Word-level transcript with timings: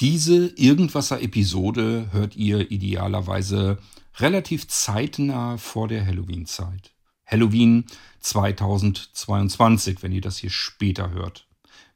Diese 0.00 0.48
Irgendwasser-Episode 0.56 2.08
hört 2.10 2.34
ihr 2.34 2.72
idealerweise 2.72 3.78
relativ 4.16 4.66
zeitnah 4.66 5.56
vor 5.56 5.86
der 5.86 6.04
Halloween-Zeit. 6.04 6.92
Halloween 7.24 7.84
2022, 8.18 10.02
wenn 10.02 10.10
ihr 10.10 10.20
das 10.20 10.38
hier 10.38 10.50
später 10.50 11.12
hört. 11.12 11.46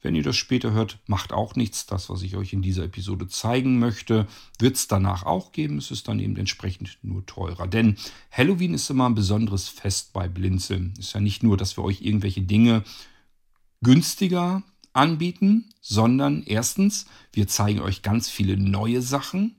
Wenn 0.00 0.14
ihr 0.14 0.22
das 0.22 0.36
später 0.36 0.70
hört, 0.70 1.00
macht 1.06 1.32
auch 1.32 1.56
nichts. 1.56 1.86
Das, 1.86 2.08
was 2.08 2.22
ich 2.22 2.36
euch 2.36 2.52
in 2.52 2.62
dieser 2.62 2.84
Episode 2.84 3.26
zeigen 3.26 3.80
möchte, 3.80 4.28
wird 4.60 4.76
es 4.76 4.86
danach 4.86 5.24
auch 5.24 5.50
geben. 5.50 5.78
Es 5.78 5.90
ist 5.90 6.06
dann 6.06 6.20
eben 6.20 6.36
entsprechend 6.36 6.98
nur 7.02 7.26
teurer. 7.26 7.66
Denn 7.66 7.96
Halloween 8.30 8.74
ist 8.74 8.88
immer 8.90 9.08
ein 9.08 9.16
besonderes 9.16 9.68
Fest 9.68 10.12
bei 10.12 10.28
Blinzeln. 10.28 10.94
Ist 10.98 11.14
ja 11.14 11.20
nicht 11.20 11.42
nur, 11.42 11.56
dass 11.56 11.76
wir 11.76 11.82
euch 11.82 12.02
irgendwelche 12.02 12.42
Dinge 12.42 12.84
günstiger 13.82 14.62
anbieten, 14.98 15.70
sondern 15.80 16.42
erstens, 16.44 17.06
wir 17.32 17.48
zeigen 17.48 17.80
euch 17.80 18.02
ganz 18.02 18.28
viele 18.28 18.56
neue 18.56 19.00
Sachen, 19.00 19.56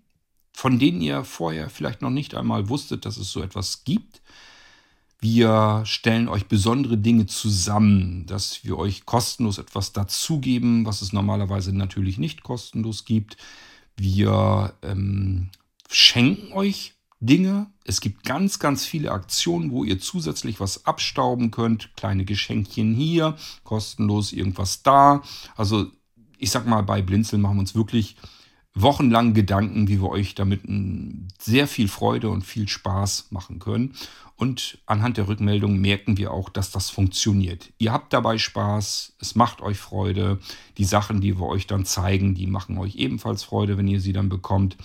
von 0.51 0.77
denen 0.77 1.01
ihr 1.01 1.23
vorher 1.23 1.69
vielleicht 1.69 2.01
noch 2.01 2.09
nicht 2.09 2.35
einmal 2.35 2.69
wusstet, 2.69 3.05
dass 3.05 3.17
es 3.17 3.31
so 3.31 3.41
etwas 3.41 3.83
gibt. 3.85 4.21
Wir 5.21 5.81
stellen 5.85 6.29
euch 6.29 6.47
besondere 6.47 6.97
Dinge 6.97 7.25
zusammen, 7.25 8.25
dass 8.25 8.63
wir 8.63 8.77
euch 8.77 9.05
kostenlos 9.05 9.57
etwas 9.57 9.91
dazugeben, 9.91 10.85
was 10.85 11.01
es 11.01 11.13
normalerweise 11.13 11.75
natürlich 11.75 12.17
nicht 12.17 12.43
kostenlos 12.43 13.05
gibt. 13.05 13.37
Wir 13.97 14.73
ähm, 14.81 15.49
schenken 15.89 16.53
euch 16.53 16.93
Dinge. 17.19 17.67
Es 17.83 18.01
gibt 18.01 18.23
ganz, 18.23 18.59
ganz 18.59 18.85
viele 18.85 19.11
Aktionen, 19.11 19.71
wo 19.71 19.83
ihr 19.83 19.99
zusätzlich 19.99 20.59
was 20.59 20.85
abstauben 20.85 21.51
könnt. 21.51 21.95
Kleine 21.95 22.25
Geschenkchen 22.25 22.93
hier, 22.93 23.35
kostenlos 23.63 24.31
irgendwas 24.31 24.83
da. 24.83 25.21
Also 25.55 25.87
ich 26.37 26.51
sag 26.51 26.65
mal, 26.65 26.81
bei 26.81 27.01
Blinzeln 27.01 27.41
machen 27.41 27.57
wir 27.57 27.61
uns 27.61 27.75
wirklich 27.75 28.15
wochenlang 28.73 29.33
Gedanken, 29.33 29.87
wie 29.87 30.01
wir 30.01 30.09
euch 30.09 30.35
damit 30.35 30.61
sehr 31.39 31.67
viel 31.67 31.87
Freude 31.87 32.29
und 32.29 32.43
viel 32.43 32.67
Spaß 32.67 33.27
machen 33.31 33.59
können. 33.59 33.95
Und 34.35 34.77
anhand 34.85 35.17
der 35.17 35.27
Rückmeldung 35.27 35.79
merken 35.81 36.17
wir 36.17 36.31
auch, 36.31 36.47
dass 36.47 36.71
das 36.71 36.89
funktioniert. 36.89 37.73
Ihr 37.77 37.91
habt 37.91 38.13
dabei 38.13 38.37
Spaß, 38.37 39.15
es 39.19 39.35
macht 39.35 39.61
euch 39.61 39.77
Freude. 39.77 40.39
Die 40.77 40.85
Sachen, 40.85 41.19
die 41.19 41.37
wir 41.37 41.47
euch 41.47 41.67
dann 41.67 41.83
zeigen, 41.83 42.35
die 42.35 42.47
machen 42.47 42.77
euch 42.77 42.95
ebenfalls 42.95 43.43
Freude, 43.43 43.77
wenn 43.77 43.87
ihr 43.89 43.99
sie 43.99 44.13
dann 44.13 44.29
bekommt. 44.29 44.77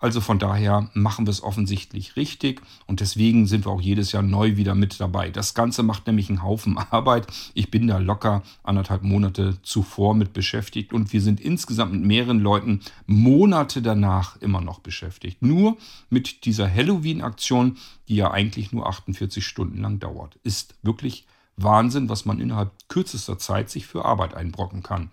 Also 0.00 0.22
von 0.22 0.38
daher 0.38 0.90
machen 0.94 1.26
wir 1.26 1.30
es 1.30 1.42
offensichtlich 1.42 2.16
richtig 2.16 2.62
und 2.86 3.00
deswegen 3.00 3.46
sind 3.46 3.66
wir 3.66 3.70
auch 3.70 3.82
jedes 3.82 4.12
Jahr 4.12 4.22
neu 4.22 4.56
wieder 4.56 4.74
mit 4.74 4.98
dabei. 4.98 5.28
Das 5.28 5.52
Ganze 5.52 5.82
macht 5.82 6.06
nämlich 6.06 6.30
einen 6.30 6.42
Haufen 6.42 6.78
Arbeit. 6.90 7.26
Ich 7.52 7.70
bin 7.70 7.86
da 7.86 7.98
locker 7.98 8.42
anderthalb 8.62 9.02
Monate 9.02 9.58
zuvor 9.62 10.14
mit 10.14 10.32
beschäftigt 10.32 10.94
und 10.94 11.12
wir 11.12 11.20
sind 11.20 11.38
insgesamt 11.38 11.92
mit 11.92 12.02
mehreren 12.02 12.40
Leuten 12.40 12.80
Monate 13.06 13.82
danach 13.82 14.40
immer 14.40 14.62
noch 14.62 14.80
beschäftigt. 14.80 15.42
Nur 15.42 15.76
mit 16.08 16.46
dieser 16.46 16.72
Halloween-Aktion, 16.72 17.76
die 18.08 18.16
ja 18.16 18.30
eigentlich 18.30 18.72
nur 18.72 18.88
48 18.88 19.46
Stunden 19.46 19.82
lang 19.82 19.98
dauert. 19.98 20.38
Ist 20.42 20.76
wirklich 20.82 21.26
Wahnsinn, 21.56 22.08
was 22.08 22.24
man 22.24 22.40
innerhalb 22.40 22.70
kürzester 22.88 23.38
Zeit 23.38 23.68
sich 23.68 23.86
für 23.86 24.06
Arbeit 24.06 24.32
einbrocken 24.32 24.82
kann. 24.82 25.10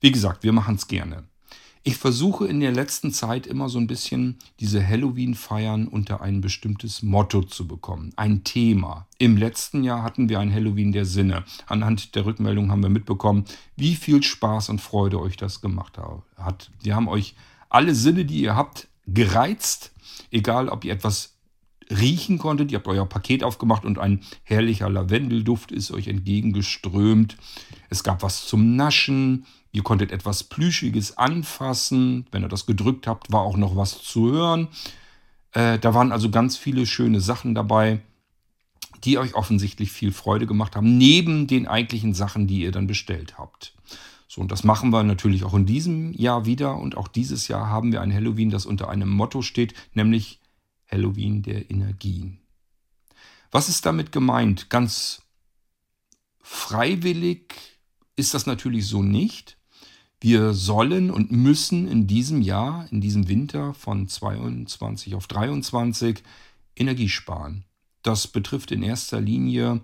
Wie 0.00 0.10
gesagt, 0.10 0.42
wir 0.42 0.52
machen 0.52 0.74
es 0.74 0.88
gerne. 0.88 1.22
Ich 1.82 1.96
versuche 1.96 2.46
in 2.46 2.60
der 2.60 2.72
letzten 2.72 3.12
Zeit 3.12 3.46
immer 3.46 3.68
so 3.68 3.78
ein 3.78 3.86
bisschen 3.86 4.36
diese 4.60 4.86
Halloween-Feiern 4.86 5.88
unter 5.88 6.20
ein 6.20 6.40
bestimmtes 6.40 7.02
Motto 7.02 7.42
zu 7.42 7.66
bekommen, 7.66 8.12
ein 8.16 8.44
Thema. 8.44 9.06
Im 9.18 9.36
letzten 9.36 9.84
Jahr 9.84 10.02
hatten 10.02 10.28
wir 10.28 10.40
ein 10.40 10.52
Halloween 10.52 10.92
der 10.92 11.04
Sinne. 11.04 11.44
Anhand 11.66 12.14
der 12.14 12.26
Rückmeldung 12.26 12.70
haben 12.70 12.82
wir 12.82 12.90
mitbekommen, 12.90 13.44
wie 13.76 13.94
viel 13.94 14.22
Spaß 14.22 14.68
und 14.68 14.80
Freude 14.80 15.20
euch 15.20 15.36
das 15.36 15.60
gemacht 15.60 15.98
hat. 16.36 16.70
Wir 16.82 16.94
haben 16.94 17.08
euch 17.08 17.34
alle 17.68 17.94
Sinne, 17.94 18.24
die 18.24 18.42
ihr 18.42 18.56
habt, 18.56 18.88
gereizt, 19.06 19.92
egal 20.30 20.68
ob 20.68 20.84
ihr 20.84 20.92
etwas 20.92 21.37
riechen 21.90 22.38
konntet. 22.38 22.70
Ihr 22.70 22.78
habt 22.78 22.88
euer 22.88 23.06
Paket 23.06 23.44
aufgemacht 23.44 23.84
und 23.84 23.98
ein 23.98 24.20
herrlicher 24.42 24.88
Lavendelduft 24.88 25.72
ist 25.72 25.90
euch 25.90 26.08
entgegengeströmt. 26.08 27.36
Es 27.90 28.02
gab 28.04 28.22
was 28.22 28.46
zum 28.46 28.76
Naschen. 28.76 29.46
Ihr 29.72 29.82
konntet 29.82 30.12
etwas 30.12 30.44
Plüschiges 30.44 31.18
anfassen. 31.18 32.26
Wenn 32.30 32.42
ihr 32.42 32.48
das 32.48 32.66
gedrückt 32.66 33.06
habt, 33.06 33.32
war 33.32 33.42
auch 33.42 33.56
noch 33.56 33.76
was 33.76 34.02
zu 34.02 34.30
hören. 34.30 34.68
Äh, 35.52 35.78
da 35.78 35.94
waren 35.94 36.12
also 36.12 36.30
ganz 36.30 36.56
viele 36.56 36.86
schöne 36.86 37.20
Sachen 37.20 37.54
dabei, 37.54 38.00
die 39.04 39.18
euch 39.18 39.34
offensichtlich 39.34 39.92
viel 39.92 40.12
Freude 40.12 40.46
gemacht 40.46 40.76
haben, 40.76 40.98
neben 40.98 41.46
den 41.46 41.66
eigentlichen 41.66 42.14
Sachen, 42.14 42.46
die 42.46 42.60
ihr 42.60 42.72
dann 42.72 42.86
bestellt 42.86 43.38
habt. 43.38 43.74
So, 44.26 44.40
und 44.40 44.52
das 44.52 44.64
machen 44.64 44.90
wir 44.90 45.02
natürlich 45.04 45.44
auch 45.44 45.54
in 45.54 45.64
diesem 45.64 46.12
Jahr 46.12 46.44
wieder. 46.44 46.76
Und 46.76 46.96
auch 46.96 47.08
dieses 47.08 47.48
Jahr 47.48 47.68
haben 47.68 47.92
wir 47.92 48.02
ein 48.02 48.12
Halloween, 48.12 48.50
das 48.50 48.66
unter 48.66 48.88
einem 48.88 49.08
Motto 49.08 49.42
steht, 49.42 49.74
nämlich 49.94 50.40
Halloween 50.90 51.42
der 51.42 51.70
Energien. 51.70 52.40
Was 53.50 53.68
ist 53.68 53.86
damit 53.86 54.12
gemeint? 54.12 54.70
Ganz 54.70 55.22
freiwillig 56.40 57.54
ist 58.16 58.34
das 58.34 58.46
natürlich 58.46 58.86
so 58.86 59.02
nicht. 59.02 59.56
Wir 60.20 60.52
sollen 60.52 61.10
und 61.10 61.30
müssen 61.30 61.86
in 61.86 62.06
diesem 62.06 62.42
Jahr, 62.42 62.88
in 62.90 63.00
diesem 63.00 63.28
Winter 63.28 63.72
von 63.74 64.08
22 64.08 65.14
auf 65.14 65.28
23 65.28 66.22
Energie 66.74 67.08
sparen. 67.08 67.64
Das 68.02 68.26
betrifft 68.26 68.72
in 68.72 68.82
erster 68.82 69.20
Linie 69.20 69.80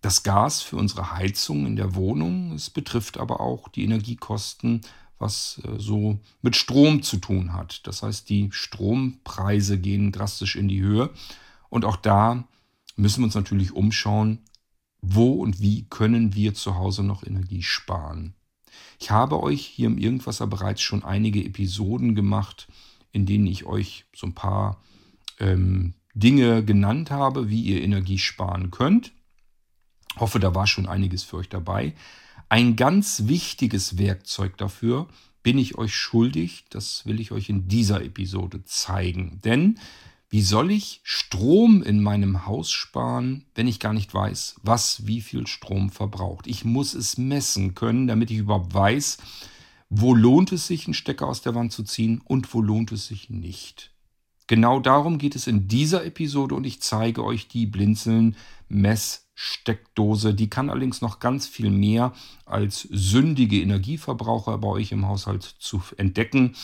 das 0.00 0.22
Gas 0.22 0.62
für 0.62 0.76
unsere 0.76 1.12
Heizung 1.12 1.66
in 1.66 1.76
der 1.76 1.94
Wohnung. 1.94 2.52
Es 2.52 2.70
betrifft 2.70 3.18
aber 3.18 3.40
auch 3.40 3.68
die 3.68 3.84
Energiekosten, 3.84 4.82
was 5.22 5.62
äh, 5.64 5.78
so 5.78 6.18
mit 6.42 6.56
Strom 6.56 7.02
zu 7.02 7.16
tun 7.16 7.54
hat. 7.54 7.86
Das 7.86 8.02
heißt, 8.02 8.28
die 8.28 8.50
Strompreise 8.52 9.78
gehen 9.78 10.12
drastisch 10.12 10.56
in 10.56 10.68
die 10.68 10.82
Höhe. 10.82 11.08
Und 11.70 11.86
auch 11.86 11.96
da 11.96 12.44
müssen 12.96 13.20
wir 13.20 13.26
uns 13.26 13.34
natürlich 13.34 13.72
umschauen, 13.72 14.40
wo 15.00 15.32
und 15.32 15.60
wie 15.60 15.86
können 15.88 16.34
wir 16.34 16.54
zu 16.54 16.76
Hause 16.76 17.02
noch 17.02 17.24
Energie 17.24 17.62
sparen. 17.62 18.34
Ich 19.00 19.10
habe 19.10 19.42
euch 19.42 19.64
hier 19.64 19.86
im 19.86 19.98
Irgendwasser 19.98 20.46
bereits 20.46 20.82
schon 20.82 21.02
einige 21.02 21.44
Episoden 21.44 22.14
gemacht, 22.14 22.68
in 23.10 23.26
denen 23.26 23.46
ich 23.46 23.64
euch 23.64 24.04
so 24.14 24.26
ein 24.26 24.34
paar 24.34 24.80
ähm, 25.40 25.94
Dinge 26.14 26.64
genannt 26.64 27.10
habe, 27.10 27.48
wie 27.48 27.62
ihr 27.62 27.82
Energie 27.82 28.18
sparen 28.18 28.70
könnt. 28.70 29.12
Hoffe, 30.16 30.38
da 30.38 30.54
war 30.54 30.66
schon 30.66 30.86
einiges 30.86 31.22
für 31.22 31.38
euch 31.38 31.48
dabei. 31.48 31.94
Ein 32.52 32.76
ganz 32.76 33.28
wichtiges 33.28 33.96
Werkzeug 33.96 34.58
dafür 34.58 35.08
bin 35.42 35.56
ich 35.56 35.78
euch 35.78 35.94
schuldig. 35.94 36.66
Das 36.68 37.06
will 37.06 37.18
ich 37.18 37.32
euch 37.32 37.48
in 37.48 37.66
dieser 37.66 38.04
Episode 38.04 38.62
zeigen. 38.66 39.40
Denn 39.42 39.78
wie 40.28 40.42
soll 40.42 40.70
ich 40.70 41.00
Strom 41.02 41.82
in 41.82 42.02
meinem 42.02 42.44
Haus 42.44 42.70
sparen, 42.70 43.46
wenn 43.54 43.66
ich 43.66 43.80
gar 43.80 43.94
nicht 43.94 44.12
weiß, 44.12 44.56
was 44.62 45.06
wie 45.06 45.22
viel 45.22 45.46
Strom 45.46 45.88
verbraucht? 45.88 46.46
Ich 46.46 46.62
muss 46.62 46.92
es 46.92 47.16
messen 47.16 47.74
können, 47.74 48.06
damit 48.06 48.30
ich 48.30 48.36
überhaupt 48.36 48.74
weiß, 48.74 49.16
wo 49.88 50.14
lohnt 50.14 50.52
es 50.52 50.66
sich, 50.66 50.84
einen 50.84 50.92
Stecker 50.92 51.28
aus 51.28 51.40
der 51.40 51.54
Wand 51.54 51.72
zu 51.72 51.84
ziehen 51.84 52.20
und 52.22 52.52
wo 52.52 52.60
lohnt 52.60 52.92
es 52.92 53.06
sich 53.06 53.30
nicht. 53.30 53.92
Genau 54.46 54.78
darum 54.78 55.16
geht 55.16 55.36
es 55.36 55.46
in 55.46 55.68
dieser 55.68 56.04
Episode 56.04 56.54
und 56.54 56.66
ich 56.66 56.82
zeige 56.82 57.24
euch 57.24 57.48
die 57.48 57.64
Blinzeln 57.64 58.36
Messsteckdose. 59.42 60.34
Die 60.34 60.48
kann 60.48 60.70
allerdings 60.70 61.00
noch 61.00 61.18
ganz 61.18 61.46
viel 61.46 61.70
mehr 61.70 62.12
als 62.46 62.82
sündige 62.90 63.60
Energieverbraucher 63.60 64.58
bei 64.58 64.68
euch 64.68 64.92
im 64.92 65.06
Haushalt 65.06 65.42
zu 65.42 65.82
entdecken. 65.96 66.54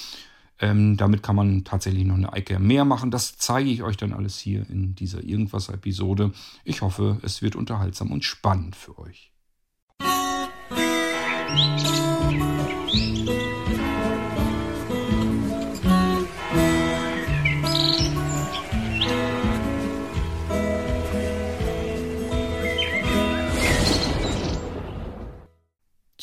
Ähm, 0.60 0.96
damit 0.96 1.22
kann 1.22 1.36
man 1.36 1.64
tatsächlich 1.64 2.04
noch 2.04 2.16
eine 2.16 2.32
Ecke 2.32 2.58
mehr 2.58 2.84
machen. 2.84 3.10
Das 3.10 3.36
zeige 3.38 3.70
ich 3.70 3.82
euch 3.82 3.96
dann 3.96 4.12
alles 4.12 4.38
hier 4.38 4.68
in 4.68 4.94
dieser 4.94 5.22
Irgendwas-Episode. 5.22 6.32
Ich 6.64 6.82
hoffe, 6.82 7.18
es 7.22 7.42
wird 7.42 7.54
unterhaltsam 7.56 8.10
und 8.10 8.24
spannend 8.24 8.74
für 8.74 8.98
euch. 8.98 9.32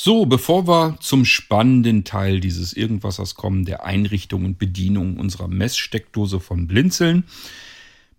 So, 0.06 0.28
bevor 0.28 0.68
wir 0.68 1.00
zum 1.00 1.26
spannenden 1.26 2.04
Teil 2.04 2.40
dieses 2.40 2.74
Irgendwassers 2.74 3.34
kommen, 3.34 3.66
der 3.66 3.86
Einrichtung 3.86 4.46
und 4.46 4.60
Bedienung 4.60 5.18
unserer 5.18 5.48
Messsteckdose 5.48 6.40
von 6.40 6.68
Blinzeln, 6.68 7.24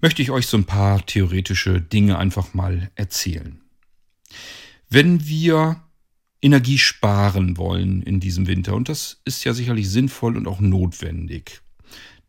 möchte 0.01 0.21
ich 0.21 0.33
euch 0.33 0.49
so 0.49 0.57
ein 0.57 0.65
paar 0.65 1.07
theoretische 1.07 1.81
Dinge 1.81 2.19
einfach 2.19 2.55
mal 2.55 2.91
erzählen. 2.97 3.61
Wenn 4.91 5.29
wir 5.29 5.81
Energie 6.43 6.79
sparen 6.79 7.57
wollen 7.57 8.03
in 8.03 8.19
diesem 8.19 8.49
Winter, 8.49 8.75
und 8.75 8.89
das 8.89 9.21
ist 9.25 9.45
ja 9.45 9.55
sicherlich 9.55 9.89
sinnvoll 9.89 10.37
und 10.37 10.49
auch 10.49 10.59
notwendig, 10.59 11.61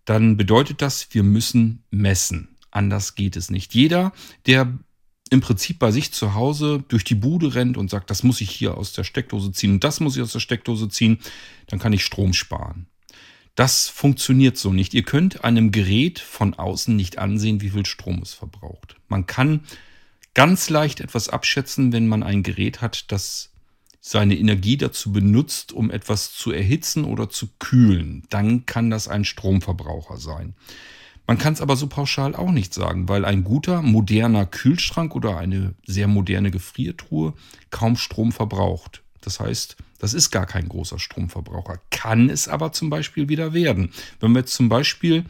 dann 0.05 0.37
bedeutet 0.37 0.83
das, 0.83 1.07
wir 1.15 1.23
müssen 1.23 1.81
messen. 1.89 2.49
Anders 2.69 3.15
geht 3.15 3.35
es 3.35 3.49
nicht. 3.49 3.73
Jeder, 3.73 4.13
der 4.45 4.77
im 5.29 5.41
Prinzip 5.41 5.79
bei 5.79 5.91
sich 5.91 6.11
zu 6.13 6.33
Hause 6.33 6.83
durch 6.87 7.03
die 7.03 7.15
Bude 7.15 7.55
rennt 7.55 7.77
und 7.77 7.89
sagt, 7.89 8.09
das 8.09 8.23
muss 8.23 8.41
ich 8.41 8.49
hier 8.49 8.77
aus 8.77 8.93
der 8.93 9.03
Steckdose 9.03 9.51
ziehen 9.51 9.71
und 9.73 9.83
das 9.83 9.99
muss 9.99 10.15
ich 10.15 10.21
aus 10.21 10.31
der 10.31 10.39
Steckdose 10.39 10.89
ziehen, 10.89 11.19
dann 11.67 11.79
kann 11.79 11.93
ich 11.93 12.03
Strom 12.03 12.33
sparen. 12.33 12.87
Das 13.55 13.89
funktioniert 13.89 14.55
so 14.57 14.71
nicht. 14.71 14.93
Ihr 14.93 15.03
könnt 15.03 15.43
einem 15.43 15.71
Gerät 15.71 16.19
von 16.19 16.53
außen 16.53 16.95
nicht 16.95 17.17
ansehen, 17.17 17.59
wie 17.61 17.71
viel 17.71 17.87
Strom 17.87 18.21
es 18.21 18.33
verbraucht. 18.33 18.95
Man 19.07 19.25
kann 19.25 19.61
ganz 20.35 20.69
leicht 20.69 20.99
etwas 20.99 21.29
abschätzen, 21.29 21.91
wenn 21.91 22.07
man 22.07 22.21
ein 22.21 22.43
Gerät 22.43 22.81
hat, 22.81 23.11
das 23.11 23.51
seine 23.99 24.37
Energie 24.37 24.77
dazu 24.77 25.11
benutzt, 25.11 25.73
um 25.73 25.89
etwas 25.89 26.33
zu 26.33 26.51
erhitzen 26.51 27.03
oder 27.03 27.29
zu 27.29 27.49
kühlen. 27.59 28.23
Dann 28.29 28.65
kann 28.67 28.91
das 28.91 29.07
ein 29.07 29.25
Stromverbraucher 29.25 30.17
sein. 30.17 30.53
Man 31.27 31.37
kann 31.37 31.53
es 31.53 31.61
aber 31.61 31.75
so 31.75 31.87
pauschal 31.87 32.35
auch 32.35 32.51
nicht 32.51 32.73
sagen, 32.73 33.09
weil 33.09 33.25
ein 33.25 33.43
guter, 33.43 33.81
moderner 33.81 34.45
Kühlschrank 34.45 35.13
oder 35.13 35.37
eine 35.37 35.75
sehr 35.85 36.07
moderne 36.07 36.51
Gefriertruhe 36.51 37.33
kaum 37.69 37.97
Strom 37.97 38.31
verbraucht. 38.31 39.03
Das 39.21 39.41
heißt, 39.41 39.75
das 39.99 40.13
ist 40.13 40.31
gar 40.31 40.45
kein 40.45 40.69
großer 40.69 40.99
Stromverbraucher. 40.99 41.81
Kann 41.89 42.29
es 42.29 42.47
aber 42.47 42.71
zum 42.71 42.89
Beispiel 42.89 43.29
wieder 43.29 43.53
werden. 43.53 43.91
Wenn 44.19 44.31
wir 44.31 44.39
jetzt 44.39 44.53
zum 44.53 44.69
Beispiel 44.69 45.25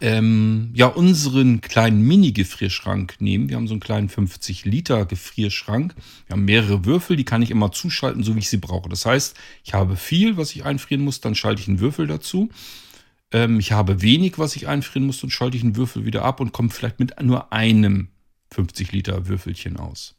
ähm, 0.00 0.70
ja 0.74 0.86
unseren 0.86 1.60
kleinen 1.60 2.02
Mini-Gefrierschrank 2.02 3.16
nehmen. 3.20 3.48
Wir 3.48 3.56
haben 3.56 3.66
so 3.66 3.74
einen 3.74 3.80
kleinen 3.80 4.08
50 4.08 4.64
Liter 4.64 5.04
Gefrierschrank. 5.04 5.94
Wir 6.26 6.34
haben 6.34 6.44
mehrere 6.44 6.84
Würfel, 6.84 7.16
die 7.16 7.24
kann 7.24 7.42
ich 7.42 7.50
immer 7.50 7.72
zuschalten, 7.72 8.22
so 8.22 8.34
wie 8.34 8.40
ich 8.40 8.48
sie 8.48 8.56
brauche. 8.56 8.88
Das 8.88 9.04
heißt, 9.04 9.36
ich 9.64 9.74
habe 9.74 9.96
viel, 9.96 10.36
was 10.36 10.52
ich 10.52 10.64
einfrieren 10.64 11.04
muss, 11.04 11.20
dann 11.20 11.34
schalte 11.34 11.60
ich 11.60 11.68
einen 11.68 11.80
Würfel 11.80 12.06
dazu. 12.06 12.48
Ähm, 13.32 13.58
ich 13.58 13.72
habe 13.72 14.02
wenig, 14.02 14.38
was 14.38 14.56
ich 14.56 14.68
einfrieren 14.68 15.06
muss, 15.06 15.20
dann 15.20 15.30
schalte 15.30 15.56
ich 15.56 15.62
einen 15.62 15.76
Würfel 15.76 16.04
wieder 16.04 16.24
ab 16.24 16.40
und 16.40 16.52
komme 16.52 16.70
vielleicht 16.70 17.00
mit 17.00 17.20
nur 17.22 17.52
einem 17.52 18.08
50 18.52 18.92
Liter 18.92 19.28
Würfelchen 19.28 19.76
aus. 19.76 20.16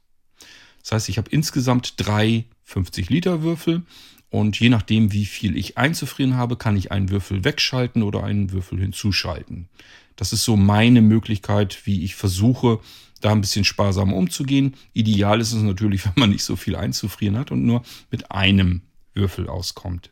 Das 0.82 0.94
heißt, 0.94 1.10
ich 1.10 1.18
habe 1.18 1.30
insgesamt 1.30 1.94
drei 1.98 2.46
50 2.64 3.10
Liter 3.10 3.44
Würfel 3.44 3.84
und 4.30 4.60
je 4.60 4.70
nachdem, 4.70 5.12
wie 5.12 5.26
viel 5.26 5.58
ich 5.58 5.78
einzufrieren 5.78 6.36
habe, 6.36 6.56
kann 6.56 6.78
ich 6.78 6.92
einen 6.92 7.10
Würfel 7.10 7.44
wegschalten 7.44 8.02
oder 8.02 8.24
einen 8.24 8.52
Würfel 8.52 8.80
hinzuschalten. 8.80 9.68
Das 10.16 10.34
ist 10.34 10.44
so 10.44 10.56
meine 10.56 11.02
Möglichkeit, 11.02 11.86
wie 11.86 12.04
ich 12.04 12.16
versuche, 12.16 12.80
da 13.20 13.32
ein 13.32 13.42
bisschen 13.42 13.66
sparsamer 13.66 14.16
umzugehen. 14.16 14.76
Ideal 14.94 15.42
ist 15.42 15.52
es 15.52 15.62
natürlich, 15.62 16.06
wenn 16.06 16.14
man 16.16 16.30
nicht 16.30 16.44
so 16.44 16.56
viel 16.56 16.76
einzufrieren 16.76 17.38
hat 17.38 17.52
und 17.52 17.66
nur 17.66 17.84
mit 18.10 18.32
einem 18.32 18.82
Würfel 19.14 19.50
auskommt. 19.50 20.12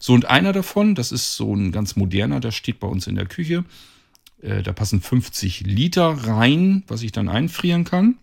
So, 0.00 0.12
und 0.12 0.26
einer 0.26 0.52
davon, 0.52 0.94
das 0.94 1.12
ist 1.12 1.34
so 1.34 1.54
ein 1.54 1.72
ganz 1.72 1.96
moderner, 1.96 2.40
der 2.40 2.52
steht 2.52 2.80
bei 2.80 2.88
uns 2.88 3.06
in 3.06 3.14
der 3.14 3.26
Küche. 3.26 3.64
Äh, 4.42 4.62
da 4.62 4.72
passen 4.72 5.00
50 5.00 5.60
Liter 5.60 6.08
rein, 6.08 6.84
was 6.86 7.02
ich 7.02 7.12
dann 7.12 7.28
einfrieren 7.28 7.84
kann. 7.84 8.18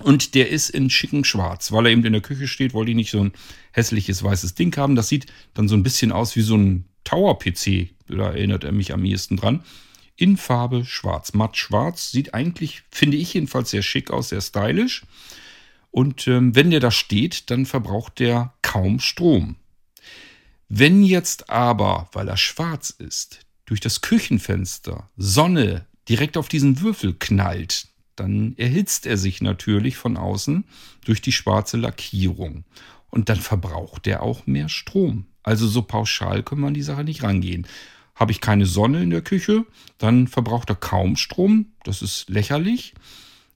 Und 0.00 0.34
der 0.34 0.48
ist 0.48 0.70
in 0.70 0.90
schicken 0.90 1.24
Schwarz. 1.24 1.72
Weil 1.72 1.86
er 1.86 1.92
eben 1.92 2.04
in 2.04 2.12
der 2.12 2.22
Küche 2.22 2.46
steht, 2.46 2.72
wollte 2.72 2.92
ich 2.92 2.96
nicht 2.96 3.10
so 3.10 3.20
ein 3.20 3.32
hässliches 3.72 4.22
weißes 4.22 4.54
Ding 4.54 4.76
haben. 4.76 4.94
Das 4.94 5.08
sieht 5.08 5.26
dann 5.54 5.68
so 5.68 5.74
ein 5.74 5.82
bisschen 5.82 6.12
aus 6.12 6.36
wie 6.36 6.42
so 6.42 6.56
ein 6.56 6.84
Tower-PC. 7.04 7.90
Da 8.08 8.30
erinnert 8.30 8.64
er 8.64 8.72
mich 8.72 8.92
am 8.92 9.04
ehesten 9.04 9.36
dran. 9.36 9.64
In 10.16 10.36
Farbe 10.36 10.84
schwarz, 10.84 11.32
matt 11.34 11.56
schwarz. 11.56 12.10
Sieht 12.10 12.34
eigentlich, 12.34 12.82
finde 12.90 13.16
ich 13.16 13.34
jedenfalls, 13.34 13.70
sehr 13.70 13.82
schick 13.82 14.10
aus, 14.10 14.30
sehr 14.30 14.40
stylisch. 14.40 15.02
Und 15.90 16.26
ähm, 16.28 16.54
wenn 16.54 16.70
der 16.70 16.80
da 16.80 16.90
steht, 16.90 17.50
dann 17.50 17.66
verbraucht 17.66 18.18
der 18.18 18.52
kaum 18.62 19.00
Strom. 19.00 19.56
Wenn 20.68 21.02
jetzt 21.02 21.48
aber, 21.48 22.08
weil 22.12 22.28
er 22.28 22.36
schwarz 22.36 22.90
ist, 22.90 23.40
durch 23.64 23.80
das 23.80 24.00
Küchenfenster 24.00 25.08
Sonne 25.16 25.86
direkt 26.08 26.36
auf 26.36 26.48
diesen 26.48 26.80
Würfel 26.80 27.14
knallt, 27.18 27.88
dann 28.16 28.54
erhitzt 28.56 29.06
er 29.06 29.16
sich 29.16 29.40
natürlich 29.40 29.96
von 29.96 30.16
außen 30.16 30.64
durch 31.04 31.22
die 31.22 31.32
schwarze 31.32 31.76
Lackierung. 31.76 32.64
Und 33.10 33.28
dann 33.28 33.40
verbraucht 33.40 34.06
er 34.06 34.22
auch 34.22 34.46
mehr 34.46 34.68
Strom. 34.68 35.26
Also 35.42 35.66
so 35.66 35.82
pauschal 35.82 36.42
kann 36.42 36.60
man 36.60 36.74
die 36.74 36.82
Sache 36.82 37.04
nicht 37.04 37.22
rangehen. 37.22 37.66
Habe 38.14 38.32
ich 38.32 38.40
keine 38.40 38.66
Sonne 38.66 39.02
in 39.02 39.10
der 39.10 39.22
Küche, 39.22 39.64
dann 39.96 40.26
verbraucht 40.26 40.68
er 40.68 40.76
kaum 40.76 41.16
Strom. 41.16 41.72
Das 41.84 42.02
ist 42.02 42.28
lächerlich. 42.28 42.94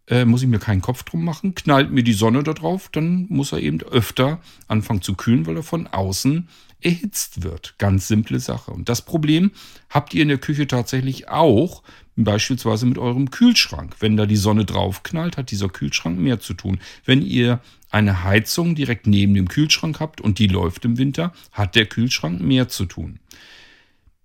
Äh, 0.07 0.25
muss 0.25 0.43
ich 0.43 0.49
mir 0.49 0.59
keinen 0.59 0.81
Kopf 0.81 1.03
drum 1.03 1.25
machen. 1.25 1.55
Knallt 1.55 1.91
mir 1.91 2.03
die 2.03 2.13
Sonne 2.13 2.43
da 2.43 2.55
drauf, 2.55 2.89
dann 2.91 3.27
muss 3.29 3.53
er 3.53 3.61
eben 3.61 3.83
öfter 3.83 4.41
anfangen 4.69 5.03
zu 5.03 5.15
kühlen, 5.15 5.47
weil 5.47 5.57
er 5.57 5.63
von 5.63 5.87
außen 5.87 6.49
erhitzt 6.85 7.43
wird. 7.43 7.75
Ganz 7.79 8.09
simple 8.09 8.41
Sache. 8.41 8.71
Und 8.71 8.89
das 8.89 9.03
Problem 9.03 9.51
habt 9.91 10.15
ihr 10.15 10.23
in 10.23 10.29
der 10.29 10.39
Küche 10.39 10.67
tatsächlich 10.67 11.29
auch, 11.29 11.83
Beispielsweise 12.15 12.85
mit 12.85 12.99
eurem 12.99 13.31
Kühlschrank. 13.31 13.97
Wenn 14.01 14.19
da 14.19 14.27
die 14.27 14.37
Sonne 14.37 14.67
drauf 14.67 15.03
knallt, 15.03 15.39
hat 15.39 15.51
dieser 15.51 15.71
Kühlschrank 15.71 16.19
mehr 16.19 16.41
zu 16.41 16.53
tun. 16.53 16.79
Wenn 17.07 17.23
ihr 17.23 17.61
eine 17.91 18.23
Heizung 18.23 18.75
direkt 18.75 19.07
neben 19.07 19.33
dem 19.33 19.49
Kühlschrank 19.49 19.99
habt 19.99 20.21
und 20.21 20.39
die 20.39 20.47
läuft 20.47 20.85
im 20.85 20.99
Winter, 20.99 21.33
hat 21.53 21.75
der 21.75 21.87
Kühlschrank 21.87 22.41
mehr 22.41 22.69
zu 22.69 22.85
tun. 22.85 23.19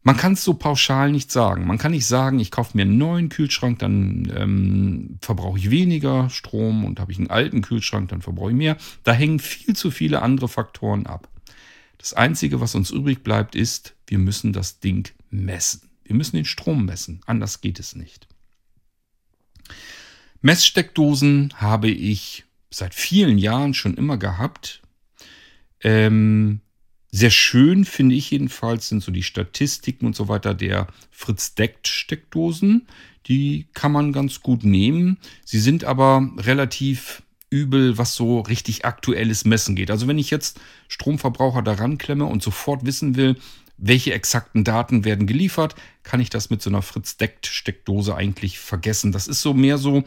Man 0.03 0.17
kann 0.17 0.33
es 0.33 0.43
so 0.43 0.53
pauschal 0.53 1.11
nicht 1.11 1.31
sagen. 1.31 1.65
Man 1.65 1.77
kann 1.77 1.91
nicht 1.91 2.05
sagen, 2.05 2.39
ich 2.39 2.51
kaufe 2.51 2.75
mir 2.75 2.83
einen 2.83 2.97
neuen 2.97 3.29
Kühlschrank, 3.29 3.79
dann 3.79 4.31
ähm, 4.35 5.17
verbrauche 5.21 5.57
ich 5.57 5.69
weniger 5.69 6.29
Strom 6.29 6.85
und 6.85 6.99
habe 6.99 7.11
ich 7.13 7.17
einen 7.17 7.29
alten 7.29 7.61
Kühlschrank, 7.61 8.09
dann 8.09 8.21
verbrauche 8.21 8.51
ich 8.51 8.57
mehr. 8.57 8.77
Da 9.03 9.13
hängen 9.13 9.39
viel 9.39 9.75
zu 9.75 9.91
viele 9.91 10.21
andere 10.21 10.47
Faktoren 10.49 11.05
ab. 11.05 11.29
Das 11.97 12.13
Einzige, 12.13 12.61
was 12.61 12.75
uns 12.75 12.91
übrig 12.91 13.23
bleibt, 13.23 13.55
ist, 13.55 13.95
wir 14.05 14.19
müssen 14.19 14.53
das 14.53 14.79
Ding 14.79 15.09
messen. 15.29 15.89
Wir 16.03 16.15
müssen 16.15 16.35
den 16.35 16.45
Strom 16.45 16.85
messen, 16.85 17.21
anders 17.25 17.61
geht 17.61 17.79
es 17.79 17.95
nicht. 17.95 18.27
Messsteckdosen 20.41 21.53
habe 21.55 21.89
ich 21.89 22.45
seit 22.69 22.93
vielen 22.93 23.37
Jahren 23.37 23.73
schon 23.73 23.95
immer 23.95 24.17
gehabt. 24.17 24.81
Ähm, 25.81 26.61
sehr 27.11 27.31
schön 27.31 27.85
finde 27.85 28.15
ich 28.15 28.31
jedenfalls 28.31 28.89
sind 28.89 29.01
so 29.01 29.11
die 29.11 29.23
Statistiken 29.23 30.05
und 30.05 30.15
so 30.15 30.27
weiter 30.27 30.53
der 30.53 30.87
Fritz 31.09 31.55
Deckt 31.55 31.87
Steckdosen. 31.87 32.87
Die 33.27 33.67
kann 33.73 33.91
man 33.91 34.13
ganz 34.13 34.41
gut 34.41 34.63
nehmen. 34.63 35.17
Sie 35.43 35.59
sind 35.59 35.83
aber 35.83 36.29
relativ 36.37 37.23
übel, 37.49 37.97
was 37.97 38.15
so 38.15 38.41
richtig 38.41 38.85
aktuelles 38.85 39.45
Messen 39.45 39.75
geht. 39.75 39.91
Also 39.91 40.07
wenn 40.07 40.19
ich 40.19 40.29
jetzt 40.29 40.59
Stromverbraucher 40.87 41.61
daran 41.61 41.97
klemme 41.97 42.25
und 42.25 42.43
sofort 42.43 42.85
wissen 42.85 43.15
will, 43.15 43.37
welche 43.77 44.13
exakten 44.13 44.63
Daten 44.63 45.05
werden 45.05 45.27
geliefert, 45.27 45.75
kann 46.03 46.19
ich 46.19 46.29
das 46.29 46.49
mit 46.49 46.61
so 46.61 46.69
einer 46.69 46.81
Fritz-Deckt-Steckdose 46.81 48.15
eigentlich 48.15 48.59
vergessen. 48.59 49.11
Das 49.11 49.27
ist 49.27 49.41
so 49.41 49.53
mehr 49.53 49.77
so, 49.77 50.03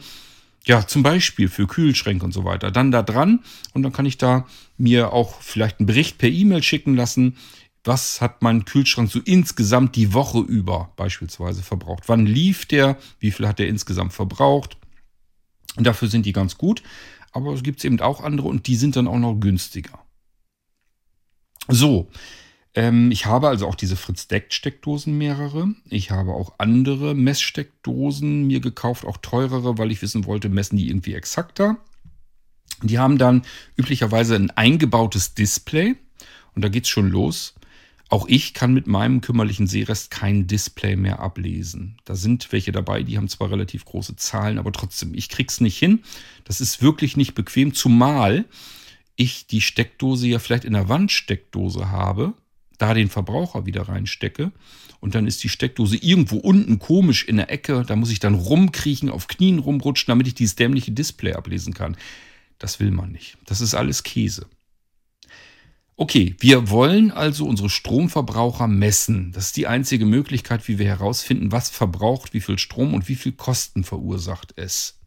ja, 0.65 0.85
zum 0.85 1.03
Beispiel 1.03 1.47
für 1.47 1.67
Kühlschränke 1.67 2.25
und 2.25 2.33
so 2.33 2.43
weiter. 2.43 2.69
Dann 2.69 2.91
da 2.91 3.01
dran 3.01 3.39
und 3.73 3.83
dann 3.83 3.93
kann 3.93 4.05
ich 4.05 4.17
da 4.17 4.45
mir 4.77 5.13
auch 5.13 5.41
vielleicht 5.41 5.79
einen 5.79 5.87
Bericht 5.87 6.17
per 6.17 6.29
E-Mail 6.29 6.61
schicken 6.61 6.95
lassen. 6.95 7.37
Was 7.83 8.21
hat 8.21 8.43
mein 8.43 8.65
Kühlschrank 8.65 9.09
so 9.09 9.19
insgesamt 9.23 9.95
die 9.95 10.13
Woche 10.13 10.39
über 10.39 10.91
beispielsweise 10.97 11.63
verbraucht? 11.63 12.03
Wann 12.07 12.25
lief 12.27 12.65
der? 12.65 12.97
Wie 13.19 13.31
viel 13.31 13.47
hat 13.47 13.57
der 13.57 13.69
insgesamt 13.69 14.13
verbraucht? 14.13 14.77
Und 15.77 15.87
dafür 15.87 16.09
sind 16.09 16.25
die 16.25 16.33
ganz 16.33 16.57
gut. 16.57 16.83
Aber 17.31 17.53
es 17.53 17.63
gibt 17.63 17.83
eben 17.85 17.99
auch 17.99 18.21
andere 18.21 18.47
und 18.47 18.67
die 18.67 18.75
sind 18.75 18.95
dann 18.95 19.07
auch 19.07 19.19
noch 19.19 19.35
günstiger. 19.35 19.99
So, 21.67 22.09
ähm, 22.73 23.11
ich 23.11 23.25
habe 23.25 23.49
also 23.49 23.67
auch 23.67 23.75
diese 23.75 23.95
Fritz-Deckt-Steckdosen 23.95 25.17
mehrere. 25.17 25.73
Ich 25.89 26.11
habe 26.11 26.33
auch 26.33 26.53
andere 26.57 27.15
Messsteckdosen 27.15 28.47
mir 28.47 28.59
gekauft, 28.59 29.05
auch 29.05 29.17
teurere, 29.17 29.77
weil 29.77 29.91
ich 29.91 30.01
wissen 30.01 30.25
wollte, 30.25 30.49
messen 30.49 30.77
die 30.77 30.89
irgendwie 30.89 31.13
exakter. 31.13 31.77
Die 32.81 32.97
haben 32.97 33.17
dann 33.17 33.43
üblicherweise 33.77 34.35
ein 34.35 34.49
eingebautes 34.51 35.33
Display 35.33 35.95
und 36.55 36.63
da 36.63 36.69
geht 36.69 36.85
es 36.85 36.89
schon 36.89 37.09
los. 37.09 37.53
Auch 38.11 38.27
ich 38.27 38.53
kann 38.53 38.73
mit 38.73 38.85
meinem 38.85 39.21
kümmerlichen 39.21 39.65
Sehrest 39.65 40.11
kein 40.11 40.45
Display 40.45 40.95
mehr 40.95 41.19
ablesen. 41.19 41.97
Da 42.05 42.13
sind 42.13 42.51
welche 42.51 42.71
dabei, 42.71 43.01
die 43.01 43.17
haben 43.17 43.29
zwar 43.29 43.49
relativ 43.49 43.85
große 43.85 44.15
Zahlen, 44.17 44.59
aber 44.59 44.71
trotzdem, 44.71 45.15
ich 45.15 45.29
krieg's 45.29 45.61
nicht 45.61 45.79
hin. 45.79 46.03
Das 46.43 46.61
ist 46.61 46.83
wirklich 46.83 47.17
nicht 47.17 47.33
bequem, 47.33 47.73
zumal 47.73 48.45
ich 49.15 49.47
die 49.47 49.61
Steckdose 49.61 50.27
ja 50.27 50.39
vielleicht 50.39 50.65
in 50.65 50.73
der 50.73 50.89
Wandsteckdose 50.89 51.89
habe 51.89 52.35
da 52.81 52.95
den 52.95 53.09
Verbraucher 53.09 53.67
wieder 53.67 53.83
reinstecke 53.83 54.51
und 54.99 55.13
dann 55.13 55.27
ist 55.27 55.43
die 55.43 55.49
Steckdose 55.49 55.97
irgendwo 55.97 56.37
unten 56.37 56.79
komisch 56.79 57.25
in 57.25 57.37
der 57.37 57.51
Ecke, 57.51 57.83
da 57.85 57.95
muss 57.95 58.11
ich 58.11 58.19
dann 58.19 58.33
rumkriechen, 58.33 59.09
auf 59.09 59.27
Knien 59.27 59.59
rumrutschen, 59.59 60.11
damit 60.11 60.27
ich 60.27 60.33
dieses 60.33 60.55
dämliche 60.55 60.91
Display 60.91 61.33
ablesen 61.33 61.73
kann. 61.73 61.95
Das 62.57 62.79
will 62.79 62.91
man 62.91 63.11
nicht. 63.11 63.37
Das 63.45 63.61
ist 63.61 63.75
alles 63.75 64.03
Käse. 64.03 64.47
Okay, 66.01 66.35
wir 66.39 66.71
wollen 66.71 67.11
also 67.11 67.45
unsere 67.45 67.69
Stromverbraucher 67.69 68.65
messen. 68.65 69.31
Das 69.33 69.45
ist 69.45 69.57
die 69.57 69.67
einzige 69.67 70.07
Möglichkeit, 70.07 70.67
wie 70.67 70.79
wir 70.79 70.87
herausfinden, 70.87 71.51
was 71.51 71.69
verbraucht, 71.69 72.33
wie 72.33 72.41
viel 72.41 72.57
Strom 72.57 72.95
und 72.95 73.07
wie 73.07 73.13
viel 73.13 73.33
Kosten 73.33 73.83
verursacht 73.83 74.51
es. 74.55 74.99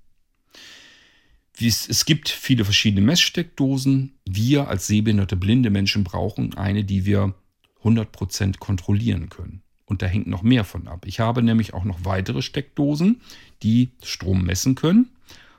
Es 1.59 2.05
gibt 2.05 2.29
viele 2.29 2.65
verschiedene 2.65 3.05
Messsteckdosen. 3.05 4.21
Wir 4.25 4.69
als 4.69 4.87
sehbehinderte 4.87 5.35
blinde 5.35 5.71
Menschen 5.71 6.05
brauchen 6.05 6.55
eine, 6.55 6.85
die 6.85 7.05
wir 7.05 7.35
100% 7.83 8.59
kontrollieren 8.59 9.31
können. 9.31 9.63
Und 9.87 10.01
da 10.01 10.07
hängt 10.07 10.29
noch 10.29 10.45
mehr 10.45 10.63
von 10.63 10.87
ab. 10.87 11.07
Ich 11.07 11.19
habe 11.19 11.43
nämlich 11.43 11.75
auch 11.75 11.83
noch 11.83 12.05
weitere 12.05 12.41
Steckdosen, 12.41 13.21
die 13.65 13.91
Strom 14.05 14.45
messen 14.45 14.77
können. 14.77 15.11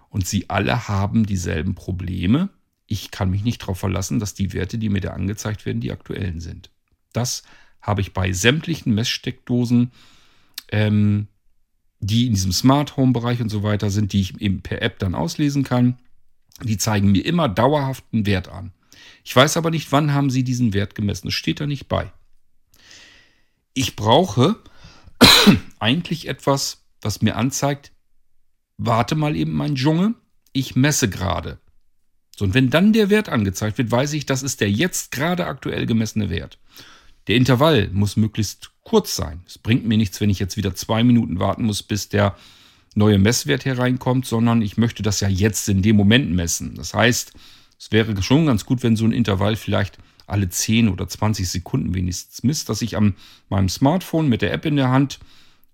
Und 0.08 0.26
sie 0.26 0.50
alle 0.50 0.88
haben 0.88 1.26
dieselben 1.26 1.76
Probleme. 1.76 2.48
Ich 2.88 3.12
kann 3.12 3.30
mich 3.30 3.44
nicht 3.44 3.62
darauf 3.62 3.80
verlassen, 3.80 4.20
dass 4.20 4.34
die 4.34 4.54
Werte, 4.54 4.78
die 4.78 4.90
mir 4.90 5.02
da 5.02 5.12
angezeigt 5.12 5.66
werden, 5.66 5.82
die 5.82 5.92
aktuellen 5.92 6.40
sind. 6.40 6.70
Das 7.14 7.44
habe 7.82 8.02
ich 8.02 8.14
bei 8.14 8.32
sämtlichen 8.32 8.94
Messsteckdosen, 8.94 9.92
ähm, 10.72 11.28
die 12.00 12.28
in 12.28 12.34
diesem 12.34 12.52
Smart 12.52 12.98
Home 12.98 13.14
Bereich 13.14 13.42
und 13.42 13.50
so 13.50 13.64
weiter 13.64 13.90
sind, 13.90 14.14
die 14.14 14.22
ich 14.22 14.42
eben 14.42 14.62
per 14.62 14.82
App 14.82 15.00
dann 15.00 15.16
auslesen 15.16 15.64
kann. 15.64 15.98
Die 16.64 16.78
zeigen 16.78 17.12
mir 17.12 17.26
immer 17.26 17.50
dauerhaften 17.50 18.26
Wert 18.26 18.50
an. 18.50 18.72
Ich 19.24 19.36
weiß 19.36 19.58
aber 19.58 19.72
nicht, 19.72 19.92
wann 19.92 20.14
haben 20.14 20.30
sie 20.30 20.44
diesen 20.44 20.74
Wert 20.74 20.96
gemessen. 20.96 21.28
Es 21.30 21.34
steht 21.34 21.60
da 21.60 21.68
nicht 21.68 21.88
bei. 21.88 22.12
Ich 23.74 23.96
brauche 23.96 24.58
eigentlich 25.80 26.28
etwas, 26.28 26.86
was 27.02 27.22
mir 27.22 27.36
anzeigt, 27.36 27.92
warte 28.78 29.16
mal 29.16 29.36
eben 29.36 29.54
mein 29.54 29.76
Junge, 29.76 30.16
ich 30.54 30.76
messe 30.76 31.10
gerade. 31.10 31.60
So, 32.36 32.46
und 32.46 32.54
wenn 32.54 32.70
dann 32.70 32.92
der 32.94 33.10
Wert 33.10 33.30
angezeigt 33.30 33.78
wird, 33.78 33.92
weiß 33.92 34.14
ich, 34.14 34.26
das 34.26 34.44
ist 34.44 34.62
der 34.62 34.70
jetzt 34.70 35.12
gerade 35.12 35.48
aktuell 35.48 35.86
gemessene 35.86 36.30
Wert. 36.30 36.58
Der 37.28 37.36
Intervall 37.38 37.90
muss 37.94 38.18
möglichst 38.18 38.72
kurz 38.84 39.16
sein. 39.16 39.42
Es 39.48 39.58
bringt 39.58 39.86
mir 39.86 39.98
nichts, 39.98 40.20
wenn 40.22 40.30
ich 40.30 40.40
jetzt 40.40 40.58
wieder 40.58 40.76
zwei 40.76 41.04
Minuten 41.04 41.40
warten 41.40 41.64
muss, 41.64 41.82
bis 41.82 42.10
der 42.10 42.36
neue 42.94 43.18
Messwert 43.18 43.66
hereinkommt, 43.66 44.26
sondern 44.26 44.62
ich 44.62 44.78
möchte 44.78 45.02
das 45.02 45.22
ja 45.22 45.28
jetzt 45.28 45.68
in 45.70 45.82
dem 45.82 45.96
Moment 45.96 46.32
messen. 46.32 46.76
Das 46.76 46.94
heißt, 46.94 47.34
es 47.80 47.92
wäre 47.92 48.22
schon 48.22 48.46
ganz 48.46 48.66
gut, 48.66 48.84
wenn 48.84 48.96
so 48.96 49.06
ein 49.06 49.12
Intervall 49.12 49.56
vielleicht 49.56 49.98
alle 50.28 50.50
10 50.50 50.90
oder 50.90 51.08
20 51.08 51.48
Sekunden 51.48 51.94
wenigstens 51.94 52.44
misst, 52.44 52.70
dass 52.70 52.82
ich 52.82 52.98
an 52.98 53.16
meinem 53.50 53.70
Smartphone 53.70 54.28
mit 54.28 54.42
der 54.42 54.54
App 54.54 54.66
in 54.66 54.76
der 54.76 54.90
Hand 54.90 55.20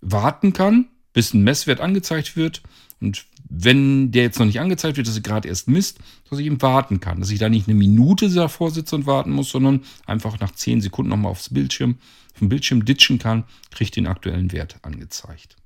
warten 0.02 0.54
kann, 0.54 0.88
bis 1.14 1.34
ein 1.34 1.44
Messwert 1.44 1.80
angezeigt 1.80 2.36
wird. 2.36 2.62
Und 3.00 3.26
wenn 3.54 4.12
der 4.12 4.24
jetzt 4.24 4.40
noch 4.40 4.46
nicht 4.46 4.62
angezeigt 4.62 4.96
wird, 4.96 5.08
dass 5.08 5.16
er 5.16 5.22
gerade 5.22 5.50
erst 5.50 5.68
misst, 5.68 6.00
dass 6.30 6.40
ich 6.40 6.46
ihm 6.46 6.62
warten 6.62 7.02
kann. 7.02 7.20
Dass 7.20 7.32
ich 7.32 7.40
da 7.40 7.50
nicht 7.50 7.68
eine 7.68 7.76
Minute 7.76 8.30
davor 8.30 8.72
sitze 8.72 8.96
und 8.96 9.06
warten 9.06 9.32
muss, 9.32 9.50
sondern 9.50 9.84
einfach 10.06 10.40
nach 10.40 10.52
10 10.52 10.80
Sekunden 10.80 11.10
nochmal 11.10 11.32
aufs 11.32 11.54
Bildschirm, 11.54 11.98
auf 12.34 12.40
dem 12.40 12.48
Bildschirm 12.48 12.86
ditchen 12.86 13.20
kann, 13.20 13.44
kriege 13.70 13.84
ich 13.84 13.92
den 13.92 14.08
aktuellen 14.08 14.54
Wert 14.54 14.78
angezeigt. 14.84 15.58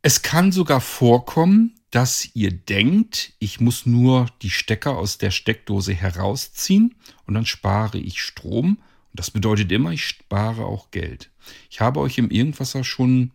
Es 0.00 0.22
kann 0.22 0.52
sogar 0.52 0.80
vorkommen, 0.80 1.74
dass 1.90 2.34
ihr 2.34 2.50
denkt, 2.50 3.34
ich 3.38 3.60
muss 3.60 3.84
nur 3.84 4.28
die 4.40 4.50
Stecker 4.50 4.96
aus 4.96 5.18
der 5.18 5.30
Steckdose 5.30 5.92
herausziehen 5.92 6.94
und 7.26 7.34
dann 7.34 7.44
spare 7.44 7.98
ich 7.98 8.22
Strom. 8.22 8.78
Und 8.78 9.20
das 9.20 9.30
bedeutet 9.30 9.70
immer, 9.70 9.92
ich 9.92 10.06
spare 10.06 10.64
auch 10.64 10.90
Geld. 10.90 11.30
Ich 11.68 11.82
habe 11.82 12.00
euch 12.00 12.16
im 12.16 12.30
Irgendwasser 12.30 12.84
schon 12.84 13.32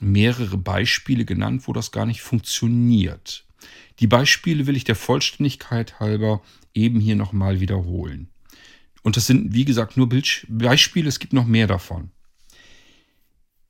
mehrere 0.00 0.58
Beispiele 0.58 1.24
genannt, 1.24 1.62
wo 1.66 1.72
das 1.72 1.92
gar 1.92 2.06
nicht 2.06 2.22
funktioniert. 2.22 3.44
Die 4.00 4.06
Beispiele 4.06 4.66
will 4.66 4.76
ich 4.76 4.84
der 4.84 4.96
Vollständigkeit 4.96 6.00
halber 6.00 6.42
eben 6.74 7.00
hier 7.00 7.16
nochmal 7.16 7.60
wiederholen. 7.60 8.28
Und 9.02 9.16
das 9.16 9.26
sind, 9.26 9.54
wie 9.54 9.64
gesagt, 9.64 9.96
nur 9.96 10.08
Beispiele, 10.48 11.08
es 11.08 11.18
gibt 11.18 11.32
noch 11.32 11.46
mehr 11.46 11.66
davon. 11.66 12.10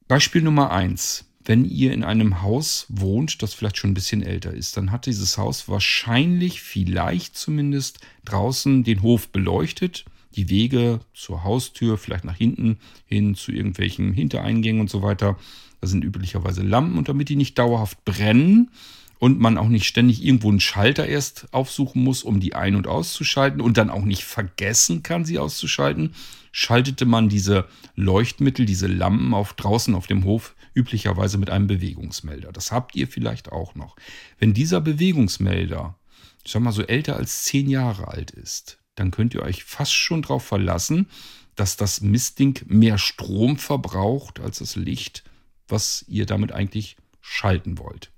Beispiel 0.09 0.43
Nummer 0.43 0.71
eins 0.71 1.27
wenn 1.47 1.65
ihr 1.65 1.93
in 1.93 2.03
einem 2.03 2.43
Haus 2.43 2.87
wohnt, 2.89 3.41
das 3.43 3.55
vielleicht 3.55 3.77
schon 3.77 3.91
ein 3.91 3.95
bisschen 3.95 4.23
älter 4.23 4.53
ist, 4.53 4.77
dann 4.77 4.91
hat 4.91 5.07
dieses 5.07 5.39
Haus 5.39 5.69
wahrscheinlich, 5.69 6.61
vielleicht 6.61 7.37
zumindest, 7.37 8.01
draußen 8.25 8.83
den 8.83 9.03
Hof 9.03 9.29
beleuchtet, 9.29 10.05
die 10.35 10.51
Wege 10.51 11.01
zur 11.15 11.45
Haustür, 11.45 11.99
vielleicht 11.99 12.25
nach 12.25 12.37
hinten 12.37 12.79
hin 13.07 13.37
zu 13.37 13.53
irgendwelchen 13.53 14.13
Hintereingängen 14.13 14.81
und 14.81 14.91
so 14.91 15.03
weiter. 15.03 15.39
Da 15.81 15.87
sind 15.87 16.05
üblicherweise 16.05 16.63
Lampen 16.63 16.99
und 16.99 17.09
damit 17.09 17.29
die 17.29 17.37
nicht 17.37 17.59
dauerhaft 17.59 18.05
brennen 18.05 18.71
und 19.19 19.39
man 19.41 19.59
auch 19.59 19.69
nicht 19.69 19.87
ständig 19.87 20.23
irgendwo 20.23 20.49
einen 20.49 20.61
Schalter 20.61 21.07
erst 21.07 21.49
aufsuchen 21.53 22.03
muss, 22.03 22.23
um 22.23 22.41
die 22.41 22.55
ein- 22.55 22.77
und 22.77 22.87
auszuschalten 22.87 23.61
und 23.61 23.77
dann 23.77 23.91
auch 23.91 24.05
nicht 24.05 24.25
vergessen 24.25 25.03
kann, 25.03 25.25
sie 25.25 25.39
auszuschalten, 25.39 26.15
schaltete 26.53 27.05
man 27.05 27.29
diese 27.29 27.67
Leuchtmittel, 27.95 28.67
diese 28.67 28.87
Lampen 28.87 29.35
auf 29.35 29.55
draußen 29.55 29.95
auf 29.95 30.07
dem 30.07 30.25
Hof 30.25 30.55
üblicherweise 30.75 31.39
mit 31.39 31.51
einem 31.51 31.67
Bewegungsmelder. 31.67 32.53
Das 32.53 32.73
habt 32.73 32.95
ihr 32.95 33.09
vielleicht 33.09 33.51
auch 33.53 33.75
noch. 33.75 33.97
Wenn 34.39 34.53
dieser 34.53 34.81
Bewegungsmelder, 34.81 35.99
ich 36.45 36.53
sag 36.53 36.63
mal 36.63 36.73
so 36.73 36.83
älter 36.83 37.17
als 37.17 37.45
zehn 37.45 37.69
Jahre 37.69 38.09
alt 38.09 38.31
ist, 38.31 38.79
dann 38.95 39.11
könnt 39.11 39.35
ihr 39.35 39.43
euch 39.43 39.65
fast 39.65 39.93
schon 39.93 40.23
darauf 40.23 40.45
verlassen, 40.45 41.09
dass 41.55 41.77
das 41.77 42.03
Mistding 42.03 42.59
mehr 42.67 42.99
Strom 42.99 43.57
verbraucht 43.57 44.41
als 44.41 44.59
das 44.59 44.77
Licht, 44.77 45.25
was 45.69 46.05
ihr 46.09 46.27
damit 46.27 46.53
eigentlich 46.53 46.97
schalten 47.21 47.79
wollt. 47.79 48.11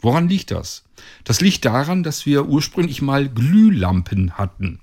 Woran 0.00 0.28
liegt 0.28 0.50
das? 0.50 0.84
Das 1.24 1.40
liegt 1.40 1.64
daran, 1.64 2.02
dass 2.02 2.24
wir 2.26 2.46
ursprünglich 2.46 3.02
mal 3.02 3.28
Glühlampen 3.28 4.38
hatten. 4.38 4.80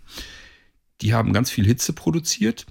Die 1.01 1.13
haben 1.13 1.33
ganz 1.33 1.51
viel 1.51 1.65
Hitze 1.65 1.93
produziert 1.93 2.65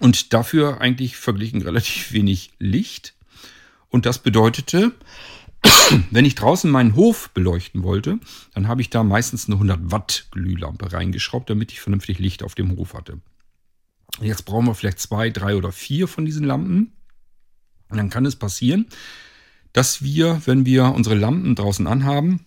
und 0.00 0.32
dafür 0.32 0.80
eigentlich 0.80 1.16
verglichen 1.16 1.62
relativ 1.62 2.12
wenig 2.12 2.52
Licht. 2.58 3.14
Und 3.88 4.06
das 4.06 4.18
bedeutete, 4.18 4.92
wenn 6.10 6.24
ich 6.24 6.34
draußen 6.34 6.70
meinen 6.70 6.94
Hof 6.94 7.30
beleuchten 7.30 7.82
wollte, 7.82 8.18
dann 8.54 8.68
habe 8.68 8.80
ich 8.80 8.90
da 8.90 9.02
meistens 9.02 9.46
eine 9.46 9.56
100 9.56 9.90
Watt 9.90 10.28
Glühlampe 10.30 10.92
reingeschraubt, 10.92 11.50
damit 11.50 11.72
ich 11.72 11.80
vernünftig 11.80 12.18
Licht 12.18 12.42
auf 12.42 12.54
dem 12.54 12.76
Hof 12.76 12.94
hatte. 12.94 13.20
Jetzt 14.20 14.44
brauchen 14.44 14.66
wir 14.66 14.74
vielleicht 14.74 15.00
zwei, 15.00 15.30
drei 15.30 15.54
oder 15.54 15.72
vier 15.72 16.08
von 16.08 16.24
diesen 16.24 16.44
Lampen. 16.44 16.92
Und 17.90 17.96
dann 17.96 18.10
kann 18.10 18.26
es 18.26 18.36
passieren, 18.36 18.86
dass 19.72 20.02
wir, 20.02 20.42
wenn 20.46 20.66
wir 20.66 20.86
unsere 20.86 21.14
Lampen 21.14 21.54
draußen 21.54 21.86
anhaben, 21.86 22.46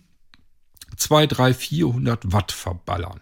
2, 0.96 1.26
3, 1.26 1.54
400 1.54 2.32
Watt 2.32 2.52
verballern. 2.52 3.20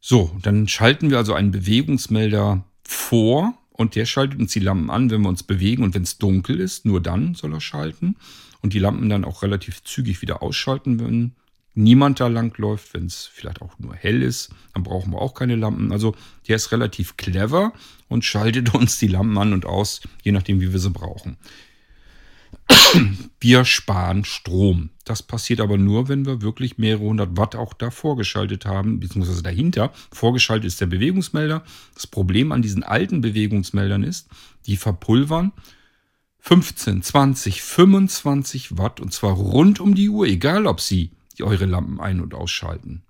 So, 0.00 0.36
dann 0.42 0.66
schalten 0.66 1.10
wir 1.10 1.18
also 1.18 1.34
einen 1.34 1.50
Bewegungsmelder 1.50 2.64
vor 2.82 3.54
und 3.70 3.94
der 3.94 4.06
schaltet 4.06 4.40
uns 4.40 4.52
die 4.52 4.60
Lampen 4.60 4.90
an, 4.90 5.10
wenn 5.10 5.22
wir 5.22 5.28
uns 5.28 5.42
bewegen 5.42 5.82
und 5.82 5.94
wenn 5.94 6.02
es 6.02 6.18
dunkel 6.18 6.58
ist, 6.58 6.86
nur 6.86 7.00
dann 7.00 7.34
soll 7.34 7.52
er 7.52 7.60
schalten 7.60 8.16
und 8.62 8.72
die 8.72 8.78
Lampen 8.78 9.08
dann 9.08 9.24
auch 9.24 9.42
relativ 9.42 9.84
zügig 9.84 10.22
wieder 10.22 10.42
ausschalten, 10.42 11.00
wenn 11.00 11.32
niemand 11.74 12.20
da 12.20 12.26
lang 12.26 12.56
läuft, 12.58 12.94
wenn 12.94 13.06
es 13.06 13.26
vielleicht 13.26 13.62
auch 13.62 13.78
nur 13.78 13.94
hell 13.94 14.22
ist, 14.22 14.50
dann 14.74 14.82
brauchen 14.82 15.12
wir 15.12 15.20
auch 15.20 15.34
keine 15.34 15.56
Lampen. 15.56 15.92
Also 15.92 16.14
der 16.48 16.56
ist 16.56 16.72
relativ 16.72 17.16
clever 17.16 17.72
und 18.08 18.24
schaltet 18.24 18.74
uns 18.74 18.98
die 18.98 19.08
Lampen 19.08 19.38
an 19.38 19.52
und 19.52 19.66
aus, 19.66 20.00
je 20.22 20.32
nachdem, 20.32 20.60
wie 20.60 20.72
wir 20.72 20.80
sie 20.80 20.90
brauchen. 20.90 21.36
Wir 23.38 23.64
sparen 23.64 24.24
Strom. 24.24 24.90
Das 25.04 25.22
passiert 25.22 25.60
aber 25.60 25.78
nur, 25.78 26.08
wenn 26.08 26.26
wir 26.26 26.42
wirklich 26.42 26.78
mehrere 26.78 27.04
hundert 27.04 27.36
Watt 27.36 27.54
auch 27.54 27.72
da 27.72 27.90
vorgeschaltet 27.90 28.66
haben, 28.66 29.00
beziehungsweise 29.00 29.42
dahinter. 29.42 29.92
Vorgeschaltet 30.12 30.66
ist 30.66 30.80
der 30.80 30.86
Bewegungsmelder. 30.86 31.64
Das 31.94 32.06
Problem 32.06 32.52
an 32.52 32.62
diesen 32.62 32.82
alten 32.82 33.20
Bewegungsmeldern 33.20 34.02
ist, 34.02 34.28
die 34.66 34.76
verpulvern 34.76 35.52
15, 36.40 37.02
20, 37.02 37.62
25 37.62 38.78
Watt 38.78 39.00
und 39.00 39.12
zwar 39.12 39.32
rund 39.32 39.78
um 39.78 39.94
die 39.94 40.08
Uhr, 40.08 40.26
egal 40.26 40.66
ob 40.66 40.80
Sie 40.80 41.10
eure 41.42 41.66
Lampen 41.66 42.00
ein- 42.00 42.20
und 42.20 42.34
ausschalten. 42.34 43.02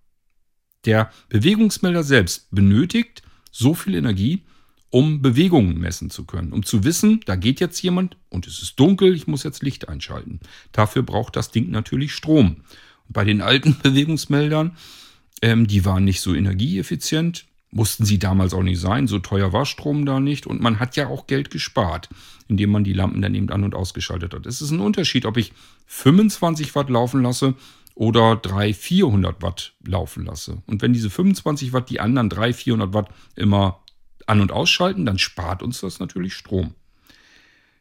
Der 0.84 1.10
Bewegungsmelder 1.28 2.02
selbst 2.02 2.50
benötigt 2.50 3.22
so 3.50 3.74
viel 3.74 3.94
Energie, 3.94 4.44
um 4.90 5.22
Bewegungen 5.22 5.78
messen 5.78 6.10
zu 6.10 6.24
können, 6.24 6.52
um 6.52 6.64
zu 6.64 6.84
wissen, 6.84 7.20
da 7.26 7.36
geht 7.36 7.60
jetzt 7.60 7.80
jemand 7.82 8.16
und 8.28 8.46
es 8.46 8.60
ist 8.60 8.78
dunkel, 8.80 9.14
ich 9.14 9.26
muss 9.26 9.44
jetzt 9.44 9.62
Licht 9.62 9.88
einschalten. 9.88 10.40
Dafür 10.72 11.02
braucht 11.02 11.36
das 11.36 11.50
Ding 11.50 11.70
natürlich 11.70 12.12
Strom. 12.12 12.56
Und 13.06 13.12
bei 13.12 13.24
den 13.24 13.40
alten 13.40 13.76
Bewegungsmeldern, 13.82 14.76
ähm, 15.42 15.66
die 15.66 15.84
waren 15.84 16.04
nicht 16.04 16.20
so 16.20 16.34
energieeffizient, 16.34 17.46
mussten 17.70 18.04
sie 18.04 18.18
damals 18.18 18.52
auch 18.52 18.64
nicht 18.64 18.80
sein, 18.80 19.06
so 19.06 19.20
teuer 19.20 19.52
war 19.52 19.64
Strom 19.64 20.04
da 20.04 20.18
nicht 20.18 20.46
und 20.46 20.60
man 20.60 20.80
hat 20.80 20.96
ja 20.96 21.06
auch 21.06 21.28
Geld 21.28 21.50
gespart, 21.50 22.08
indem 22.48 22.70
man 22.70 22.82
die 22.82 22.92
Lampen 22.92 23.22
dann 23.22 23.34
eben 23.34 23.50
an 23.50 23.62
und 23.62 23.76
ausgeschaltet 23.76 24.34
hat. 24.34 24.44
Es 24.44 24.60
ist 24.60 24.72
ein 24.72 24.80
Unterschied, 24.80 25.24
ob 25.24 25.36
ich 25.36 25.52
25 25.86 26.74
Watt 26.74 26.90
laufen 26.90 27.22
lasse 27.22 27.54
oder 28.00 28.34
300, 28.36 28.74
400 28.74 29.42
Watt 29.42 29.74
laufen 29.86 30.24
lasse. 30.24 30.62
Und 30.66 30.80
wenn 30.80 30.94
diese 30.94 31.10
25 31.10 31.74
Watt 31.74 31.90
die 31.90 32.00
anderen 32.00 32.30
300, 32.30 32.56
400 32.56 32.94
Watt 32.94 33.10
immer 33.36 33.80
an- 34.26 34.40
und 34.40 34.52
ausschalten, 34.52 35.04
dann 35.04 35.18
spart 35.18 35.62
uns 35.62 35.82
das 35.82 36.00
natürlich 36.00 36.32
Strom. 36.32 36.72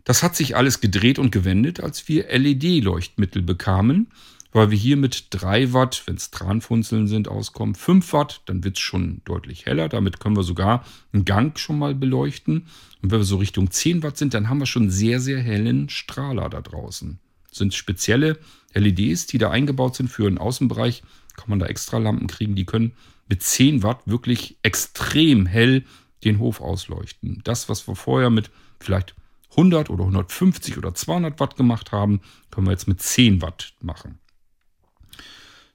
Das 0.04 0.22
hat 0.22 0.36
sich 0.36 0.58
alles 0.58 0.82
gedreht 0.82 1.20
und 1.20 1.32
gewendet, 1.32 1.80
als 1.80 2.10
wir 2.10 2.28
LED-Leuchtmittel 2.38 3.44
bekamen, 3.44 4.08
weil 4.52 4.72
wir 4.72 4.78
hier 4.78 4.98
mit 4.98 5.28
3 5.30 5.72
Watt, 5.72 6.04
wenn 6.06 6.16
es 6.16 6.32
Tranfunzeln 6.32 7.08
sind, 7.08 7.30
auskommen, 7.30 7.74
5 7.74 8.12
Watt, 8.12 8.42
dann 8.46 8.62
wird 8.66 8.76
es 8.76 8.84
schon 8.84 9.22
deutlich 9.24 9.68
heller. 9.68 9.88
Damit 9.88 10.20
können 10.20 10.36
wir 10.36 10.44
sogar 10.44 10.84
einen 11.14 11.24
Gang 11.24 11.58
schon 11.58 11.80
mal 11.80 11.96
beleuchten. 11.96 12.68
Und 13.02 13.12
wenn 13.12 13.20
wir 13.22 13.24
so 13.24 13.38
Richtung 13.38 13.72
10 13.72 14.04
Watt 14.04 14.18
sind, 14.18 14.34
dann 14.34 14.50
haben 14.50 14.60
wir 14.60 14.66
schon 14.66 14.90
sehr, 14.90 15.22
sehr 15.22 15.40
hellen 15.40 15.88
Strahler 15.88 16.50
da 16.50 16.60
draußen. 16.60 17.20
Sind 17.52 17.74
spezielle 17.74 18.38
LEDs, 18.74 19.26
die 19.28 19.38
da 19.38 19.50
eingebaut 19.50 19.96
sind 19.96 20.10
für 20.10 20.30
den 20.30 20.38
Außenbereich. 20.38 21.04
Kann 21.36 21.50
man 21.50 21.60
da 21.60 21.66
extra 21.68 21.98
Lampen 21.98 22.28
kriegen, 22.28 22.56
die 22.56 22.66
können 22.66 22.94
mit 23.28 23.44
10 23.44 23.84
Watt 23.84 24.02
wirklich 24.06 24.58
extrem 24.64 25.46
hell 25.46 25.86
den 26.24 26.40
Hof 26.40 26.62
ausleuchten. 26.62 27.42
Das, 27.44 27.70
was 27.70 27.88
wir 27.88 27.96
vorher 27.96 28.30
mit 28.30 28.50
vielleicht 28.80 29.16
100 29.52 29.90
oder 29.90 30.04
150 30.04 30.78
oder 30.78 30.94
200 30.94 31.40
Watt 31.40 31.56
gemacht 31.56 31.92
haben, 31.92 32.22
können 32.52 32.68
wir 32.68 32.72
jetzt 32.72 32.88
mit 32.88 33.02
10 33.02 33.42
Watt 33.42 33.74
machen. 33.82 34.20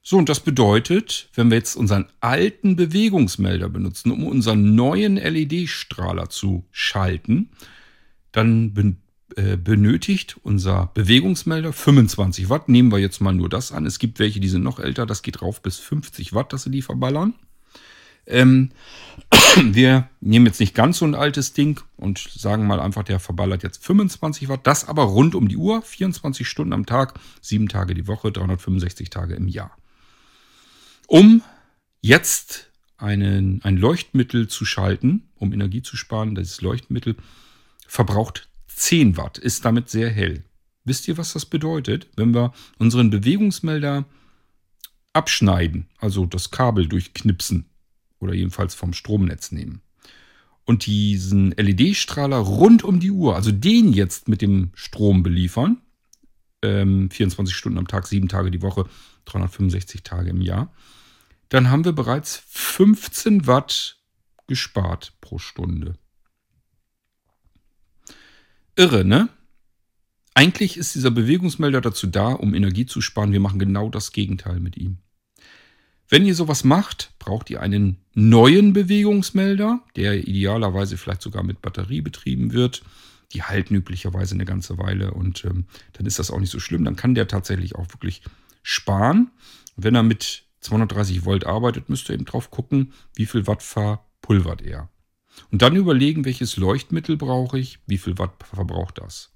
So, 0.03 0.19
und 0.19 0.29
das 0.29 0.41
bedeutet, 0.41 1.31
wenn 1.35 1.49
wir 1.49 1.57
jetzt 1.57 1.77
unseren 1.77 2.07
alten 2.21 2.77
Bewegungsmelder 2.77 3.71
benutzen, 3.71 4.13
um 4.13 4.27
unseren 4.27 4.75
neuen 4.75 5.17
LED-Strahler 5.17 6.29
zu 6.29 6.67
schalten, 6.73 7.49
dann 8.31 8.75
benötigt 9.57 10.37
unser 10.43 10.91
Bewegungsmelder 10.95 11.73
25 11.73 12.49
Watt. 12.49 12.69
Nehmen 12.69 12.93
wir 12.93 12.99
jetzt 12.99 13.21
mal 13.21 13.35
nur 13.35 13.49
das 13.49 13.73
an. 13.73 13.87
Es 13.87 13.99
gibt 13.99 14.19
welche, 14.19 14.41
die 14.41 14.49
sind 14.49 14.63
noch 14.63 14.79
älter. 14.79 15.07
Das 15.07 15.23
geht 15.23 15.43
rauf 15.43 15.63
bis 15.63 15.79
50 15.79 16.35
Watt, 16.35 16.53
dass 16.53 16.65
sie 16.65 16.71
die 16.71 16.83
verballern. 16.83 17.35
Ähm, 18.27 18.71
wir 19.63 20.09
nehmen 20.21 20.47
jetzt 20.47 20.61
nicht 20.61 20.75
ganz 20.75 20.99
so 20.99 21.05
ein 21.05 21.15
altes 21.15 21.53
Ding 21.53 21.81
und 21.97 22.19
sagen 22.19 22.67
mal 22.67 22.81
einfach, 22.81 23.03
der 23.03 23.19
verballert 23.19 23.63
jetzt 23.63 23.85
25 23.85 24.49
Watt. 24.49 24.67
Das 24.67 24.87
aber 24.87 25.05
rund 25.05 25.35
um 25.35 25.49
die 25.49 25.57
Uhr, 25.57 25.83
24 25.83 26.49
Stunden 26.49 26.73
am 26.73 26.87
Tag, 26.87 27.15
7 27.41 27.69
Tage 27.69 27.95
die 27.95 28.07
Woche, 28.07 28.31
365 28.31 29.11
Tage 29.11 29.35
im 29.35 29.49
Jahr 29.49 29.77
um 31.07 31.43
jetzt 32.01 32.71
einen, 32.97 33.63
ein 33.63 33.77
Leuchtmittel 33.77 34.49
zu 34.49 34.65
schalten, 34.65 35.29
um 35.37 35.53
Energie 35.53 35.83
zu 35.83 35.97
sparen. 35.97 36.35
Das 36.35 36.61
Leuchtmittel 36.61 37.17
verbraucht 37.87 38.49
10 38.75 39.17
Watt, 39.17 39.39
ist 39.39 39.65
damit 39.65 39.89
sehr 39.89 40.11
hell. 40.11 40.45
Wisst 40.85 41.09
ihr, 41.09 41.17
was 41.17 41.33
das 41.33 41.47
bedeutet? 41.47 42.09
Wenn 42.17 42.35
wir 42.35 42.53
unseren 42.79 43.11
Bewegungsmelder 43.11 44.05
abschneiden, 45.13 45.87
also 45.99 46.27
das 46.27 46.51
Kabel 46.51 46.87
durchknipsen 46.87 47.67
oder 48.19 48.35
jedenfalls 48.35 48.75
vom 48.75 48.93
Stromnetz 48.93 49.53
nehmen 49.53 49.81
und 50.65 50.87
diesen 50.87 51.53
LED-Strahler 51.53 52.39
rund 52.39 52.85
um 52.85 53.01
die 53.01 53.11
Uhr, 53.11 53.35
also 53.37 53.53
den 53.53 53.93
jetzt 53.93 54.29
mit 54.29 54.43
dem 54.43 54.71
Strom 54.75 55.23
beliefern, 55.23 55.81
ähm, 56.63 57.11
24 57.11 57.55
Stunden 57.55 57.79
am 57.79 57.89
Tag, 57.89 58.07
7 58.07 58.29
Tage 58.29 58.51
die 58.51 58.63
Woche, 58.63 58.87
365 59.27 60.03
Tage 60.03 60.31
im 60.31 60.41
Jahr, 60.41 60.73
dann 61.49 61.71
haben 61.71 61.85
wir 61.85 61.93
bereits 61.93 62.43
15 62.49 63.47
Watt 63.47 63.99
gespart 64.47 65.15
pro 65.21 65.39
Stunde. 65.39 65.95
Irre, 68.77 69.05
ne? 69.05 69.29
Eigentlich 70.35 70.77
ist 70.77 70.95
dieser 70.97 71.13
Bewegungsmelder 71.13 71.81
dazu 71.81 72.09
da, 72.09 72.33
um 72.33 72.55
Energie 72.55 72.87
zu 72.87 73.01
sparen. 73.01 73.33
Wir 73.33 73.41
machen 73.41 73.61
genau 73.61 73.89
das 73.89 74.11
Gegenteil 74.11 74.59
mit 74.59 74.77
ihm. 74.77 74.99
Wenn 76.09 76.27
ihr 76.27 76.35
sowas 76.35 76.65
macht, 76.65 77.13
braucht 77.19 77.51
ihr 77.51 77.63
einen 77.63 77.99
neuen 78.15 78.73
Bewegungsmelder, 78.73 79.81
der 79.97 80.27
idealerweise 80.27 80.97
vielleicht 80.97 81.23
sogar 81.23 81.43
mit 81.45 81.63
Batterie 81.63 82.01
betrieben 82.01 82.53
wird. 82.53 82.83
Die 83.33 83.43
halten 83.43 83.75
üblicherweise 83.75 84.35
eine 84.35 84.45
ganze 84.45 84.77
Weile 84.77 85.13
und 85.13 85.45
ähm, 85.45 85.67
dann 85.95 86.07
ist 86.07 86.19
das 86.19 86.31
auch 86.31 86.41
nicht 86.41 86.51
so 86.51 86.61
schlimm. 86.61 86.85
Dann 86.85 86.97
kann 86.97 87.15
der 87.15 87.27
tatsächlich 87.27 87.75
auch 87.77 87.89
wirklich 87.93 88.23
sparen. 88.63 89.31
Wenn 89.77 89.95
er 89.95 90.03
mit 90.03 90.45
230 90.61 91.25
Volt 91.25 91.47
arbeitet, 91.47 91.89
müsst 91.89 92.09
ihr 92.09 92.15
eben 92.15 92.27
drauf 92.27 92.51
gucken, 92.51 92.93
wie 93.15 93.27
viel 93.27 93.47
Watt 93.47 93.63
verpulvert 93.63 94.63
er. 94.63 94.89
Und 95.51 95.63
dann 95.63 95.77
überlegen, 95.77 96.25
welches 96.25 96.57
Leuchtmittel 96.57 97.17
brauche 97.17 97.59
ich, 97.59 97.79
wie 97.87 97.99
viel 97.99 98.19
Watt 98.19 98.33
verbraucht 98.43 98.99
das. 98.99 99.31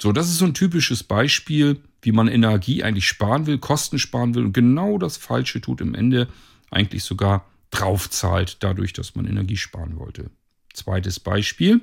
So, 0.00 0.12
das 0.12 0.28
ist 0.28 0.38
so 0.38 0.44
ein 0.44 0.54
typisches 0.54 1.02
Beispiel, 1.02 1.80
wie 2.02 2.12
man 2.12 2.28
Energie 2.28 2.82
eigentlich 2.82 3.08
sparen 3.08 3.46
will, 3.46 3.58
Kosten 3.58 3.98
sparen 3.98 4.34
will 4.34 4.44
und 4.44 4.52
genau 4.52 4.98
das 4.98 5.16
Falsche 5.16 5.60
tut 5.60 5.80
im 5.80 5.94
Ende 5.94 6.28
eigentlich 6.70 7.02
sogar 7.02 7.44
draufzahlt, 7.70 8.58
dadurch, 8.60 8.92
dass 8.92 9.14
man 9.14 9.26
Energie 9.26 9.56
sparen 9.56 9.98
wollte. 9.98 10.30
Zweites 10.72 11.18
Beispiel. 11.18 11.80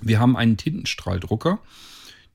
Wir 0.00 0.18
haben 0.18 0.36
einen 0.36 0.56
Tintenstrahldrucker 0.56 1.60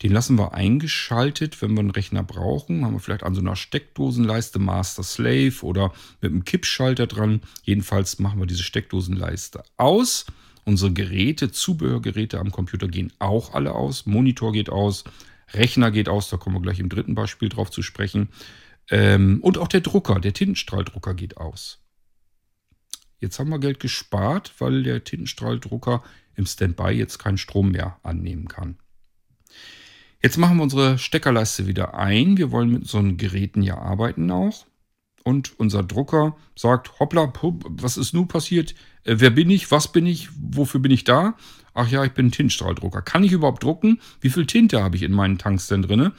den 0.01 0.13
lassen 0.13 0.37
wir 0.37 0.53
eingeschaltet, 0.53 1.61
wenn 1.61 1.73
wir 1.73 1.81
einen 1.81 1.91
Rechner 1.91 2.23
brauchen. 2.23 2.85
Haben 2.85 2.93
wir 2.93 2.99
vielleicht 2.99 3.23
an 3.23 3.35
so 3.35 3.41
einer 3.41 3.55
Steckdosenleiste 3.55 4.57
Master 4.57 5.03
Slave 5.03 5.55
oder 5.63 5.93
mit 6.21 6.31
einem 6.31 6.45
Kippschalter 6.45 7.05
dran. 7.05 7.41
Jedenfalls 7.63 8.19
machen 8.19 8.39
wir 8.39 8.45
diese 8.45 8.63
Steckdosenleiste 8.63 9.63
aus. 9.75 10.25
Unsere 10.63 10.93
Geräte, 10.93 11.51
Zubehörgeräte 11.51 12.39
am 12.39 12.51
Computer 12.51 12.87
gehen 12.87 13.11
auch 13.19 13.53
alle 13.53 13.73
aus. 13.73 14.05
Monitor 14.05 14.53
geht 14.53 14.69
aus, 14.69 15.03
Rechner 15.53 15.91
geht 15.91 16.07
aus, 16.07 16.29
da 16.29 16.37
kommen 16.37 16.55
wir 16.55 16.61
gleich 16.61 16.79
im 16.79 16.89
dritten 16.89 17.15
Beispiel 17.15 17.49
drauf 17.49 17.71
zu 17.71 17.81
sprechen. 17.81 18.29
Ähm, 18.89 19.39
und 19.41 19.57
auch 19.57 19.67
der 19.67 19.81
Drucker, 19.81 20.19
der 20.19 20.33
Tintenstrahldrucker 20.33 21.13
geht 21.13 21.37
aus. 21.37 21.79
Jetzt 23.19 23.39
haben 23.39 23.49
wir 23.49 23.59
Geld 23.59 23.79
gespart, 23.79 24.53
weil 24.59 24.83
der 24.83 25.03
Tintenstrahldrucker 25.03 26.03
im 26.35 26.45
Standby 26.45 26.91
jetzt 26.91 27.17
keinen 27.17 27.37
Strom 27.37 27.71
mehr 27.71 27.99
annehmen 28.03 28.47
kann. 28.47 28.77
Jetzt 30.21 30.37
machen 30.37 30.57
wir 30.57 30.63
unsere 30.63 30.97
Steckerleiste 30.97 31.65
wieder 31.65 31.93
ein. 31.93 32.37
Wir 32.37 32.51
wollen 32.51 32.69
mit 32.69 32.93
einen 32.93 33.17
Geräten 33.17 33.61
ja 33.61 33.77
arbeiten 33.77 34.29
auch. 34.31 34.65
Und 35.23 35.57
unser 35.59 35.83
Drucker 35.83 36.35
sagt, 36.57 36.99
hoppla, 36.99 37.31
was 37.41 37.97
ist 37.97 38.13
nun 38.13 38.27
passiert? 38.27 38.75
Äh, 39.03 39.15
wer 39.19 39.29
bin 39.29 39.49
ich? 39.49 39.71
Was 39.71 39.91
bin 39.91 40.05
ich? 40.05 40.29
Wofür 40.35 40.81
bin 40.81 40.91
ich 40.91 41.03
da? 41.03 41.35
Ach 41.73 41.87
ja, 41.87 42.03
ich 42.03 42.11
bin 42.11 42.27
ein 42.27 42.31
Tintstrahldrucker. 42.31 43.01
Kann 43.01 43.23
ich 43.23 43.31
überhaupt 43.31 43.63
drucken? 43.63 44.01
Wie 44.19 44.29
viel 44.29 44.45
Tinte 44.45 44.83
habe 44.83 44.97
ich 44.97 45.03
in 45.03 45.13
meinen 45.13 45.37
Tanks 45.37 45.67
denn 45.67 45.83
drin? 45.83 46.11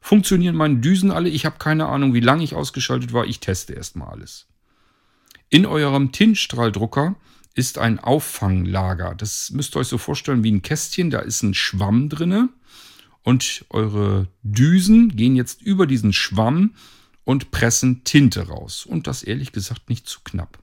Funktionieren 0.00 0.56
meine 0.56 0.78
Düsen 0.78 1.10
alle? 1.10 1.28
Ich 1.28 1.46
habe 1.46 1.58
keine 1.58 1.86
Ahnung, 1.86 2.12
wie 2.14 2.20
lange 2.20 2.42
ich 2.42 2.54
ausgeschaltet 2.54 3.12
war. 3.12 3.24
Ich 3.26 3.40
teste 3.40 3.74
erstmal 3.74 4.08
alles. 4.08 4.48
In 5.48 5.66
eurem 5.66 6.10
Tintstrahldrucker 6.10 7.14
ist 7.54 7.78
ein 7.78 8.00
Auffanglager. 8.00 9.14
Das 9.14 9.50
müsst 9.50 9.76
ihr 9.76 9.80
euch 9.80 9.88
so 9.88 9.98
vorstellen 9.98 10.42
wie 10.42 10.50
ein 10.50 10.62
Kästchen. 10.62 11.10
Da 11.10 11.20
ist 11.20 11.42
ein 11.42 11.54
Schwamm 11.54 12.08
drinne 12.08 12.48
und 13.24 13.64
eure 13.70 14.28
Düsen 14.42 15.16
gehen 15.16 15.34
jetzt 15.34 15.62
über 15.62 15.86
diesen 15.86 16.12
Schwamm 16.12 16.74
und 17.24 17.50
pressen 17.50 18.04
Tinte 18.04 18.48
raus. 18.48 18.86
Und 18.86 19.06
das 19.06 19.22
ehrlich 19.22 19.50
gesagt 19.50 19.88
nicht 19.88 20.06
zu 20.06 20.20
knapp. 20.22 20.58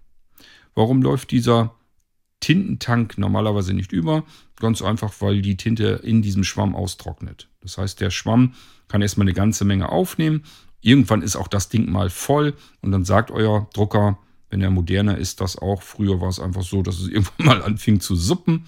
Warum 0.75 1.01
läuft 1.01 1.31
dieser 1.31 1.75
Tintentank 2.39 3.17
normalerweise 3.17 3.73
nicht 3.73 3.91
über? 3.91 4.23
Ganz 4.57 4.81
einfach, 4.81 5.13
weil 5.19 5.41
die 5.41 5.57
Tinte 5.57 6.01
in 6.03 6.21
diesem 6.21 6.43
Schwamm 6.43 6.75
austrocknet. 6.75 7.49
Das 7.61 7.77
heißt, 7.79 7.99
der 7.99 8.11
Schwamm 8.11 8.53
kann 8.87 9.01
erstmal 9.01 9.25
eine 9.25 9.33
ganze 9.33 9.65
Menge 9.65 9.89
aufnehmen. 9.89 10.43
Irgendwann 10.81 11.23
ist 11.23 11.35
auch 11.35 11.47
das 11.47 11.69
Ding 11.69 11.91
mal 11.91 12.11
voll 12.11 12.53
und 12.81 12.91
dann 12.91 13.05
sagt 13.05 13.31
euer 13.31 13.67
Drucker, 13.73 14.19
wenn 14.51 14.61
er 14.61 14.69
moderner 14.69 15.17
ist, 15.17 15.41
das 15.41 15.57
auch. 15.57 15.81
Früher 15.81 16.21
war 16.21 16.29
es 16.29 16.39
einfach 16.39 16.63
so, 16.63 16.83
dass 16.83 16.99
es 16.99 17.07
irgendwann 17.09 17.45
mal 17.45 17.63
anfing 17.63 17.99
zu 18.01 18.15
suppen. 18.15 18.65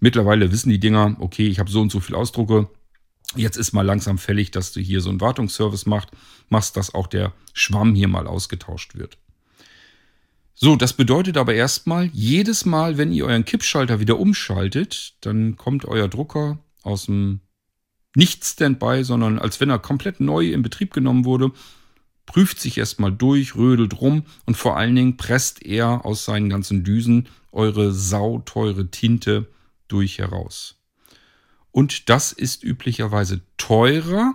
Mittlerweile 0.00 0.52
wissen 0.52 0.68
die 0.68 0.80
Dinger, 0.80 1.16
okay, 1.20 1.46
ich 1.46 1.58
habe 1.60 1.70
so 1.70 1.80
und 1.80 1.92
so 1.92 2.00
viel 2.00 2.16
Ausdrucke, 2.16 2.68
Jetzt 3.34 3.56
ist 3.56 3.72
mal 3.72 3.82
langsam 3.82 4.18
fällig, 4.18 4.50
dass 4.50 4.72
du 4.72 4.80
hier 4.80 5.00
so 5.00 5.10
einen 5.10 5.20
Wartungsservice 5.20 5.86
macht, 5.86 6.10
machst, 6.48 6.76
dass 6.76 6.94
auch 6.94 7.06
der 7.06 7.32
Schwamm 7.52 7.94
hier 7.94 8.08
mal 8.08 8.26
ausgetauscht 8.26 8.94
wird. 8.94 9.18
So, 10.54 10.76
das 10.76 10.92
bedeutet 10.92 11.38
aber 11.38 11.54
erstmal, 11.54 12.06
jedes 12.12 12.66
Mal, 12.66 12.98
wenn 12.98 13.12
ihr 13.12 13.26
euren 13.26 13.44
Kippschalter 13.44 14.00
wieder 14.00 14.18
umschaltet, 14.18 15.14
dann 15.22 15.56
kommt 15.56 15.86
euer 15.86 16.08
Drucker 16.08 16.58
aus 16.82 17.06
dem 17.06 17.40
nicht 18.14 18.44
Standby, 18.44 19.04
sondern 19.04 19.38
als 19.38 19.60
wenn 19.60 19.70
er 19.70 19.78
komplett 19.78 20.20
neu 20.20 20.52
in 20.52 20.62
Betrieb 20.62 20.92
genommen 20.92 21.24
wurde, 21.24 21.50
prüft 22.26 22.60
sich 22.60 22.78
erstmal 22.78 23.12
durch, 23.12 23.56
rödelt 23.56 24.00
rum 24.00 24.24
und 24.44 24.56
vor 24.56 24.76
allen 24.76 24.94
Dingen 24.94 25.16
presst 25.16 25.64
er 25.64 26.04
aus 26.04 26.24
seinen 26.24 26.50
ganzen 26.50 26.84
Düsen 26.84 27.28
eure 27.50 27.92
sauteure 27.92 28.90
Tinte 28.90 29.48
durch 29.88 30.18
heraus. 30.18 30.81
Und 31.72 32.08
das 32.08 32.32
ist 32.32 32.62
üblicherweise 32.62 33.40
teurer, 33.56 34.34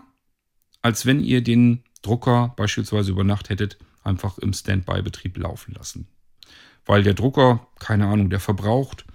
als 0.82 1.06
wenn 1.06 1.23
ihr 1.23 1.41
den 1.41 1.84
Drucker 2.02 2.54
beispielsweise 2.58 3.12
über 3.12 3.23
Nacht 3.23 3.50
hättet 3.50 3.78
einfach 4.04 4.38
im 4.38 4.54
Standby-Betrieb 4.54 5.38
laufen 5.38 5.73
lassen. 5.73 6.08
Weil 6.86 7.04
der 7.04 7.13
Drucker, 7.13 7.67
keine 7.80 8.08
Ahnung, 8.08 8.30
der 8.30 8.39
verbraucht, 8.39 9.06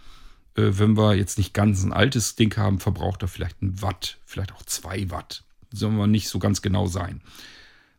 äh, 0.57 0.71
wenn 0.73 0.97
wir 0.97 1.15
jetzt 1.15 1.39
nicht 1.39 1.55
ganz 1.55 1.83
ein 1.83 1.93
altes 1.93 2.37
Ding 2.37 2.57
haben, 2.57 2.79
verbraucht 2.79 3.23
er 3.23 3.29
vielleicht 3.29 3.63
ein 3.63 3.81
Watt, 3.83 4.19
vielleicht 4.25 4.53
auch 4.53 4.63
zwei 4.63 5.11
Watt. 5.11 5.45
Sollen 5.73 5.97
wir 5.97 6.07
nicht 6.07 6.29
so 6.29 6.39
ganz 6.39 6.63
genau 6.63 6.87
sein. 6.87 7.23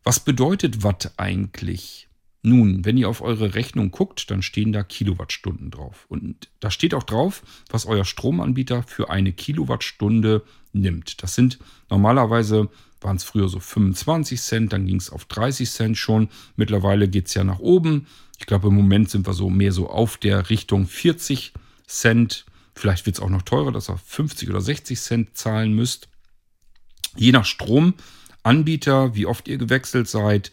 Was 0.03 0.19
bedeutet 0.19 0.83
Watt 0.83 1.13
eigentlich? 1.17 2.07
Nun, 2.45 2.84
wenn 2.84 2.97
ihr 2.97 3.08
auf 3.08 3.21
eure 3.21 3.56
Rechnung 3.56 3.91
guckt, 3.91 4.29
dann 4.29 4.41
stehen 4.41 4.73
da 4.73 4.84
Kilowattstunden 4.84 5.71
drauf. 5.71 6.06
Und 6.10 6.49
da 6.60 6.69
steht 6.69 6.93
auch 6.93 7.03
drauf, 7.03 7.41
was 7.69 7.86
euer 7.86 8.03
Stromanbieter 8.03 8.84
für 8.84 9.10
eine 9.10 9.32
Kilowattstunde 9.32 10.43
nimmt. 10.73 11.23
Das 11.23 11.36
sind 11.36 11.58
normalerweise, 11.89 12.69
waren 12.99 13.15
es 13.15 13.23
früher 13.23 13.47
so 13.47 13.62
25 13.62 14.41
Cent, 14.41 14.73
dann 14.73 14.86
ging 14.86 14.97
es 14.97 15.10
auf 15.10 15.23
30 15.23 15.71
Cent 15.71 15.97
schon. 15.97 16.27
Mittlerweile 16.58 17.08
geht 17.08 17.27
es 17.27 17.34
ja 17.34 17.45
nach 17.45 17.60
oben. 17.60 18.08
Ich 18.38 18.45
glaube, 18.45 18.67
im 18.67 18.75
Moment 18.75 19.10
sind 19.10 19.25
wir 19.25 19.34
so 19.34 19.49
mehr 19.49 19.71
so 19.71 19.89
auf 19.89 20.17
der 20.17 20.49
Richtung 20.49 20.86
40 20.86 21.53
Cent. 21.88 22.45
Vielleicht 22.75 23.06
wird 23.06 23.15
es 23.15 23.21
auch 23.21 23.29
noch 23.29 23.43
teurer, 23.43 23.71
dass 23.71 23.89
ihr 23.89 23.97
50 23.97 24.49
oder 24.49 24.60
60 24.60 24.99
Cent 24.99 25.38
zahlen 25.38 25.73
müsst. 25.73 26.10
Je 27.15 27.32
nach 27.32 27.45
Stromanbieter, 27.45 29.15
wie 29.15 29.27
oft 29.27 29.47
ihr 29.47 29.58
gewechselt 29.58 30.10
seid, 30.10 30.51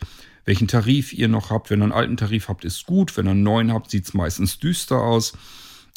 welchen 0.50 0.66
Tarif 0.66 1.12
ihr 1.12 1.28
noch 1.28 1.50
habt. 1.50 1.70
Wenn 1.70 1.80
ihr 1.80 1.84
einen 1.84 1.92
alten 1.92 2.16
Tarif 2.16 2.48
habt, 2.48 2.64
ist 2.64 2.84
gut. 2.84 3.16
Wenn 3.16 3.28
ihr 3.28 3.30
einen 3.30 3.44
neuen 3.44 3.72
habt, 3.72 3.88
sieht 3.88 4.04
es 4.06 4.14
meistens 4.14 4.58
düster 4.58 5.00
aus. 5.00 5.32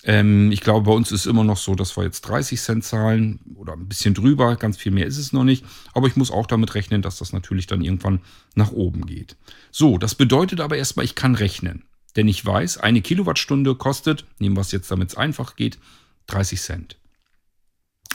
Ähm, 0.03 0.51
ich 0.51 0.61
glaube, 0.61 0.85
bei 0.85 0.91
uns 0.91 1.11
ist 1.11 1.25
immer 1.25 1.43
noch 1.43 1.57
so, 1.57 1.73
dass 1.73 1.97
wir 1.97 2.03
jetzt 2.03 2.21
30 2.21 2.61
Cent 2.61 2.83
zahlen 2.83 3.39
oder 3.55 3.73
ein 3.73 3.87
bisschen 3.87 4.13
drüber. 4.13 4.55
Ganz 4.57 4.77
viel 4.77 4.91
mehr 4.91 5.07
ist 5.07 5.17
es 5.17 5.33
noch 5.33 5.43
nicht. 5.43 5.65
Aber 5.93 6.05
ich 6.05 6.15
muss 6.15 6.29
auch 6.29 6.45
damit 6.45 6.75
rechnen, 6.75 7.01
dass 7.01 7.17
das 7.17 7.33
natürlich 7.33 7.65
dann 7.65 7.81
irgendwann 7.81 8.21
nach 8.53 8.71
oben 8.71 9.07
geht. 9.07 9.37
So, 9.71 9.97
das 9.97 10.13
bedeutet 10.13 10.61
aber 10.61 10.77
erstmal, 10.77 11.05
ich 11.05 11.15
kann 11.15 11.33
rechnen. 11.33 11.85
Denn 12.15 12.27
ich 12.27 12.45
weiß, 12.45 12.77
eine 12.77 13.01
Kilowattstunde 13.01 13.73
kostet, 13.73 14.23
nehmen 14.37 14.55
wir 14.55 14.61
es 14.61 14.71
jetzt, 14.71 14.91
damit 14.91 15.09
es 15.09 15.17
einfach 15.17 15.55
geht, 15.55 15.79
30 16.27 16.61
Cent. 16.61 16.99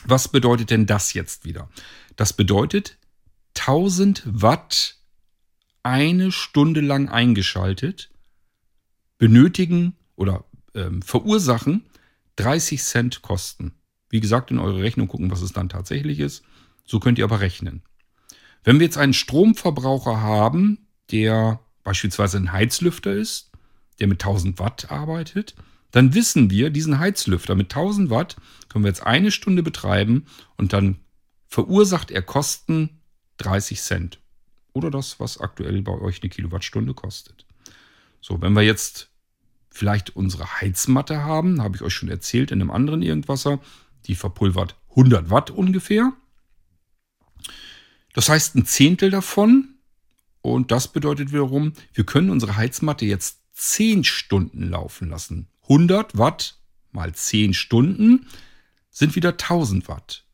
Was 0.05 0.29
bedeutet 0.29 0.71
denn 0.71 0.87
das 0.87 1.15
jetzt 1.15 1.45
wieder? 1.45 1.69
Das 2.15 2.33
bedeutet 2.33 2.97
1000 3.57 4.23
Watt 4.25 4.98
eine 5.89 6.31
Stunde 6.33 6.81
lang 6.81 7.09
eingeschaltet, 7.09 8.11
benötigen 9.17 9.97
oder 10.17 10.45
ähm, 10.75 11.03
verursachen 11.03 11.85
30 12.37 12.83
Cent 12.83 13.23
Kosten. 13.23 13.73
Wie 14.11 14.21
gesagt, 14.21 14.51
in 14.51 14.59
eure 14.59 14.83
Rechnung 14.83 15.09
gucken, 15.09 15.31
was 15.31 15.43
es 15.43 15.53
dann 15.53 15.69
tatsächlich 15.69 16.21
ist. 16.21 16.45
So 16.85 17.01
könnt 17.01 17.19
ihr 17.19 17.25
aber 17.25 17.41
rechnen. 17.41 17.83
Wenn 18.65 18.79
wir 18.79 18.87
jetzt 18.87 18.99
einen 18.99 19.15
Stromverbraucher 19.15 20.21
haben, 20.21 20.87
der 21.11 21.61
beispielsweise 21.85 22.37
ein 22.37 22.53
Heizlüfter 22.53 23.13
ist, 23.13 23.51
der 23.99 24.09
mit 24.09 24.23
1000 24.23 24.59
Watt 24.59 24.91
arbeitet, 24.91 25.55
dann 25.91 26.15
wissen 26.15 26.51
wir, 26.51 26.71
diesen 26.71 26.99
Heizlüfter 26.99 27.55
mit 27.55 27.73
1000 27.73 28.11
Watt 28.11 28.37
können 28.69 28.85
wir 28.85 28.91
jetzt 28.91 29.07
eine 29.07 29.31
Stunde 29.31 29.63
betreiben 29.63 30.27
und 30.57 30.75
dann 30.75 30.99
verursacht 31.47 32.11
er 32.11 32.23
Kosten 32.23 33.01
30 33.39 33.81
Cent. 33.81 34.19
Oder 34.79 34.93
das, 34.93 35.19
was 35.19 35.41
aktuell 35.41 35.83
bei 35.83 35.91
euch 35.91 36.23
eine 36.23 36.31
Kilowattstunde 36.31 36.95
kostet. 36.95 37.45
So, 38.21 38.41
wenn 38.41 38.53
wir 38.53 38.63
jetzt 38.63 39.11
vielleicht 39.71 40.15
unsere 40.15 40.61
Heizmatte 40.61 41.25
haben, 41.25 41.61
habe 41.61 41.75
ich 41.75 41.83
euch 41.83 41.95
schon 41.95 42.09
erzählt 42.09 42.53
in 42.53 42.61
einem 42.61 42.71
anderen 42.71 43.03
Irgendwasser, 43.03 43.59
die 44.07 44.15
verpulvert 44.15 44.77
100 44.91 45.31
Watt 45.31 45.51
ungefähr. 45.51 46.13
Das 48.15 48.29
heißt 48.29 48.55
ein 48.55 48.67
Zehntel 48.67 49.11
davon. 49.11 49.75
Und 50.43 50.71
das 50.71 50.87
bedeutet 50.87 51.33
wiederum, 51.33 51.73
wir 51.93 52.07
können 52.07 52.31
unsere 52.31 52.57
Heizmatte 52.57 53.05
jetzt 53.05 53.41
10 53.55 54.05
Stunden 54.05 54.69
laufen 54.69 55.09
lassen. 55.09 55.49
100 55.63 56.17
Watt 56.17 56.61
mal 56.93 57.13
10 57.13 57.53
Stunden 57.53 58.29
sind 58.91 59.17
wieder 59.17 59.31
1000 59.31 59.89
Watt. 59.89 60.28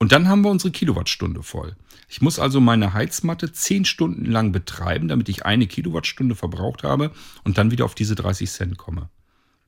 Und 0.00 0.12
dann 0.12 0.28
haben 0.28 0.40
wir 0.40 0.50
unsere 0.50 0.72
Kilowattstunde 0.72 1.42
voll. 1.42 1.76
Ich 2.08 2.22
muss 2.22 2.38
also 2.38 2.58
meine 2.58 2.94
Heizmatte 2.94 3.52
10 3.52 3.84
Stunden 3.84 4.24
lang 4.24 4.50
betreiben, 4.50 5.08
damit 5.08 5.28
ich 5.28 5.44
eine 5.44 5.66
Kilowattstunde 5.66 6.34
verbraucht 6.34 6.84
habe 6.84 7.12
und 7.44 7.58
dann 7.58 7.70
wieder 7.70 7.84
auf 7.84 7.94
diese 7.94 8.14
30 8.14 8.50
Cent 8.50 8.78
komme. 8.78 9.10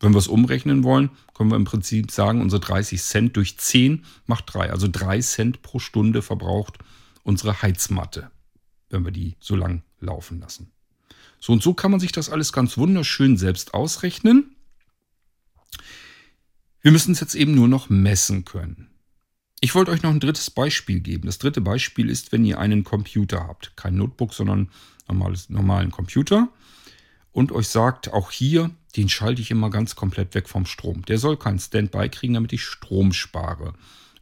Wenn 0.01 0.15
wir 0.15 0.19
es 0.19 0.29
umrechnen 0.29 0.85
wollen, 0.85 1.11
können 1.35 1.51
wir 1.51 1.57
im 1.57 1.67
Prinzip 1.67 2.11
sagen, 2.11 2.41
unsere 2.41 2.61
30 2.61 3.01
Cent 3.03 3.37
durch 3.37 3.59
10 3.59 4.07
macht 4.25 4.55
3. 4.55 4.71
Also 4.71 4.89
3 4.91 5.21
Cent 5.21 5.61
pro 5.61 5.79
Stunde 5.79 6.23
verbraucht 6.23 6.79
unsere 7.25 7.61
Heizmatte, 7.61 8.31
wenn 8.89 9.05
wir 9.05 9.13
die 9.13 9.37
so 9.39 9.55
lang 9.55 9.83
laufen 10.01 10.41
lassen. 10.41 10.73
So 11.41 11.53
und 11.53 11.63
so 11.63 11.75
kann 11.75 11.91
man 11.91 12.01
sich 12.01 12.11
das 12.11 12.31
alles 12.31 12.55
ganz 12.55 12.79
wunderschön 12.79 13.37
selbst 13.37 13.75
ausrechnen. 13.75 14.57
Wir 16.81 16.91
müssen 16.91 17.13
es 17.13 17.21
jetzt 17.21 17.35
eben 17.35 17.55
nur 17.55 17.69
noch 17.69 17.91
messen 17.91 18.47
können. 18.47 18.92
Ich 19.65 19.77
wollte 19.77 19.93
euch 19.93 20.03
noch 20.03 20.11
ein 20.11 20.19
drittes 20.19 20.51
Beispiel 20.51 20.99
geben. 20.99 21.27
Das 21.27 21.39
dritte 21.39 21.61
Beispiel 21.61 22.11
ist, 22.11 22.33
wenn 22.33 22.45
ihr 22.45 22.59
einen 22.59 22.83
Computer 22.83 23.47
habt. 23.47 23.77
Kein 23.77 23.95
Notebook, 23.95 24.35
sondern 24.35 24.71
normales, 25.07 25.51
normalen 25.51 25.93
Computer. 25.93 26.49
Und 27.31 27.53
euch 27.53 27.69
sagt, 27.69 28.13
auch 28.13 28.33
hier, 28.33 28.73
den 28.97 29.09
schalte 29.09 29.41
ich 29.41 29.53
immer 29.53 29.71
ganz 29.71 29.95
komplett 29.95 30.35
weg 30.35 30.49
vom 30.49 30.67
Strom. 30.67 31.05
Der 31.05 31.17
soll 31.19 31.37
kein 31.37 31.61
Standby 31.61 32.09
kriegen, 32.09 32.35
damit 32.35 32.53
ich 32.53 32.65
Strom 32.65 33.13
spare. 33.13 33.75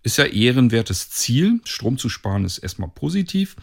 Ist 0.02 0.18
ja 0.18 0.26
ehrenwertes 0.26 1.08
Ziel. 1.08 1.62
Strom 1.64 1.96
zu 1.96 2.10
sparen 2.10 2.44
ist 2.44 2.58
erstmal 2.58 2.90
positiv. 2.90 3.56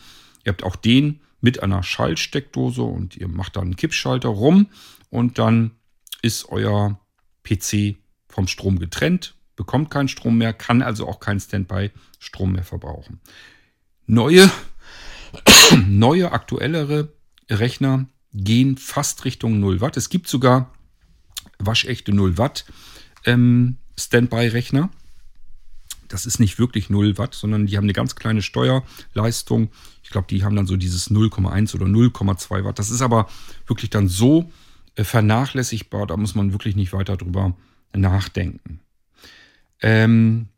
Ihr 0.46 0.54
habt 0.54 0.64
auch 0.64 0.78
den 0.78 1.20
mit 1.42 1.62
einer 1.62 1.84
Schaltsteckdose 1.84 2.82
und 2.82 3.16
ihr 3.18 3.28
macht 3.28 3.56
da 3.56 3.62
einen 3.62 3.76
Kippschalter 3.76 4.30
rum 4.30 4.66
und 5.12 5.38
dann 5.38 5.76
ist 6.24 6.50
euer 6.50 7.00
PC 7.44 7.98
vom 8.30 8.48
Strom 8.48 8.80
getrennt 8.80 9.37
bekommt 9.58 9.92
keinen 9.92 10.08
Strom 10.08 10.38
mehr, 10.38 10.54
kann 10.54 10.82
also 10.82 11.06
auch 11.06 11.20
keinen 11.20 11.42
Standby-Strom 11.42 12.54
mehr 12.54 12.64
verbrauchen. 12.64 13.20
Neue, 14.06 14.50
neue, 15.88 16.32
aktuellere 16.32 17.12
Rechner 17.50 18.06
gehen 18.34 18.78
fast 18.78 19.26
Richtung 19.26 19.60
0 19.60 19.82
Watt. 19.82 19.98
Es 19.98 20.10
gibt 20.10 20.30
sogar 20.30 20.72
waschechte 21.60 22.14
0 22.14 22.38
Watt 22.38 22.66
ähm, 23.26 23.78
Standby-Rechner. 23.98 24.90
Das 26.08 26.26
ist 26.26 26.40
nicht 26.40 26.60
wirklich 26.60 26.90
0 26.90 27.18
Watt, 27.18 27.34
sondern 27.34 27.66
die 27.66 27.76
haben 27.76 27.84
eine 27.84 27.94
ganz 27.94 28.16
kleine 28.16 28.42
Steuerleistung. 28.42 29.72
Ich 30.04 30.12
glaube, 30.12 30.28
die 30.30 30.44
haben 30.44 30.56
dann 30.56 30.68
so 30.68 30.78
dieses 30.78 31.12
0,1 31.12 31.76
oder 31.76 31.88
0,2 31.88 32.64
Watt. 32.64 32.80
Das 32.80 32.92
ist 32.92 33.02
aber 33.02 33.28
wirklich 33.66 33.90
dann 33.90 34.08
so 34.08 34.52
äh, 34.96 35.04
vernachlässigbar, 35.04 36.06
da 36.06 36.16
muss 36.16 36.36
man 36.36 36.54
wirklich 36.54 36.76
nicht 36.76 36.94
weiter 36.94 37.18
drüber 37.18 37.56
nachdenken. 37.94 38.82
Ähm, 39.82 40.50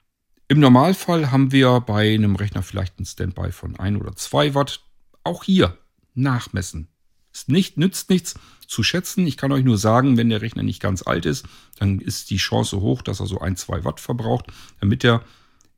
Im 0.48 0.60
Normalfall 0.60 1.32
haben 1.32 1.52
wir 1.52 1.80
bei 1.82 2.14
einem 2.14 2.36
Rechner 2.36 2.64
vielleicht 2.64 2.98
einen 2.98 3.06
Standby 3.06 3.52
von 3.52 3.78
1 3.78 4.00
oder 4.00 4.16
2 4.16 4.56
Watt. 4.56 4.82
Auch 5.24 5.44
hier 5.44 5.78
nachmessen. 6.16 6.88
Es 7.32 7.48
nicht, 7.48 7.78
nützt 7.78 8.10
nichts 8.10 8.36
zu 8.68 8.84
schätzen. 8.84 9.26
Ich 9.28 9.38
kann 9.38 9.52
euch 9.52 9.64
nur 9.64 9.78
sagen, 9.78 10.18
wenn 10.18 10.30
der 10.30 10.42
Rechner 10.42 10.64
nicht 10.64 10.82
ganz 10.82 11.06
alt 11.06 11.26
ist, 11.26 11.46
dann 11.78 12.00
ist 12.00 12.30
die 12.30 12.38
Chance 12.38 12.82
hoch, 12.82 13.02
dass 13.02 13.20
er 13.20 13.28
so 13.28 13.40
1, 13.40 13.62
2 13.62 13.84
Watt 13.84 14.00
verbraucht, 14.00 14.48
damit 14.80 15.04
er 15.04 15.24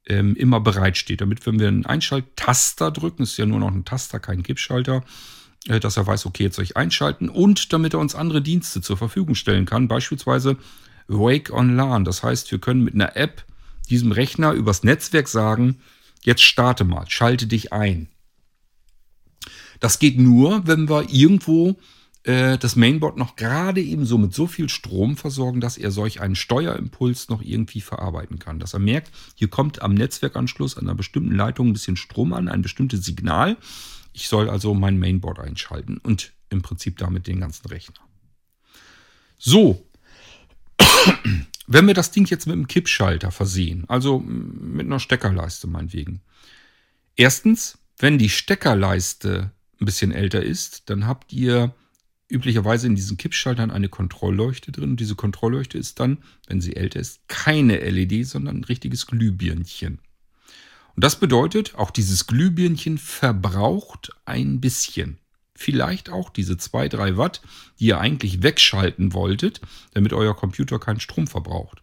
ähm, 0.08 0.36
immer 0.36 0.60
bereit 0.60 0.98
steht. 0.98 1.22
Damit, 1.22 1.46
wenn 1.46 1.60
wir 1.60 1.68
einen 1.68 1.86
Einschalttaster 1.86 2.92
drücken, 2.92 3.24
ist 3.24 3.38
ja 3.38 3.46
nur 3.46 3.60
noch 3.60 3.72
ein 3.72 3.86
Taster, 3.86 4.20
kein 4.20 4.44
Kippschalter, 4.44 5.04
äh, 5.68 5.80
dass 5.80 5.98
er 5.98 6.08
weiß, 6.08 6.26
okay, 6.26 6.44
jetzt 6.44 6.56
soll 6.56 6.66
ich 6.66 6.78
einschalten 6.78 7.30
und 7.30 7.74
damit 7.74 7.94
er 7.94 8.00
uns 8.00 8.16
andere 8.16 8.42
Dienste 8.42 8.82
zur 8.82 8.98
Verfügung 8.98 9.36
stellen 9.36 9.66
kann. 9.66 9.88
Beispielsweise 9.88 10.58
Wake 11.08 11.52
on 11.52 11.76
LAN. 11.76 12.06
Das 12.06 12.24
heißt, 12.24 12.52
wir 12.52 12.60
können 12.60 12.84
mit 12.84 12.94
einer 12.94 13.16
App 13.16 13.46
diesem 13.90 14.12
Rechner 14.12 14.54
übers 14.54 14.84
Netzwerk 14.84 15.28
sagen, 15.28 15.80
jetzt 16.22 16.44
starte 16.44 16.84
mal, 16.84 17.06
schalte 17.10 17.48
dich 17.48 17.74
ein. 17.74 18.10
Das 19.80 20.00
geht 20.00 20.20
nur, 20.20 20.68
wenn 20.68 20.88
wir 20.88 21.10
irgendwo 21.10 21.76
äh, 22.24 22.58
das 22.58 22.76
Mainboard 22.76 23.18
noch 23.18 23.36
gerade 23.36 23.82
eben 23.82 24.06
so 24.06 24.18
mit 24.18 24.34
so 24.34 24.46
viel 24.46 24.70
Strom 24.70 25.18
versorgen, 25.18 25.60
dass 25.60 25.78
er 25.78 25.92
solch 25.92 26.22
einen 26.22 26.36
Steuerimpuls 26.36 27.30
noch 27.30 27.42
irgendwie 27.42 27.82
verarbeiten 27.82 28.40
kann. 28.40 28.60
Dass 28.60 28.74
er 28.74 28.80
merkt, 28.80 29.12
hier 29.36 29.50
kommt 29.50 29.82
am 29.82 29.94
Netzwerkanschluss 29.96 30.78
an 30.78 30.88
einer 30.88 30.96
bestimmten 30.96 31.36
Leitung 31.36 31.70
ein 31.70 31.74
bisschen 31.74 31.98
Strom 31.98 32.34
an, 32.34 32.48
ein 32.48 32.62
bestimmtes 32.62 33.04
Signal. 33.04 33.58
Ich 34.14 34.28
soll 34.28 34.50
also 34.50 34.74
mein 34.74 35.00
Mainboard 35.00 35.40
einschalten 35.40 35.98
und 35.98 36.32
im 36.50 36.62
Prinzip 36.62 36.98
damit 36.98 37.28
den 37.28 37.40
ganzen 37.40 37.68
Rechner. 37.68 38.02
So, 39.38 39.84
wenn 41.68 41.88
wir 41.88 41.94
das 41.94 42.12
Ding 42.12 42.26
jetzt 42.28 42.48
mit 42.48 42.54
einem 42.54 42.68
Kippschalter 42.68 43.32
versehen, 43.32 43.86
also 43.88 44.20
mit 44.20 44.86
einer 44.86 45.00
Steckerleiste 45.00 45.68
meinetwegen. 45.68 46.22
Erstens, 47.16 47.78
wenn 47.98 48.18
die 48.18 48.30
Steckerleiste 48.30 49.52
ein 49.80 49.86
bisschen 49.86 50.12
älter 50.12 50.44
ist, 50.44 50.90
dann 50.90 51.08
habt 51.08 51.34
ihr 51.34 51.74
üblicherweise 52.30 52.88
in 52.88 52.96
diesen 52.96 53.18
Kippschaltern 53.18 53.72
eine 53.72 53.90
Kontrollleuchte 53.90 54.72
drin. 54.72 54.92
Und 54.92 55.00
diese 55.00 55.16
Kontrollleuchte 55.16 55.78
ist 55.78 56.00
dann, 56.00 56.20
wenn 56.48 56.62
sie 56.62 56.76
älter 56.76 57.00
ist, 57.00 57.28
keine 57.28 57.78
LED, 57.78 58.26
sondern 58.26 58.58
ein 58.58 58.64
richtiges 58.64 59.06
Glühbirnchen. 59.06 60.00
Und 60.96 61.04
das 61.04 61.20
bedeutet, 61.20 61.76
auch 61.76 61.92
dieses 61.92 62.28
Glühbirnchen 62.28 62.98
verbraucht 62.98 64.12
ein 64.26 64.62
bisschen 64.62 65.20
vielleicht 65.62 66.10
auch 66.10 66.30
diese 66.30 66.58
2, 66.58 66.90
3 66.90 67.18
Watt, 67.18 67.42
die 67.80 67.88
ihr 67.88 68.00
eigentlich 68.00 68.44
wegschalten 68.44 69.14
wolltet, 69.14 69.62
damit 69.94 70.14
euer 70.14 70.36
Computer 70.36 70.80
keinen 70.80 71.00
Strom 71.00 71.28
verbraucht. 71.28 71.82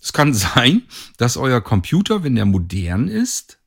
Es 0.00 0.12
kann 0.12 0.34
sein, 0.34 0.82
dass 1.16 1.36
euer 1.36 1.60
Computer, 1.60 2.22
wenn 2.22 2.36
er 2.36 2.44
modern 2.44 3.08
ist, 3.08 3.58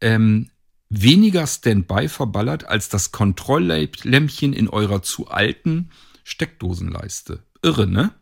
ähm, 0.00 0.50
weniger 0.88 1.46
Standby 1.46 2.08
verballert 2.08 2.64
als 2.64 2.88
das 2.88 3.12
Kontrolllämpchen 3.12 4.52
in 4.52 4.68
eurer 4.68 5.02
zu 5.02 5.28
alten 5.28 5.90
Steckdosenleiste. 6.24 7.44
Irre, 7.62 7.86
ne? 7.86 8.14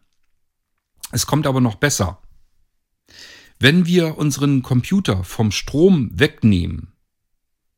Es 1.12 1.27
kommt 1.27 1.47
aber 1.47 1.61
noch 1.61 1.77
besser. 1.77 2.23
Wenn 3.59 3.87
wir 3.87 4.19
unseren 4.19 4.62
Computer 4.62 5.25
vom 5.25 5.51
Strom 5.51 6.11
wegnehmen, 6.12 6.92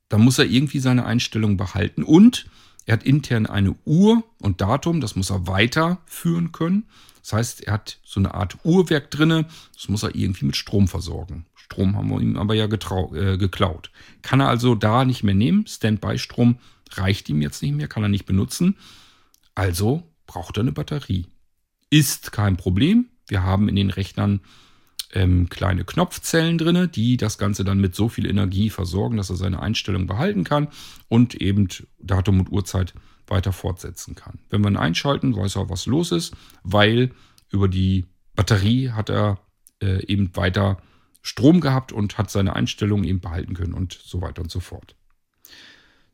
dann 0.08 0.22
muss 0.22 0.38
er 0.38 0.46
irgendwie 0.46 0.80
seine 0.80 1.04
Einstellung 1.04 1.56
behalten 1.56 2.02
und 2.02 2.46
er 2.86 2.94
hat 2.94 3.02
intern 3.02 3.46
eine 3.46 3.74
Uhr 3.84 4.24
und 4.40 4.60
Datum, 4.62 5.00
das 5.00 5.14
muss 5.14 5.30
er 5.30 5.46
weiterführen 5.46 6.52
können. 6.52 6.86
Das 7.20 7.34
heißt, 7.34 7.64
er 7.64 7.74
hat 7.74 7.98
so 8.02 8.18
eine 8.18 8.32
Art 8.32 8.56
Uhrwerk 8.64 9.10
drinne, 9.10 9.46
das 9.74 9.90
muss 9.90 10.02
er 10.02 10.14
irgendwie 10.14 10.46
mit 10.46 10.56
Strom 10.56 10.88
versorgen. 10.88 11.44
Strom 11.54 11.96
haben 11.96 12.08
wir 12.08 12.20
ihm 12.20 12.38
aber 12.38 12.54
ja 12.54 12.64
äh, 12.64 13.36
geklaut. 13.36 13.90
Kann 14.22 14.40
er 14.40 14.48
also 14.48 14.74
da 14.74 15.04
nicht 15.04 15.22
mehr 15.22 15.34
nehmen. 15.34 15.66
Standby-Strom 15.66 16.58
reicht 16.92 17.28
ihm 17.28 17.42
jetzt 17.42 17.62
nicht 17.62 17.74
mehr, 17.74 17.88
kann 17.88 18.02
er 18.02 18.08
nicht 18.08 18.24
benutzen. 18.24 18.76
Also 19.54 20.02
braucht 20.26 20.56
er 20.56 20.62
eine 20.62 20.72
Batterie. 20.72 21.26
Ist 21.90 22.32
kein 22.32 22.56
Problem. 22.56 23.08
Wir 23.26 23.42
haben 23.42 23.68
in 23.68 23.76
den 23.76 23.90
Rechnern 23.90 24.40
ähm, 25.14 25.48
kleine 25.48 25.84
Knopfzellen 25.84 26.58
drin, 26.58 26.90
die 26.92 27.16
das 27.16 27.38
Ganze 27.38 27.64
dann 27.64 27.80
mit 27.80 27.94
so 27.94 28.08
viel 28.08 28.26
Energie 28.26 28.70
versorgen, 28.70 29.16
dass 29.16 29.30
er 29.30 29.36
seine 29.36 29.60
Einstellung 29.60 30.06
behalten 30.06 30.44
kann 30.44 30.68
und 31.08 31.34
eben 31.34 31.68
Datum 31.98 32.40
und 32.40 32.50
Uhrzeit 32.50 32.94
weiter 33.26 33.52
fortsetzen 33.52 34.14
kann. 34.14 34.38
Wenn 34.50 34.62
wir 34.62 34.70
ihn 34.70 34.76
einschalten, 34.76 35.36
weiß 35.36 35.56
er, 35.56 35.70
was 35.70 35.86
los 35.86 36.12
ist, 36.12 36.34
weil 36.62 37.10
über 37.50 37.68
die 37.68 38.06
Batterie 38.34 38.90
hat 38.90 39.10
er 39.10 39.40
äh, 39.82 40.04
eben 40.06 40.34
weiter 40.36 40.78
Strom 41.22 41.60
gehabt 41.60 41.92
und 41.92 42.18
hat 42.18 42.30
seine 42.30 42.54
Einstellungen 42.56 43.04
eben 43.04 43.20
behalten 43.20 43.54
können 43.54 43.74
und 43.74 43.92
so 43.92 44.20
weiter 44.20 44.42
und 44.42 44.50
so 44.50 44.60
fort. 44.60 44.94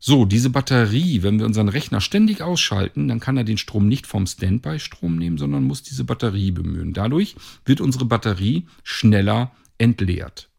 So, 0.06 0.26
diese 0.26 0.50
Batterie, 0.50 1.22
wenn 1.22 1.38
wir 1.38 1.46
unseren 1.46 1.70
Rechner 1.70 2.02
ständig 2.02 2.42
ausschalten, 2.42 3.08
dann 3.08 3.20
kann 3.20 3.38
er 3.38 3.44
den 3.44 3.56
Strom 3.56 3.88
nicht 3.88 4.06
vom 4.06 4.26
Standby-Strom 4.26 5.16
nehmen, 5.16 5.38
sondern 5.38 5.64
muss 5.64 5.82
diese 5.82 6.04
Batterie 6.04 6.50
bemühen. 6.50 6.92
Dadurch 6.92 7.36
wird 7.64 7.80
unsere 7.80 8.04
Batterie 8.04 8.66
schneller 8.82 9.52
entleert. 9.78 10.50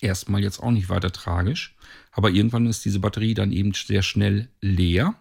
Erstmal 0.00 0.42
jetzt 0.42 0.58
auch 0.58 0.72
nicht 0.72 0.88
weiter 0.88 1.12
tragisch, 1.12 1.76
aber 2.10 2.30
irgendwann 2.30 2.66
ist 2.66 2.84
diese 2.84 2.98
Batterie 2.98 3.34
dann 3.34 3.52
eben 3.52 3.72
sehr 3.72 4.02
schnell 4.02 4.48
leer. 4.60 5.14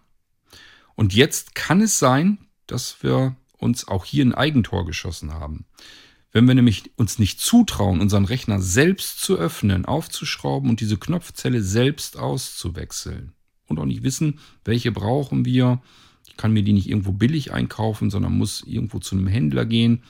Und 0.96 1.14
jetzt 1.14 1.54
kann 1.54 1.82
es 1.82 2.00
sein, 2.00 2.40
dass 2.66 3.04
wir 3.04 3.36
uns 3.60 3.88
auch 3.88 4.06
hier 4.06 4.26
ein 4.26 4.34
Eigentor 4.34 4.88
geschossen 4.88 5.36
haben. 5.36 5.66
Wenn 6.38 6.48
wir 6.48 6.54
nämlich 6.54 6.92
uns 6.98 7.18
nicht 7.18 7.42
zutrauen, 7.42 8.00
unseren 8.00 8.26
Rechner 8.26 8.62
selbst 8.62 9.22
zu 9.22 9.38
öffnen, 9.38 9.86
aufzuschrauben 9.86 10.70
und 10.70 10.82
diese 10.82 10.98
Knopfzelle 10.98 11.64
selbst 11.64 12.16
auszuwechseln 12.16 13.32
und 13.66 13.80
auch 13.80 13.86
nicht 13.86 14.04
wissen, 14.04 14.38
welche 14.64 14.92
brauchen 14.92 15.46
wir, 15.46 15.82
ich 16.28 16.38
kann 16.38 16.54
mir 16.54 16.62
die 16.62 16.74
nicht 16.74 16.88
irgendwo 16.90 17.12
billig 17.12 17.54
einkaufen, 17.54 18.12
sondern 18.12 18.38
muss 18.38 18.62
irgendwo 18.68 19.00
zu 19.00 19.16
einem 19.16 19.26
Händler 19.26 19.66
gehen. 19.66 20.04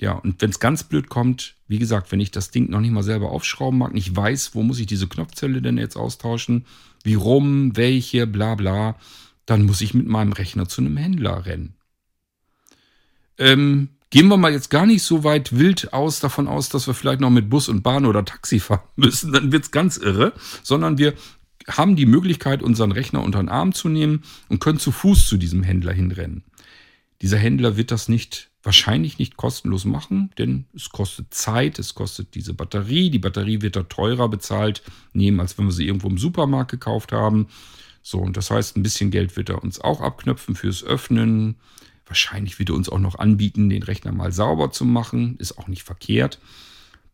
Ja, 0.00 0.12
und 0.12 0.40
wenn 0.40 0.50
es 0.50 0.60
ganz 0.60 0.84
blöd 0.84 1.08
kommt, 1.08 1.56
wie 1.66 1.80
gesagt, 1.80 2.12
wenn 2.12 2.20
ich 2.20 2.30
das 2.30 2.52
Ding 2.52 2.70
noch 2.70 2.80
nicht 2.80 2.92
mal 2.92 3.02
selber 3.02 3.32
aufschrauben 3.32 3.80
mag, 3.80 3.92
nicht 3.92 4.14
weiß, 4.14 4.54
wo 4.54 4.62
muss 4.62 4.78
ich 4.78 4.86
diese 4.86 5.08
Knopfzelle 5.08 5.62
denn 5.62 5.78
jetzt 5.78 5.96
austauschen, 5.96 6.64
wie 7.02 7.14
rum, 7.14 7.76
welche, 7.76 8.28
bla 8.28 8.54
bla, 8.54 9.00
dann 9.46 9.66
muss 9.66 9.80
ich 9.80 9.94
mit 9.94 10.06
meinem 10.06 10.32
Rechner 10.32 10.68
zu 10.68 10.80
einem 10.80 10.96
Händler 10.96 11.44
rennen. 11.44 11.74
Ähm, 13.36 13.88
Gehen 14.10 14.28
wir 14.28 14.36
mal 14.36 14.52
jetzt 14.52 14.70
gar 14.70 14.86
nicht 14.86 15.02
so 15.02 15.24
weit 15.24 15.58
wild 15.58 15.92
aus 15.92 16.20
davon 16.20 16.46
aus, 16.46 16.68
dass 16.68 16.86
wir 16.86 16.94
vielleicht 16.94 17.20
noch 17.20 17.30
mit 17.30 17.50
Bus 17.50 17.68
und 17.68 17.82
Bahn 17.82 18.06
oder 18.06 18.24
Taxi 18.24 18.60
fahren 18.60 18.82
müssen, 18.96 19.32
dann 19.32 19.52
wird 19.52 19.64
es 19.64 19.70
ganz 19.70 19.96
irre, 19.96 20.32
sondern 20.62 20.98
wir 20.98 21.14
haben 21.68 21.96
die 21.96 22.06
Möglichkeit, 22.06 22.62
unseren 22.62 22.92
Rechner 22.92 23.22
unter 23.22 23.40
den 23.40 23.48
Arm 23.48 23.72
zu 23.72 23.88
nehmen 23.88 24.22
und 24.48 24.60
können 24.60 24.78
zu 24.78 24.92
Fuß 24.92 25.26
zu 25.26 25.36
diesem 25.36 25.64
Händler 25.64 25.92
hinrennen. 25.92 26.44
Dieser 27.22 27.38
Händler 27.38 27.76
wird 27.76 27.90
das 27.90 28.08
nicht, 28.08 28.50
wahrscheinlich 28.62 29.18
nicht 29.18 29.36
kostenlos 29.36 29.84
machen, 29.84 30.30
denn 30.38 30.66
es 30.74 30.90
kostet 30.90 31.32
Zeit, 31.32 31.78
es 31.78 31.94
kostet 31.94 32.34
diese 32.34 32.52
Batterie. 32.52 33.10
Die 33.10 33.18
Batterie 33.18 33.62
wird 33.62 33.74
da 33.74 33.84
teurer 33.84 34.28
bezahlt 34.28 34.82
nehmen, 35.12 35.40
als 35.40 35.56
wenn 35.56 35.64
wir 35.64 35.72
sie 35.72 35.86
irgendwo 35.86 36.08
im 36.08 36.18
Supermarkt 36.18 36.70
gekauft 36.70 37.12
haben. 37.12 37.48
So, 38.02 38.18
und 38.18 38.36
das 38.36 38.50
heißt, 38.50 38.76
ein 38.76 38.82
bisschen 38.82 39.10
Geld 39.10 39.36
wird 39.36 39.48
er 39.48 39.64
uns 39.64 39.80
auch 39.80 40.00
abknöpfen 40.00 40.54
fürs 40.54 40.84
Öffnen, 40.84 41.56
Wahrscheinlich 42.06 42.58
wird 42.58 42.70
er 42.70 42.76
uns 42.76 42.88
auch 42.88 43.00
noch 43.00 43.18
anbieten, 43.18 43.68
den 43.68 43.82
Rechner 43.82 44.12
mal 44.12 44.32
sauber 44.32 44.70
zu 44.70 44.84
machen. 44.84 45.36
Ist 45.38 45.58
auch 45.58 45.66
nicht 45.66 45.82
verkehrt. 45.82 46.38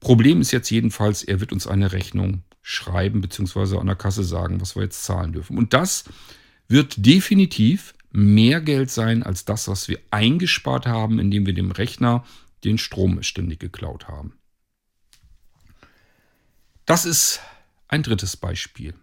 Problem 0.01 0.41
ist 0.41 0.53
jetzt 0.53 0.71
jedenfalls, 0.71 1.23
er 1.23 1.41
wird 1.41 1.53
uns 1.53 1.67
eine 1.67 1.93
Rechnung 1.93 2.43
schreiben 2.61 3.21
bzw. 3.21 3.79
an 3.79 3.87
der 3.87 3.97
Kasse 3.97 4.23
sagen, 4.23 4.61
was 4.61 4.77
wir 4.77 4.83
jetzt 4.83 5.05
zahlen 5.05 5.33
dürfen. 5.33 5.57
Und 5.57 5.73
das 5.73 6.05
wird 6.69 7.05
definitiv 7.05 7.95
mehr 8.11 8.61
Geld 8.61 8.91
sein 8.91 9.23
als 9.23 9.45
das, 9.45 9.69
was 9.69 9.89
wir 9.89 9.99
eingespart 10.11 10.87
haben, 10.87 11.19
indem 11.19 11.47
wir 11.47 11.55
dem 11.55 11.71
Rechner 11.71 12.25
den 12.65 12.79
Strom 12.79 13.23
ständig 13.23 13.61
geklaut 13.61 14.09
haben. 14.09 14.35
Das 16.85 17.07
ist 17.07 17.41
ein 17.89 18.03
drittes 18.03 18.37
Beispiel. 18.37 18.95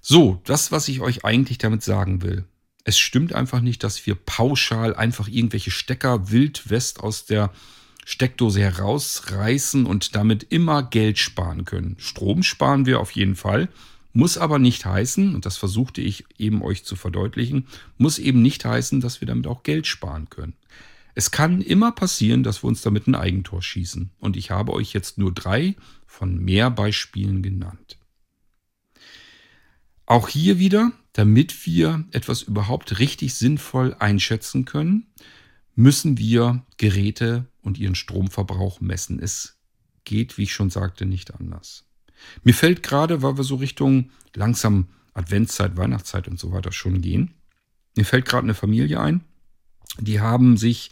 So, 0.00 0.40
das, 0.44 0.72
was 0.72 0.88
ich 0.88 1.00
euch 1.00 1.24
eigentlich 1.24 1.58
damit 1.58 1.82
sagen 1.82 2.22
will 2.22 2.44
es 2.84 2.98
stimmt 2.98 3.34
einfach 3.34 3.60
nicht, 3.60 3.84
dass 3.84 4.06
wir 4.06 4.14
pauschal 4.14 4.94
einfach 4.94 5.28
irgendwelche 5.28 5.70
Stecker 5.70 6.30
wild 6.30 6.70
west 6.70 7.00
aus 7.00 7.26
der 7.26 7.52
Steckdose 8.04 8.60
herausreißen 8.60 9.86
und 9.86 10.16
damit 10.16 10.46
immer 10.50 10.82
Geld 10.82 11.18
sparen 11.18 11.64
können. 11.64 11.96
Strom 11.98 12.42
sparen 12.42 12.86
wir 12.86 12.98
auf 12.98 13.12
jeden 13.12 13.36
Fall, 13.36 13.68
muss 14.12 14.36
aber 14.36 14.58
nicht 14.58 14.84
heißen, 14.84 15.34
und 15.34 15.46
das 15.46 15.56
versuchte 15.56 16.00
ich 16.00 16.24
eben 16.36 16.62
euch 16.62 16.84
zu 16.84 16.96
verdeutlichen, 16.96 17.68
muss 17.98 18.18
eben 18.18 18.42
nicht 18.42 18.64
heißen, 18.64 19.00
dass 19.00 19.20
wir 19.20 19.28
damit 19.28 19.46
auch 19.46 19.62
Geld 19.62 19.86
sparen 19.86 20.28
können. 20.28 20.54
Es 21.14 21.30
kann 21.30 21.60
immer 21.60 21.92
passieren, 21.92 22.42
dass 22.42 22.62
wir 22.62 22.68
uns 22.68 22.82
damit 22.82 23.06
ein 23.06 23.14
Eigentor 23.14 23.62
schießen. 23.62 24.10
Und 24.18 24.36
ich 24.36 24.50
habe 24.50 24.72
euch 24.72 24.92
jetzt 24.92 25.18
nur 25.18 25.32
drei 25.32 25.76
von 26.06 26.38
mehr 26.38 26.70
Beispielen 26.70 27.42
genannt. 27.42 27.98
Auch 30.06 30.28
hier 30.28 30.58
wieder, 30.58 30.92
damit 31.12 31.66
wir 31.66 32.04
etwas 32.10 32.42
überhaupt 32.42 32.98
richtig 32.98 33.34
sinnvoll 33.34 33.94
einschätzen 33.98 34.64
können, 34.64 35.06
müssen 35.74 36.18
wir 36.18 36.64
Geräte 36.76 37.46
und 37.62 37.78
ihren 37.78 37.94
Stromverbrauch 37.94 38.80
messen. 38.80 39.20
Es 39.20 39.58
geht, 40.04 40.38
wie 40.38 40.44
ich 40.44 40.52
schon 40.52 40.70
sagte, 40.70 41.06
nicht 41.06 41.34
anders. 41.34 41.84
Mir 42.44 42.54
fällt 42.54 42.82
gerade, 42.82 43.22
weil 43.22 43.36
wir 43.36 43.44
so 43.44 43.56
Richtung 43.56 44.10
langsam 44.34 44.88
Adventszeit, 45.14 45.76
Weihnachtszeit 45.76 46.28
und 46.28 46.38
so 46.38 46.52
weiter 46.52 46.72
schon 46.72 47.00
gehen, 47.00 47.34
mir 47.96 48.04
fällt 48.04 48.24
gerade 48.24 48.44
eine 48.44 48.54
Familie 48.54 49.00
ein, 49.00 49.22
die 49.98 50.20
haben 50.20 50.56
sich 50.56 50.90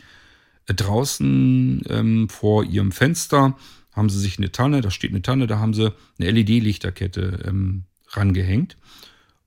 draußen 0.67 1.83
ähm, 1.89 2.29
vor 2.29 2.65
ihrem 2.65 2.93
Fenster, 2.93 3.57
haben 3.93 4.11
sie 4.11 4.21
sich 4.21 4.39
eine 4.39 4.53
Tanne, 4.53 4.83
da 4.83 4.91
steht 4.91 5.11
eine 5.11 5.23
Tanne, 5.23 5.47
da 5.47 5.59
haben 5.59 5.75
sie 5.75 5.93
eine 6.19 6.31
LED-Lichterkette 6.31 7.45
ähm, 7.47 7.85
rangehängt. 8.11 8.77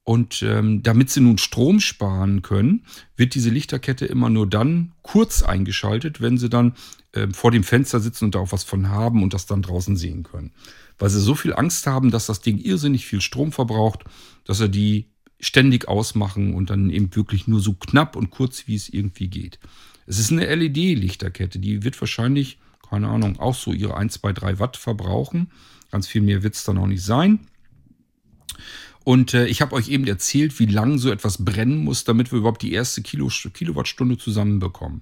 Und 0.05 0.41
ähm, 0.41 0.83
damit 0.83 1.09
sie 1.09 1.21
nun 1.21 1.37
Strom 1.37 1.79
sparen 1.79 2.41
können, 2.41 2.85
wird 3.15 3.35
diese 3.35 3.49
Lichterkette 3.49 4.05
immer 4.05 4.29
nur 4.29 4.49
dann 4.49 4.91
kurz 5.01 5.43
eingeschaltet, 5.43 6.19
wenn 6.19 6.37
sie 6.37 6.49
dann 6.49 6.73
äh, 7.13 7.27
vor 7.31 7.51
dem 7.51 7.63
Fenster 7.63 8.01
sitzen 8.01 8.25
und 8.25 8.35
da 8.35 8.39
auch 8.39 8.51
was 8.51 8.65
von 8.65 8.89
haben 8.89 9.23
und 9.23 9.33
das 9.33 9.45
dann 9.45 9.61
draußen 9.61 9.95
sehen 9.95 10.23
können. 10.23 10.51
Weil 10.99 11.09
sie 11.09 11.21
so 11.21 11.35
viel 11.35 11.53
Angst 11.53 11.87
haben, 11.87 12.11
dass 12.11 12.25
das 12.25 12.41
Ding 12.41 12.57
irrsinnig 12.57 13.05
viel 13.05 13.21
Strom 13.21 13.53
verbraucht, 13.53 14.03
dass 14.43 14.57
sie 14.57 14.69
die 14.69 15.07
ständig 15.39 15.87
ausmachen 15.87 16.53
und 16.53 16.69
dann 16.69 16.89
eben 16.89 17.15
wirklich 17.15 17.47
nur 17.47 17.61
so 17.61 17.73
knapp 17.73 18.15
und 18.17 18.29
kurz, 18.29 18.67
wie 18.67 18.75
es 18.75 18.89
irgendwie 18.89 19.27
geht. 19.27 19.59
Es 20.05 20.19
ist 20.19 20.31
eine 20.31 20.53
LED-Lichterkette, 20.53 21.59
die 21.59 21.83
wird 21.83 21.99
wahrscheinlich, 22.01 22.59
keine 22.89 23.07
Ahnung, 23.07 23.39
auch 23.39 23.55
so 23.55 23.71
ihre 23.71 23.95
1, 23.95 24.13
2, 24.15 24.33
3 24.33 24.59
Watt 24.59 24.77
verbrauchen. 24.77 25.51
Ganz 25.91 26.07
viel 26.07 26.21
mehr 26.21 26.43
wird 26.43 26.55
es 26.55 26.63
dann 26.63 26.77
auch 26.77 26.87
nicht 26.87 27.03
sein. 27.03 27.39
Und 29.03 29.33
äh, 29.33 29.45
ich 29.47 29.61
habe 29.61 29.75
euch 29.75 29.89
eben 29.89 30.07
erzählt, 30.07 30.59
wie 30.59 30.65
lang 30.65 30.97
so 30.97 31.11
etwas 31.11 31.43
brennen 31.43 31.83
muss, 31.83 32.03
damit 32.03 32.31
wir 32.31 32.39
überhaupt 32.39 32.61
die 32.61 32.73
erste 32.73 33.01
Kilo, 33.01 33.29
Kilowattstunde 33.53 34.17
zusammenbekommen. 34.17 35.01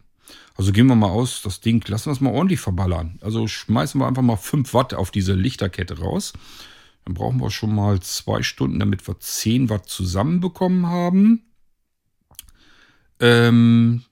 Also 0.55 0.71
gehen 0.71 0.87
wir 0.87 0.95
mal 0.95 1.09
aus, 1.09 1.41
das 1.41 1.61
Ding, 1.61 1.83
lassen 1.87 2.07
wir 2.07 2.13
es 2.13 2.21
mal 2.21 2.33
ordentlich 2.33 2.59
verballern. 2.59 3.19
Also 3.21 3.47
schmeißen 3.47 3.99
wir 3.99 4.07
einfach 4.07 4.21
mal 4.21 4.37
5 4.37 4.73
Watt 4.73 4.93
auf 4.93 5.11
diese 5.11 5.33
Lichterkette 5.33 5.99
raus. 5.99 6.33
Dann 7.05 7.13
brauchen 7.13 7.41
wir 7.41 7.51
schon 7.51 7.73
mal 7.73 7.99
zwei 8.01 8.43
Stunden, 8.43 8.79
damit 8.79 9.07
wir 9.07 9.19
10 9.19 9.69
Watt 9.69 9.87
zusammenbekommen 9.87 10.87
haben. 10.87 11.43
Ähm, 13.19 14.03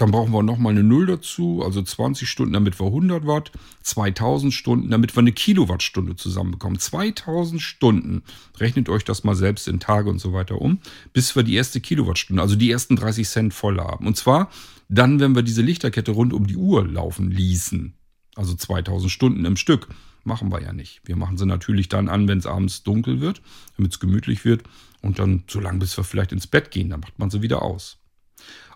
dann 0.00 0.12
brauchen 0.12 0.32
wir 0.32 0.42
nochmal 0.42 0.72
eine 0.72 0.82
Null 0.82 1.06
dazu, 1.06 1.62
also 1.62 1.82
20 1.82 2.28
Stunden, 2.28 2.54
damit 2.54 2.80
wir 2.80 2.86
100 2.86 3.26
Watt, 3.26 3.52
2000 3.82 4.52
Stunden, 4.52 4.90
damit 4.90 5.14
wir 5.14 5.20
eine 5.20 5.32
Kilowattstunde 5.32 6.16
zusammenbekommen. 6.16 6.78
2000 6.78 7.60
Stunden, 7.60 8.22
rechnet 8.58 8.88
euch 8.88 9.04
das 9.04 9.24
mal 9.24 9.34
selbst 9.34 9.68
in 9.68 9.78
Tage 9.78 10.08
und 10.08 10.18
so 10.18 10.32
weiter 10.32 10.60
um, 10.60 10.78
bis 11.12 11.36
wir 11.36 11.42
die 11.42 11.54
erste 11.54 11.80
Kilowattstunde, 11.80 12.40
also 12.40 12.56
die 12.56 12.70
ersten 12.70 12.96
30 12.96 13.28
Cent 13.28 13.54
voll 13.54 13.78
haben. 13.78 14.06
Und 14.06 14.16
zwar 14.16 14.50
dann, 14.88 15.20
wenn 15.20 15.34
wir 15.34 15.42
diese 15.42 15.60
Lichterkette 15.60 16.12
rund 16.12 16.32
um 16.32 16.46
die 16.46 16.56
Uhr 16.56 16.86
laufen 16.86 17.30
ließen. 17.30 17.94
Also 18.36 18.54
2000 18.54 19.10
Stunden 19.10 19.44
im 19.44 19.56
Stück. 19.56 19.88
Machen 20.24 20.50
wir 20.50 20.62
ja 20.62 20.72
nicht. 20.72 21.00
Wir 21.04 21.16
machen 21.16 21.36
sie 21.36 21.46
natürlich 21.46 21.88
dann 21.88 22.08
an, 22.08 22.26
wenn 22.26 22.38
es 22.38 22.46
abends 22.46 22.82
dunkel 22.82 23.20
wird, 23.20 23.42
damit 23.76 23.92
es 23.92 24.00
gemütlich 24.00 24.44
wird. 24.44 24.62
Und 25.02 25.18
dann 25.18 25.44
so 25.46 25.60
lange, 25.60 25.78
bis 25.78 25.96
wir 25.96 26.04
vielleicht 26.04 26.32
ins 26.32 26.46
Bett 26.46 26.70
gehen, 26.70 26.90
dann 26.90 27.00
macht 27.00 27.18
man 27.18 27.30
sie 27.30 27.42
wieder 27.42 27.62
aus. 27.62 27.99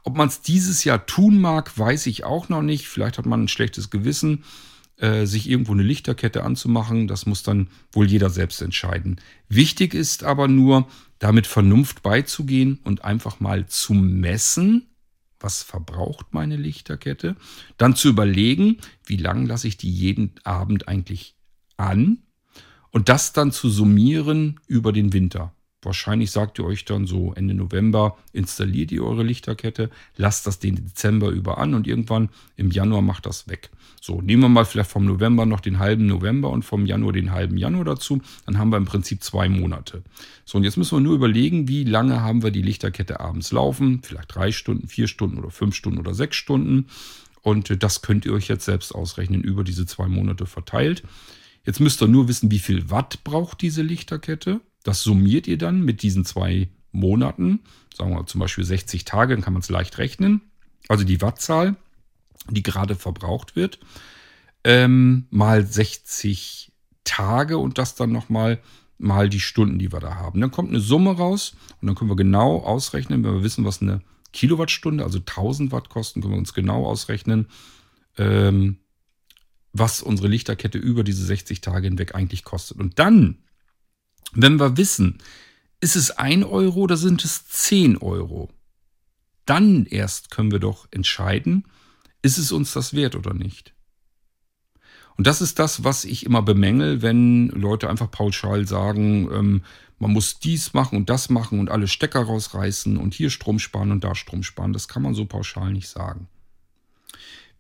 Ob 0.04 0.16
man 0.16 0.28
es 0.28 0.42
dieses 0.42 0.84
Jahr 0.84 1.06
tun 1.06 1.40
mag, 1.40 1.76
weiß 1.78 2.06
ich 2.06 2.24
auch 2.24 2.50
noch 2.50 2.62
nicht. 2.62 2.86
Vielleicht 2.86 3.18
hat 3.18 3.26
man 3.26 3.44
ein 3.44 3.48
schlechtes 3.48 3.88
Gewissen, 3.88 4.44
äh, 4.98 5.24
sich 5.24 5.48
irgendwo 5.48 5.72
eine 5.72 5.82
Lichterkette 5.82 6.44
anzumachen. 6.44 7.08
Das 7.08 7.24
muss 7.24 7.42
dann 7.42 7.68
wohl 7.90 8.06
jeder 8.06 8.28
selbst 8.28 8.60
entscheiden. 8.60 9.18
Wichtig 9.48 9.94
ist 9.94 10.22
aber 10.22 10.46
nur, 10.46 10.86
damit 11.18 11.46
Vernunft 11.46 12.02
beizugehen 12.02 12.78
und 12.84 13.02
einfach 13.02 13.40
mal 13.40 13.66
zu 13.66 13.94
messen, 13.94 14.86
was 15.40 15.62
verbraucht 15.62 16.26
meine 16.32 16.56
Lichterkette, 16.56 17.36
dann 17.78 17.96
zu 17.96 18.08
überlegen, 18.08 18.78
wie 19.06 19.16
lange 19.16 19.46
lasse 19.46 19.68
ich 19.68 19.78
die 19.78 19.90
jeden 19.90 20.34
Abend 20.44 20.86
eigentlich 20.86 21.34
an 21.78 22.18
und 22.90 23.08
das 23.08 23.32
dann 23.32 23.52
zu 23.52 23.70
summieren 23.70 24.60
über 24.66 24.92
den 24.92 25.14
Winter 25.14 25.54
Wahrscheinlich 25.84 26.30
sagt 26.30 26.58
ihr 26.58 26.64
euch 26.64 26.84
dann 26.84 27.06
so 27.06 27.32
Ende 27.34 27.54
November, 27.54 28.16
installiert 28.32 28.92
ihr 28.92 29.04
eure 29.04 29.22
Lichterkette, 29.22 29.90
lasst 30.16 30.46
das 30.46 30.58
den 30.58 30.76
Dezember 30.76 31.30
über 31.30 31.58
an 31.58 31.74
und 31.74 31.86
irgendwann 31.86 32.28
im 32.56 32.70
Januar 32.70 33.02
macht 33.02 33.26
das 33.26 33.48
weg. 33.48 33.70
So, 34.00 34.20
nehmen 34.20 34.42
wir 34.42 34.48
mal 34.48 34.66
vielleicht 34.66 34.90
vom 34.90 35.06
November 35.06 35.46
noch 35.46 35.60
den 35.60 35.78
halben 35.78 36.06
November 36.06 36.50
und 36.50 36.62
vom 36.62 36.84
Januar 36.84 37.12
den 37.12 37.30
halben 37.30 37.56
Januar 37.56 37.84
dazu. 37.84 38.20
Dann 38.44 38.58
haben 38.58 38.70
wir 38.70 38.76
im 38.76 38.84
Prinzip 38.84 39.22
zwei 39.22 39.48
Monate. 39.48 40.02
So, 40.44 40.58
und 40.58 40.64
jetzt 40.64 40.76
müssen 40.76 40.96
wir 40.98 41.00
nur 41.00 41.14
überlegen, 41.14 41.68
wie 41.68 41.84
lange 41.84 42.20
haben 42.20 42.42
wir 42.42 42.50
die 42.50 42.60
Lichterkette 42.60 43.20
abends 43.20 43.50
laufen. 43.50 44.02
Vielleicht 44.02 44.34
drei 44.34 44.52
Stunden, 44.52 44.88
vier 44.88 45.08
Stunden 45.08 45.38
oder 45.38 45.50
fünf 45.50 45.74
Stunden 45.74 45.98
oder 45.98 46.12
sechs 46.12 46.36
Stunden. 46.36 46.86
Und 47.40 47.70
äh, 47.70 47.76
das 47.76 48.02
könnt 48.02 48.26
ihr 48.26 48.32
euch 48.32 48.48
jetzt 48.48 48.66
selbst 48.66 48.94
ausrechnen 48.94 49.42
über 49.42 49.64
diese 49.64 49.86
zwei 49.86 50.08
Monate 50.08 50.46
verteilt. 50.46 51.02
Jetzt 51.64 51.80
müsst 51.80 52.02
ihr 52.02 52.08
nur 52.08 52.28
wissen, 52.28 52.50
wie 52.50 52.58
viel 52.58 52.90
Watt 52.90 53.24
braucht 53.24 53.62
diese 53.62 53.80
Lichterkette. 53.80 54.60
Das 54.84 55.02
summiert 55.02 55.48
ihr 55.48 55.58
dann 55.58 55.82
mit 55.82 56.02
diesen 56.02 56.24
zwei 56.24 56.68
Monaten, 56.92 57.60
sagen 57.92 58.14
wir 58.14 58.26
zum 58.26 58.38
Beispiel 58.38 58.64
60 58.64 59.04
Tage, 59.04 59.34
dann 59.34 59.42
kann 59.42 59.52
man 59.52 59.62
es 59.62 59.70
leicht 59.70 59.98
rechnen. 59.98 60.42
Also 60.88 61.02
die 61.02 61.20
Wattzahl, 61.20 61.74
die 62.50 62.62
gerade 62.62 62.94
verbraucht 62.94 63.56
wird, 63.56 63.80
ähm, 64.62 65.26
mal 65.30 65.66
60 65.66 66.70
Tage 67.02 67.58
und 67.58 67.78
das 67.78 67.96
dann 67.96 68.12
nochmal 68.12 68.60
mal 68.98 69.28
die 69.28 69.40
Stunden, 69.40 69.78
die 69.78 69.92
wir 69.92 70.00
da 70.00 70.14
haben. 70.14 70.40
Dann 70.40 70.52
kommt 70.52 70.70
eine 70.70 70.80
Summe 70.80 71.16
raus 71.16 71.56
und 71.80 71.86
dann 71.86 71.96
können 71.96 72.10
wir 72.10 72.16
genau 72.16 72.58
ausrechnen, 72.58 73.24
wenn 73.24 73.34
wir 73.34 73.42
wissen, 73.42 73.64
was 73.64 73.82
eine 73.82 74.02
Kilowattstunde, 74.32 75.04
also 75.04 75.18
1000 75.18 75.72
Watt 75.72 75.88
kosten, 75.88 76.20
können 76.20 76.34
wir 76.34 76.38
uns 76.38 76.54
genau 76.54 76.86
ausrechnen, 76.86 77.46
ähm, 78.18 78.78
was 79.72 80.02
unsere 80.02 80.28
Lichterkette 80.28 80.78
über 80.78 81.04
diese 81.04 81.24
60 81.24 81.60
Tage 81.60 81.88
hinweg 81.88 82.14
eigentlich 82.14 82.44
kostet. 82.44 82.78
Und 82.78 82.98
dann 82.98 83.38
wenn 84.32 84.58
wir 84.58 84.76
wissen, 84.76 85.18
ist 85.80 85.96
es 85.96 86.10
1 86.10 86.44
Euro 86.44 86.80
oder 86.80 86.96
sind 86.96 87.24
es 87.24 87.46
10 87.46 87.98
Euro, 87.98 88.50
dann 89.46 89.86
erst 89.86 90.30
können 90.30 90.50
wir 90.50 90.60
doch 90.60 90.88
entscheiden, 90.90 91.64
ist 92.22 92.38
es 92.38 92.52
uns 92.52 92.72
das 92.72 92.94
wert 92.94 93.16
oder 93.16 93.34
nicht. 93.34 93.74
Und 95.16 95.26
das 95.26 95.40
ist 95.40 95.58
das, 95.58 95.84
was 95.84 96.04
ich 96.04 96.26
immer 96.26 96.42
bemängel, 96.42 97.02
wenn 97.02 97.48
Leute 97.48 97.88
einfach 97.88 98.10
pauschal 98.10 98.66
sagen, 98.66 99.28
ähm, 99.32 99.62
man 99.98 100.12
muss 100.12 100.40
dies 100.40 100.74
machen 100.74 100.96
und 100.96 101.08
das 101.08 101.30
machen 101.30 101.60
und 101.60 101.70
alle 101.70 101.86
Stecker 101.86 102.22
rausreißen 102.22 102.96
und 102.96 103.14
hier 103.14 103.30
Strom 103.30 103.58
sparen 103.58 103.92
und 103.92 104.02
da 104.02 104.14
Strom 104.14 104.42
sparen. 104.42 104.72
Das 104.72 104.88
kann 104.88 105.02
man 105.02 105.14
so 105.14 105.24
pauschal 105.24 105.72
nicht 105.72 105.88
sagen. 105.88 106.28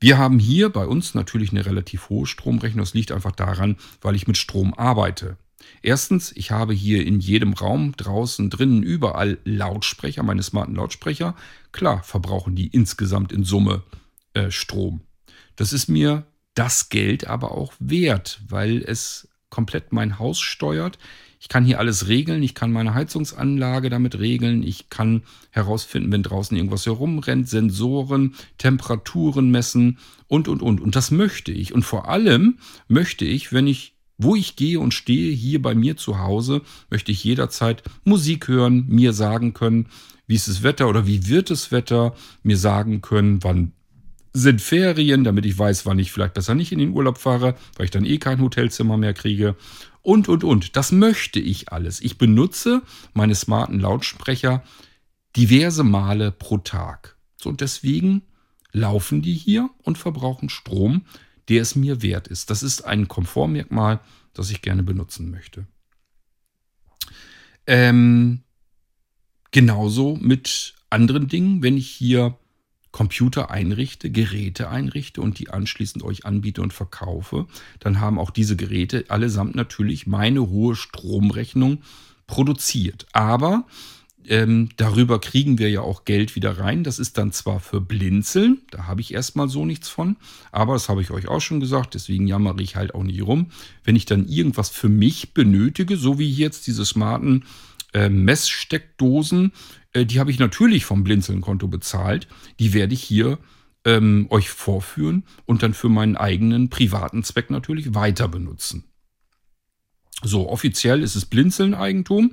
Wir 0.00 0.18
haben 0.18 0.38
hier 0.38 0.70
bei 0.70 0.86
uns 0.86 1.14
natürlich 1.14 1.52
eine 1.52 1.64
relativ 1.64 2.08
hohe 2.08 2.26
Stromrechnung. 2.26 2.84
Das 2.84 2.94
liegt 2.94 3.12
einfach 3.12 3.32
daran, 3.32 3.76
weil 4.00 4.16
ich 4.16 4.26
mit 4.26 4.36
Strom 4.36 4.74
arbeite. 4.74 5.36
Erstens, 5.82 6.32
ich 6.34 6.50
habe 6.50 6.72
hier 6.72 7.06
in 7.06 7.20
jedem 7.20 7.52
Raum, 7.52 7.96
draußen, 7.96 8.50
drinnen, 8.50 8.82
überall 8.82 9.38
Lautsprecher, 9.44 10.22
meine 10.22 10.42
smarten 10.42 10.74
Lautsprecher. 10.74 11.34
Klar, 11.72 12.02
verbrauchen 12.02 12.54
die 12.54 12.68
insgesamt 12.68 13.32
in 13.32 13.44
Summe 13.44 13.82
äh, 14.32 14.50
Strom. 14.50 15.02
Das 15.56 15.72
ist 15.72 15.88
mir 15.88 16.26
das 16.54 16.88
Geld 16.88 17.26
aber 17.26 17.52
auch 17.52 17.72
wert, 17.78 18.40
weil 18.48 18.82
es 18.82 19.28
komplett 19.50 19.92
mein 19.92 20.18
Haus 20.18 20.40
steuert. 20.40 20.98
Ich 21.38 21.48
kann 21.48 21.64
hier 21.64 21.78
alles 21.78 22.08
regeln, 22.08 22.42
ich 22.42 22.54
kann 22.54 22.72
meine 22.72 22.94
Heizungsanlage 22.94 23.90
damit 23.90 24.18
regeln, 24.18 24.62
ich 24.62 24.88
kann 24.88 25.24
herausfinden, 25.50 26.10
wenn 26.10 26.22
draußen 26.22 26.56
irgendwas 26.56 26.86
herumrennt, 26.86 27.48
Sensoren, 27.48 28.34
Temperaturen 28.56 29.50
messen 29.50 29.98
und, 30.26 30.48
und, 30.48 30.62
und. 30.62 30.80
Und 30.80 30.96
das 30.96 31.10
möchte 31.10 31.52
ich. 31.52 31.74
Und 31.74 31.82
vor 31.82 32.08
allem 32.08 32.58
möchte 32.88 33.26
ich, 33.26 33.52
wenn 33.52 33.66
ich 33.66 33.93
wo 34.18 34.36
ich 34.36 34.56
gehe 34.56 34.80
und 34.80 34.94
stehe, 34.94 35.32
hier 35.32 35.60
bei 35.60 35.74
mir 35.74 35.96
zu 35.96 36.18
Hause, 36.18 36.62
möchte 36.90 37.12
ich 37.12 37.24
jederzeit 37.24 37.82
Musik 38.04 38.48
hören, 38.48 38.86
mir 38.88 39.12
sagen 39.12 39.54
können, 39.54 39.86
wie 40.26 40.36
ist 40.36 40.48
das 40.48 40.62
Wetter 40.62 40.88
oder 40.88 41.06
wie 41.06 41.28
wird 41.28 41.50
das 41.50 41.72
Wetter, 41.72 42.14
mir 42.42 42.56
sagen 42.56 43.00
können, 43.00 43.42
wann 43.42 43.72
sind 44.32 44.60
Ferien, 44.60 45.22
damit 45.22 45.46
ich 45.46 45.58
weiß, 45.58 45.86
wann 45.86 45.98
ich 45.98 46.10
vielleicht 46.10 46.34
besser 46.34 46.54
nicht 46.54 46.72
in 46.72 46.80
den 46.80 46.92
Urlaub 46.92 47.18
fahre, 47.18 47.54
weil 47.76 47.84
ich 47.84 47.90
dann 47.90 48.04
eh 48.04 48.18
kein 48.18 48.40
Hotelzimmer 48.40 48.96
mehr 48.96 49.14
kriege. 49.14 49.56
Und, 50.02 50.28
und, 50.28 50.44
und. 50.44 50.76
Das 50.76 50.92
möchte 50.92 51.38
ich 51.38 51.72
alles. 51.72 52.00
Ich 52.00 52.18
benutze 52.18 52.82
meine 53.14 53.34
smarten 53.34 53.78
Lautsprecher 53.78 54.62
diverse 55.36 55.84
Male 55.84 56.32
pro 56.32 56.58
Tag. 56.58 57.16
So, 57.36 57.48
und 57.48 57.60
deswegen 57.60 58.22
laufen 58.72 59.22
die 59.22 59.34
hier 59.34 59.70
und 59.82 59.98
verbrauchen 59.98 60.48
Strom, 60.48 61.02
der 61.48 61.62
es 61.62 61.74
mir 61.74 62.02
wert 62.02 62.28
ist. 62.28 62.50
Das 62.50 62.62
ist 62.62 62.82
ein 62.84 63.08
Komfortmerkmal, 63.08 64.00
das 64.32 64.50
ich 64.50 64.62
gerne 64.62 64.82
benutzen 64.82 65.30
möchte. 65.30 65.66
Ähm, 67.66 68.42
genauso 69.50 70.16
mit 70.16 70.74
anderen 70.90 71.28
Dingen, 71.28 71.62
wenn 71.62 71.76
ich 71.76 71.88
hier 71.88 72.38
Computer 72.94 73.50
einrichte, 73.50 74.10
Geräte 74.10 74.68
einrichte 74.68 75.20
und 75.20 75.40
die 75.40 75.50
anschließend 75.50 76.04
euch 76.04 76.26
anbiete 76.26 76.62
und 76.62 76.72
verkaufe, 76.72 77.48
dann 77.80 78.00
haben 78.00 78.20
auch 78.20 78.30
diese 78.30 78.54
Geräte 78.54 79.06
allesamt 79.08 79.56
natürlich 79.56 80.06
meine 80.06 80.48
hohe 80.48 80.76
Stromrechnung 80.76 81.82
produziert. 82.28 83.06
Aber 83.12 83.66
ähm, 84.28 84.70
darüber 84.76 85.20
kriegen 85.20 85.58
wir 85.58 85.70
ja 85.70 85.80
auch 85.80 86.04
Geld 86.04 86.34
wieder 86.34 86.58
rein. 86.58 86.84
Das 86.84 86.98
ist 86.98 87.18
dann 87.18 87.32
zwar 87.32 87.60
für 87.60 87.80
Blinzeln, 87.80 88.62
da 88.70 88.86
habe 88.86 89.00
ich 89.00 89.12
erstmal 89.12 89.48
so 89.48 89.66
nichts 89.66 89.88
von, 89.88 90.16
aber 90.52 90.74
das 90.74 90.88
habe 90.88 91.02
ich 91.02 91.10
euch 91.10 91.28
auch 91.28 91.40
schon 91.40 91.60
gesagt, 91.60 91.94
deswegen 91.94 92.26
jammere 92.26 92.62
ich 92.62 92.76
halt 92.76 92.94
auch 92.94 93.02
nicht 93.02 93.22
rum. 93.22 93.50
Wenn 93.84 93.96
ich 93.96 94.06
dann 94.06 94.26
irgendwas 94.26 94.70
für 94.70 94.88
mich 94.88 95.34
benötige, 95.34 95.96
so 95.96 96.18
wie 96.18 96.30
jetzt 96.30 96.66
diese 96.66 96.84
smarten 96.84 97.44
äh, 97.92 98.08
Messsteckdosen, 98.08 99.52
äh, 99.92 100.06
die 100.06 100.20
habe 100.20 100.30
ich 100.30 100.38
natürlich 100.38 100.84
vom 100.84 101.04
Blinzeln-Konto 101.04 101.68
bezahlt. 101.68 102.26
Die 102.58 102.72
werde 102.72 102.94
ich 102.94 103.02
hier 103.02 103.38
ähm, 103.84 104.26
euch 104.30 104.50
vorführen 104.50 105.24
und 105.44 105.62
dann 105.62 105.74
für 105.74 105.88
meinen 105.88 106.16
eigenen 106.16 106.70
privaten 106.70 107.22
Zweck 107.22 107.50
natürlich 107.50 107.94
weiter 107.94 108.28
benutzen. 108.28 108.84
So, 110.22 110.48
offiziell 110.48 111.02
ist 111.02 111.16
es 111.16 111.26
Blinzeln-Eigentum. 111.26 112.32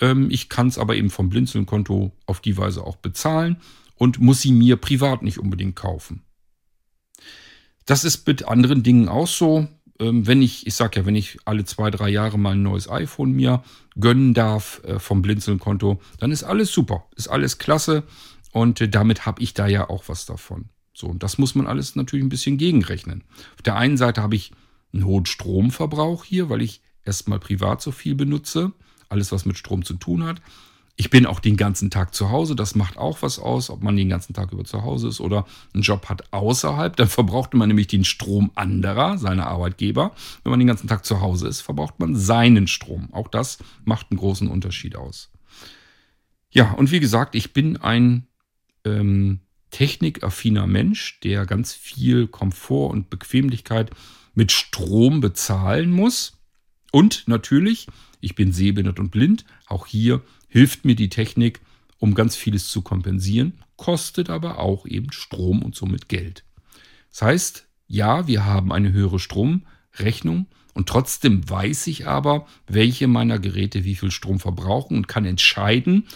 Ähm, 0.00 0.28
ich 0.30 0.48
kann 0.48 0.68
es 0.68 0.78
aber 0.78 0.96
eben 0.96 1.10
vom 1.10 1.28
Blinzeln-Konto 1.28 2.12
auf 2.26 2.40
die 2.40 2.56
Weise 2.56 2.84
auch 2.84 2.96
bezahlen 2.96 3.56
und 3.96 4.20
muss 4.20 4.42
sie 4.42 4.52
mir 4.52 4.76
privat 4.76 5.22
nicht 5.22 5.38
unbedingt 5.38 5.76
kaufen. 5.76 6.22
Das 7.86 8.04
ist 8.04 8.26
mit 8.26 8.46
anderen 8.46 8.82
Dingen 8.82 9.08
auch 9.08 9.28
so. 9.28 9.68
Ähm, 9.98 10.26
wenn 10.26 10.42
ich, 10.42 10.66
ich 10.66 10.74
sag 10.74 10.96
ja, 10.96 11.06
wenn 11.06 11.14
ich 11.14 11.38
alle 11.44 11.64
zwei, 11.64 11.90
drei 11.90 12.10
Jahre 12.10 12.38
mal 12.38 12.52
ein 12.52 12.62
neues 12.62 12.90
iPhone 12.90 13.32
mir 13.32 13.62
gönnen 13.98 14.34
darf 14.34 14.82
äh, 14.84 14.98
vom 14.98 15.22
Blinzeln-Konto, 15.22 16.00
dann 16.18 16.32
ist 16.32 16.44
alles 16.44 16.70
super, 16.72 17.06
ist 17.16 17.28
alles 17.28 17.58
klasse 17.58 18.02
und 18.52 18.80
äh, 18.80 18.88
damit 18.88 19.24
habe 19.24 19.42
ich 19.42 19.54
da 19.54 19.66
ja 19.66 19.88
auch 19.88 20.04
was 20.08 20.26
davon. 20.26 20.68
So, 20.92 21.06
und 21.08 21.22
das 21.22 21.38
muss 21.38 21.54
man 21.54 21.66
alles 21.66 21.96
natürlich 21.96 22.24
ein 22.24 22.30
bisschen 22.30 22.58
gegenrechnen. 22.58 23.24
Auf 23.54 23.62
der 23.62 23.76
einen 23.76 23.96
Seite 23.96 24.22
habe 24.22 24.34
ich 24.34 24.52
einen 24.92 25.04
hohen 25.04 25.26
Stromverbrauch 25.26 26.24
hier, 26.24 26.50
weil 26.50 26.62
ich 26.62 26.80
erstmal 27.04 27.38
privat 27.38 27.80
so 27.80 27.92
viel 27.92 28.14
benutze 28.14 28.72
alles, 29.08 29.32
was 29.32 29.46
mit 29.46 29.58
Strom 29.58 29.84
zu 29.84 29.94
tun 29.94 30.24
hat. 30.24 30.40
Ich 30.98 31.10
bin 31.10 31.26
auch 31.26 31.40
den 31.40 31.58
ganzen 31.58 31.90
Tag 31.90 32.14
zu 32.14 32.30
Hause, 32.30 32.56
das 32.56 32.74
macht 32.74 32.96
auch 32.96 33.20
was 33.20 33.38
aus, 33.38 33.68
ob 33.68 33.82
man 33.82 33.96
den 33.96 34.08
ganzen 34.08 34.32
Tag 34.32 34.52
über 34.52 34.64
zu 34.64 34.82
Hause 34.82 35.08
ist 35.08 35.20
oder 35.20 35.44
einen 35.74 35.82
Job 35.82 36.08
hat 36.08 36.32
außerhalb. 36.32 36.96
Dann 36.96 37.08
verbraucht 37.08 37.52
man 37.52 37.68
nämlich 37.68 37.86
den 37.86 38.04
Strom 38.04 38.50
anderer, 38.54 39.18
seiner 39.18 39.46
Arbeitgeber. 39.46 40.14
Wenn 40.42 40.50
man 40.50 40.58
den 40.58 40.68
ganzen 40.68 40.88
Tag 40.88 41.04
zu 41.04 41.20
Hause 41.20 41.48
ist, 41.48 41.60
verbraucht 41.60 42.00
man 42.00 42.16
seinen 42.16 42.66
Strom. 42.66 43.12
Auch 43.12 43.28
das 43.28 43.58
macht 43.84 44.10
einen 44.10 44.18
großen 44.18 44.48
Unterschied 44.48 44.96
aus. 44.96 45.30
Ja, 46.50 46.72
und 46.72 46.90
wie 46.90 47.00
gesagt, 47.00 47.34
ich 47.34 47.52
bin 47.52 47.76
ein 47.76 48.26
ähm, 48.86 49.40
technikaffiner 49.70 50.66
Mensch, 50.66 51.20
der 51.20 51.44
ganz 51.44 51.74
viel 51.74 52.26
Komfort 52.28 52.90
und 52.92 53.10
Bequemlichkeit 53.10 53.90
mit 54.34 54.52
Strom 54.52 55.20
bezahlen 55.20 55.90
muss. 55.90 56.38
Und 56.92 57.24
natürlich 57.26 57.88
ich 58.20 58.34
bin 58.34 58.52
sehbehindert 58.52 59.00
und 59.00 59.10
blind. 59.10 59.44
Auch 59.66 59.86
hier 59.86 60.22
hilft 60.48 60.84
mir 60.84 60.94
die 60.94 61.08
Technik, 61.08 61.60
um 61.98 62.14
ganz 62.14 62.36
vieles 62.36 62.68
zu 62.68 62.82
kompensieren, 62.82 63.54
kostet 63.76 64.30
aber 64.30 64.58
auch 64.58 64.86
eben 64.86 65.12
Strom 65.12 65.62
und 65.62 65.74
somit 65.74 66.08
Geld. 66.08 66.44
Das 67.10 67.22
heißt, 67.22 67.66
ja, 67.88 68.26
wir 68.26 68.44
haben 68.44 68.72
eine 68.72 68.92
höhere 68.92 69.18
Stromrechnung 69.18 70.46
und 70.74 70.88
trotzdem 70.88 71.48
weiß 71.48 71.86
ich 71.86 72.06
aber, 72.06 72.46
welche 72.66 73.06
meiner 73.06 73.38
Geräte 73.38 73.84
wie 73.84 73.94
viel 73.94 74.10
Strom 74.10 74.40
verbrauchen 74.40 74.96
und 74.96 75.08
kann 75.08 75.24
entscheiden, 75.24 76.06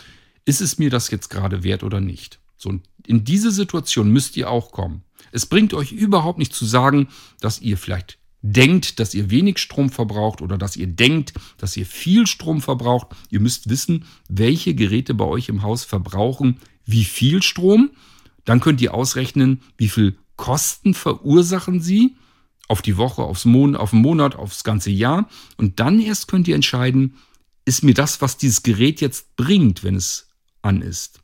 ist 0.45 0.61
es 0.61 0.79
mir 0.79 0.91
das 0.91 1.11
jetzt 1.11 1.31
gerade 1.31 1.63
wert 1.63 1.83
oder 1.83 2.01
nicht. 2.01 2.41
So, 2.57 2.79
in 3.07 3.25
diese 3.25 3.53
Situation 3.53 4.11
müsst 4.13 4.37
ihr 4.37 4.51
auch 4.51 4.73
kommen. 4.73 5.03
Es 5.33 5.47
bringt 5.47 5.73
euch 5.75 5.93
überhaupt 5.93 6.39
nicht 6.39 6.53
zu 6.53 6.67
sagen, 6.67 7.09
dass 7.41 7.61
ihr 7.61 7.79
vielleicht 7.79 8.19
denkt, 8.43 8.99
dass 9.01 9.15
ihr 9.15 9.31
wenig 9.31 9.59
Strom 9.59 9.91
verbraucht 9.91 10.41
oder 10.41 10.57
dass 10.57 10.77
ihr 10.77 10.87
denkt, 10.87 11.35
dass 11.59 11.77
ihr 11.77 11.87
viel 11.87 12.27
Strom 12.27 12.61
verbraucht. 12.61 13.09
Ihr 13.29 13.41
müsst 13.41 13.69
wissen, 13.69 14.07
welche 14.29 14.75
Geräte 14.75 15.15
bei 15.15 15.25
euch 15.25 15.49
im 15.49 15.63
Haus 15.63 15.85
verbrauchen 15.85 16.59
wie 16.87 17.05
viel 17.05 17.43
Strom. 17.43 17.91
Dann 18.45 18.61
könnt 18.61 18.81
ihr 18.81 18.95
ausrechnen, 18.95 19.63
wie 19.77 19.89
viel 19.89 20.17
Kosten 20.37 20.95
verursachen 20.95 21.81
sie 21.81 22.17
auf 22.69 22.83
die 22.83 22.97
Woche, 22.97 23.23
aufs 23.23 23.45
Mon 23.45 23.77
auf 23.77 23.91
den 23.91 24.01
Monat, 24.01 24.37
aufs 24.37 24.65
ganze 24.65 24.91
Jahr. 24.91 25.29
Und 25.57 25.81
dann 25.81 26.01
erst 26.01 26.29
könnt 26.29 26.49
ihr 26.49 26.55
entscheiden, 26.55 27.17
ist 27.65 27.85
mir 27.85 27.95
das, 27.95 28.23
was 28.23 28.39
dieses 28.39 28.63
Gerät 28.63 29.01
jetzt 29.01 29.37
bringt, 29.37 29.85
wenn 29.85 29.97
es 29.97 30.29
an 30.63 30.83
ist, 30.83 31.21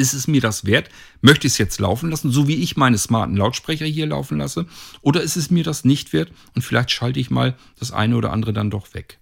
ist 0.00 0.14
es 0.14 0.26
mir 0.26 0.40
das 0.40 0.64
wert? 0.64 0.88
Möchte 1.20 1.46
ich 1.46 1.52
es 1.52 1.58
jetzt 1.58 1.78
laufen 1.78 2.10
lassen, 2.10 2.32
so 2.32 2.48
wie 2.48 2.56
ich 2.56 2.76
meine 2.76 2.98
smarten 2.98 3.36
Lautsprecher 3.36 3.86
hier 3.86 4.06
laufen 4.06 4.38
lasse? 4.38 4.66
Oder 5.02 5.22
ist 5.22 5.36
es 5.36 5.50
mir 5.50 5.62
das 5.62 5.84
nicht 5.84 6.12
wert 6.12 6.32
und 6.54 6.62
vielleicht 6.62 6.90
schalte 6.90 7.20
ich 7.20 7.30
mal 7.30 7.56
das 7.78 7.92
eine 7.92 8.16
oder 8.16 8.32
andere 8.32 8.52
dann 8.52 8.70
doch 8.70 8.94
weg? 8.94 9.20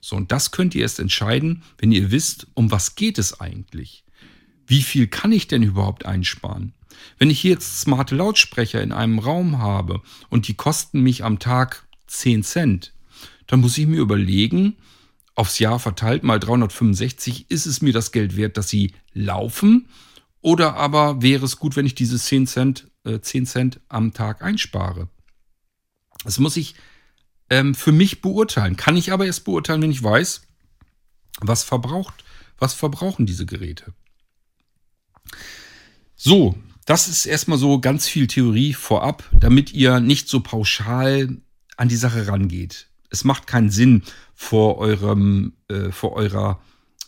So, 0.00 0.16
und 0.16 0.30
das 0.30 0.52
könnt 0.52 0.74
ihr 0.74 0.82
erst 0.82 1.00
entscheiden, 1.00 1.64
wenn 1.78 1.90
ihr 1.90 2.12
wisst, 2.12 2.46
um 2.54 2.70
was 2.70 2.94
geht 2.94 3.18
es 3.18 3.40
eigentlich? 3.40 4.04
Wie 4.66 4.82
viel 4.82 5.08
kann 5.08 5.32
ich 5.32 5.48
denn 5.48 5.62
überhaupt 5.62 6.06
einsparen? 6.06 6.72
Wenn 7.18 7.30
ich 7.30 7.40
hier 7.40 7.52
jetzt 7.52 7.80
smarte 7.80 8.14
Lautsprecher 8.14 8.82
in 8.82 8.92
einem 8.92 9.18
Raum 9.18 9.58
habe 9.58 10.00
und 10.30 10.48
die 10.48 10.54
kosten 10.54 11.02
mich 11.02 11.24
am 11.24 11.38
Tag 11.38 11.86
10 12.06 12.44
Cent, 12.44 12.92
dann 13.46 13.60
muss 13.60 13.76
ich 13.78 13.86
mir 13.86 14.00
überlegen, 14.00 14.76
aufs 15.36 15.58
Jahr 15.60 15.78
verteilt 15.78 16.24
mal 16.24 16.40
365, 16.40 17.50
ist 17.50 17.66
es 17.66 17.82
mir 17.82 17.92
das 17.92 18.10
Geld 18.10 18.36
wert, 18.36 18.56
dass 18.56 18.68
sie 18.68 18.94
laufen? 19.12 19.88
Oder 20.40 20.74
aber 20.76 21.22
wäre 21.22 21.44
es 21.44 21.58
gut, 21.58 21.76
wenn 21.76 21.86
ich 21.86 21.94
diese 21.94 22.18
10 22.18 22.46
Cent, 22.46 22.90
äh, 23.04 23.20
10 23.20 23.46
Cent 23.46 23.80
am 23.88 24.12
Tag 24.12 24.42
einspare? 24.42 25.08
Das 26.24 26.38
muss 26.38 26.56
ich 26.56 26.74
ähm, 27.50 27.74
für 27.74 27.92
mich 27.92 28.22
beurteilen. 28.22 28.76
Kann 28.76 28.96
ich 28.96 29.12
aber 29.12 29.26
erst 29.26 29.44
beurteilen, 29.44 29.82
wenn 29.82 29.90
ich 29.90 30.02
weiß, 30.02 30.42
was 31.40 31.62
verbraucht, 31.62 32.24
was 32.58 32.74
verbrauchen 32.74 33.26
diese 33.26 33.46
Geräte. 33.46 33.92
So, 36.14 36.56
das 36.86 37.08
ist 37.08 37.26
erstmal 37.26 37.58
so 37.58 37.78
ganz 37.78 38.08
viel 38.08 38.26
Theorie 38.26 38.72
vorab, 38.72 39.28
damit 39.38 39.72
ihr 39.74 40.00
nicht 40.00 40.28
so 40.28 40.40
pauschal 40.40 41.36
an 41.76 41.88
die 41.88 41.96
Sache 41.96 42.26
rangeht. 42.26 42.85
Es 43.10 43.24
macht 43.24 43.46
keinen 43.46 43.70
Sinn, 43.70 44.02
vor 44.34 44.78
eurem, 44.78 45.54
äh, 45.68 45.90
vor 45.90 46.12
eurer 46.12 46.60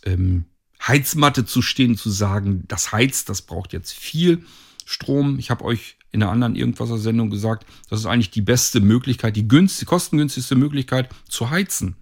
ähm, 0.05 0.45
Heizmatte 0.85 1.45
zu 1.45 1.61
stehen, 1.61 1.97
zu 1.97 2.09
sagen, 2.09 2.63
das 2.67 2.91
heizt, 2.91 3.29
das 3.29 3.41
braucht 3.41 3.73
jetzt 3.73 3.93
viel 3.93 4.45
Strom. 4.85 5.37
Ich 5.39 5.51
habe 5.51 5.65
euch 5.65 5.97
in 6.11 6.23
einer 6.23 6.31
anderen 6.31 6.55
Irgendwasser-Sendung 6.55 7.29
gesagt, 7.29 7.65
das 7.89 7.99
ist 7.99 8.05
eigentlich 8.05 8.31
die 8.31 8.41
beste 8.41 8.79
Möglichkeit, 8.79 9.35
die 9.35 9.47
günstig, 9.47 9.87
kostengünstigste 9.87 10.55
Möglichkeit 10.55 11.09
zu 11.27 11.49
heizen. 11.49 11.95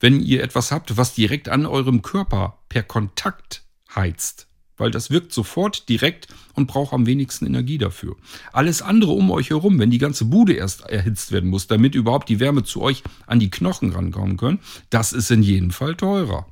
Wenn 0.00 0.20
ihr 0.20 0.42
etwas 0.42 0.70
habt, 0.70 0.96
was 0.96 1.14
direkt 1.14 1.48
an 1.48 1.66
eurem 1.66 2.02
Körper 2.02 2.58
per 2.68 2.84
Kontakt 2.84 3.64
heizt, 3.94 4.47
weil 4.78 4.90
das 4.90 5.10
wirkt 5.10 5.32
sofort 5.32 5.88
direkt 5.88 6.28
und 6.54 6.66
braucht 6.66 6.92
am 6.92 7.06
wenigsten 7.06 7.46
Energie 7.46 7.78
dafür. 7.78 8.16
Alles 8.52 8.82
andere 8.82 9.12
um 9.12 9.30
euch 9.30 9.50
herum, 9.50 9.78
wenn 9.78 9.90
die 9.90 9.98
ganze 9.98 10.24
Bude 10.24 10.54
erst 10.54 10.82
erhitzt 10.82 11.32
werden 11.32 11.50
muss, 11.50 11.66
damit 11.66 11.94
überhaupt 11.94 12.28
die 12.28 12.40
Wärme 12.40 12.64
zu 12.64 12.82
euch 12.82 13.02
an 13.26 13.40
die 13.40 13.50
Knochen 13.50 13.92
rankommen 13.92 14.36
können, 14.36 14.60
das 14.90 15.12
ist 15.12 15.30
in 15.30 15.42
jedem 15.42 15.70
Fall 15.70 15.94
teurer. 15.94 16.46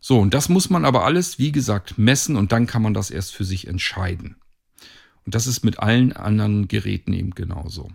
So, 0.00 0.18
und 0.20 0.34
das 0.34 0.48
muss 0.48 0.70
man 0.70 0.84
aber 0.84 1.04
alles, 1.04 1.38
wie 1.38 1.52
gesagt, 1.52 1.98
messen 1.98 2.36
und 2.36 2.52
dann 2.52 2.66
kann 2.66 2.82
man 2.82 2.94
das 2.94 3.10
erst 3.10 3.34
für 3.34 3.44
sich 3.44 3.66
entscheiden. 3.66 4.36
Und 5.24 5.34
das 5.34 5.46
ist 5.46 5.64
mit 5.64 5.78
allen 5.78 6.12
anderen 6.12 6.68
Geräten 6.68 7.12
eben 7.12 7.32
genauso. 7.32 7.90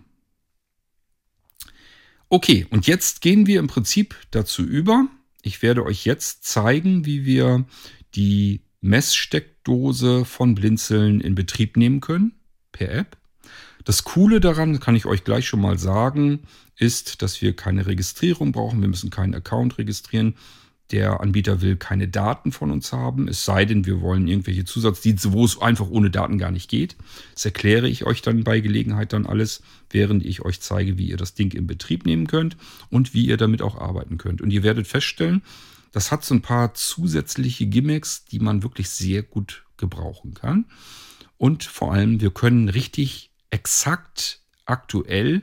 Okay, 2.28 2.66
und 2.70 2.86
jetzt 2.86 3.20
gehen 3.20 3.46
wir 3.46 3.60
im 3.60 3.68
Prinzip 3.68 4.14
dazu 4.30 4.62
über. 4.62 5.08
Ich 5.42 5.62
werde 5.62 5.84
euch 5.84 6.04
jetzt 6.04 6.44
zeigen, 6.44 7.06
wie 7.06 7.24
wir 7.24 7.64
die 8.14 8.63
Messsteckdose 8.84 10.26
von 10.26 10.54
Blinzeln 10.54 11.22
in 11.22 11.34
Betrieb 11.34 11.78
nehmen 11.78 12.00
können 12.00 12.32
per 12.70 12.92
App. 12.92 13.16
Das 13.84 14.04
Coole 14.04 14.40
daran, 14.40 14.78
kann 14.78 14.94
ich 14.94 15.06
euch 15.06 15.24
gleich 15.24 15.48
schon 15.48 15.62
mal 15.62 15.78
sagen, 15.78 16.40
ist, 16.76 17.22
dass 17.22 17.40
wir 17.40 17.56
keine 17.56 17.86
Registrierung 17.86 18.52
brauchen. 18.52 18.82
Wir 18.82 18.88
müssen 18.88 19.08
keinen 19.08 19.34
Account 19.34 19.78
registrieren. 19.78 20.34
Der 20.90 21.20
Anbieter 21.22 21.62
will 21.62 21.76
keine 21.76 22.08
Daten 22.08 22.52
von 22.52 22.70
uns 22.70 22.92
haben, 22.92 23.26
es 23.26 23.46
sei 23.46 23.64
denn, 23.64 23.86
wir 23.86 24.02
wollen 24.02 24.28
irgendwelche 24.28 24.66
Zusatzdienste, 24.66 25.32
wo 25.32 25.46
es 25.46 25.58
einfach 25.58 25.88
ohne 25.88 26.10
Daten 26.10 26.36
gar 26.36 26.50
nicht 26.50 26.68
geht. 26.68 26.96
Das 27.32 27.46
erkläre 27.46 27.88
ich 27.88 28.04
euch 28.04 28.20
dann 28.20 28.44
bei 28.44 28.60
Gelegenheit 28.60 29.14
dann 29.14 29.24
alles, 29.24 29.62
während 29.88 30.26
ich 30.26 30.42
euch 30.42 30.60
zeige, 30.60 30.98
wie 30.98 31.08
ihr 31.08 31.16
das 31.16 31.32
Ding 31.32 31.54
in 31.54 31.66
Betrieb 31.66 32.04
nehmen 32.04 32.26
könnt 32.26 32.58
und 32.90 33.14
wie 33.14 33.24
ihr 33.24 33.38
damit 33.38 33.62
auch 33.62 33.78
arbeiten 33.78 34.18
könnt. 34.18 34.42
Und 34.42 34.50
ihr 34.50 34.62
werdet 34.62 34.86
feststellen, 34.86 35.40
das 35.94 36.10
hat 36.10 36.24
so 36.24 36.34
ein 36.34 36.42
paar 36.42 36.74
zusätzliche 36.74 37.66
Gimmicks, 37.66 38.24
die 38.24 38.40
man 38.40 38.64
wirklich 38.64 38.90
sehr 38.90 39.22
gut 39.22 39.64
gebrauchen 39.76 40.34
kann. 40.34 40.64
Und 41.38 41.62
vor 41.62 41.92
allem, 41.92 42.20
wir 42.20 42.32
können 42.32 42.68
richtig 42.68 43.30
exakt 43.50 44.40
aktuell 44.64 45.42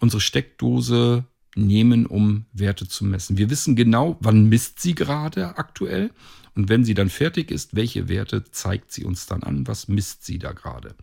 unsere 0.00 0.20
Steckdose 0.20 1.24
nehmen, 1.56 2.04
um 2.04 2.44
Werte 2.52 2.86
zu 2.86 3.06
messen. 3.06 3.38
Wir 3.38 3.48
wissen 3.48 3.74
genau, 3.74 4.18
wann 4.20 4.50
misst 4.50 4.80
sie 4.80 4.94
gerade 4.94 5.56
aktuell 5.56 6.10
und 6.54 6.68
wenn 6.68 6.84
sie 6.84 6.94
dann 6.94 7.08
fertig 7.08 7.50
ist, 7.50 7.74
welche 7.74 8.06
Werte 8.10 8.44
zeigt 8.44 8.92
sie 8.92 9.04
uns 9.04 9.24
dann 9.24 9.44
an, 9.44 9.66
was 9.66 9.88
misst 9.88 10.26
sie 10.26 10.38
da 10.38 10.52
gerade. 10.52 10.94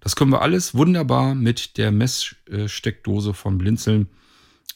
Das 0.00 0.16
können 0.16 0.32
wir 0.32 0.40
alles 0.40 0.74
wunderbar 0.74 1.34
mit 1.34 1.76
der 1.76 1.92
Messsteckdose 1.92 3.34
von 3.34 3.58
Blinzeln 3.58 4.08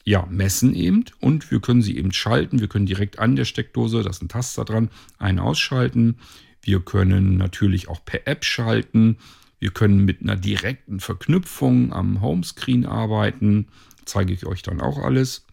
ja, 0.07 0.25
messen 0.31 0.75
eben 0.75 1.05
und 1.21 1.51
wir 1.51 1.61
können 1.61 1.83
sie 1.83 1.99
eben 1.99 2.13
schalten. 2.13 2.61
Wir 2.61 2.69
können 2.69 2.87
direkt 2.87 3.19
an 3.19 3.35
der 3.35 3.45
Steckdose, 3.45 4.05
da 4.05 4.11
ist 4.11 4.23
ein 4.23 4.29
Taster 4.29 4.65
dran, 4.65 4.89
ein 5.19 5.41
ausschalten. 5.41 6.19
Wir 6.63 6.81
können 6.81 7.37
natürlich 7.37 7.89
auch 7.89 8.05
per 8.05 8.27
App 8.29 8.45
schalten. 8.45 9.19
Wir 9.59 9.71
können 9.71 10.05
mit 10.05 10.23
einer 10.23 10.37
direkten 10.37 11.01
Verknüpfung 11.01 11.93
am 11.93 12.21
Homescreen 12.21 12.87
arbeiten. 12.87 13.67
Zeige 14.05 14.33
ich 14.33 14.47
euch 14.47 14.63
dann 14.63 14.81
auch 14.81 14.99
alles. 14.99 15.45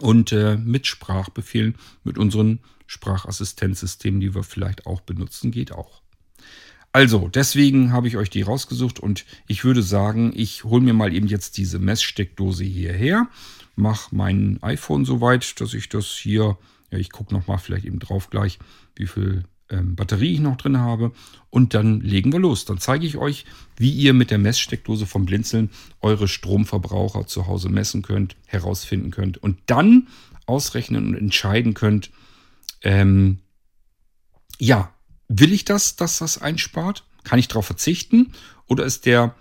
Und 0.00 0.32
äh, 0.32 0.56
mit 0.56 0.88
Sprachbefehlen, 0.88 1.76
mit 2.02 2.18
unseren 2.18 2.58
Sprachassistenzsystemen, 2.88 4.20
die 4.20 4.34
wir 4.34 4.42
vielleicht 4.42 4.86
auch 4.86 5.00
benutzen, 5.00 5.52
geht 5.52 5.70
auch. 5.70 6.02
Also, 6.92 7.28
deswegen 7.28 7.92
habe 7.92 8.08
ich 8.08 8.16
euch 8.16 8.30
die 8.30 8.42
rausgesucht 8.42 8.98
und 8.98 9.24
ich 9.46 9.62
würde 9.62 9.82
sagen, 9.82 10.32
ich 10.34 10.64
hole 10.64 10.82
mir 10.82 10.94
mal 10.94 11.14
eben 11.14 11.28
jetzt 11.28 11.56
diese 11.56 11.78
Messsteckdose 11.78 12.64
hierher 12.64 13.28
mache 13.80 14.14
mein 14.14 14.58
iPhone 14.62 15.04
so 15.04 15.20
weit, 15.20 15.60
dass 15.60 15.74
ich 15.74 15.88
das 15.88 16.06
hier, 16.06 16.58
ja, 16.90 16.98
ich 16.98 17.10
gucke 17.10 17.34
nochmal 17.34 17.58
vielleicht 17.58 17.84
eben 17.84 17.98
drauf 17.98 18.30
gleich, 18.30 18.58
wie 18.96 19.06
viel 19.06 19.44
ähm, 19.70 19.94
Batterie 19.94 20.34
ich 20.34 20.40
noch 20.40 20.56
drin 20.56 20.78
habe. 20.78 21.12
Und 21.48 21.74
dann 21.74 22.00
legen 22.00 22.32
wir 22.32 22.40
los. 22.40 22.64
Dann 22.64 22.78
zeige 22.78 23.06
ich 23.06 23.16
euch, 23.16 23.44
wie 23.76 23.90
ihr 23.90 24.12
mit 24.12 24.30
der 24.30 24.38
Messsteckdose 24.38 25.06
vom 25.06 25.26
Blinzeln 25.26 25.70
eure 26.00 26.28
Stromverbraucher 26.28 27.26
zu 27.26 27.46
Hause 27.46 27.68
messen 27.68 28.02
könnt, 28.02 28.36
herausfinden 28.46 29.10
könnt 29.10 29.38
und 29.38 29.58
dann 29.66 30.08
ausrechnen 30.46 31.06
und 31.08 31.16
entscheiden 31.16 31.74
könnt, 31.74 32.10
ähm, 32.82 33.38
ja, 34.58 34.92
will 35.28 35.52
ich 35.52 35.64
das, 35.64 35.96
dass 35.96 36.18
das 36.18 36.40
einspart? 36.40 37.04
Kann 37.24 37.38
ich 37.38 37.48
darauf 37.48 37.66
verzichten? 37.66 38.32
Oder 38.66 38.84
ist 38.84 39.06
der 39.06 39.34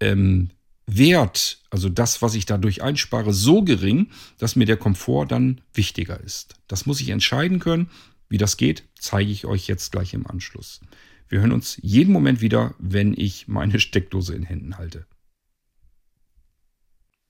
ähm, 0.00 0.50
Wert, 0.86 1.58
also 1.70 1.88
das, 1.88 2.22
was 2.22 2.34
ich 2.34 2.46
dadurch 2.46 2.82
einspare, 2.82 3.32
so 3.32 3.62
gering, 3.62 4.08
dass 4.38 4.56
mir 4.56 4.66
der 4.66 4.76
Komfort 4.76 5.26
dann 5.28 5.60
wichtiger 5.74 6.20
ist. 6.20 6.54
Das 6.68 6.86
muss 6.86 7.00
ich 7.00 7.08
entscheiden 7.08 7.58
können. 7.58 7.90
Wie 8.28 8.38
das 8.38 8.56
geht, 8.56 8.84
zeige 8.98 9.30
ich 9.30 9.46
euch 9.46 9.66
jetzt 9.66 9.92
gleich 9.92 10.14
im 10.14 10.26
Anschluss. 10.26 10.80
Wir 11.28 11.40
hören 11.40 11.52
uns 11.52 11.78
jeden 11.82 12.12
Moment 12.12 12.40
wieder, 12.40 12.74
wenn 12.78 13.14
ich 13.16 13.48
meine 13.48 13.80
Steckdose 13.80 14.34
in 14.34 14.44
Händen 14.44 14.78
halte. 14.78 15.06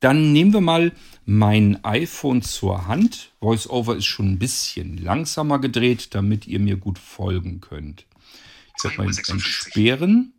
Dann 0.00 0.32
nehmen 0.32 0.52
wir 0.52 0.60
mal 0.60 0.92
mein 1.24 1.82
iPhone 1.84 2.42
zur 2.42 2.86
Hand. 2.86 3.32
VoiceOver 3.40 3.96
ist 3.96 4.04
schon 4.04 4.32
ein 4.32 4.38
bisschen 4.38 4.98
langsamer 4.98 5.58
gedreht, 5.58 6.14
damit 6.14 6.46
ihr 6.46 6.60
mir 6.60 6.76
gut 6.76 6.98
folgen 6.98 7.60
könnt. 7.62 8.06
Ich 8.76 8.84
werde 8.84 8.98
mal 8.98 9.06
entsperren. 9.06 10.34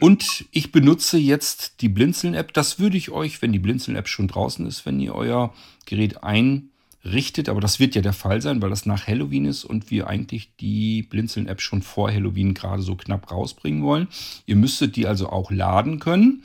Und 0.00 0.44
ich 0.50 0.72
benutze 0.72 1.18
jetzt 1.18 1.80
die 1.80 1.88
Blinzeln-App. 1.88 2.52
Das 2.52 2.78
würde 2.78 2.96
ich 2.96 3.10
euch, 3.10 3.40
wenn 3.42 3.52
die 3.52 3.58
Blinzeln-App 3.58 4.08
schon 4.08 4.28
draußen 4.28 4.66
ist, 4.66 4.84
wenn 4.86 5.00
ihr 5.00 5.14
euer 5.14 5.54
Gerät 5.86 6.22
einrichtet, 6.24 7.48
aber 7.48 7.60
das 7.60 7.78
wird 7.78 7.94
ja 7.94 8.02
der 8.02 8.12
Fall 8.12 8.42
sein, 8.42 8.60
weil 8.62 8.70
das 8.70 8.86
nach 8.86 9.06
Halloween 9.06 9.44
ist 9.44 9.64
und 9.64 9.90
wir 9.90 10.08
eigentlich 10.08 10.56
die 10.56 11.02
Blinzeln-App 11.02 11.60
schon 11.60 11.82
vor 11.82 12.10
Halloween 12.10 12.54
gerade 12.54 12.82
so 12.82 12.96
knapp 12.96 13.30
rausbringen 13.30 13.82
wollen. 13.82 14.08
Ihr 14.46 14.56
müsstet 14.56 14.96
die 14.96 15.06
also 15.06 15.28
auch 15.28 15.50
laden 15.50 16.00
können. 16.00 16.44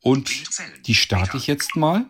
Und 0.00 0.30
die 0.86 0.94
starte 0.94 1.36
ich 1.36 1.46
jetzt 1.46 1.76
mal. 1.76 2.06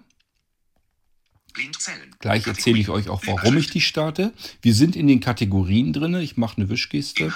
Gleich 2.19 2.47
erzähle 2.47 2.79
ich 2.79 2.89
euch 2.89 3.11
auch, 3.11 3.23
warum 3.27 3.59
ich 3.59 3.69
die 3.69 3.83
starte. 3.83 4.33
Wir 4.63 4.75
sind 4.75 4.97
in 4.97 5.07
den 5.07 5.21
Kategorien 5.21 5.93
drin. 5.93 6.15
Ich 6.15 6.39
mache 6.39 6.57
eine 6.57 6.71
Wischgeste 6.71 7.31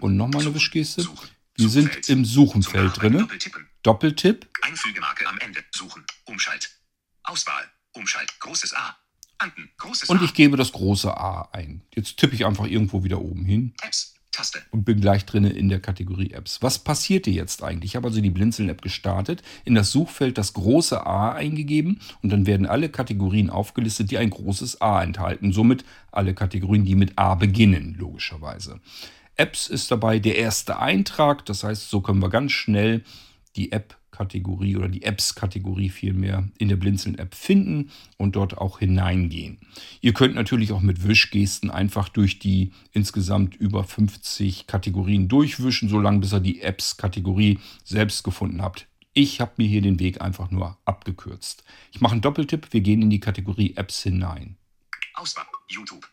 und 0.00 0.16
nochmal 0.16 0.42
eine 0.42 0.54
Wischgeste. 0.54 1.08
Wir 1.56 1.68
sind 1.68 2.08
im 2.08 2.24
Suchenfeld 2.24 3.00
drin. 3.00 3.28
Doppeltipp. 3.82 4.48
Einfügemarke 4.62 5.28
am 5.28 5.38
Ende. 5.38 5.60
Suchen. 5.74 6.04
Umschalt. 6.24 6.70
Auswahl. 7.24 7.70
Umschalt. 7.92 8.38
Großes 8.40 8.74
A. 8.74 8.96
Anten. 9.38 9.70
Großes 9.76 10.08
Und 10.08 10.22
ich 10.22 10.34
gebe 10.34 10.56
das 10.56 10.72
große 10.72 11.14
A 11.16 11.48
ein. 11.52 11.82
Jetzt 11.94 12.16
tippe 12.16 12.34
ich 12.34 12.46
einfach 12.46 12.66
irgendwo 12.66 13.04
wieder 13.04 13.20
oben 13.20 13.44
hin. 13.44 13.74
Apps. 13.82 14.14
Taste. 14.32 14.62
und 14.70 14.84
bin 14.84 15.00
gleich 15.00 15.26
drinne 15.26 15.50
in 15.50 15.68
der 15.68 15.78
Kategorie 15.78 16.32
Apps. 16.32 16.62
Was 16.62 16.78
passierte 16.78 17.30
jetzt 17.30 17.62
eigentlich? 17.62 17.90
Ich 17.90 17.96
habe 17.96 18.08
also 18.08 18.20
die 18.22 18.30
Blinzeln-App 18.30 18.80
gestartet, 18.80 19.42
in 19.66 19.74
das 19.74 19.92
Suchfeld 19.92 20.38
das 20.38 20.54
große 20.54 21.06
A 21.06 21.32
eingegeben 21.32 22.00
und 22.22 22.30
dann 22.30 22.46
werden 22.46 22.64
alle 22.64 22.88
Kategorien 22.88 23.50
aufgelistet, 23.50 24.10
die 24.10 24.16
ein 24.16 24.30
großes 24.30 24.80
A 24.80 25.02
enthalten. 25.02 25.52
Somit 25.52 25.84
alle 26.10 26.32
Kategorien, 26.32 26.86
die 26.86 26.94
mit 26.94 27.18
A 27.18 27.34
beginnen, 27.34 27.94
logischerweise. 27.98 28.80
Apps 29.42 29.66
ist 29.66 29.90
dabei 29.90 30.20
der 30.20 30.36
erste 30.36 30.78
Eintrag, 30.78 31.44
das 31.46 31.64
heißt, 31.64 31.90
so 31.90 32.00
können 32.00 32.22
wir 32.22 32.30
ganz 32.30 32.52
schnell 32.52 33.02
die 33.56 33.72
App-Kategorie 33.72 34.76
oder 34.76 34.88
die 34.88 35.02
Apps-Kategorie 35.02 35.88
vielmehr 35.88 36.48
in 36.58 36.68
der 36.68 36.76
Blinzeln-App 36.76 37.34
finden 37.34 37.90
und 38.18 38.36
dort 38.36 38.56
auch 38.56 38.78
hineingehen. 38.78 39.58
Ihr 40.00 40.12
könnt 40.12 40.36
natürlich 40.36 40.70
auch 40.70 40.80
mit 40.80 41.08
Wischgesten 41.08 41.72
einfach 41.72 42.08
durch 42.08 42.38
die 42.38 42.72
insgesamt 42.92 43.56
über 43.56 43.82
50 43.82 44.68
Kategorien 44.68 45.26
durchwischen, 45.26 45.88
solange 45.88 46.20
bis 46.20 46.32
ihr 46.32 46.38
die 46.38 46.60
Apps-Kategorie 46.60 47.58
selbst 47.82 48.22
gefunden 48.22 48.62
habt. 48.62 48.86
Ich 49.12 49.40
habe 49.40 49.54
mir 49.56 49.66
hier 49.66 49.82
den 49.82 49.98
Weg 49.98 50.20
einfach 50.20 50.52
nur 50.52 50.78
abgekürzt. 50.84 51.64
Ich 51.90 52.00
mache 52.00 52.12
einen 52.12 52.22
Doppeltipp, 52.22 52.72
wir 52.72 52.80
gehen 52.80 53.02
in 53.02 53.10
die 53.10 53.18
Kategorie 53.18 53.74
Apps 53.74 54.04
hinein. 54.04 54.56
Auswahl. 55.14 55.46
YouTube. 55.66 56.11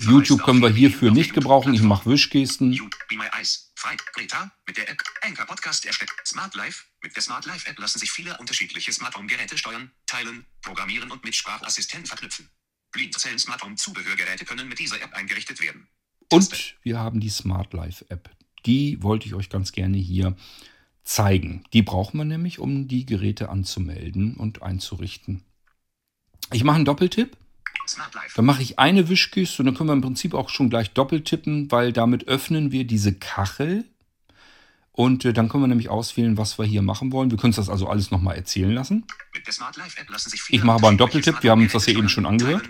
YouTube 0.00 0.42
können 0.44 0.60
wir 0.60 0.70
hierfür 0.70 1.10
nicht 1.10 1.34
gebrauchen. 1.34 1.74
Ich 1.74 1.82
mache 1.82 2.10
Wischgesten. 2.10 2.78
Smart 6.24 6.54
Life. 6.54 6.84
Mit 7.02 7.16
der 7.16 7.22
Smart 7.22 7.46
Life 7.46 7.68
App 7.68 7.78
lassen 7.78 7.98
sich 7.98 8.10
viele 8.10 8.36
unterschiedliche 8.38 8.92
Smart 8.92 9.16
Home 9.16 9.26
Geräte 9.26 9.58
steuern, 9.58 9.90
teilen, 10.06 10.46
programmieren 10.62 11.10
und 11.10 11.24
mit 11.24 11.34
Sprachassistenten 11.34 12.06
verknüpfen. 12.06 12.48
Blindzellen 12.92 13.38
Smart 13.38 13.62
Home 13.62 13.76
Zubehörgeräte 13.76 14.44
können 14.44 14.68
mit 14.68 14.78
dieser 14.78 15.00
App 15.00 15.14
eingerichtet 15.14 15.60
werden. 15.60 15.88
Und 16.30 16.76
wir 16.82 16.98
haben 16.98 17.20
die 17.20 17.30
Smart 17.30 17.72
Life 17.72 18.04
App. 18.08 18.30
Die 18.66 19.02
wollte 19.02 19.26
ich 19.26 19.34
euch 19.34 19.50
ganz 19.50 19.72
gerne 19.72 19.98
hier 19.98 20.36
zeigen. 21.04 21.64
Die 21.72 21.82
brauchen 21.82 22.18
wir 22.18 22.24
nämlich, 22.24 22.58
um 22.58 22.88
die 22.88 23.06
Geräte 23.06 23.48
anzumelden 23.48 24.36
und 24.36 24.62
einzurichten. 24.62 25.42
Ich 26.52 26.64
mache 26.64 26.76
einen 26.76 26.84
Doppeltipp. 26.84 27.36
Dann 28.34 28.44
mache 28.44 28.62
ich 28.62 28.78
eine 28.78 29.08
Wischgeste 29.08 29.62
und 29.62 29.66
dann 29.66 29.74
können 29.74 29.88
wir 29.88 29.94
im 29.94 30.00
Prinzip 30.02 30.34
auch 30.34 30.48
schon 30.48 30.70
gleich 30.70 30.92
doppeltippen, 30.92 31.70
weil 31.70 31.92
damit 31.92 32.28
öffnen 32.28 32.72
wir 32.72 32.86
diese 32.86 33.14
Kachel. 33.14 33.84
Und 34.92 35.24
äh, 35.24 35.32
dann 35.32 35.48
können 35.48 35.62
wir 35.62 35.68
nämlich 35.68 35.88
auswählen, 35.88 36.36
was 36.36 36.58
wir 36.58 36.66
hier 36.66 36.82
machen 36.82 37.12
wollen. 37.12 37.30
Wir 37.30 37.38
können 37.38 37.50
uns 37.50 37.56
das 37.56 37.70
also 37.70 37.88
alles 37.88 38.10
nochmal 38.10 38.36
erzählen 38.36 38.72
lassen. 38.72 39.06
Lassen 40.08 40.30
Ich 40.50 40.62
mache 40.64 40.76
aber 40.76 40.88
einen 40.88 40.98
Doppeltipp. 40.98 41.42
Wir 41.42 41.50
haben 41.50 41.62
uns 41.62 41.72
das 41.72 41.86
ja 41.86 41.94
eben 41.94 42.10
schon 42.10 42.26
angehört. 42.26 42.68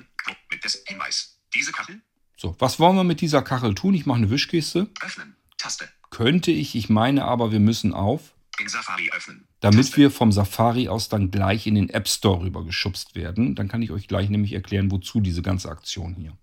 So, 2.36 2.56
was 2.58 2.78
wollen 2.78 2.96
wir 2.96 3.04
mit 3.04 3.20
dieser 3.20 3.42
Kachel 3.42 3.74
tun? 3.74 3.94
Ich 3.94 4.06
mache 4.06 4.18
eine 4.18 4.30
Wischgeste. 4.30 4.88
öffnen. 5.00 5.36
Taste. 5.58 5.88
Könnte 6.10 6.50
ich, 6.50 6.74
ich 6.74 6.88
meine 6.88 7.24
aber, 7.24 7.52
wir 7.52 7.60
müssen 7.60 7.94
auf, 7.94 8.34
In 8.58 8.68
Safari 8.68 9.10
öffnen. 9.12 9.48
Damit 9.62 9.96
wir 9.96 10.10
vom 10.10 10.32
Safari 10.32 10.88
aus 10.88 11.08
dann 11.08 11.30
gleich 11.30 11.68
in 11.68 11.76
den 11.76 11.88
App 11.88 12.08
Store 12.08 12.42
rüber 12.42 12.64
geschubst 12.64 13.14
werden. 13.14 13.54
Dann 13.54 13.68
kann 13.68 13.80
ich 13.80 13.92
euch 13.92 14.08
gleich 14.08 14.28
nämlich 14.28 14.52
erklären, 14.52 14.90
wozu 14.90 15.20
diese 15.20 15.40
ganze 15.40 15.70
Aktion 15.70 16.14
hier. 16.14 16.36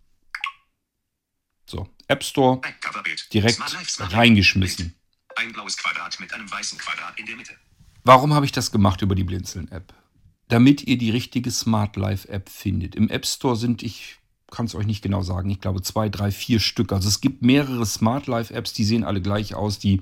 So, 1.65 1.88
App 2.07 2.24
Store 2.24 2.61
direkt 3.34 3.61
reingeschmissen. 3.99 4.95
Ein 5.36 5.51
blaues 5.51 5.78
Quadrat 5.78 6.17
mit 6.22 6.34
einem 6.34 6.49
weißen 6.49 6.80
Quadrat 6.80 7.20
in 7.20 7.26
der 7.26 7.36
Mitte. 7.36 7.53
Warum 8.05 8.34
habe 8.34 8.45
ich 8.45 8.53
das 8.53 8.72
gemacht 8.72 9.01
über 9.01 9.15
die 9.15 9.26
Blinzeln-App? 9.26 9.93
Damit 10.47 10.84
ihr 10.84 10.97
die 10.97 11.11
richtige 11.11 11.51
Smart 11.51 11.97
Life-App 11.97 12.49
findet. 12.49 12.95
Im 12.95 13.09
App 13.09 13.26
Store 13.26 13.57
sind, 13.57 13.84
ich 13.84 14.17
kann 14.49 14.65
es 14.65 14.76
euch 14.76 14.88
nicht 14.88 15.01
genau 15.01 15.24
sagen, 15.24 15.49
ich 15.49 15.59
glaube 15.59 15.82
zwei, 15.82 16.07
drei, 16.07 16.32
vier 16.32 16.61
Stück. 16.61 16.93
Also 16.93 17.09
es 17.09 17.20
gibt 17.20 17.41
mehrere 17.41 17.86
Smart 17.86 18.28
Life-Apps, 18.28 18.72
die 18.72 18.86
sehen 18.86 19.03
alle 19.03 19.22
gleich 19.22 19.55
aus, 19.55 19.78
die 19.78 20.01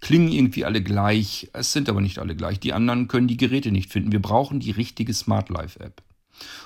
klingen 0.00 0.30
irgendwie 0.30 0.64
alle 0.64 0.82
gleich. 0.82 1.50
Es 1.52 1.72
sind 1.72 1.88
aber 1.88 2.00
nicht 2.00 2.18
alle 2.18 2.36
gleich. 2.36 2.60
Die 2.60 2.72
anderen 2.72 3.08
können 3.08 3.28
die 3.28 3.36
Geräte 3.36 3.70
nicht 3.70 3.90
finden. 3.90 4.12
Wir 4.12 4.22
brauchen 4.22 4.60
die 4.60 4.70
richtige 4.70 5.14
Smart 5.14 5.48
Life-App. 5.48 6.02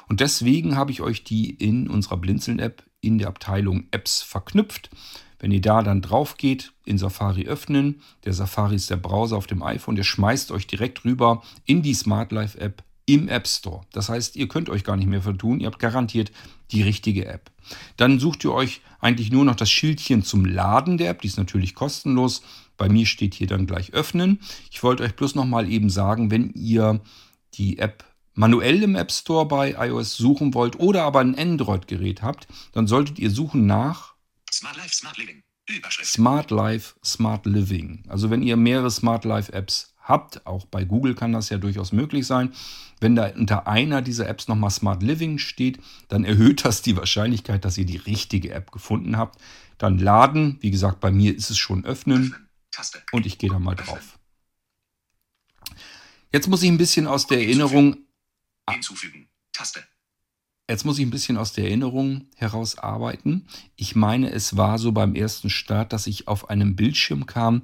Und 0.08 0.20
deswegen 0.20 0.76
habe 0.76 0.90
ich 0.90 1.00
euch 1.00 1.24
die 1.24 1.50
in 1.50 1.88
unserer 1.88 2.18
Blinzeln-App 2.18 2.82
in 3.00 3.18
der 3.18 3.28
Abteilung 3.28 3.84
Apps 3.90 4.22
verknüpft. 4.22 4.90
Wenn 5.38 5.50
ihr 5.50 5.60
da 5.60 5.82
dann 5.82 6.02
drauf 6.02 6.36
geht, 6.36 6.72
in 6.84 6.98
Safari 6.98 7.46
öffnen, 7.46 8.00
der 8.24 8.32
Safari 8.32 8.76
ist 8.76 8.90
der 8.90 8.96
Browser 8.96 9.36
auf 9.36 9.48
dem 9.48 9.62
iPhone, 9.62 9.96
der 9.96 10.04
schmeißt 10.04 10.52
euch 10.52 10.66
direkt 10.66 11.04
rüber 11.04 11.42
in 11.64 11.82
die 11.82 11.94
Smart 11.94 12.30
Life 12.30 12.60
App 12.60 12.84
im 13.06 13.28
App 13.28 13.48
Store. 13.48 13.82
Das 13.92 14.08
heißt, 14.08 14.36
ihr 14.36 14.48
könnt 14.48 14.68
euch 14.68 14.84
gar 14.84 14.96
nicht 14.96 15.08
mehr 15.08 15.22
vertun, 15.22 15.60
ihr 15.60 15.66
habt 15.66 15.78
garantiert 15.78 16.32
die 16.70 16.82
richtige 16.82 17.26
App. 17.26 17.50
Dann 17.96 18.18
sucht 18.18 18.44
ihr 18.44 18.52
euch 18.52 18.80
eigentlich 19.00 19.30
nur 19.30 19.44
noch 19.44 19.56
das 19.56 19.70
Schildchen 19.70 20.22
zum 20.22 20.44
Laden 20.44 20.98
der 20.98 21.10
App, 21.10 21.22
die 21.22 21.28
ist 21.28 21.38
natürlich 21.38 21.74
kostenlos. 21.74 22.42
Bei 22.76 22.88
mir 22.88 23.06
steht 23.06 23.34
hier 23.34 23.46
dann 23.46 23.66
gleich 23.66 23.92
öffnen. 23.92 24.40
Ich 24.70 24.82
wollte 24.82 25.02
euch 25.02 25.14
bloß 25.14 25.34
noch 25.34 25.44
mal 25.44 25.70
eben 25.70 25.90
sagen, 25.90 26.30
wenn 26.30 26.50
ihr 26.50 27.00
die 27.54 27.78
App 27.78 28.04
manuell 28.34 28.82
im 28.82 28.96
App 28.96 29.12
Store 29.12 29.46
bei 29.46 29.72
iOS 29.78 30.16
suchen 30.16 30.54
wollt 30.54 30.78
oder 30.80 31.02
aber 31.02 31.20
ein 31.20 31.38
Android-Gerät 31.38 32.22
habt, 32.22 32.46
dann 32.72 32.86
solltet 32.86 33.18
ihr 33.18 33.30
suchen 33.30 33.66
nach 33.66 34.14
Smart 34.50 34.76
Life, 34.76 34.94
Smart 34.94 35.18
Living. 35.18 35.42
Überschrift. 35.68 36.10
Smart 36.10 36.50
Life, 36.50 36.94
Smart 37.04 37.46
Living. 37.46 38.04
Also 38.08 38.30
wenn 38.30 38.42
ihr 38.42 38.56
mehrere 38.56 38.90
Smart 38.90 39.24
Life 39.24 39.52
Apps 39.52 39.91
habt, 40.02 40.46
auch 40.46 40.66
bei 40.66 40.84
Google 40.84 41.14
kann 41.14 41.32
das 41.32 41.48
ja 41.48 41.58
durchaus 41.58 41.92
möglich 41.92 42.26
sein, 42.26 42.52
wenn 43.00 43.16
da 43.16 43.28
unter 43.28 43.66
einer 43.66 44.02
dieser 44.02 44.28
Apps 44.28 44.48
nochmal 44.48 44.70
Smart 44.70 45.02
Living 45.02 45.38
steht, 45.38 45.80
dann 46.08 46.24
erhöht 46.24 46.64
das 46.64 46.82
die 46.82 46.96
Wahrscheinlichkeit, 46.96 47.64
dass 47.64 47.78
ihr 47.78 47.86
die 47.86 47.96
richtige 47.96 48.52
App 48.52 48.70
gefunden 48.70 49.16
habt. 49.16 49.40
Dann 49.78 49.98
laden, 49.98 50.58
wie 50.60 50.70
gesagt, 50.70 51.00
bei 51.00 51.10
mir 51.10 51.34
ist 51.34 51.50
es 51.50 51.58
schon 51.58 51.84
öffnen 51.84 52.34
und 53.10 53.26
ich 53.26 53.38
gehe 53.38 53.50
da 53.50 53.58
mal 53.58 53.74
drauf. 53.74 54.18
Jetzt 56.32 56.48
muss 56.48 56.62
ich 56.62 56.70
ein 56.70 56.78
bisschen 56.78 57.06
aus 57.06 57.26
der 57.26 57.38
Erinnerung 57.38 57.96
Hinzufügen. 58.70 59.28
Taste. 59.52 59.82
Jetzt 60.68 60.84
muss 60.84 60.98
ich 60.98 61.04
ein 61.04 61.10
bisschen 61.10 61.36
aus 61.36 61.52
der 61.52 61.64
Erinnerung 61.64 62.30
herausarbeiten. 62.36 63.48
Ich 63.76 63.96
meine, 63.96 64.30
es 64.30 64.56
war 64.56 64.78
so 64.78 64.92
beim 64.92 65.14
ersten 65.14 65.50
Start, 65.50 65.92
dass 65.92 66.06
ich 66.06 66.28
auf 66.28 66.48
einem 66.48 66.76
Bildschirm 66.76 67.26
kam, 67.26 67.62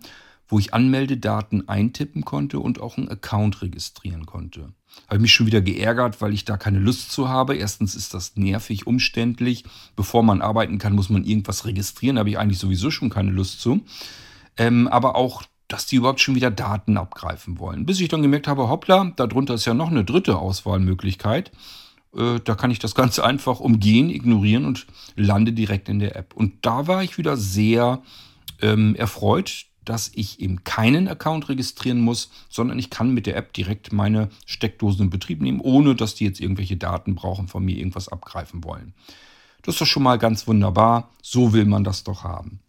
wo 0.49 0.59
ich 0.59 0.74
Anmeldedaten 0.74 1.68
eintippen 1.68 2.24
konnte 2.24 2.59
und 2.59 2.80
auch 2.80 2.96
einen 2.96 3.09
Account 3.09 3.62
registrieren 3.62 4.26
konnte. 4.26 4.72
Habe 5.07 5.16
ich 5.16 5.22
mich 5.22 5.32
schon 5.32 5.46
wieder 5.46 5.61
geärgert, 5.61 6.20
weil 6.20 6.32
ich 6.32 6.44
da 6.44 6.57
keine 6.57 6.78
Lust 6.78 7.12
zu 7.12 7.28
habe. 7.28 7.55
Erstens 7.55 7.94
ist 7.94 8.14
das 8.14 8.36
nervig, 8.36 8.86
umständlich. 8.86 9.64
Bevor 9.94 10.22
man 10.22 10.42
arbeiten 10.42 10.78
kann, 10.78 10.94
muss 10.94 11.11
man 11.11 11.24
irgendwas 11.24 11.66
registrieren. 11.66 12.16
Da 12.16 12.20
habe 12.20 12.30
ich 12.30 12.38
eigentlich 12.38 12.59
sowieso 12.59 12.90
schon 12.90 13.11
keine 13.11 13.30
Lust 13.30 13.61
zu. 13.61 13.84
Ähm, 14.57 14.88
aber 14.88 15.14
auch, 15.14 15.42
dass 15.68 15.86
die 15.86 15.96
überhaupt 15.96 16.20
schon 16.20 16.34
wieder 16.34 16.51
Daten 16.51 16.96
abgreifen 16.96 17.59
wollen. 17.59 17.86
Bis 17.86 18.01
ich 18.01 18.09
dann 18.09 18.22
gemerkt 18.22 18.49
habe, 18.49 18.68
hoppla, 18.68 19.12
darunter 19.16 19.55
ist 19.55 19.66
ja 19.66 19.74
noch 19.74 19.90
eine 19.90 20.05
dritte 20.05 20.38
Auswahlmöglichkeit. 20.38 21.53
Äh, 22.16 22.40
da 22.42 22.55
kann 22.55 22.70
ich 22.70 22.78
das 22.78 22.94
Ganze 22.94 23.24
einfach 23.24 23.61
umgehen, 23.61 24.11
ignorieren 24.11 24.64
und 24.64 24.86
lande 25.14 25.53
direkt 25.53 25.88
in 25.88 25.99
der 25.99 26.16
App. 26.16 26.34
Und 26.34 26.55
da 26.66 26.86
war 26.86 27.03
ich 27.03 27.18
wieder 27.18 27.36
sehr 27.36 28.03
ähm, 28.61 28.94
erfreut, 28.96 29.66
dass 29.89 30.12
ich 30.14 30.41
eben 30.41 30.64
keinen 30.64 31.09
Account 31.09 31.49
registrieren 31.49 32.01
muss, 32.01 32.30
sondern 32.51 32.78
ich 32.78 32.91
kann 32.91 33.14
mit 33.14 33.26
der 33.26 33.36
App 33.36 33.55
direkt 33.55 33.93
meine 33.93 34.28
Steckdosen 34.45 35.05
in 35.05 35.11
Betrieb 35.11 35.41
nehmen, 35.41 35.61
ohne 35.61 35.95
dass 35.95 36.14
die 36.14 36.24
jetzt 36.24 36.41
irgendwelche 36.41 36.76
Daten 36.76 37.14
brauchen, 37.14 37.49
von 37.49 37.64
mir 37.64 37.76
irgendwas 37.76 38.09
abgreifen 38.09 38.64
wollen. 38.64 38.93
Das 39.62 39.74
ist 39.74 39.80
doch 39.80 39.86
schon 39.86 40.03
mal 40.03 40.18
ganz 40.18 40.47
wunderbar. 40.47 41.11
So 41.22 41.53
will 41.53 41.64
man 41.64 41.84
das 41.84 42.05
doch 42.05 42.22
haben. 42.22 42.61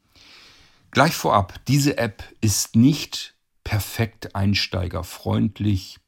Gleich 0.92 1.14
vorab, 1.14 1.60
diese 1.68 1.98
App 1.98 2.24
ist 2.42 2.76
nicht 2.76 3.36
perfekt 3.64 4.36
einsteigerfreundlich 4.36 6.00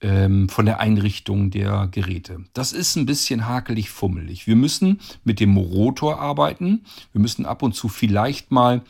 ähm, 0.00 0.48
von 0.48 0.66
der 0.66 0.80
Einrichtung 0.80 1.50
der 1.50 1.88
Geräte. 1.90 2.44
Das 2.52 2.72
ist 2.72 2.96
ein 2.96 3.06
bisschen 3.06 3.46
hakelig 3.46 3.90
fummelig. 3.90 4.46
Wir 4.46 4.56
müssen 4.56 5.00
mit 5.24 5.40
dem 5.40 5.56
Rotor 5.56 6.20
arbeiten. 6.20 6.84
Wir 7.12 7.20
müssen 7.20 7.44
ab 7.44 7.62
und 7.62 7.74
zu 7.74 7.88
vielleicht 7.88 8.52
mal 8.52 8.82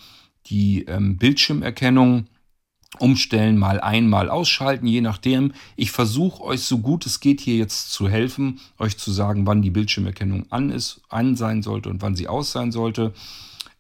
die 0.50 0.84
ähm, 0.84 1.16
Bildschirmerkennung 1.16 2.26
umstellen, 2.98 3.58
mal 3.58 3.80
ein, 3.80 4.08
mal 4.08 4.30
ausschalten, 4.30 4.86
je 4.86 5.00
nachdem. 5.00 5.52
Ich 5.76 5.90
versuche 5.90 6.42
euch 6.42 6.62
so 6.62 6.78
gut 6.78 7.06
es 7.06 7.20
geht 7.20 7.40
hier 7.40 7.56
jetzt 7.56 7.92
zu 7.92 8.08
helfen, 8.08 8.60
euch 8.78 8.96
zu 8.96 9.12
sagen, 9.12 9.46
wann 9.46 9.62
die 9.62 9.70
Bildschirmerkennung 9.70 10.50
an 10.50 10.70
ist, 10.70 11.02
an 11.08 11.36
sein 11.36 11.62
sollte 11.62 11.90
und 11.90 12.02
wann 12.02 12.16
sie 12.16 12.28
aus 12.28 12.52
sein 12.52 12.72
sollte. 12.72 13.12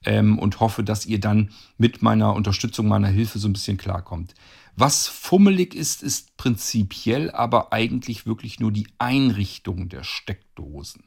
Ähm, 0.04 0.38
und 0.38 0.60
hoffe, 0.60 0.84
dass 0.84 1.06
ihr 1.06 1.18
dann 1.18 1.50
mit 1.76 2.02
meiner 2.02 2.34
Unterstützung, 2.34 2.86
meiner 2.86 3.08
Hilfe 3.08 3.40
so 3.40 3.48
ein 3.48 3.52
bisschen 3.52 3.78
klarkommt. 3.78 4.34
Was 4.76 5.08
fummelig 5.08 5.74
ist, 5.74 6.04
ist 6.04 6.36
prinzipiell 6.36 7.32
aber 7.32 7.72
eigentlich 7.72 8.24
wirklich 8.24 8.60
nur 8.60 8.70
die 8.70 8.86
Einrichtung 8.98 9.88
der 9.88 10.04
Steckdosen. 10.04 11.02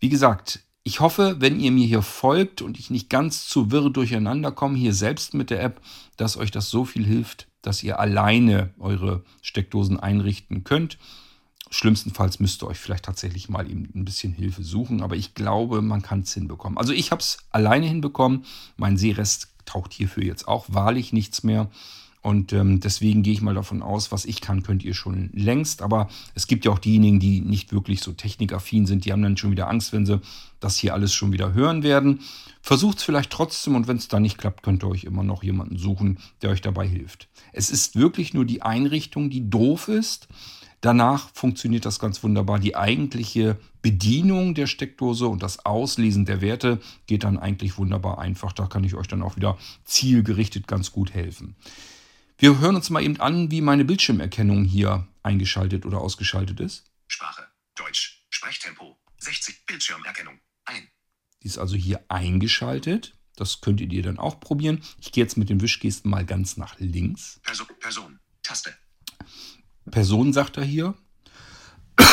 Wie 0.00 0.08
gesagt, 0.08 0.64
ich 0.84 1.00
hoffe, 1.00 1.36
wenn 1.38 1.60
ihr 1.60 1.70
mir 1.70 1.86
hier 1.86 2.02
folgt 2.02 2.60
und 2.60 2.78
ich 2.78 2.90
nicht 2.90 3.08
ganz 3.08 3.46
zu 3.46 3.70
wirr 3.70 3.90
durcheinander 3.90 4.50
komme, 4.50 4.76
hier 4.76 4.94
selbst 4.94 5.32
mit 5.34 5.50
der 5.50 5.62
App, 5.62 5.80
dass 6.16 6.36
euch 6.36 6.50
das 6.50 6.70
so 6.70 6.84
viel 6.84 7.04
hilft, 7.04 7.48
dass 7.62 7.82
ihr 7.82 8.00
alleine 8.00 8.74
eure 8.78 9.22
Steckdosen 9.42 10.00
einrichten 10.00 10.64
könnt. 10.64 10.98
Schlimmstenfalls 11.70 12.40
müsst 12.40 12.62
ihr 12.62 12.66
euch 12.66 12.78
vielleicht 12.78 13.04
tatsächlich 13.04 13.48
mal 13.48 13.70
eben 13.70 13.88
ein 13.94 14.04
bisschen 14.04 14.32
Hilfe 14.32 14.62
suchen, 14.62 15.02
aber 15.02 15.16
ich 15.16 15.34
glaube, 15.34 15.80
man 15.80 16.02
kann 16.02 16.20
es 16.20 16.34
hinbekommen. 16.34 16.76
Also 16.76 16.92
ich 16.92 17.12
habe 17.12 17.20
es 17.20 17.38
alleine 17.50 17.86
hinbekommen. 17.86 18.44
Mein 18.76 18.96
Seerest 18.96 19.54
taucht 19.64 19.92
hierfür 19.92 20.24
jetzt 20.24 20.48
auch 20.48 20.66
wahrlich 20.68 21.12
nichts 21.12 21.44
mehr. 21.44 21.70
Und 22.22 22.52
ähm, 22.52 22.78
deswegen 22.78 23.24
gehe 23.24 23.32
ich 23.32 23.42
mal 23.42 23.54
davon 23.54 23.82
aus, 23.82 24.12
was 24.12 24.24
ich 24.24 24.40
kann, 24.40 24.62
könnt 24.62 24.84
ihr 24.84 24.94
schon 24.94 25.30
längst. 25.32 25.82
Aber 25.82 26.08
es 26.34 26.46
gibt 26.46 26.64
ja 26.64 26.70
auch 26.70 26.78
diejenigen, 26.78 27.18
die 27.18 27.40
nicht 27.40 27.72
wirklich 27.72 28.00
so 28.00 28.12
technikaffin 28.12 28.86
sind, 28.86 29.04
die 29.04 29.12
haben 29.12 29.22
dann 29.22 29.36
schon 29.36 29.50
wieder 29.50 29.68
Angst, 29.68 29.92
wenn 29.92 30.06
sie 30.06 30.20
das 30.60 30.76
hier 30.76 30.94
alles 30.94 31.12
schon 31.12 31.32
wieder 31.32 31.52
hören 31.52 31.82
werden. 31.82 32.20
Versucht 32.60 32.98
es 32.98 33.04
vielleicht 33.04 33.30
trotzdem 33.30 33.74
und 33.74 33.88
wenn 33.88 33.96
es 33.96 34.06
dann 34.06 34.22
nicht 34.22 34.38
klappt, 34.38 34.62
könnt 34.62 34.84
ihr 34.84 34.88
euch 34.88 35.02
immer 35.02 35.24
noch 35.24 35.42
jemanden 35.42 35.76
suchen, 35.76 36.18
der 36.42 36.50
euch 36.50 36.60
dabei 36.60 36.86
hilft. 36.86 37.28
Es 37.52 37.70
ist 37.70 37.96
wirklich 37.96 38.34
nur 38.34 38.44
die 38.44 38.62
Einrichtung, 38.62 39.28
die 39.28 39.50
doof 39.50 39.88
ist. 39.88 40.28
Danach 40.80 41.28
funktioniert 41.34 41.86
das 41.86 41.98
ganz 41.98 42.22
wunderbar. 42.22 42.60
Die 42.60 42.76
eigentliche 42.76 43.58
Bedienung 43.82 44.54
der 44.54 44.68
Steckdose 44.68 45.26
und 45.26 45.42
das 45.42 45.64
Auslesen 45.64 46.24
der 46.24 46.40
Werte 46.40 46.80
geht 47.06 47.24
dann 47.24 47.38
eigentlich 47.38 47.78
wunderbar 47.78 48.18
einfach. 48.18 48.52
Da 48.52 48.66
kann 48.66 48.84
ich 48.84 48.94
euch 48.94 49.08
dann 49.08 49.22
auch 49.22 49.36
wieder 49.36 49.58
zielgerichtet 49.84 50.68
ganz 50.68 50.92
gut 50.92 51.14
helfen. 51.14 51.56
Wir 52.42 52.58
hören 52.58 52.74
uns 52.74 52.90
mal 52.90 53.04
eben 53.04 53.20
an, 53.20 53.52
wie 53.52 53.60
meine 53.60 53.84
Bildschirmerkennung 53.84 54.64
hier 54.64 55.06
eingeschaltet 55.22 55.86
oder 55.86 56.00
ausgeschaltet 56.00 56.58
ist. 56.58 56.90
Sprache. 57.06 57.46
Deutsch. 57.76 58.26
Sprechtempo. 58.30 58.98
60. 59.18 59.64
Bildschirmerkennung. 59.64 60.40
Ein. 60.64 60.88
Die 61.40 61.46
ist 61.46 61.58
also 61.58 61.76
hier 61.76 62.04
eingeschaltet. 62.08 63.16
Das 63.36 63.60
könnt 63.60 63.80
ihr 63.80 64.02
dann 64.02 64.18
auch 64.18 64.40
probieren. 64.40 64.82
Ich 65.00 65.12
gehe 65.12 65.22
jetzt 65.22 65.36
mit 65.36 65.50
den 65.50 65.60
Wischgesten 65.60 66.10
mal 66.10 66.26
ganz 66.26 66.56
nach 66.56 66.80
links. 66.80 67.38
Person. 67.44 67.68
Person. 67.78 68.18
Taste. 68.42 68.74
Person 69.88 70.32
sagt 70.32 70.56
er 70.56 70.64
hier. 70.64 70.96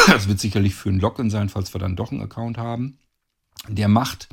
Das 0.05 0.27
wird 0.27 0.39
sicherlich 0.39 0.75
für 0.75 0.89
ein 0.89 0.99
Login 0.99 1.31
sein, 1.31 1.49
falls 1.49 1.73
wir 1.73 1.79
dann 1.79 1.95
doch 1.95 2.11
einen 2.11 2.21
Account 2.21 2.59
haben. 2.59 2.99
Der 3.67 3.87
macht 3.87 4.29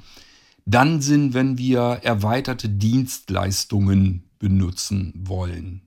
dann 0.66 1.00
Sinn, 1.00 1.32
wenn 1.32 1.56
wir 1.56 1.80
erweiterte 2.02 2.68
Dienstleistungen 2.68 4.28
benutzen 4.38 5.14
wollen. 5.16 5.85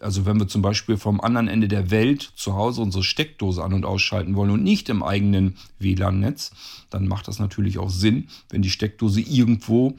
Also 0.00 0.26
wenn 0.26 0.38
wir 0.38 0.48
zum 0.48 0.62
Beispiel 0.62 0.96
vom 0.96 1.20
anderen 1.20 1.48
Ende 1.48 1.68
der 1.68 1.90
Welt 1.90 2.32
zu 2.34 2.54
Hause 2.54 2.80
unsere 2.80 3.04
Steckdose 3.04 3.62
an 3.62 3.72
und 3.72 3.84
ausschalten 3.84 4.34
wollen 4.34 4.50
und 4.50 4.62
nicht 4.62 4.88
im 4.88 5.02
eigenen 5.02 5.56
WLAN-Netz, 5.78 6.52
dann 6.90 7.06
macht 7.06 7.28
das 7.28 7.38
natürlich 7.38 7.78
auch 7.78 7.90
Sinn, 7.90 8.28
wenn 8.48 8.62
die 8.62 8.70
Steckdose 8.70 9.20
irgendwo 9.20 9.96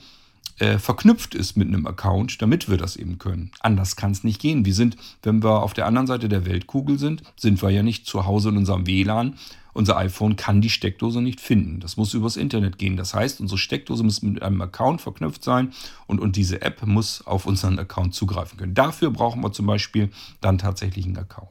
äh, 0.60 0.78
verknüpft 0.78 1.34
ist 1.34 1.58
mit 1.58 1.68
einem 1.68 1.88
Account, 1.88 2.42
damit 2.42 2.70
wir 2.70 2.78
das 2.78 2.96
eben 2.96 3.18
können. 3.18 3.52
Anders 3.62 3.96
kann 3.96 4.12
es 4.12 4.24
nicht 4.24 4.42
gehen. 4.42 4.66
Wir 4.66 4.74
sind, 4.74 4.96
wenn 5.24 5.44
wir 5.44 5.64
auf 5.64 5.74
der 5.74 5.88
anderen 5.88 6.08
Seite 6.08 6.30
der 6.30 6.46
Weltkugel 6.46 7.00
sind, 7.00 7.24
sind 7.36 7.62
wir 7.62 7.72
ja 7.72 7.84
nicht 7.84 8.06
zu 8.06 8.26
Hause 8.26 8.50
in 8.50 8.58
unserem 8.58 8.86
WLAN, 8.86 9.36
unser 9.74 9.98
iPhone 9.98 10.36
kann 10.36 10.62
die 10.62 10.70
Steckdose 10.70 11.22
nicht 11.22 11.42
finden. 11.42 11.80
Das 11.80 11.98
muss 11.98 12.14
übers 12.14 12.38
Internet 12.38 12.78
gehen. 12.78 12.98
Das 12.98 13.14
heißt, 13.14 13.40
unsere 13.40 13.58
Steckdose 13.58 14.04
muss 14.04 14.22
mit 14.22 14.42
einem 14.42 14.62
Account 14.62 15.02
verknüpft 15.02 15.44
sein 15.44 15.74
und, 16.08 16.20
und 16.20 16.36
diese 16.36 16.62
App 16.62 16.86
muss 16.86 17.26
auf 17.26 17.46
unseren 17.46 17.80
Account 17.80 18.14
zugreifen 18.14 18.58
können. 18.58 18.74
Dafür 18.74 19.12
brauchen 19.12 19.42
wir 19.42 19.52
zum 19.52 19.66
Beispiel 19.66 20.10
dann 20.42 20.58
tatsächlich 20.58 21.06
einen 21.06 21.18
Account. 21.18 21.50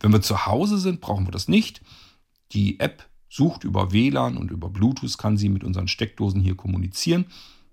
Wenn 0.00 0.12
wir 0.12 0.22
zu 0.22 0.46
Hause 0.46 0.78
sind, 0.78 1.00
brauchen 1.00 1.26
wir 1.26 1.32
das 1.32 1.48
nicht. 1.48 1.80
Die 2.52 2.80
App 2.80 3.08
sucht 3.28 3.64
über 3.64 3.92
WLAN 3.92 4.36
und 4.36 4.50
über 4.50 4.68
Bluetooth, 4.68 5.16
kann 5.16 5.38
sie 5.38 5.48
mit 5.48 5.64
unseren 5.64 5.88
Steckdosen 5.88 6.40
hier 6.40 6.54
kommunizieren. 6.54 7.26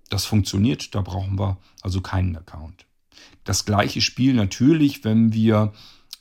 Das 0.08 0.24
funktioniert, 0.24 0.94
da 0.94 1.02
brauchen 1.02 1.38
wir 1.38 1.58
also 1.82 2.00
keinen 2.00 2.36
Account. 2.36 2.86
Das 3.44 3.64
gleiche 3.64 4.00
Spiel 4.00 4.34
natürlich, 4.34 5.04
wenn 5.04 5.32
wir 5.32 5.72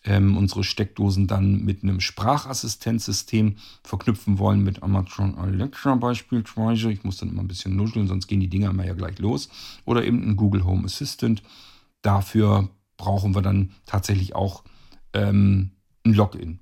ähm, 0.06 0.38
unsere 0.38 0.64
Steckdosen 0.64 1.28
dann 1.28 1.64
mit 1.64 1.84
einem 1.84 2.00
Sprachassistenzsystem 2.00 3.58
verknüpfen 3.84 4.40
wollen, 4.40 4.64
mit 4.64 4.82
Amazon 4.82 5.36
Alexa 5.36 5.96
beispielsweise. 5.96 6.92
Ich 6.92 7.04
muss 7.04 7.18
dann 7.18 7.30
immer 7.30 7.42
ein 7.42 7.48
bisschen 7.48 7.76
nuscheln, 7.76 8.08
sonst 8.08 8.28
gehen 8.28 8.40
die 8.40 8.50
Dinger 8.50 8.70
immer 8.70 8.86
ja 8.86 8.94
gleich 8.94 9.20
los. 9.20 9.50
Oder 9.86 10.06
eben 10.06 10.24
ein 10.28 10.36
Google 10.36 10.64
Home 10.64 10.86
Assistant. 10.86 11.44
Dafür 12.02 12.70
brauchen 12.98 13.36
wir 13.36 13.42
dann 13.42 13.72
tatsächlich 13.86 14.36
auch 14.36 14.64
ähm, 15.14 15.72
ein 16.06 16.14
Login. 16.14 16.60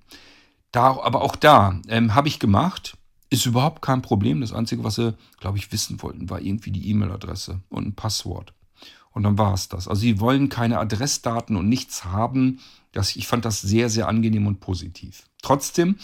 Da, 0.72 1.00
aber 1.00 1.22
auch 1.22 1.36
da 1.36 1.80
ähm, 1.88 2.16
habe 2.16 2.28
ich 2.28 2.40
gemacht. 2.40 2.98
Ist 3.30 3.46
überhaupt 3.46 3.82
kein 3.82 4.02
Problem. 4.02 4.42
Das 4.42 4.54
Einzige, 4.54 4.84
was 4.84 4.96
sie, 4.96 5.16
glaube 5.40 5.58
ich, 5.58 5.72
wissen 5.72 6.02
wollten, 6.02 6.30
war 6.30 6.42
irgendwie 6.42 6.72
die 6.72 6.90
E-Mail-Adresse 6.90 7.62
und 7.70 7.88
ein 7.88 7.94
Passwort. 7.94 8.54
Und 9.18 9.24
dann 9.24 9.40
war 9.40 9.56
es 9.56 9.68
das. 9.68 9.88
Also 9.88 10.02
sie 10.02 10.20
wollen 10.20 10.48
keine 10.48 10.78
Adressdaten 10.78 11.56
und 11.56 11.68
nichts 11.68 12.06
haben. 12.06 12.60
Das, 12.92 13.16
ich 13.16 13.26
fand 13.26 13.46
das 13.46 13.62
sehr, 13.62 13.90
sehr 13.90 14.08
angenehm 14.08 14.46
und 14.46 14.60
positiv. 14.60 15.24
Trotzdem, 15.42 15.96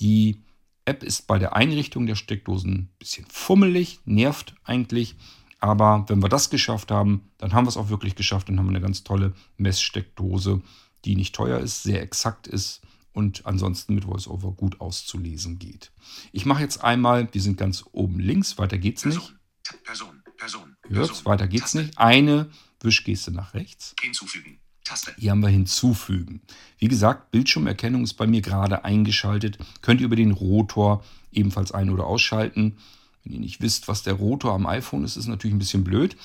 die 0.00 0.42
App 0.84 1.04
ist 1.04 1.28
bei 1.28 1.38
der 1.38 1.54
Einrichtung 1.54 2.06
der 2.06 2.16
Steckdosen 2.16 2.72
ein 2.72 2.88
bisschen 2.98 3.24
fummelig, 3.28 4.00
nervt 4.04 4.56
eigentlich. 4.64 5.14
Aber 5.60 6.06
wenn 6.08 6.20
wir 6.20 6.28
das 6.28 6.50
geschafft 6.50 6.90
haben, 6.90 7.30
dann 7.38 7.52
haben 7.52 7.66
wir 7.66 7.68
es 7.68 7.76
auch 7.76 7.88
wirklich 7.88 8.16
geschafft. 8.16 8.48
Dann 8.48 8.58
haben 8.58 8.66
wir 8.66 8.70
eine 8.70 8.80
ganz 8.80 9.04
tolle 9.04 9.32
Messsteckdose, 9.58 10.60
die 11.04 11.14
nicht 11.14 11.36
teuer 11.36 11.60
ist, 11.60 11.84
sehr 11.84 12.02
exakt 12.02 12.48
ist 12.48 12.80
und 13.12 13.46
ansonsten 13.46 13.94
mit 13.94 14.08
VoiceOver 14.08 14.50
gut 14.50 14.80
auszulesen 14.80 15.60
geht. 15.60 15.92
Ich 16.32 16.46
mache 16.46 16.62
jetzt 16.62 16.82
einmal, 16.82 17.32
wir 17.32 17.40
sind 17.40 17.58
ganz 17.58 17.84
oben 17.92 18.18
links, 18.18 18.58
weiter 18.58 18.76
geht's 18.76 19.04
nicht. 19.04 19.36
Person. 19.84 20.24
Person. 20.36 20.75
Hört, 20.88 21.24
weiter 21.24 21.46
geht's 21.46 21.72
Taste. 21.72 21.78
nicht. 21.78 21.98
Eine 21.98 22.50
Wischgeste 22.80 23.30
nach 23.32 23.54
rechts. 23.54 23.94
Hinzufügen. 24.00 24.58
Taste. 24.84 25.12
Hier 25.18 25.32
haben 25.32 25.40
wir 25.40 25.48
hinzufügen. 25.48 26.42
Wie 26.78 26.88
gesagt, 26.88 27.30
Bildschirmerkennung 27.30 28.04
ist 28.04 28.14
bei 28.14 28.26
mir 28.26 28.40
gerade 28.40 28.84
eingeschaltet. 28.84 29.58
Könnt 29.82 30.00
ihr 30.00 30.06
über 30.06 30.16
den 30.16 30.30
Rotor 30.30 31.04
ebenfalls 31.32 31.72
ein- 31.72 31.90
oder 31.90 32.06
ausschalten. 32.06 32.76
Wenn 33.24 33.32
ihr 33.34 33.40
nicht 33.40 33.60
wisst, 33.60 33.88
was 33.88 34.04
der 34.04 34.14
Rotor 34.14 34.52
am 34.52 34.66
iPhone 34.66 35.04
ist, 35.04 35.16
ist 35.16 35.26
natürlich 35.26 35.54
ein 35.54 35.58
bisschen 35.58 35.82
blöd 35.82 36.16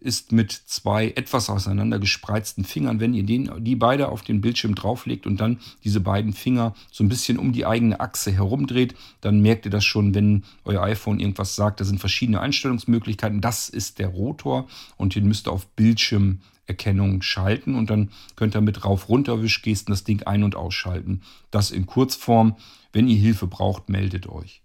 ist 0.00 0.32
mit 0.32 0.52
zwei 0.52 1.08
etwas 1.10 1.50
auseinander 1.50 1.98
gespreizten 1.98 2.64
Fingern. 2.64 3.00
Wenn 3.00 3.14
ihr 3.14 3.24
den, 3.24 3.50
die 3.58 3.76
beide 3.76 4.08
auf 4.08 4.22
den 4.22 4.40
Bildschirm 4.40 4.74
drauflegt 4.74 5.26
und 5.26 5.40
dann 5.40 5.58
diese 5.84 6.00
beiden 6.00 6.32
Finger 6.32 6.74
so 6.90 7.04
ein 7.04 7.08
bisschen 7.08 7.38
um 7.38 7.52
die 7.52 7.66
eigene 7.66 8.00
Achse 8.00 8.30
herumdreht, 8.30 8.94
dann 9.20 9.40
merkt 9.40 9.64
ihr 9.64 9.70
das 9.70 9.84
schon, 9.84 10.14
wenn 10.14 10.44
euer 10.64 10.82
iPhone 10.82 11.20
irgendwas 11.20 11.56
sagt. 11.56 11.80
Da 11.80 11.84
sind 11.84 12.00
verschiedene 12.00 12.40
Einstellungsmöglichkeiten. 12.40 13.40
Das 13.40 13.68
ist 13.68 13.98
der 13.98 14.08
Rotor 14.08 14.68
und 14.96 15.14
den 15.14 15.26
müsst 15.26 15.48
ihr 15.48 15.52
auf 15.52 15.66
Bildschirmerkennung 15.68 17.22
schalten 17.22 17.74
und 17.74 17.90
dann 17.90 18.10
könnt 18.36 18.54
ihr 18.54 18.60
mit 18.60 18.84
rauf-runter-Wischgesten 18.84 19.92
das 19.92 20.04
Ding 20.04 20.22
ein- 20.22 20.44
und 20.44 20.56
ausschalten. 20.56 21.22
Das 21.50 21.70
in 21.70 21.86
Kurzform. 21.86 22.56
Wenn 22.92 23.08
ihr 23.08 23.18
Hilfe 23.18 23.46
braucht, 23.46 23.90
meldet 23.90 24.28
euch. 24.28 24.62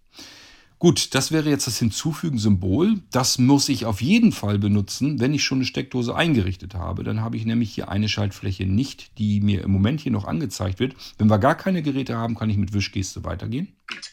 Gut, 0.83 1.15
das 1.15 1.31
wäre 1.31 1.49
jetzt 1.49 1.65
das 1.65 1.79
Hinzufügen-Symbol. 1.79 3.01
Das 3.09 3.37
muss 3.37 3.69
ich 3.69 3.85
auf 3.85 4.01
jeden 4.01 4.33
Fall 4.33 4.59
benutzen, 4.59 5.17
wenn 5.21 5.33
ich 5.33 5.41
schon 5.41 5.59
eine 5.59 5.65
Steckdose 5.65 6.13
eingerichtet 6.13 6.73
habe. 6.73 7.05
Dann 7.05 7.21
habe 7.21 7.37
ich 7.37 7.45
nämlich 7.45 7.73
hier 7.73 7.87
eine 7.87 8.09
Schaltfläche 8.09 8.65
nicht, 8.65 9.17
die 9.17 9.39
mir 9.39 9.63
im 9.63 9.71
Moment 9.71 10.01
hier 10.01 10.11
noch 10.11 10.25
angezeigt 10.25 10.79
wird. 10.79 10.97
Wenn 11.17 11.29
wir 11.29 11.39
gar 11.39 11.55
keine 11.55 11.83
Geräte 11.83 12.17
haben, 12.17 12.35
kann 12.35 12.49
ich 12.49 12.57
mit 12.57 12.73
Wischgeste 12.73 13.23
weitergehen. 13.23 13.77
Bild. 13.87 14.11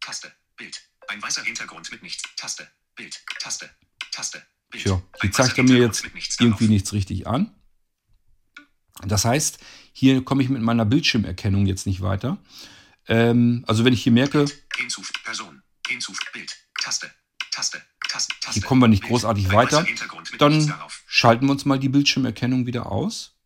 Taste. 0.00 0.32
Bild. 0.56 0.80
Ein 1.08 1.22
weißer 1.22 1.42
Hintergrund 1.42 1.92
mit 1.92 2.02
nichts. 2.02 2.22
Taste. 2.38 2.66
Bild. 2.96 3.22
Taste. 3.38 3.68
Taste. 4.12 4.42
Bild. 4.70 4.84
Tja, 4.84 5.02
die 5.22 5.30
zeigt 5.30 5.58
er 5.58 5.64
mir 5.64 5.76
jetzt 5.76 6.06
irgendwie 6.40 6.68
nichts 6.68 6.94
richtig 6.94 7.26
an. 7.26 7.54
Das 9.06 9.26
heißt, 9.26 9.58
hier 9.92 10.24
komme 10.24 10.42
ich 10.42 10.48
mit 10.48 10.62
meiner 10.62 10.86
Bildschirmerkennung 10.86 11.66
jetzt 11.66 11.86
nicht 11.86 12.00
weiter. 12.00 12.38
Ähm, 13.08 13.64
also 13.66 13.84
wenn 13.84 13.92
ich 13.92 14.02
hier 14.02 14.12
merke, 14.12 14.46
Hinzuf, 14.76 15.12
Person, 15.24 15.62
Hinzuf, 15.86 16.18
Bild, 16.32 16.54
Taste, 16.80 17.10
Taste, 17.50 17.82
Taste, 18.08 18.34
Taste. 18.40 18.52
Hier 18.52 18.62
kommen 18.62 18.80
wir 18.80 18.88
nicht 18.88 19.04
großartig 19.04 19.50
weiter. 19.52 19.86
Dann 20.38 20.74
schalten 21.06 21.46
wir 21.46 21.52
uns 21.52 21.64
mal 21.64 21.78
die 21.78 21.88
Bildschirmerkennung 21.88 22.66
wieder 22.66 22.86
aus. 22.86 23.36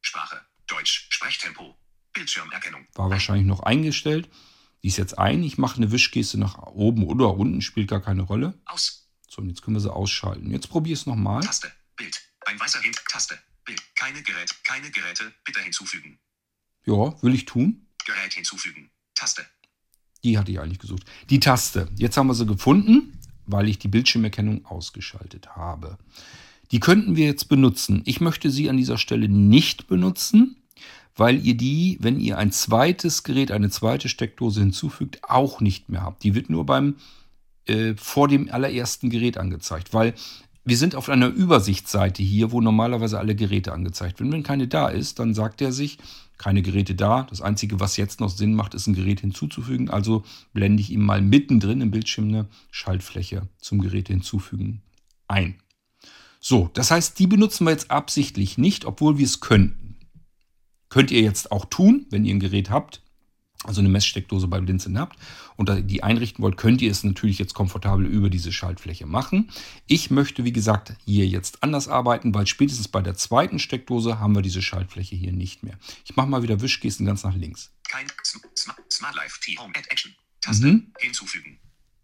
Sprache, 0.00 0.40
Deutsch, 0.66 1.06
Sprechtempo, 1.10 1.76
Bildschirmerkennung. 2.12 2.86
War 2.94 3.10
wahrscheinlich 3.10 3.46
noch 3.46 3.60
eingestellt. 3.60 4.28
Die 4.82 4.88
ist 4.88 4.98
jetzt 4.98 5.18
ein. 5.18 5.42
Ich 5.42 5.56
mache 5.56 5.76
eine 5.76 5.92
Wischgeste 5.92 6.38
nach 6.38 6.58
oben 6.58 7.06
oder 7.06 7.34
unten, 7.34 7.62
spielt 7.62 7.88
gar 7.88 8.02
keine 8.02 8.22
Rolle. 8.22 8.60
Aus. 8.66 9.10
So, 9.28 9.40
und 9.40 9.48
jetzt 9.48 9.62
können 9.62 9.76
wir 9.76 9.80
sie 9.80 9.92
ausschalten. 9.92 10.50
Jetzt 10.50 10.68
probiere 10.68 10.94
ich 10.94 11.00
es 11.00 11.06
nochmal. 11.06 11.42
Taste, 11.42 11.72
Bild. 11.96 12.20
Ein 12.46 12.60
weißer 12.60 12.80
Hint, 12.80 13.02
Taste, 13.08 13.38
Bild. 13.64 13.82
Keine 13.96 14.22
Gerät, 14.22 14.54
keine 14.64 14.90
Geräte, 14.90 15.32
bitte 15.44 15.60
hinzufügen. 15.60 16.18
Ja, 16.84 17.20
will 17.22 17.34
ich 17.34 17.46
tun. 17.46 17.88
Gerät 18.04 18.34
hinzufügen. 18.34 18.90
Taste. 19.14 19.42
Die 20.22 20.38
hatte 20.38 20.50
ich 20.50 20.60
eigentlich 20.60 20.78
gesucht. 20.78 21.04
Die 21.30 21.40
Taste. 21.40 21.88
Jetzt 21.96 22.16
haben 22.16 22.28
wir 22.28 22.34
sie 22.34 22.46
gefunden, 22.46 23.18
weil 23.46 23.68
ich 23.68 23.78
die 23.78 23.88
Bildschirmerkennung 23.88 24.64
ausgeschaltet 24.64 25.56
habe. 25.56 25.98
Die 26.70 26.80
könnten 26.80 27.14
wir 27.14 27.26
jetzt 27.26 27.48
benutzen. 27.48 28.02
Ich 28.04 28.20
möchte 28.20 28.50
sie 28.50 28.70
an 28.70 28.76
dieser 28.76 28.98
Stelle 28.98 29.28
nicht 29.28 29.86
benutzen, 29.86 30.56
weil 31.14 31.44
ihr 31.44 31.56
die, 31.56 31.98
wenn 32.00 32.18
ihr 32.18 32.38
ein 32.38 32.52
zweites 32.52 33.22
Gerät, 33.22 33.52
eine 33.52 33.70
zweite 33.70 34.08
Steckdose 34.08 34.60
hinzufügt, 34.60 35.20
auch 35.22 35.60
nicht 35.60 35.88
mehr 35.88 36.02
habt. 36.02 36.24
Die 36.24 36.34
wird 36.34 36.50
nur 36.50 36.66
beim 36.66 36.96
äh, 37.66 37.94
vor 37.96 38.28
dem 38.28 38.50
allerersten 38.50 39.10
Gerät 39.10 39.38
angezeigt, 39.38 39.94
weil 39.94 40.14
wir 40.64 40.76
sind 40.76 40.94
auf 40.94 41.08
einer 41.08 41.28
Übersichtsseite 41.28 42.22
hier, 42.22 42.50
wo 42.50 42.60
normalerweise 42.60 43.18
alle 43.18 43.34
Geräte 43.34 43.72
angezeigt 43.72 44.18
werden. 44.18 44.32
Wenn 44.32 44.42
keine 44.42 44.66
da 44.66 44.88
ist, 44.88 45.18
dann 45.18 45.34
sagt 45.34 45.60
er 45.60 45.72
sich, 45.72 45.98
keine 46.38 46.62
Geräte 46.62 46.94
da. 46.94 47.24
Das 47.24 47.40
Einzige, 47.40 47.80
was 47.80 47.96
jetzt 47.96 48.20
noch 48.20 48.30
Sinn 48.30 48.54
macht, 48.54 48.74
ist 48.74 48.86
ein 48.86 48.94
Gerät 48.94 49.20
hinzuzufügen. 49.20 49.90
Also 49.90 50.24
blende 50.52 50.80
ich 50.80 50.90
ihm 50.90 51.04
mal 51.04 51.22
mittendrin 51.22 51.80
im 51.80 51.90
Bildschirm 51.90 52.28
eine 52.28 52.48
Schaltfläche 52.70 53.48
zum 53.58 53.80
Gerät 53.80 54.08
hinzufügen 54.08 54.82
ein. 55.28 55.56
So, 56.40 56.70
das 56.74 56.90
heißt, 56.90 57.18
die 57.18 57.26
benutzen 57.26 57.66
wir 57.66 57.70
jetzt 57.70 57.90
absichtlich 57.90 58.58
nicht, 58.58 58.84
obwohl 58.84 59.18
wir 59.18 59.24
es 59.24 59.40
könnten. 59.40 59.96
Könnt 60.88 61.10
ihr 61.10 61.22
jetzt 61.22 61.50
auch 61.50 61.64
tun, 61.64 62.06
wenn 62.10 62.24
ihr 62.24 62.34
ein 62.34 62.40
Gerät 62.40 62.70
habt, 62.70 63.02
also 63.64 63.80
eine 63.80 63.88
Messsteckdose 63.88 64.46
bei 64.48 64.60
Blinzeln 64.60 64.98
habt 64.98 65.18
und 65.56 65.70
die 65.90 66.02
einrichten 66.02 66.42
wollt, 66.42 66.56
könnt 66.56 66.82
ihr 66.82 66.90
es 66.90 67.02
natürlich 67.04 67.38
jetzt 67.38 67.54
komfortabel 67.54 68.06
über 68.06 68.30
diese 68.30 68.52
Schaltfläche 68.52 69.06
machen. 69.06 69.50
Ich 69.86 70.10
möchte, 70.10 70.44
wie 70.44 70.52
gesagt, 70.52 70.94
hier 71.04 71.26
jetzt 71.26 71.62
anders 71.62 71.88
arbeiten, 71.88 72.34
weil 72.34 72.46
spätestens 72.46 72.88
bei 72.88 73.00
der 73.02 73.14
zweiten 73.14 73.58
Steckdose 73.58 74.18
haben 74.18 74.34
wir 74.34 74.42
diese 74.42 74.62
Schaltfläche 74.62 75.16
hier 75.16 75.32
nicht 75.32 75.62
mehr. 75.62 75.78
Ich 76.04 76.16
mache 76.16 76.28
mal 76.28 76.42
wieder 76.42 76.60
Wischgesten 76.60 77.06
ganz 77.06 77.24
nach 77.24 77.34
links. 77.34 77.72
Kein 77.88 78.06
Smart, 78.90 79.14
Life 79.16 79.40
T-Home 79.40 79.72
Add 79.76 79.88
Action. 79.90 80.14
Taste 80.40 80.66
Mhm. 80.66 80.92
hinzufügen. 80.98 81.58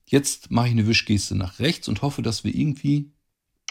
Jetzt 0.07 0.51
mache 0.51 0.67
ich 0.67 0.73
eine 0.73 0.87
Wischgeste 0.87 1.35
nach 1.37 1.59
rechts 1.59 1.87
und 1.89 2.03
hoffe, 2.03 2.23
dass 2.23 2.43
wir 2.45 2.55
irgendwie, 2.55 3.13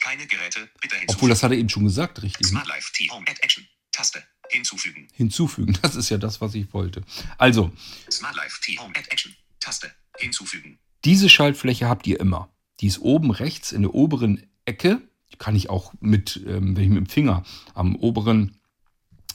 Keine 0.02 0.26
Geräte. 0.28 0.70
Bitte 0.82 0.96
hinzufügen. 0.96 1.10
obwohl 1.16 1.30
das 1.30 1.44
hat 1.44 1.52
er 1.52 1.58
eben 1.58 1.70
schon 1.70 1.84
gesagt, 1.84 2.22
richtig. 2.22 2.44
ne? 2.48 2.50
Smart 2.52 2.68
Life 2.68 2.92
T-Home 2.94 3.26
Add 3.28 3.42
Action. 3.42 3.68
Taste 3.92 4.24
hinzufügen. 4.50 5.08
Hinzufügen. 5.14 5.78
Das 5.82 5.96
ist 5.96 6.10
ja 6.10 6.18
das, 6.18 6.42
was 6.42 6.56
ich 6.56 6.74
wollte. 6.74 7.02
Also, 7.38 7.72
Smart 8.12 8.36
Life 8.36 8.60
T-Home 8.62 8.94
Add 8.96 9.10
Action. 9.10 9.36
Taste 9.60 9.92
hinzufügen. 10.18 10.80
Diese 11.06 11.30
Schaltfläche 11.30 11.88
habt 11.88 12.08
ihr 12.08 12.20
immer. 12.20 12.50
Die 12.80 12.88
ist 12.88 13.00
oben 13.00 13.32
rechts 13.32 13.72
in 13.72 13.82
der 13.84 13.94
oberen 13.94 14.48
Ecke. 14.66 15.02
Die 15.32 15.38
kann 15.38 15.56
ich 15.56 15.70
auch 15.70 15.94
mit, 16.00 16.42
ähm, 16.48 16.76
wenn 16.76 16.84
ich 16.84 16.90
mit 16.90 16.98
dem 16.98 17.10
Finger 17.10 17.44
am 17.74 17.96
oberen 17.96 18.56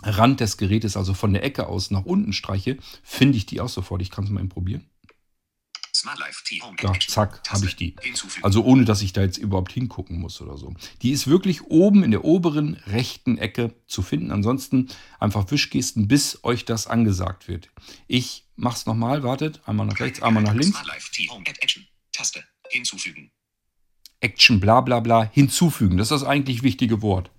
Rand 0.03 0.41
des 0.41 0.57
Gerätes, 0.57 0.97
also 0.97 1.15
von 1.15 1.33
der 1.33 1.45
Ecke 1.45 1.67
aus 1.67 1.91
nach 1.91 2.05
unten 2.05 2.33
streiche, 2.33 2.79
finde 3.03 3.39
ich 3.39 3.47
die 3.47 3.61
auch 3.61 3.69
sofort. 3.69 4.03
Ich 4.03 4.11
kann 4.11 4.25
es 4.25 4.31
mal 4.31 4.41
eben 4.41 4.49
probieren. 4.49 4.85
Action. 6.95 7.13
zack, 7.13 7.43
habe 7.49 7.67
ich 7.67 7.77
die. 7.77 7.97
Also 8.43 8.65
ohne, 8.65 8.85
dass 8.85 9.03
ich 9.03 9.13
da 9.13 9.23
jetzt 9.23 9.39
überhaupt 9.39 9.73
hingucken 9.73 10.19
muss 10.19 10.41
oder 10.41 10.57
so. 10.57 10.75
Die 11.03 11.11
ist 11.11 11.27
wirklich 11.27 11.63
oben 11.63 12.05
in 12.05 12.11
der 12.11 12.25
oberen 12.25 12.75
rechten 12.87 13.39
Ecke 13.39 13.75
zu 13.87 14.03
finden. 14.03 14.31
Ansonsten 14.31 14.89
einfach 15.19 15.51
Wischgesten, 15.51 16.09
bis 16.09 16.43
euch 16.45 16.65
das 16.65 16.87
angesagt 16.87 17.49
wird. 17.49 17.71
Ich 18.07 18.47
mache 18.57 18.77
es 18.77 18.87
nochmal. 18.87 19.23
Wartet. 19.23 19.61
Einmal 19.67 19.87
nach 19.87 19.99
rechts, 20.01 20.23
einmal 20.23 20.43
nach 20.43 20.55
links. 20.55 20.79
Taste 22.13 22.45
hinzufügen. 22.69 23.31
Action, 24.21 24.61
bla 24.61 24.81
bla 24.81 25.01
bla, 25.01 25.31
hinzufügen. 25.33 25.97
Das 25.97 26.07
ist 26.07 26.23
das 26.23 26.25
eigentlich 26.25 26.63
wichtige 26.63 27.03
Wort. 27.03 27.31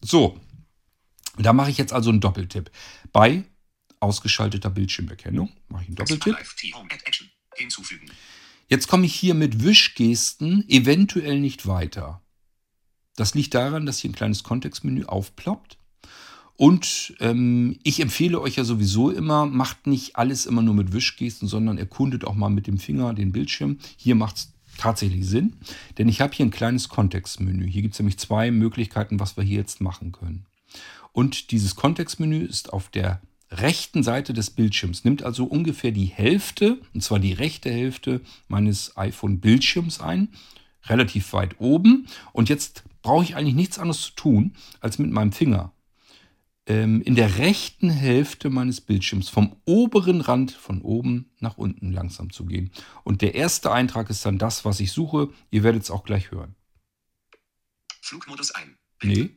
So, 0.00 0.40
da 1.38 1.52
mache 1.52 1.70
ich 1.70 1.78
jetzt 1.78 1.92
also 1.92 2.10
einen 2.10 2.20
Doppeltipp. 2.20 2.70
Bei 3.12 3.44
ausgeschalteter 4.00 4.70
Bildschirmerkennung 4.70 5.50
mache 5.68 5.82
ich 5.82 5.88
einen 5.88 5.96
Doppeltipp. 5.96 6.36
Hinzufügen. 7.56 8.06
Jetzt 8.68 8.88
komme 8.88 9.06
ich 9.06 9.14
hier 9.14 9.34
mit 9.34 9.62
Wischgesten 9.62 10.64
eventuell 10.68 11.38
nicht 11.38 11.66
weiter. 11.66 12.22
Das 13.16 13.34
liegt 13.34 13.54
daran, 13.54 13.86
dass 13.86 13.98
hier 13.98 14.10
ein 14.10 14.14
kleines 14.14 14.42
Kontextmenü 14.42 15.04
aufploppt. 15.04 15.78
Und 16.56 17.14
ähm, 17.20 17.78
ich 17.82 18.00
empfehle 18.00 18.40
euch 18.40 18.56
ja 18.56 18.64
sowieso 18.64 19.10
immer, 19.10 19.44
macht 19.44 19.86
nicht 19.86 20.16
alles 20.16 20.46
immer 20.46 20.62
nur 20.62 20.74
mit 20.74 20.92
Wischgesten, 20.92 21.48
sondern 21.48 21.78
erkundet 21.78 22.24
auch 22.24 22.34
mal 22.34 22.48
mit 22.48 22.66
dem 22.66 22.78
Finger 22.78 23.12
den 23.12 23.32
Bildschirm. 23.32 23.78
Hier 23.96 24.14
macht 24.14 24.36
es 24.36 24.52
tatsächlich 24.78 25.26
Sinn, 25.26 25.56
denn 25.98 26.08
ich 26.08 26.20
habe 26.20 26.34
hier 26.34 26.46
ein 26.46 26.50
kleines 26.50 26.88
Kontextmenü. 26.88 27.68
Hier 27.68 27.82
gibt 27.82 27.94
es 27.94 28.00
nämlich 28.00 28.18
zwei 28.18 28.50
Möglichkeiten, 28.50 29.20
was 29.20 29.36
wir 29.36 29.44
hier 29.44 29.58
jetzt 29.58 29.80
machen 29.80 30.12
können. 30.12 30.46
Und 31.12 31.50
dieses 31.50 31.76
Kontextmenü 31.76 32.44
ist 32.44 32.72
auf 32.72 32.88
der 32.88 33.20
rechten 33.60 34.02
Seite 34.02 34.32
des 34.32 34.50
Bildschirms, 34.50 35.04
nimmt 35.04 35.22
also 35.22 35.44
ungefähr 35.44 35.90
die 35.90 36.06
Hälfte, 36.06 36.78
und 36.92 37.02
zwar 37.02 37.18
die 37.18 37.32
rechte 37.32 37.70
Hälfte 37.70 38.20
meines 38.48 38.96
iPhone-Bildschirms 38.96 40.00
ein, 40.00 40.28
relativ 40.84 41.32
weit 41.32 41.60
oben. 41.60 42.06
Und 42.32 42.48
jetzt 42.48 42.84
brauche 43.02 43.24
ich 43.24 43.36
eigentlich 43.36 43.54
nichts 43.54 43.78
anderes 43.78 44.02
zu 44.02 44.12
tun, 44.12 44.54
als 44.80 44.98
mit 44.98 45.10
meinem 45.10 45.32
Finger 45.32 45.72
ähm, 46.66 47.02
in 47.02 47.14
der 47.14 47.38
rechten 47.38 47.90
Hälfte 47.90 48.50
meines 48.50 48.80
Bildschirms 48.80 49.28
vom 49.28 49.56
oberen 49.64 50.20
Rand 50.20 50.52
von 50.52 50.80
oben 50.82 51.30
nach 51.40 51.58
unten 51.58 51.92
langsam 51.92 52.32
zu 52.32 52.46
gehen. 52.46 52.70
Und 53.02 53.22
der 53.22 53.34
erste 53.34 53.70
Eintrag 53.70 54.10
ist 54.10 54.24
dann 54.24 54.38
das, 54.38 54.64
was 54.64 54.80
ich 54.80 54.92
suche. 54.92 55.30
Ihr 55.50 55.62
werdet 55.62 55.82
es 55.82 55.90
auch 55.90 56.04
gleich 56.04 56.30
hören. 56.30 56.54
Flugmodus 58.00 58.50
ein. 58.52 58.78
Nee, 59.02 59.34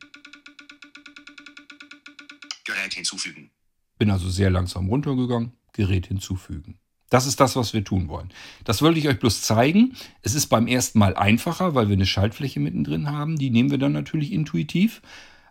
Gerät 2.68 2.92
hinzufügen. 2.92 3.50
Bin 3.98 4.10
also 4.10 4.28
sehr 4.28 4.50
langsam 4.50 4.88
runtergegangen. 4.88 5.52
Gerät 5.72 6.06
hinzufügen. 6.06 6.78
Das 7.10 7.26
ist 7.26 7.40
das, 7.40 7.56
was 7.56 7.72
wir 7.72 7.84
tun 7.84 8.08
wollen. 8.08 8.30
Das 8.64 8.82
wollte 8.82 8.98
ich 8.98 9.08
euch 9.08 9.18
bloß 9.18 9.42
zeigen. 9.42 9.94
Es 10.22 10.34
ist 10.34 10.48
beim 10.48 10.66
ersten 10.66 10.98
Mal 10.98 11.16
einfacher, 11.16 11.74
weil 11.74 11.88
wir 11.88 11.96
eine 11.96 12.06
Schaltfläche 12.06 12.60
mittendrin 12.60 13.10
haben. 13.10 13.38
Die 13.38 13.50
nehmen 13.50 13.70
wir 13.70 13.78
dann 13.78 13.92
natürlich 13.92 14.32
intuitiv. 14.32 15.00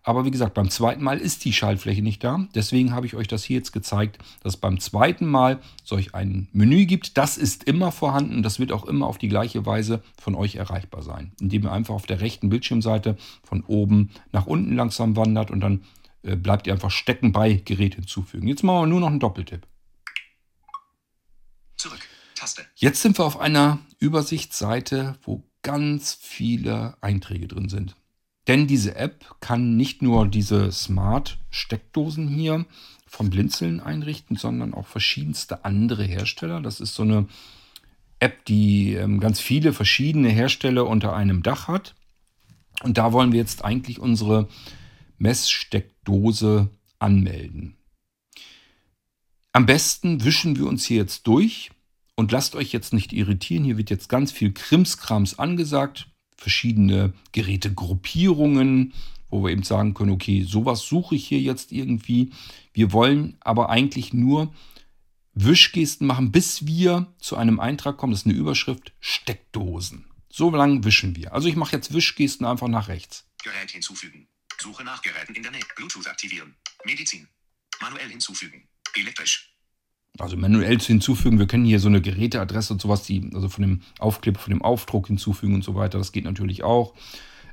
Aber 0.08 0.24
wie 0.24 0.32
gesagt, 0.32 0.54
beim 0.54 0.70
zweiten 0.70 1.04
Mal 1.04 1.18
ist 1.18 1.44
die 1.44 1.52
Schaltfläche 1.52 2.02
nicht 2.02 2.24
da. 2.24 2.48
Deswegen 2.56 2.94
habe 2.94 3.06
ich 3.06 3.16
euch 3.16 3.28
das 3.28 3.44
hier 3.44 3.58
jetzt 3.58 3.74
gezeigt, 3.74 4.20
dass 4.42 4.56
beim 4.56 4.80
zweiten 4.80 5.26
Mal 5.26 5.60
solch 5.84 6.16
ein 6.16 6.48
Menü 6.54 6.86
gibt. 6.86 7.18
Das 7.18 7.38
ist 7.38 7.66
immer 7.66 7.92
vorhanden. 7.92 8.42
Das 8.42 8.58
wird 8.58 8.72
auch 8.72 8.86
immer 8.86 9.06
auf 9.06 9.18
die 9.18 9.28
gleiche 9.28 9.66
Weise 9.66 10.02
von 10.18 10.34
euch 10.36 10.56
erreichbar 10.56 11.02
sein. 11.02 11.34
Indem 11.42 11.64
ihr 11.64 11.74
einfach 11.74 11.94
auf 11.94 12.06
der 12.06 12.22
rechten 12.22 12.48
Bildschirmseite 12.48 13.18
von 13.44 13.64
oben 13.68 14.12
nach 14.32 14.46
unten 14.46 14.78
langsam 14.78 15.18
wandert 15.18 15.52
und 15.52 15.60
dann 15.60 15.82
bleibt 16.22 16.68
ihr 16.68 16.74
einfach 16.74 16.92
stecken 16.92 17.32
bei 17.32 17.54
Gerät 17.54 17.96
hinzufügen. 17.96 18.48
Jetzt 18.48 18.64
machen 18.64 18.84
wir 18.84 18.88
nur 18.88 19.00
noch 19.00 19.08
einen 19.08 19.20
Doppeltipp. 19.20 19.68
Zurück. 21.76 22.00
Taste. 22.36 22.66
Jetzt 22.76 23.02
sind 23.02 23.18
wir 23.18 23.26
auf 23.26 23.40
einer 23.40 23.80
Übersichtsseite, 24.00 25.16
wo 25.24 25.44
ganz 25.64 26.14
viele 26.14 26.96
Einträge 27.02 27.48
drin 27.48 27.70
sind. 27.70 27.96
Denn 28.48 28.68
diese 28.68 28.96
App 28.96 29.36
kann 29.42 29.76
nicht 29.76 30.02
nur 30.02 30.28
diese 30.28 30.72
Smart-Steckdosen 30.72 32.28
hier 32.30 32.66
vom 33.06 33.30
Blinzeln 33.30 33.80
einrichten, 33.80 34.38
sondern 34.38 34.74
auch 34.74 34.88
verschiedenste 34.88 35.66
andere 35.66 36.04
Hersteller. 36.04 36.62
Das 36.62 36.80
ist 36.80 36.96
so 36.96 37.04
eine 37.04 37.28
App, 38.20 38.46
die 38.46 38.94
ähm, 38.94 39.20
ganz 39.20 39.40
viele 39.40 39.74
verschiedene 39.74 40.30
Hersteller 40.30 40.88
unter 40.88 41.16
einem 41.16 41.44
Dach 41.44 41.68
hat. 41.68 41.96
Und 42.84 42.98
da 42.98 43.12
wollen 43.12 43.32
wir 43.32 43.40
jetzt 43.40 43.66
eigentlich 43.66 44.00
unsere 44.00 44.48
Messsteckdose 45.18 46.70
anmelden. 47.00 47.78
Am 49.52 49.66
besten 49.66 50.24
wischen 50.24 50.56
wir 50.56 50.68
uns 50.68 50.86
hier 50.86 50.98
jetzt 50.98 51.26
durch 51.26 51.72
und 52.16 52.32
lasst 52.32 52.56
euch 52.56 52.72
jetzt 52.74 52.94
nicht 52.94 53.14
irritieren. 53.14 53.64
Hier 53.64 53.78
wird 53.78 53.90
jetzt 53.90 54.10
ganz 54.10 54.32
viel 54.32 54.52
Krimskrams 54.52 55.40
angesagt, 55.40 56.08
verschiedene 56.36 57.14
Gerätegruppierungen, 57.32 58.94
wo 59.30 59.44
wir 59.44 59.52
eben 59.52 59.64
sagen 59.64 59.94
können, 59.94 60.12
okay, 60.12 60.44
sowas 60.44 60.82
suche 60.82 61.16
ich 61.16 61.28
hier 61.28 61.40
jetzt 61.40 61.72
irgendwie. 61.72 62.32
Wir 62.74 62.92
wollen 62.94 63.38
aber 63.40 63.70
eigentlich 63.70 64.14
nur 64.14 64.54
Wischgesten 65.34 66.08
machen, 66.08 66.32
bis 66.32 66.66
wir 66.66 67.14
zu 67.20 67.36
einem 67.36 67.60
Eintrag 67.60 67.98
kommen. 67.98 68.12
Das 68.12 68.22
ist 68.22 68.28
eine 68.28 68.36
Überschrift 68.36 68.94
Steckdosen. 69.00 70.06
So 70.30 70.50
lange 70.50 70.84
wischen 70.84 71.16
wir. 71.16 71.34
Also 71.34 71.48
ich 71.48 71.56
mache 71.56 71.76
jetzt 71.76 71.94
Wischgesten 71.94 72.46
einfach 72.46 72.68
nach 72.68 72.88
rechts. 72.88 73.26
Gerät 73.44 73.72
hinzufügen. 73.72 74.28
Suche 74.60 74.84
nach 74.84 75.02
Geräten 75.02 75.36
in 75.36 75.44
der 75.44 75.52
Nähe. 75.52 75.62
Bluetooth 75.76 76.08
aktivieren. 76.08 76.56
Medizin. 76.86 77.28
Manuell 77.82 78.10
hinzufügen. 78.10 78.68
Elektrisch. 78.96 79.54
Also 80.20 80.36
manuell 80.36 80.80
zu 80.80 80.88
hinzufügen. 80.88 81.38
Wir 81.38 81.48
können 81.48 81.66
hier 81.66 81.80
so 81.80 81.88
eine 81.88 82.02
Geräteadresse 82.02 82.74
und 82.74 82.82
sowas, 82.82 83.04
die, 83.04 83.30
also 83.34 83.50
von 83.50 83.62
dem 83.62 83.82
Aufkleber, 84.00 84.40
von 84.40 84.52
dem 84.52 84.64
Aufdruck 84.64 85.08
hinzufügen 85.08 85.54
und 85.54 85.64
so 85.64 85.76
weiter. 85.76 85.98
Das 85.98 86.12
geht 86.12 86.24
natürlich 86.24 86.64
auch. 86.64 86.96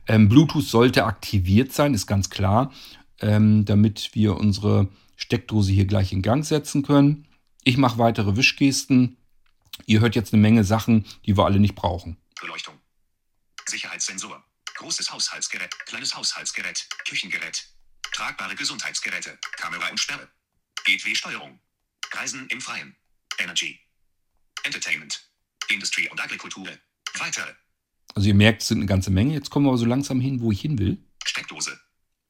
Ähm, 0.07 0.29
Bluetooth 0.29 0.65
sollte 0.65 1.05
aktiviert 1.05 1.73
sein, 1.73 1.95
ist 1.95 2.07
ganz 2.07 2.31
klar, 2.31 2.73
ähm, 3.21 3.65
damit 3.65 4.15
wir 4.15 4.37
unsere 4.37 4.89
Steckdose 5.17 5.73
hier 5.73 5.87
gleich 5.87 6.13
in 6.13 6.23
Gang 6.23 6.45
setzen 6.45 6.83
können. 6.83 7.27
Ich 7.65 7.77
mache 7.77 7.99
weitere 7.99 8.37
Wischgesten. 8.37 9.17
Ihr 9.87 10.01
hört 10.01 10.15
jetzt 10.15 10.33
eine 10.33 10.43
Menge 10.43 10.65
Sachen, 10.65 11.05
die 11.27 11.37
wir 11.37 11.45
alle 11.45 11.59
nicht 11.59 11.75
brauchen. 11.75 12.17
Beleuchtung. 12.41 12.75
Sicherheitssensor. 13.67 14.45
Großes 14.75 15.11
Haushaltsgerät. 15.11 15.79
Kleines 15.87 16.15
Haushaltsgerät. 16.15 16.89
Küchengerät. 17.09 17.65
Tragbare 18.13 18.55
Gesundheitsgeräte. 18.55 19.39
Kamera 19.57 19.89
und 19.89 19.99
Sperre. 19.99 20.29
Gateway-Steuerung. 20.85 21.61
Reisen 22.13 22.49
im 22.49 22.61
Freien. 22.61 22.97
Energy. 23.39 23.81
Entertainment. 24.65 25.29
Industrie 25.69 26.09
und 26.11 26.21
Agrikultur. 26.21 26.69
Weitere. 27.19 27.55
Also 28.15 28.29
ihr 28.29 28.35
merkt, 28.35 28.63
es 28.63 28.69
sind 28.69 28.79
eine 28.79 28.87
ganze 28.87 29.11
Menge. 29.11 29.35
Jetzt 29.35 29.51
kommen 29.51 29.67
wir 29.67 29.71
aber 29.71 29.79
so 29.79 29.87
langsam 29.87 30.21
hin, 30.21 30.41
wo 30.41 30.53
ich 30.53 30.61
hin 30.61 30.79
will. 30.79 30.99
Steckdose. 31.25 31.81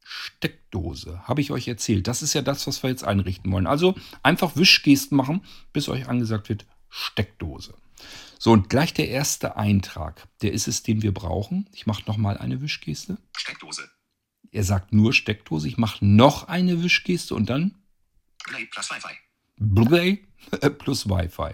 Steckdose, 0.05 1.27
habe 1.27 1.41
ich 1.41 1.51
euch 1.51 1.67
erzählt. 1.67 2.07
Das 2.07 2.23
ist 2.23 2.35
ja 2.35 2.43
das, 2.43 2.67
was 2.67 2.83
wir 2.83 2.91
jetzt 2.91 3.05
einrichten 3.05 3.51
wollen. 3.51 3.67
Also 3.67 3.95
einfach 4.23 4.57
Wischgesten 4.57 5.17
machen, 5.17 5.45
bis 5.73 5.89
euch 5.89 6.09
angesagt 6.09 6.49
wird, 6.49 6.67
Steckdose. 6.91 7.75
So, 8.45 8.53
und 8.53 8.69
gleich 8.69 8.93
der 8.93 9.09
erste 9.09 9.57
Eintrag, 9.57 10.29
der 10.43 10.53
ist 10.53 10.69
es, 10.69 10.83
den 10.83 11.01
wir 11.01 11.15
brauchen. 11.15 11.67
Ich 11.73 11.87
mache 11.87 12.03
nochmal 12.07 12.37
eine 12.37 12.61
Wischgeste. 12.61 13.17
Steckdose. 13.35 13.89
Er 14.51 14.65
sagt 14.65 14.93
nur 14.93 15.15
Steckdose. 15.15 15.67
Ich 15.67 15.79
mache 15.79 16.05
noch 16.05 16.47
eine 16.47 16.83
Wischgeste 16.83 17.35
und 17.35 17.49
dann 17.49 17.75
Play 18.45 18.67
plus 18.67 18.91
Wi-Fi. 18.91 19.15
Blay 19.57 20.27
äh, 20.61 20.69
plus 20.69 21.09
Wi-Fi. 21.09 21.53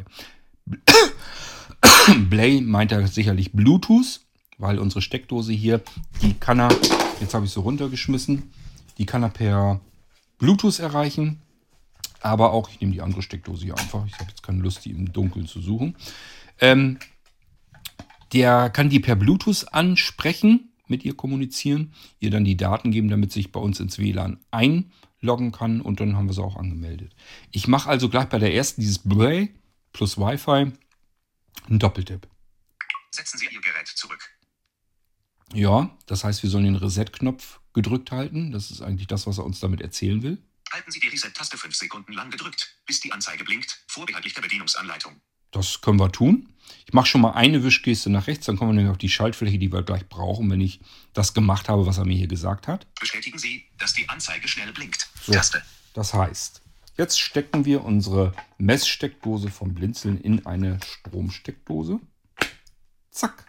Blay 2.28 2.60
meint 2.60 2.90
er 2.90 3.06
sicherlich 3.06 3.52
Bluetooth, 3.52 4.22
weil 4.58 4.80
unsere 4.80 5.00
Steckdose 5.00 5.52
hier, 5.52 5.84
die 6.22 6.34
kann 6.34 6.58
er, 6.58 6.76
jetzt 7.20 7.34
habe 7.34 7.46
ich 7.46 7.52
so 7.52 7.60
runtergeschmissen, 7.60 8.52
die 8.98 9.06
kann 9.06 9.22
er 9.22 9.30
per 9.30 9.80
Bluetooth 10.38 10.80
erreichen. 10.80 11.40
Aber 12.20 12.52
auch, 12.52 12.68
ich 12.68 12.80
nehme 12.80 12.92
die 12.92 13.00
andere 13.00 13.22
Steckdose 13.22 13.64
hier 13.64 13.78
einfach. 13.78 14.04
Ich 14.06 14.14
habe 14.14 14.28
jetzt 14.28 14.42
keine 14.42 14.58
Lust, 14.60 14.84
die 14.84 14.90
im 14.90 15.12
Dunkeln 15.12 15.46
zu 15.46 15.60
suchen. 15.60 15.94
Ähm, 16.60 16.98
der 18.32 18.70
kann 18.70 18.90
die 18.90 19.00
per 19.00 19.16
Bluetooth 19.16 19.72
ansprechen, 19.72 20.72
mit 20.86 21.04
ihr 21.04 21.16
kommunizieren, 21.16 21.94
ihr 22.18 22.30
dann 22.30 22.44
die 22.44 22.56
Daten 22.56 22.90
geben, 22.90 23.08
damit 23.08 23.32
sich 23.32 23.52
bei 23.52 23.60
uns 23.60 23.80
ins 23.80 23.98
WLAN 23.98 24.40
einloggen 24.50 25.52
kann 25.52 25.80
und 25.80 26.00
dann 26.00 26.16
haben 26.16 26.26
wir 26.26 26.34
sie 26.34 26.42
auch 26.42 26.56
angemeldet. 26.56 27.14
Ich 27.50 27.68
mache 27.68 27.88
also 27.88 28.08
gleich 28.08 28.26
bei 28.26 28.38
der 28.38 28.54
ersten 28.54 28.80
dieses 28.80 28.98
Bray 28.98 29.54
plus 29.92 30.18
Wi-Fi 30.18 30.72
einen 31.68 31.78
Doppeltipp. 31.78 32.28
Setzen 33.10 33.38
Sie 33.38 33.46
Ihr 33.46 33.60
Gerät 33.60 33.88
zurück. 33.88 34.30
Ja, 35.52 35.96
das 36.06 36.22
heißt, 36.22 36.42
wir 36.42 36.50
sollen 36.50 36.64
den 36.64 36.76
Reset-Knopf 36.76 37.60
gedrückt 37.72 38.12
halten. 38.12 38.52
Das 38.52 38.70
ist 38.70 38.82
eigentlich 38.82 39.08
das, 39.08 39.26
was 39.26 39.38
er 39.38 39.44
uns 39.44 39.58
damit 39.58 39.80
erzählen 39.80 40.22
will. 40.22 40.38
Halten 40.72 40.92
Sie 40.92 41.00
die 41.00 41.08
Reset-Taste 41.08 41.58
5 41.58 41.74
Sekunden 41.74 42.12
lang 42.12 42.30
gedrückt, 42.30 42.80
bis 42.86 43.00
die 43.00 43.12
Anzeige 43.12 43.42
blinkt, 43.42 43.84
vorbehaltlich 43.88 44.34
der 44.34 44.42
Bedienungsanleitung. 44.42 45.20
Das 45.50 45.80
können 45.80 45.98
wir 45.98 46.12
tun. 46.12 46.48
Ich 46.86 46.94
mache 46.94 47.06
schon 47.06 47.20
mal 47.20 47.32
eine 47.32 47.62
Wischgeste 47.62 48.10
nach 48.10 48.26
rechts, 48.26 48.46
dann 48.46 48.56
kommen 48.56 48.70
wir 48.70 48.74
nämlich 48.74 48.90
auf 48.90 48.98
die 48.98 49.08
Schaltfläche, 49.08 49.58
die 49.58 49.72
wir 49.72 49.82
gleich 49.82 50.08
brauchen, 50.08 50.50
wenn 50.50 50.60
ich 50.60 50.80
das 51.12 51.34
gemacht 51.34 51.68
habe, 51.68 51.86
was 51.86 51.98
er 51.98 52.04
mir 52.04 52.16
hier 52.16 52.26
gesagt 52.26 52.66
hat. 52.66 52.86
Bestätigen 52.98 53.38
Sie, 53.38 53.64
dass 53.78 53.92
die 53.92 54.08
Anzeige 54.08 54.48
schnell 54.48 54.72
blinkt. 54.72 55.08
So. 55.22 55.32
Taste. 55.32 55.62
Das 55.94 56.14
heißt, 56.14 56.62
jetzt 56.96 57.20
stecken 57.20 57.64
wir 57.64 57.84
unsere 57.84 58.32
Messsteckdose 58.58 59.50
vom 59.50 59.74
Blinzeln 59.74 60.20
in 60.20 60.46
eine 60.46 60.80
Stromsteckdose. 60.84 62.00
Zack. 63.10 63.46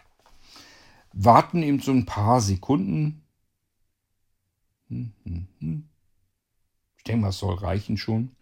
Warten 1.12 1.62
eben 1.62 1.80
so 1.80 1.92
ein 1.92 2.06
paar 2.06 2.40
Sekunden. 2.40 3.22
Hm, 4.88 5.12
hm, 5.24 5.48
hm. 5.58 5.88
Ich 6.98 7.04
denke 7.04 7.22
mal, 7.22 7.28
es 7.30 7.38
soll 7.38 7.56
reichen 7.56 7.96
schon. 7.96 8.36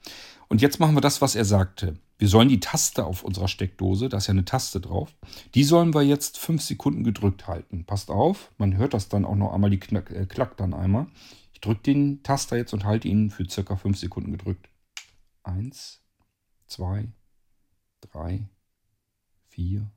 Und 0.48 0.60
jetzt 0.60 0.78
machen 0.78 0.94
wir 0.94 1.00
das, 1.00 1.22
was 1.22 1.34
er 1.34 1.46
sagte. 1.46 1.98
Wir 2.20 2.28
sollen 2.28 2.50
die 2.50 2.60
Taste 2.60 3.06
auf 3.06 3.24
unserer 3.24 3.48
Steckdose, 3.48 4.10
da 4.10 4.18
ist 4.18 4.26
ja 4.26 4.32
eine 4.32 4.44
Taste 4.44 4.78
drauf, 4.78 5.16
die 5.54 5.64
sollen 5.64 5.94
wir 5.94 6.02
jetzt 6.02 6.36
fünf 6.36 6.60
Sekunden 6.60 7.02
gedrückt 7.02 7.48
halten. 7.48 7.86
Passt 7.86 8.10
auf, 8.10 8.52
man 8.58 8.76
hört 8.76 8.92
das 8.92 9.08
dann 9.08 9.24
auch 9.24 9.36
noch 9.36 9.54
einmal, 9.54 9.70
die 9.70 9.80
knack, 9.80 10.10
äh, 10.10 10.26
klackt 10.26 10.60
dann 10.60 10.74
einmal. 10.74 11.06
Ich 11.54 11.62
drücke 11.62 11.80
den 11.80 12.22
Taster 12.22 12.58
jetzt 12.58 12.74
und 12.74 12.84
halte 12.84 13.08
ihn 13.08 13.30
für 13.30 13.48
circa 13.48 13.74
fünf 13.76 13.96
Sekunden 13.96 14.32
gedrückt. 14.32 14.68
Eins, 15.44 16.02
zwei, 16.66 17.08
drei, 18.02 18.46
vier, 19.48 19.90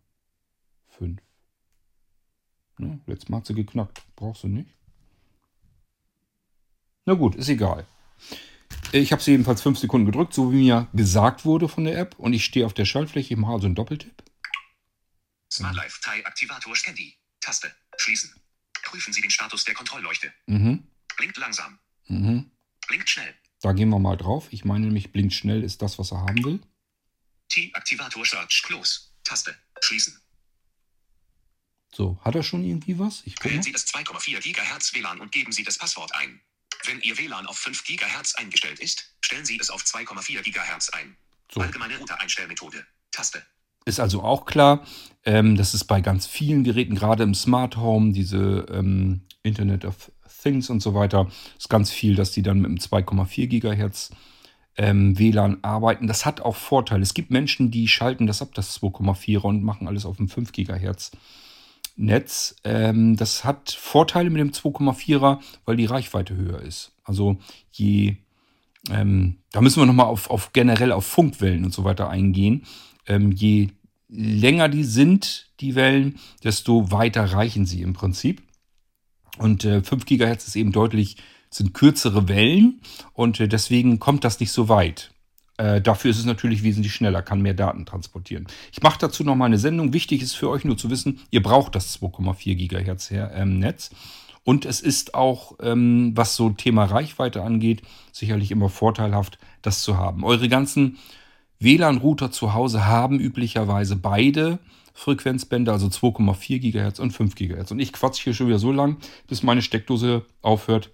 fünf. 0.88 1.21
Ne, 2.78 3.01
letztes 3.05 3.28
Mal 3.28 3.39
hat 3.39 3.47
sie 3.47 3.53
geknackt. 3.53 4.01
Brauchst 4.15 4.43
du 4.43 4.47
nicht? 4.47 4.69
Na 7.03 7.15
gut, 7.15 7.36
ist 7.36 7.49
egal. 7.49 7.86
Ich 8.94 9.12
habe 9.12 9.24
sie 9.24 9.32
jedenfalls 9.32 9.64
fünf 9.64 9.80
Sekunden 9.80 10.06
gedrückt, 10.06 10.36
so 10.36 10.52
wie 10.52 10.58
mir 10.58 10.88
gesagt 10.94 11.46
wurde 11.46 11.68
von 11.68 11.84
der 11.84 11.98
App. 11.98 12.20
Und 12.20 12.34
ich 12.34 12.46
stehe 12.46 12.64
auf 12.64 12.76
der 12.76 12.86
Schaltfläche, 12.86 13.34
ich 13.34 13.39
mache 13.39 13.54
also 13.54 13.66
einen 13.66 13.74
Doppeltipp. 13.74 14.24
Smart 15.52 15.76
Life 15.76 16.00
Thai 16.02 16.24
Aktivator 16.28 16.76
Scandy. 16.76 17.18
Taste. 17.41 17.74
Schließen. 17.98 18.32
Prüfen 18.84 19.12
Sie 19.12 19.22
den 19.22 19.32
Status 19.32 19.64
der 19.64 19.74
Kontrollleuchte. 19.74 20.32
Mhm. 20.46 20.88
Blinkt 21.18 21.38
langsam. 21.38 21.80
Mhm. 22.06 22.52
Blinkt 22.88 23.10
schnell. 23.10 23.34
Da 23.62 23.74
gehen 23.74 23.89
wir 23.89 23.98
mal 23.98 24.16
drauf. 24.16 24.48
Ich 24.52 24.64
meine 24.64 24.86
nämlich, 24.86 25.12
blinkt 25.12 25.34
schnell 25.34 25.64
ist 25.64 25.82
das, 25.82 25.98
was 25.98 26.12
er 26.12 26.22
haben 26.22 26.44
will. 26.44 26.60
T-Aktivator 27.50 28.24
Search 28.24 28.62
Close. 28.64 29.00
Taste. 29.24 29.56
Schließen. 29.82 30.22
So, 31.91 32.20
hat 32.22 32.36
er 32.36 32.44
schon 32.44 32.64
irgendwie 32.64 33.00
was? 33.00 33.24
Ich 33.26 33.44
Wählen. 33.44 33.64
Sie 33.64 33.72
das 33.72 33.88
2,4 33.88 34.39
GHz 34.39 34.94
WLAN 34.94 35.20
und 35.20 35.32
geben 35.32 35.52
Sie 35.52 35.64
das 35.64 35.80
Passwort 35.80 36.14
ein. 36.14 36.41
Wenn 36.86 36.99
Ihr 37.01 37.17
WLAN 37.17 37.45
auf 37.47 37.57
5 37.57 37.84
GHz 37.84 38.36
eingestellt 38.36 38.79
ist, 38.79 39.15
stellen 39.21 39.45
Sie 39.45 39.57
es 39.59 39.69
auf 39.69 39.84
2,4 39.84 40.41
GHz 40.41 40.89
ein. 40.89 41.15
So. 41.53 41.61
Allgemeine 41.61 41.97
Router-Einstellmethode. 41.97 42.86
Taste. 43.11 43.43
Ist 43.86 43.99
also 43.99 44.23
auch 44.23 44.45
klar, 44.45 44.86
ähm, 45.25 45.55
das 45.55 45.73
ist 45.73 45.86
bei 45.86 46.01
ganz 46.01 46.25
vielen 46.25 46.63
Geräten, 46.63 46.95
gerade 46.95 47.23
im 47.23 47.34
Smart 47.34 47.77
Home, 47.77 48.13
diese 48.13 48.65
ähm, 48.69 49.21
Internet 49.43 49.86
of 49.86 50.11
Things 50.41 50.69
und 50.69 50.81
so 50.81 50.93
weiter, 50.93 51.29
ist 51.57 51.69
ganz 51.69 51.91
viel, 51.91 52.15
dass 52.15 52.31
die 52.31 52.41
dann 52.41 52.59
mit 52.59 52.67
einem 52.67 52.77
2,4 52.77 53.47
Gigahertz 53.47 54.11
ähm, 54.77 55.17
WLAN 55.17 55.63
arbeiten. 55.63 56.07
Das 56.07 56.25
hat 56.25 56.41
auch 56.41 56.55
Vorteile. 56.55 57.03
Es 57.03 57.13
gibt 57.13 57.29
Menschen, 57.29 57.71
die 57.71 57.88
schalten 57.88 58.27
das 58.27 58.41
ab, 58.41 58.53
das 58.53 58.81
2,4 58.81 59.39
und 59.39 59.63
machen 59.63 59.88
alles 59.88 60.05
auf 60.05 60.17
dem 60.17 60.27
5 60.27 60.51
Gigahertz 60.51 61.11
Netz. 61.96 62.56
Ähm, 62.64 63.16
das 63.16 63.44
hat 63.44 63.72
Vorteile 63.72 64.30
mit 64.30 64.39
dem 64.39 64.52
2,4er, 64.52 65.39
weil 65.66 65.78
die 65.78 65.86
Reichweite 65.86 66.36
höher 66.36 66.62
ist. 66.62 66.91
Also 67.04 67.38
je, 67.72 68.18
ähm, 68.89 69.38
da 69.52 69.62
müssen 69.62 69.82
wir 69.82 69.86
nochmal 69.86 70.08
auf, 70.08 70.30
auf 70.30 70.54
generell 70.54 70.91
auf 70.91 71.06
Funkwellen 71.06 71.66
und 71.66 71.74
so 71.74 71.84
weiter 71.84 72.10
eingehen. 72.10 72.64
Ähm, 73.08 73.32
je 73.32 73.70
länger 74.10 74.70
die 74.70 74.84
sind, 74.84 75.50
die 75.60 75.76
Wellen, 75.76 76.20
desto 76.44 76.91
weiter 76.91 77.26
reichen 77.26 77.66
sie 77.66 77.82
im 77.82 77.94
Prinzip. 77.94 78.41
Und 79.38 79.66
äh, 79.66 79.82
5 79.82 80.06
GHz 80.06 80.48
ist 80.48 80.56
eben 80.56 80.72
deutlich, 80.72 81.18
sind 81.50 81.74
kürzere 81.74 82.28
Wellen 82.28 82.82
und 83.14 83.39
äh, 83.39 83.48
deswegen 83.48 84.00
kommt 84.00 84.24
das 84.24 84.39
nicht 84.39 84.52
so 84.52 84.70
weit. 84.70 85.12
Äh, 85.58 85.82
dafür 85.82 86.12
ist 86.12 86.18
es 86.20 86.26
natürlich 86.26 86.64
wesentlich 86.64 86.93
schneller, 86.93 87.22
kann 87.22 87.41
mehr 87.41 87.54
Daten 87.54 87.86
transportieren. 87.86 88.47
Ich 88.72 88.82
mache 88.82 88.97
dazu 88.99 89.24
noch 89.24 89.36
mal 89.36 89.45
eine 89.45 89.60
Sendung. 89.60 89.93
Wichtig 89.93 90.22
ist 90.22 90.34
für 90.34 90.49
euch 90.49 90.66
nur 90.66 90.78
zu 90.78 90.89
wissen, 90.89 91.20
ihr 91.30 91.43
braucht 91.43 91.76
das 91.76 92.01
2,4 92.01 92.56
GHz 92.56 93.12
ähm, 93.12 93.60
Netz. 93.60 93.91
Und 94.43 94.66
es 94.66 94.82
ist 94.82 95.14
auch, 95.14 95.54
ähm, 95.62 96.12
was 96.16 96.36
so 96.36 96.49
Thema 96.49 96.86
Reichweite 96.86 97.43
angeht, 97.43 97.82
sicherlich 98.12 98.51
immer 98.51 98.70
vorteilhaft, 98.70 99.38
das 99.62 99.84
zu 99.84 99.97
haben. 99.97 100.26
Eure 100.26 100.49
ganzen 100.49 100.97
WLAN-Router 101.60 102.32
zu 102.32 102.54
Hause 102.54 102.86
haben 102.86 103.20
üblicherweise 103.20 103.95
beide 103.95 104.60
Frequenzbänder, 104.93 105.72
also 105.72 105.88
2,4 105.88 106.60
GHz 106.60 106.99
und 106.99 107.12
5 107.12 107.36
GHz. 107.36 107.72
Und 107.72 107.80
ich 107.80 107.93
quatsch 107.93 108.20
hier 108.22 108.34
schon 108.34 108.47
wieder 108.47 108.60
so 108.60 108.72
lang, 108.72 108.97
bis 109.28 109.43
meine 109.43 109.62
Steckdose 109.62 110.26
aufhört, 110.41 110.91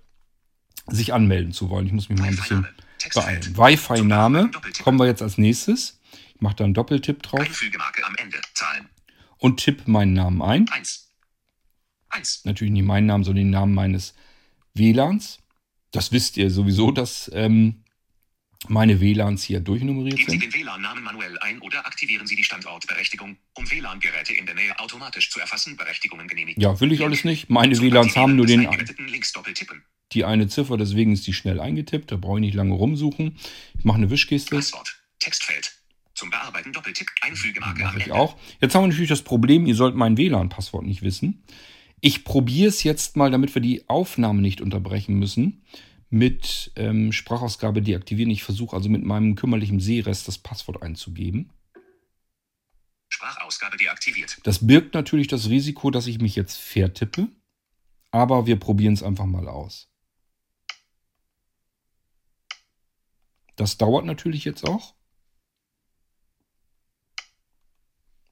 sich 0.88 1.14
anmelden 1.14 1.52
zu 1.52 1.70
wollen. 1.70 1.88
Ich 1.88 1.92
muss 1.92 2.10
mich 2.10 2.20
mal 2.20 2.28
ein 2.28 2.36
bisschen 2.36 2.68
Textfeld. 3.00 3.54
beeilen. 3.56 3.78
Wi-Fi-Name 3.78 4.52
kommen 4.84 5.00
wir 5.00 5.08
jetzt 5.08 5.22
als 5.22 5.38
nächstes. 5.38 6.00
Ich 6.36 6.42
mache 6.42 6.56
da 6.56 6.64
einen 6.66 6.74
Doppeltipp 6.74 7.22
drauf 7.24 7.40
Einfügemarke 7.40 8.06
am 8.06 8.16
Ende. 8.16 8.40
Zahlen. 8.54 8.88
und 9.38 9.58
tippe 9.58 9.90
meinen 9.90 10.14
Namen 10.14 10.42
ein. 10.42 10.70
1. 10.70 11.10
1. 12.10 12.46
Natürlich 12.46 12.72
nicht 12.74 12.86
meinen 12.86 13.08
Namen, 13.08 13.24
sondern 13.24 13.46
den 13.46 13.50
Namen 13.52 13.74
meines 13.74 14.14
WLANs. 14.74 15.40
Das 15.92 16.12
wisst 16.12 16.38
ihr 16.38 16.50
sowieso, 16.52 16.92
dass 16.92 17.30
ähm, 17.34 17.84
meine 18.68 19.00
WLANs 19.00 19.44
hier 19.44 19.60
durchnummeriert 19.60 20.18
Geben 20.18 20.32
Sie 20.32 20.38
sind. 20.40 20.54
den 20.54 20.62
WLAN-Namen 20.62 21.04
manuell 21.04 21.38
ein 21.40 21.60
oder 21.60 21.86
aktivieren 21.86 22.28
Sie 22.28 22.36
die 22.36 22.44
Standortberechtigung, 22.44 23.38
um 23.54 23.72
WLAN-Geräte 23.72 24.34
in 24.34 24.46
der 24.46 24.56
Nähe 24.56 24.78
automatisch 24.80 25.30
zu 25.30 25.40
erfassen. 25.40 25.78
Berechtigungen 25.78 26.28
genehmigen. 26.28 26.62
Ja, 26.62 26.80
will 26.80 26.92
ich 26.92 27.04
alles 27.04 27.24
nicht. 27.24 27.50
Meine 27.50 27.76
Zum 27.76 27.86
WLANs 27.86 28.16
haben 28.16 28.36
nur 28.36 28.46
den, 28.46 28.68
Links 29.08 29.32
doppeltippen. 29.34 29.84
Die 30.12 30.26
eine 30.26 30.48
Ziffer, 30.48 30.78
deswegen 30.78 31.12
ist 31.14 31.28
die 31.28 31.34
schnell 31.34 31.60
eingetippt. 31.60 32.12
Da 32.12 32.18
brauche 32.18 32.38
ich 32.38 32.42
nicht 32.42 32.56
lange 32.56 32.74
rumsuchen. 32.74 33.38
Ich 33.78 33.86
mache 33.86 33.98
eine 33.98 34.10
Wischgeste. 34.10 34.56
Passwort. 34.56 35.00
Textfeld. 35.20 35.74
Zum 36.16 36.30
Bearbeiten 36.30 36.74
Doppeltipp. 36.74 37.08
Einfügemarke 37.22 37.84
Mache 37.84 38.00
ich 38.00 38.12
auch. 38.12 38.38
Jetzt 38.60 38.76
haben 38.76 38.84
wir 38.84 38.88
natürlich 38.88 39.10
das 39.10 39.22
Problem, 39.22 39.66
ihr 39.66 39.76
sollt 39.76 39.96
mein 39.96 40.18
WLAN-Passwort 40.18 40.86
nicht 40.86 41.02
wissen. 41.02 41.44
Ich 42.02 42.24
probiere 42.24 42.70
es 42.70 42.84
jetzt 42.84 43.18
mal, 43.18 43.32
damit 43.32 43.54
wir 43.56 43.62
die 43.62 43.88
Aufnahme 43.90 44.42
nicht 44.42 44.62
unterbrechen 44.62 45.16
müssen, 45.20 45.64
mit 46.10 46.72
ähm, 46.76 47.12
Sprachausgabe 47.12 47.82
deaktivieren. 47.82 48.32
Ich 48.32 48.44
versuche 48.44 48.76
also 48.76 48.90
mit 48.90 49.04
meinem 49.04 49.36
kümmerlichen 49.36 49.80
Sehrest 49.80 50.28
das 50.28 50.38
Passwort 50.38 50.82
einzugeben. 50.82 51.52
Sprachausgabe 53.10 53.78
deaktiviert. 53.78 54.40
Das 54.44 54.66
birgt 54.66 54.94
natürlich 54.94 55.28
das 55.28 55.50
Risiko, 55.50 55.92
dass 55.92 56.08
ich 56.08 56.20
mich 56.20 56.36
jetzt 56.36 56.58
vertippe, 56.58 57.28
aber 58.12 58.46
wir 58.46 58.58
probieren 58.58 58.94
es 58.94 59.04
einfach 59.04 59.26
mal 59.26 59.48
aus. 59.48 59.89
Das 63.60 63.78
dauert 63.78 64.06
natürlich 64.06 64.46
jetzt 64.46 64.64
auch, 64.64 64.96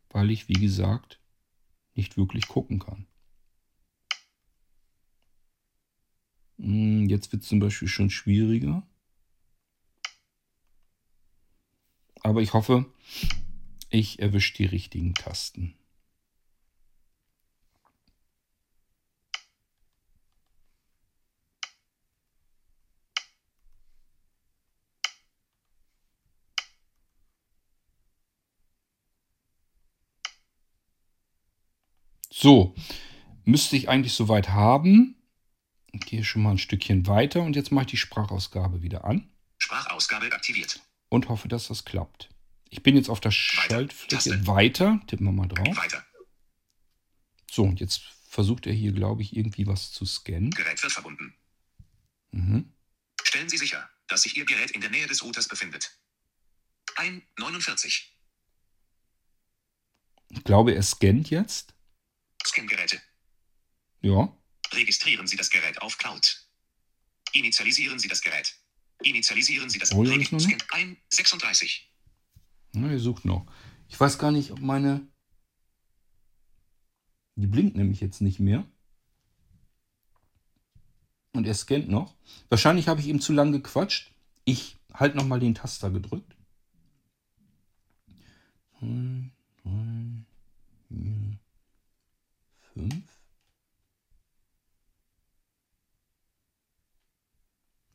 weil 0.09 0.31
ich, 0.31 0.47
wie 0.47 0.53
gesagt, 0.53 1.19
nicht 1.95 2.15
wirklich 2.15 2.47
gucken 2.47 2.79
kann. 2.79 3.05
Hm, 6.59 7.09
Jetzt 7.09 7.33
wird 7.33 7.43
es 7.43 7.49
zum 7.49 7.59
Beispiel 7.59 7.89
schon 7.89 8.09
schwieriger. 8.09 8.87
Aber 12.23 12.41
ich 12.41 12.53
hoffe, 12.53 12.85
ich 13.89 14.19
erwische 14.19 14.53
die 14.53 14.65
richtigen 14.65 15.13
Tasten. 15.13 15.75
So, 32.39 32.75
müsste 33.45 33.75
ich 33.77 33.89
eigentlich 33.89 34.13
soweit 34.13 34.49
haben. 34.49 35.15
Ich 35.91 36.01
gehe 36.01 36.23
schon 36.23 36.43
mal 36.43 36.51
ein 36.51 36.59
Stückchen 36.59 37.07
weiter 37.07 37.41
und 37.41 37.55
jetzt 37.55 37.71
mache 37.71 37.85
ich 37.85 37.91
die 37.91 37.97
Sprachausgabe 37.97 38.83
wieder 38.83 39.05
an 39.05 39.27
Sprachausgabe 39.57 40.31
aktiviert. 40.31 40.79
und 41.09 41.29
hoffe, 41.29 41.47
dass 41.47 41.69
das 41.69 41.83
klappt. 41.83 42.29
Ich 42.69 42.83
bin 42.83 42.95
jetzt 42.95 43.09
auf 43.09 43.19
der 43.21 43.31
Schaltfläche 43.31 44.45
weiter. 44.45 45.01
Tippen 45.07 45.25
wir 45.25 45.31
mal 45.31 45.47
drauf. 45.47 45.77
Weiter. 45.77 46.05
So, 47.49 47.63
und 47.63 47.79
jetzt 47.79 48.01
versucht 48.29 48.67
er 48.67 48.73
hier, 48.73 48.91
glaube 48.91 49.23
ich, 49.23 49.35
irgendwie 49.35 49.65
was 49.65 49.91
zu 49.91 50.05
scannen. 50.05 50.51
Gerät 50.51 50.83
wird 50.83 50.93
verbunden. 50.93 51.33
Mhm. 52.33 52.71
Stellen 53.23 53.49
Sie 53.49 53.57
sicher, 53.57 53.89
dass 54.09 54.21
sich 54.21 54.37
Ihr 54.37 54.45
Gerät 54.45 54.69
in 54.69 54.81
der 54.81 54.91
Nähe 54.91 55.07
des 55.07 55.23
Routers 55.23 55.47
befindet. 55.47 55.97
Ein 56.97 57.23
49. 57.39 58.15
Ich 60.29 60.43
glaube, 60.43 60.75
er 60.75 60.83
scannt 60.83 61.31
jetzt. 61.31 61.73
Scangeräte. 62.47 63.01
Ja. 64.01 64.35
Registrieren 64.71 65.27
Sie 65.27 65.37
das 65.37 65.49
Gerät 65.49 65.81
auf 65.81 65.97
Cloud. 65.97 66.47
Initialisieren 67.33 67.99
Sie 67.99 68.07
das 68.07 68.21
Gerät. 68.21 68.55
Initialisieren 69.03 69.69
Sie 69.69 69.79
das 69.79 69.91
Oh, 69.93 70.03
nicht. 70.03 70.29
Scan 70.39 70.57
ein 70.71 70.97
36. 71.09 71.91
Na, 72.73 72.91
er 72.91 72.99
sucht 72.99 73.25
noch. 73.25 73.45
Ich 73.89 73.99
weiß 73.99 74.17
gar 74.17 74.31
nicht, 74.31 74.51
ob 74.51 74.59
meine. 74.59 75.07
Die 77.35 77.47
blinkt 77.47 77.75
nämlich 77.75 78.01
jetzt 78.01 78.21
nicht 78.21 78.39
mehr. 78.39 78.65
Und 81.33 81.45
er 81.45 81.53
scannt 81.53 81.87
noch. 81.87 82.15
Wahrscheinlich 82.49 82.87
habe 82.87 82.99
ich 82.99 83.07
ihm 83.07 83.21
zu 83.21 83.31
lang 83.31 83.51
gequatscht. 83.51 84.11
Ich 84.43 84.77
halte 84.93 85.17
nochmal 85.17 85.39
den 85.39 85.53
Taster 85.53 85.91
gedrückt. 85.91 86.35
Zwei, 88.79 89.31
drei, 89.63 90.25
vier, 90.87 91.39
fünf. 92.77 93.03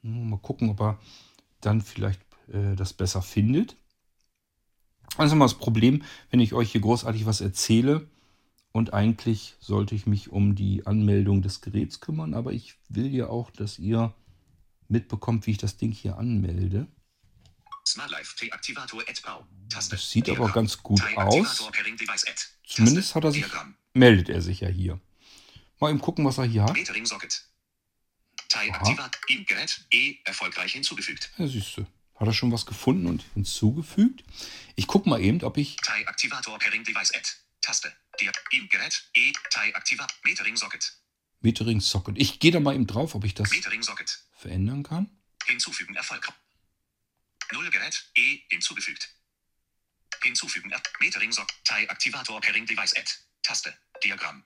Nur 0.03 0.25
Mal 0.25 0.39
gucken, 0.39 0.71
ob 0.71 0.81
er 0.81 1.01
dann 1.61 1.81
vielleicht 1.81 2.21
äh, 2.49 2.75
das 2.75 2.93
besser 2.93 3.23
findet. 3.23 3.77
Das 5.17 5.27
ist 5.27 5.33
immer 5.33 5.45
das 5.45 5.59
Problem, 5.59 6.03
wenn 6.31 6.41
ich 6.41 6.55
euch 6.55 6.73
hier 6.73 6.81
großartig 6.81 7.27
was 7.27 7.41
erzähle 7.41 8.09
und 8.73 8.95
eigentlich 8.95 9.55
sollte 9.61 9.95
ich 9.95 10.07
mich 10.07 10.31
um 10.31 10.55
die 10.55 10.87
Anmeldung 10.87 11.43
des 11.43 11.61
Geräts 11.61 12.01
kümmern, 12.01 12.35
aber 12.35 12.53
ich 12.53 12.79
will 12.89 13.15
ja 13.15 13.29
auch, 13.29 13.51
dass 13.51 13.79
ihr 13.79 14.15
mitbekommt, 14.89 15.47
wie 15.47 15.53
ich 15.53 15.59
das 15.59 15.77
Ding 15.77 15.93
hier 15.93 16.17
anmelde. 16.17 16.89
Das 19.89 20.11
sieht 20.11 20.31
aber 20.31 20.51
ganz 20.51 20.83
gut 20.83 21.03
aus. 21.17 21.71
Zumindest 22.67 23.15
hat 23.15 23.25
er 23.25 23.33
sich. 23.33 23.45
Meldet 23.95 24.29
er 24.29 24.41
sich 24.43 24.61
ja 24.61 24.69
hier. 24.69 25.01
Mal 25.81 25.91
eben 25.91 26.01
gucken, 26.01 26.25
was 26.25 26.39
er 26.39 26.45
hier 26.45 26.63
hat. 26.65 26.73
Metering 26.75 27.07
Socket. 27.07 27.43
T-Aktivat. 28.49 29.19
Im 29.29 29.45
Gerät. 29.47 29.81
E. 29.91 30.17
Erfolgreich 30.25 30.73
hinzugefügt. 30.73 31.31
Ja, 31.39 31.47
siehst 31.47 31.77
du. 31.77 31.87
Hat 32.17 32.29
er 32.29 32.33
schon 32.35 32.53
was 32.53 32.67
gefunden 32.67 33.07
und 33.07 33.25
hinzugefügt? 33.35 34.23
Ich 34.77 34.87
gucke 34.87 35.09
mal 35.09 35.21
eben, 35.21 35.43
ob 35.43 35.57
ich. 35.57 35.77
T-Aktivator 35.77 36.59
Pairing 36.59 36.85
Device 36.85 37.13
Add. 37.15 37.29
Taste. 37.61 37.93
Im 38.53 38.69
Gerät. 38.69 39.03
E. 39.15 39.33
T-Aktivat. 39.51 40.15
Metering 40.23 40.57
Socket. 40.57 40.93
Metering 41.41 41.81
Socket. 41.81 42.17
Ich 42.19 42.39
gehe 42.39 42.53
da 42.53 42.61
mal 42.61 42.75
eben 42.75 42.87
drauf, 42.87 43.15
ob 43.15 43.25
ich 43.25 43.35
das 43.35 43.51
verändern 44.37 44.83
kann. 44.83 45.11
Hinzufügen 45.47 45.95
Erfolg. 45.97 46.29
Null 47.53 47.69
Gerät. 47.71 48.05
E. 48.15 48.39
Hinzugefügt. 48.51 49.09
Hinzufügen. 50.23 50.71
Er- 50.71 50.83
Metering 51.01 51.33
Socket. 51.33 51.57
T-Aktivator 51.65 52.41
Pairing 52.41 52.67
Device 52.67 52.95
Add. 52.97 53.11
Taste. 53.43 53.73
Diagramm. 54.05 54.45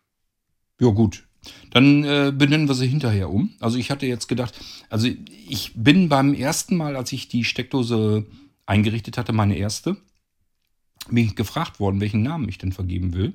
Ja, 0.80 0.90
gut. 0.90 1.26
Dann 1.70 2.04
äh, 2.04 2.32
benennen 2.34 2.68
wir 2.68 2.74
sie 2.74 2.88
hinterher 2.88 3.30
um. 3.30 3.54
Also 3.60 3.78
ich 3.78 3.90
hatte 3.90 4.06
jetzt 4.06 4.26
gedacht, 4.26 4.54
also 4.90 5.08
ich 5.48 5.72
bin 5.74 6.08
beim 6.08 6.34
ersten 6.34 6.76
Mal, 6.76 6.96
als 6.96 7.12
ich 7.12 7.28
die 7.28 7.44
Steckdose 7.44 8.26
eingerichtet 8.66 9.16
hatte, 9.16 9.32
meine 9.32 9.56
erste, 9.56 9.96
bin 11.08 11.24
ich 11.24 11.36
gefragt 11.36 11.78
worden, 11.78 12.00
welchen 12.00 12.22
Namen 12.22 12.48
ich 12.48 12.58
denn 12.58 12.72
vergeben 12.72 13.14
will. 13.14 13.34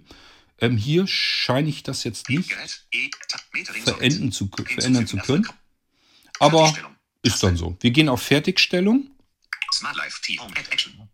Ähm, 0.59 0.77
hier 0.77 1.07
scheine 1.07 1.69
ich 1.69 1.83
das 1.83 2.03
jetzt 2.03 2.29
nicht. 2.29 2.51
E. 2.91 3.09
Verändern 3.83 4.31
zu, 4.31 4.49
verändern 4.49 5.07
zu 5.07 5.17
können. 5.17 5.47
Aber 6.39 6.73
ist 7.23 7.41
dann 7.43 7.55
so. 7.55 7.77
Wir 7.79 7.91
gehen 7.91 8.09
auf 8.09 8.21
Fertigstellung 8.21 9.11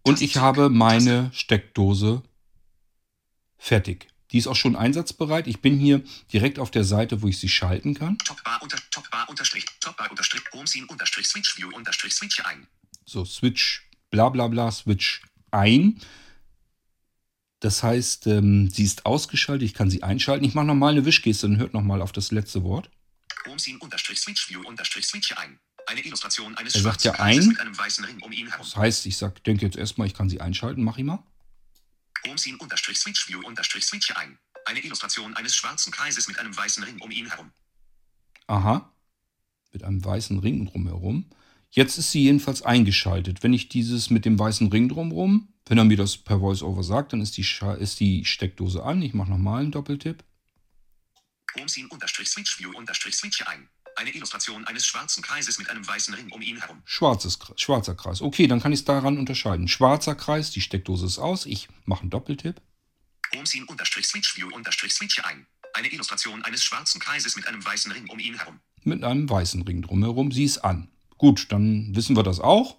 und 0.03 0.21
ich 0.21 0.37
habe 0.37 0.69
meine 0.69 1.31
Steckdose 1.33 2.23
fertig. 3.57 4.07
Die 4.31 4.37
ist 4.37 4.47
auch 4.47 4.55
schon 4.55 4.75
einsatzbereit. 4.75 5.47
Ich 5.47 5.61
bin 5.61 5.79
hier 5.79 6.03
direkt 6.33 6.59
auf 6.59 6.71
der 6.71 6.83
Seite, 6.83 7.21
wo 7.21 7.27
ich 7.27 7.39
sie 7.39 7.49
schalten 7.49 7.93
kann. 7.93 8.17
Topbar 8.19 8.61
unter 8.61 8.77
Topbar 8.91 9.29
unterstrich 9.29 9.65
Topbar 9.79 10.09
unterstrich 10.09 10.41
Homescene 10.53 10.87
unterstrich 10.87 11.27
Switch 11.27 11.57
View 11.57 11.69
unterstrich 11.73 12.13
Switch 12.13 12.41
ein. 12.45 12.67
So, 13.05 13.23
Switch, 13.23 13.87
bla 14.09 14.29
bla 14.29 14.47
bla, 14.47 14.71
Switch 14.71 15.21
ein. 15.51 16.01
Das 17.59 17.81
heißt, 17.81 18.27
ähm, 18.27 18.69
sie 18.69 18.83
ist 18.83 19.05
ausgeschaltet, 19.05 19.65
ich 19.65 19.73
kann 19.73 19.89
sie 19.89 20.03
einschalten. 20.03 20.45
Ich 20.45 20.53
mache 20.53 20.65
nochmal 20.65 20.91
eine 20.91 21.05
Wischgeste 21.05 21.47
und 21.47 21.57
hört 21.57 21.73
nochmal 21.73 22.01
auf 22.01 22.11
das 22.11 22.31
letzte 22.31 22.63
Wort. 22.63 22.89
Homescene 23.45 23.79
unterstrich 23.79 24.19
Switch 24.19 24.49
View 24.49 24.61
unterstrich 24.67 25.05
Switch 25.07 25.31
ein. 25.37 25.57
Eine 25.87 26.01
Illustration 26.01 26.53
eines 26.55 26.75
Er 26.75 26.81
sagt 26.81 27.03
ja 27.05 27.13
ein. 27.13 27.47
mit 27.47 27.59
einem 27.61 27.77
weißen 27.77 28.03
Ring 28.03 28.19
um 28.21 28.31
ihn 28.33 28.47
herum. 28.49 28.65
Das 28.65 28.75
heißt, 28.75 29.05
ich 29.05 29.15
sag, 29.15 29.41
denke 29.45 29.65
jetzt 29.65 29.77
erstmal, 29.77 30.05
ich 30.05 30.13
kann 30.13 30.27
sie 30.29 30.41
einschalten, 30.41 30.83
mach 30.83 30.97
ich 30.97 31.05
mal. 31.05 31.23
Homescene 32.25 32.57
unterstrich 32.57 32.97
Switch 32.97 33.27
View 33.27 33.41
unterstrich 33.45 33.85
Switch 33.85 34.11
ein. 34.15 34.37
Eine 34.65 34.79
Illustration 34.79 35.35
eines 35.35 35.55
schwarzen 35.55 35.91
Kreises 35.91 36.27
mit 36.27 36.39
einem 36.39 36.55
weißen 36.55 36.83
Ring 36.83 36.99
um 36.99 37.11
ihn 37.11 37.29
herum. 37.29 37.51
Aha. 38.47 38.93
Mit 39.71 39.83
einem 39.83 40.03
weißen 40.03 40.39
Ring 40.39 40.65
drumherum. 40.65 41.29
Jetzt 41.69 41.97
ist 41.97 42.11
sie 42.11 42.23
jedenfalls 42.23 42.61
eingeschaltet. 42.61 43.43
Wenn 43.43 43.53
ich 43.53 43.69
dieses 43.69 44.09
mit 44.09 44.25
dem 44.25 44.39
weißen 44.39 44.67
Ring 44.67 44.89
drumherum, 44.89 45.53
wenn 45.65 45.77
er 45.77 45.83
mir 45.83 45.97
das 45.97 46.17
per 46.17 46.41
VoiceOver 46.41 46.83
sagt, 46.83 47.13
dann 47.13 47.21
ist 47.21 47.37
die, 47.37 47.43
Scha 47.43 47.73
ist 47.73 47.99
die 47.99 48.25
Steckdose 48.25 48.83
an. 48.83 49.01
Ich 49.01 49.13
mache 49.13 49.29
nochmal 49.29 49.61
einen 49.61 49.71
Doppeltipp. 49.71 50.23
Homescene 51.55 51.89
unterstrich 51.89 52.29
Switch 52.29 52.59
View 52.59 52.71
unterstrich 52.75 53.15
Switch 53.15 53.41
ein. 53.43 53.69
Eine 53.97 54.11
Illustration 54.11 54.63
eines 54.65 54.85
schwarzen 54.85 55.23
Kreises 55.23 55.57
mit 55.57 55.71
einem 55.71 55.85
weißen 55.87 56.13
Ring 56.13 56.29
um 56.29 56.39
ihn 56.39 56.57
herum. 56.61 56.83
Schwarzes, 56.85 57.39
schwarzer 57.55 57.95
Kreis. 57.95 58.21
Okay, 58.21 58.45
dann 58.45 58.61
kann 58.61 58.71
ich 58.71 58.81
es 58.81 58.85
daran 58.85 59.17
unterscheiden. 59.17 59.67
Schwarzer 59.67 60.13
Kreis, 60.13 60.51
die 60.51 60.61
Steckdose 60.61 61.07
ist 61.07 61.17
aus. 61.17 61.47
Ich 61.47 61.67
mache 61.85 62.01
einen 62.01 62.11
Doppeltipp. 62.11 62.61
Homescene 63.35 63.65
unterstrich 63.65 64.05
Switch 64.07 64.37
View 64.37 64.49
unterstrich 64.53 64.93
Switch 64.93 65.19
ein. 65.25 65.47
Eine 65.73 65.87
Illustration 65.91 66.43
eines 66.43 66.63
schwarzen 66.63 67.01
Kreises 67.01 67.35
mit 67.35 67.47
einem 67.47 67.65
weißen 67.65 67.91
Ring 67.91 68.07
um 68.09 68.19
ihn 68.19 68.37
herum. 68.37 68.59
mit 68.83 69.03
einem 69.03 69.27
weißen 69.27 69.63
Ring 69.63 69.81
drumherum. 69.81 70.31
Sie 70.31 70.43
ist 70.43 70.59
an. 70.59 70.89
Gut, 71.17 71.47
dann 71.51 71.95
wissen 71.95 72.15
wir 72.15 72.21
das 72.23 72.39
auch. 72.39 72.77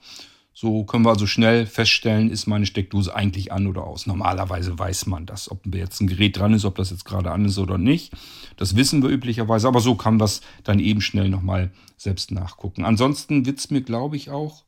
So 0.60 0.82
können 0.82 1.04
wir 1.04 1.10
also 1.10 1.28
schnell 1.28 1.66
feststellen, 1.66 2.32
ist 2.32 2.48
meine 2.48 2.66
Steckdose 2.66 3.14
eigentlich 3.14 3.52
an 3.52 3.68
oder 3.68 3.84
aus. 3.84 4.06
Normalerweise 4.06 4.76
weiß 4.76 5.06
man 5.06 5.24
das, 5.24 5.48
ob 5.52 5.64
jetzt 5.72 6.00
ein 6.00 6.08
Gerät 6.08 6.36
dran 6.36 6.52
ist, 6.52 6.64
ob 6.64 6.74
das 6.74 6.90
jetzt 6.90 7.04
gerade 7.04 7.30
an 7.30 7.44
ist 7.44 7.58
oder 7.58 7.78
nicht. 7.78 8.12
Das 8.56 8.74
wissen 8.74 9.00
wir 9.00 9.08
üblicherweise, 9.08 9.68
aber 9.68 9.78
so 9.78 9.94
kann 9.94 10.16
man 10.16 10.24
es 10.24 10.40
dann 10.64 10.80
eben 10.80 11.00
schnell 11.00 11.28
nochmal 11.28 11.70
selbst 11.96 12.32
nachgucken. 12.32 12.84
Ansonsten 12.84 13.46
wird 13.46 13.60
es 13.60 13.70
mir, 13.70 13.82
glaube 13.82 14.16
ich, 14.16 14.30
auch 14.30 14.64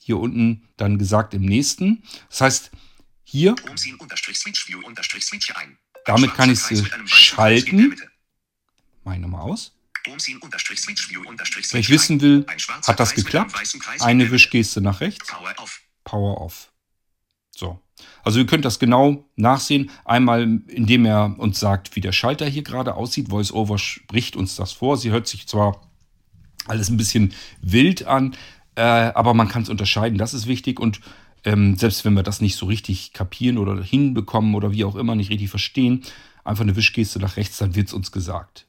hier 0.00 0.18
unten 0.18 0.68
dann 0.76 0.98
gesagt 0.98 1.32
im 1.32 1.42
nächsten. 1.42 2.02
Das 2.28 2.40
heißt, 2.40 2.70
hier, 3.22 3.54
Damit 6.06 6.34
kann 6.34 6.50
ich 6.50 6.68
in 6.72 6.82
der 6.82 7.06
schalten. 7.06 7.94
Mache 9.04 9.14
ich 9.14 9.20
nochmal 9.20 9.42
aus. 9.42 9.76
Wenn 10.06 11.80
ich 11.80 11.90
wissen 11.90 12.20
will, 12.20 12.46
hat 12.86 13.00
das 13.00 13.14
geklappt? 13.14 13.54
Eine. 14.00 14.30
Wischgeste 14.30 14.80
nach 14.80 15.00
rechts. 15.00 15.26
Power 15.26 15.54
off. 15.58 15.80
Power 16.04 16.40
Off. 16.40 16.72
So. 17.54 17.80
Also 18.22 18.38
ihr 18.38 18.46
könnt 18.46 18.64
das 18.64 18.78
genau 18.78 19.28
nachsehen. 19.36 19.90
Einmal, 20.04 20.42
indem 20.68 21.04
er 21.04 21.38
uns 21.38 21.60
sagt, 21.60 21.94
wie 21.96 22.00
der 22.00 22.12
Schalter 22.12 22.46
hier 22.46 22.62
gerade 22.62 22.94
aussieht. 22.94 23.30
VoiceOver 23.30 23.78
spricht 23.78 24.36
uns 24.36 24.56
das 24.56 24.72
vor. 24.72 24.96
Sie 24.96 25.10
hört 25.10 25.26
sich 25.26 25.46
zwar 25.46 25.90
alles 26.66 26.88
ein 26.88 26.96
bisschen 26.96 27.34
wild 27.60 28.06
an, 28.06 28.36
äh, 28.76 28.82
aber 28.82 29.34
man 29.34 29.48
kann 29.48 29.62
es 29.62 29.68
unterscheiden. 29.68 30.18
Das 30.18 30.34
ist 30.34 30.46
wichtig. 30.46 30.80
Und 30.80 31.00
ähm, 31.44 31.76
selbst 31.76 32.04
wenn 32.04 32.14
wir 32.14 32.22
das 32.22 32.40
nicht 32.40 32.56
so 32.56 32.66
richtig 32.66 33.12
kapieren 33.12 33.58
oder 33.58 33.82
hinbekommen 33.82 34.54
oder 34.54 34.72
wie 34.72 34.84
auch 34.84 34.96
immer 34.96 35.14
nicht 35.14 35.30
richtig 35.30 35.50
verstehen, 35.50 36.04
einfach 36.44 36.62
eine 36.62 36.76
Wischgeste 36.76 37.18
nach 37.18 37.36
rechts, 37.36 37.58
dann 37.58 37.74
wird 37.74 37.88
es 37.88 37.94
uns 37.94 38.12
gesagt. 38.12 38.66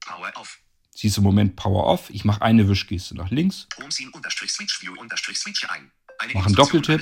Power 0.00 0.32
off. 0.36 0.61
Sie 1.02 1.08
ist 1.08 1.16
im 1.16 1.24
Moment 1.24 1.56
Power 1.56 1.86
Off. 1.86 2.10
Ich 2.10 2.24
mache 2.24 2.42
eine 2.42 2.68
Wischgeste 2.68 3.16
nach 3.16 3.32
links. 3.32 3.66
Homescene 3.76 4.12
unterstrich 4.12 4.52
Switch 4.52 4.80
View 4.82 4.94
unterstrich 5.00 5.36
Switch 5.36 5.68
ein. 5.68 5.90
Eine 6.20 6.32
Mach 6.34 6.46
einen 6.46 6.54
Doppeltipp. 6.54 7.00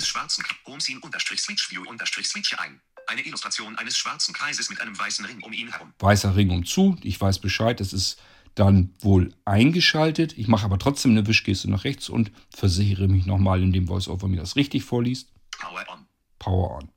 Eine 3.06 3.20
Illustration 3.20 3.76
eines 3.76 3.98
schwarzen 3.98 4.32
Kreises 4.32 4.70
mit 4.70 4.80
einem 4.80 4.98
weißen 4.98 5.26
Ring 5.26 5.42
um 5.42 5.52
ihn 5.52 5.70
herum. 5.70 5.92
weißer 5.98 6.34
Ring 6.34 6.48
um 6.48 6.64
zu. 6.64 6.96
Ich 7.02 7.20
weiß 7.20 7.40
Bescheid, 7.40 7.78
es 7.82 7.92
ist 7.92 8.18
dann 8.54 8.94
wohl 9.00 9.34
eingeschaltet. 9.44 10.32
Ich 10.38 10.48
mache 10.48 10.64
aber 10.64 10.78
trotzdem 10.78 11.10
eine 11.10 11.26
Wischgeste 11.26 11.70
nach 11.70 11.84
rechts 11.84 12.08
und 12.08 12.32
versichere 12.56 13.06
mich 13.06 13.26
nochmal, 13.26 13.62
indem 13.62 13.86
VoiceOver 13.86 14.28
mir 14.28 14.40
das 14.40 14.56
richtig 14.56 14.82
vorliest. 14.82 15.28
Power 15.58 15.84
on. 15.90 16.06
Power 16.38 16.70
on. 16.78 16.90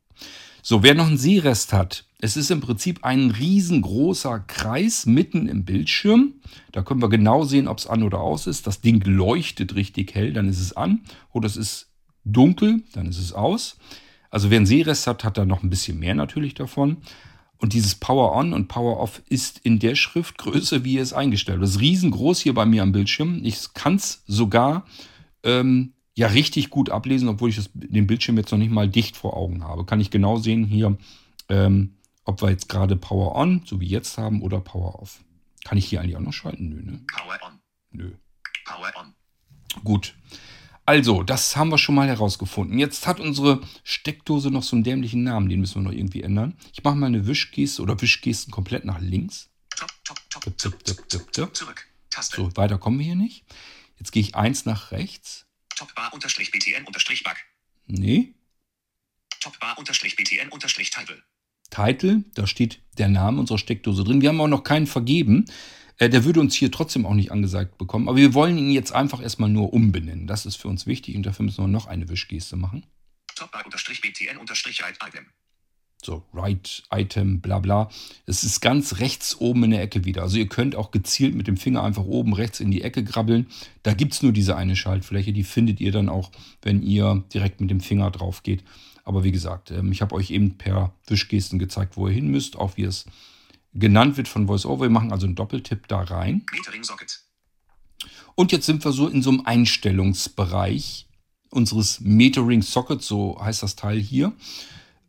So, 0.66 0.82
wer 0.82 0.96
noch 0.96 1.08
einen 1.08 1.18
Sehrest 1.18 1.74
hat, 1.74 2.06
es 2.22 2.38
ist 2.38 2.50
im 2.50 2.62
Prinzip 2.62 3.04
ein 3.04 3.32
riesengroßer 3.32 4.40
Kreis 4.48 5.06
mitten 5.06 5.50
im 5.50 5.66
Bildschirm. 5.66 6.36
Da 6.72 6.84
können 6.84 7.02
wir 7.02 7.10
genau 7.10 7.44
sehen, 7.44 7.68
ob 7.68 7.80
es 7.80 7.86
an 7.86 8.02
oder 8.02 8.22
aus 8.22 8.48
ist. 8.48 8.66
Das 8.66 8.80
Ding 8.80 9.04
leuchtet 9.04 9.76
richtig 9.76 10.16
hell, 10.16 10.32
dann 10.32 10.48
ist 10.48 10.62
es 10.62 10.72
an. 10.72 11.02
Oder 11.34 11.48
es 11.48 11.58
ist 11.58 11.92
dunkel, 12.24 12.82
dann 12.94 13.08
ist 13.08 13.20
es 13.20 13.34
aus. 13.34 13.76
Also 14.30 14.52
wer 14.52 14.56
einen 14.56 14.66
Sehrest 14.66 15.06
hat, 15.06 15.26
hat 15.26 15.38
da 15.38 15.44
noch 15.44 15.64
ein 15.64 15.70
bisschen 15.70 16.00
mehr 16.00 16.16
natürlich 16.16 16.54
davon. 16.54 16.96
Und 17.58 17.74
dieses 17.74 17.96
Power 17.96 18.34
On 18.34 18.54
und 18.54 18.70
Power 18.70 19.02
Off 19.02 19.22
ist 19.28 19.60
in 19.64 19.80
der 19.80 19.96
Schriftgröße, 19.96 20.86
wie 20.86 20.94
ihr 20.94 21.04
es 21.04 21.12
eingestellt 21.12 21.58
habt. 21.58 21.64
Das 21.64 21.72
ist 21.72 21.82
riesengroß 21.82 22.40
hier 22.40 22.54
bei 22.54 22.66
mir 22.66 22.84
am 22.84 22.94
Bildschirm. 22.94 23.42
Ich 23.44 23.74
kann 23.74 23.96
es 23.96 24.24
sogar 24.28 24.86
ähm, 25.44 25.92
ja 26.16 26.28
richtig 26.28 26.70
gut 26.70 26.90
ablesen, 26.90 27.28
obwohl 27.28 27.50
ich 27.50 27.56
das, 27.56 27.70
den 27.74 28.08
Bildschirm 28.08 28.38
jetzt 28.38 28.52
noch 28.52 28.60
nicht 28.60 28.72
mal 28.72 28.88
dicht 28.88 29.18
vor 29.18 29.36
Augen 29.36 29.64
habe. 29.64 29.86
Kann 29.86 30.00
ich 30.00 30.12
genau 30.12 30.38
sehen 30.38 30.66
hier, 30.66 30.98
ähm, 31.50 31.96
ob 32.26 32.42
wir 32.42 32.50
jetzt 32.50 32.70
gerade 32.70 32.96
Power 32.96 33.36
On, 33.36 33.62
so 33.66 33.80
wie 33.80 33.88
jetzt 33.88 34.18
haben, 34.18 34.42
oder 34.42 34.60
Power 34.60 35.02
Off. 35.02 35.24
Kann 35.64 35.78
ich 35.78 35.86
hier 35.86 36.02
eigentlich 36.02 36.18
auch 36.18 36.22
noch 36.22 36.34
schalten? 36.34 36.70
Nö, 36.70 36.82
ne? 36.82 37.02
Power 37.12 37.40
on. 37.46 37.60
Nö. 37.92 38.12
Power 38.66 38.92
on. 39.00 39.14
Gut. 39.84 40.16
Also, 40.86 41.24
das 41.24 41.56
haben 41.56 41.70
wir 41.70 41.78
schon 41.78 41.96
mal 41.96 42.08
herausgefunden. 42.08 42.78
Jetzt 42.78 43.08
hat 43.08 43.22
unsere 43.22 43.62
Steckdose 43.84 44.52
noch 44.52 44.64
so 44.64 44.76
einen 44.76 44.84
dämlichen 44.84 45.24
Namen, 45.24 45.48
den 45.48 45.62
müssen 45.62 45.76
wir 45.76 45.90
noch 45.90 45.98
irgendwie 45.98 46.24
ändern. 46.24 46.58
Ich 46.74 46.84
mache 46.84 46.96
mal 46.96 47.06
eine 47.08 47.26
Wischgeste 47.26 47.82
oder 47.82 48.00
Wischgesten 48.02 48.52
komplett 48.52 48.84
nach 48.84 49.00
links. 49.00 49.50
Top, 49.70 49.90
top, 50.04 50.20
top, 50.30 51.56
zurück. 51.56 51.88
Taste. 52.10 52.36
So, 52.36 52.56
weiter 52.58 52.78
kommen 52.78 53.00
wir 53.00 53.06
hier 53.06 53.16
nicht. 53.16 53.46
Jetzt 53.98 54.12
gehe 54.12 54.22
ich 54.22 54.36
eins 54.36 54.66
nach 54.66 54.92
rechts. 54.92 55.46
Topbar 55.76 56.14
unterstrich 56.14 56.52
BTN 56.52 56.86
unterstrich 56.86 57.24
Bug. 57.24 57.36
Nee. 57.88 58.34
Topbar 59.40 59.78
unterstrich 59.78 60.16
BTN 60.16 60.50
unterstrich 60.50 60.92
Title. 60.92 61.22
Title, 61.70 62.24
da 62.36 62.48
steht 62.48 62.82
der 62.98 63.10
Name 63.10 63.40
unserer 63.40 63.58
Steckdose 63.58 64.04
drin. 64.04 64.22
Wir 64.22 64.30
haben 64.30 64.42
auch 64.42 64.48
noch 64.48 64.64
keinen 64.64 64.88
vergeben. 64.88 65.46
Äh, 65.98 66.10
der 66.10 66.24
würde 66.24 66.40
uns 66.40 66.56
hier 66.56 66.72
trotzdem 66.72 67.06
auch 67.06 67.14
nicht 67.14 67.32
angesagt 67.32 67.78
bekommen. 67.78 68.08
Aber 68.08 68.18
wir 68.18 68.34
wollen 68.34 68.58
ihn 68.58 68.72
jetzt 68.72 68.94
einfach 68.94 69.22
erstmal 69.22 69.50
nur 69.50 69.74
umbenennen. 69.74 70.28
Das 70.28 70.46
ist 70.46 70.56
für 70.56 70.68
uns 70.68 70.86
wichtig 70.86 71.16
und 71.16 71.24
dafür 71.24 71.46
müssen 71.46 71.64
wir 71.64 71.68
noch 71.68 71.88
eine 71.88 72.10
Wischgeste 72.10 72.56
machen. 72.56 72.86
Topbar 73.36 73.66
unterstrich 73.66 74.02
BTN 74.02 74.38
unterstrich 74.38 74.82
Item. 74.82 75.26
So, 76.04 76.24
Right 76.34 76.84
Item, 76.92 77.40
bla 77.40 77.60
bla. 77.60 77.90
Es 78.26 78.44
ist 78.44 78.60
ganz 78.60 79.00
rechts 79.00 79.40
oben 79.40 79.64
in 79.64 79.72
der 79.72 79.82
Ecke 79.82 80.04
wieder. 80.04 80.24
Also 80.24 80.38
ihr 80.38 80.48
könnt 80.48 80.76
auch 80.76 80.92
gezielt 80.92 81.34
mit 81.34 81.48
dem 81.48 81.56
Finger 81.56 81.84
einfach 81.84 82.04
oben 82.04 82.34
rechts 82.34 82.60
in 82.60 82.72
die 82.72 82.82
Ecke 82.82 83.04
krabbeln. 83.06 83.48
Da 83.84 83.94
gibt 83.94 84.14
es 84.14 84.22
nur 84.22 84.34
diese 84.34 84.58
eine 84.58 84.76
Schaltfläche. 84.76 85.32
Die 85.32 85.44
findet 85.44 85.80
ihr 85.80 85.92
dann 85.92 86.10
auch, 86.10 86.32
wenn 86.62 86.82
ihr 86.82 87.24
direkt 87.34 87.62
mit 87.62 87.72
dem 87.72 87.80
Finger 87.80 88.12
drauf 88.12 88.44
geht. 88.44 88.64
Aber 89.06 89.24
wie 89.24 89.32
gesagt, 89.32 89.72
ähm, 89.72 89.92
ich 89.92 90.02
habe 90.02 90.16
euch 90.16 90.32
eben 90.32 90.58
per 90.58 90.94
Wischgesten 91.08 91.58
gezeigt, 91.58 91.96
wo 91.96 92.08
ihr 92.08 92.14
hin 92.14 92.28
müsst, 92.28 92.58
auch 92.58 92.76
wie 92.76 92.84
es 92.84 93.06
genannt 93.74 94.18
wird 94.18 94.28
von 94.28 94.48
VoiceOver. 94.48 94.84
Wir 94.84 94.90
machen 94.90 95.12
also 95.12 95.26
einen 95.26 95.36
Doppeltipp 95.36 95.88
da 95.88 96.02
rein. 96.02 96.46
Metering 96.52 96.84
Socket. 96.84 97.22
Und 98.36 98.52
jetzt 98.52 98.66
sind 98.66 98.84
wir 98.84 98.92
so 98.92 99.08
in 99.08 99.22
so 99.22 99.30
einem 99.30 99.42
Einstellungsbereich 99.46 101.08
unseres 101.50 102.00
Metering 102.02 102.62
Sockets, 102.62 103.08
so 103.08 103.40
heißt 103.40 103.64
das 103.64 103.76
Teil 103.76 104.00
hier. 104.00 104.34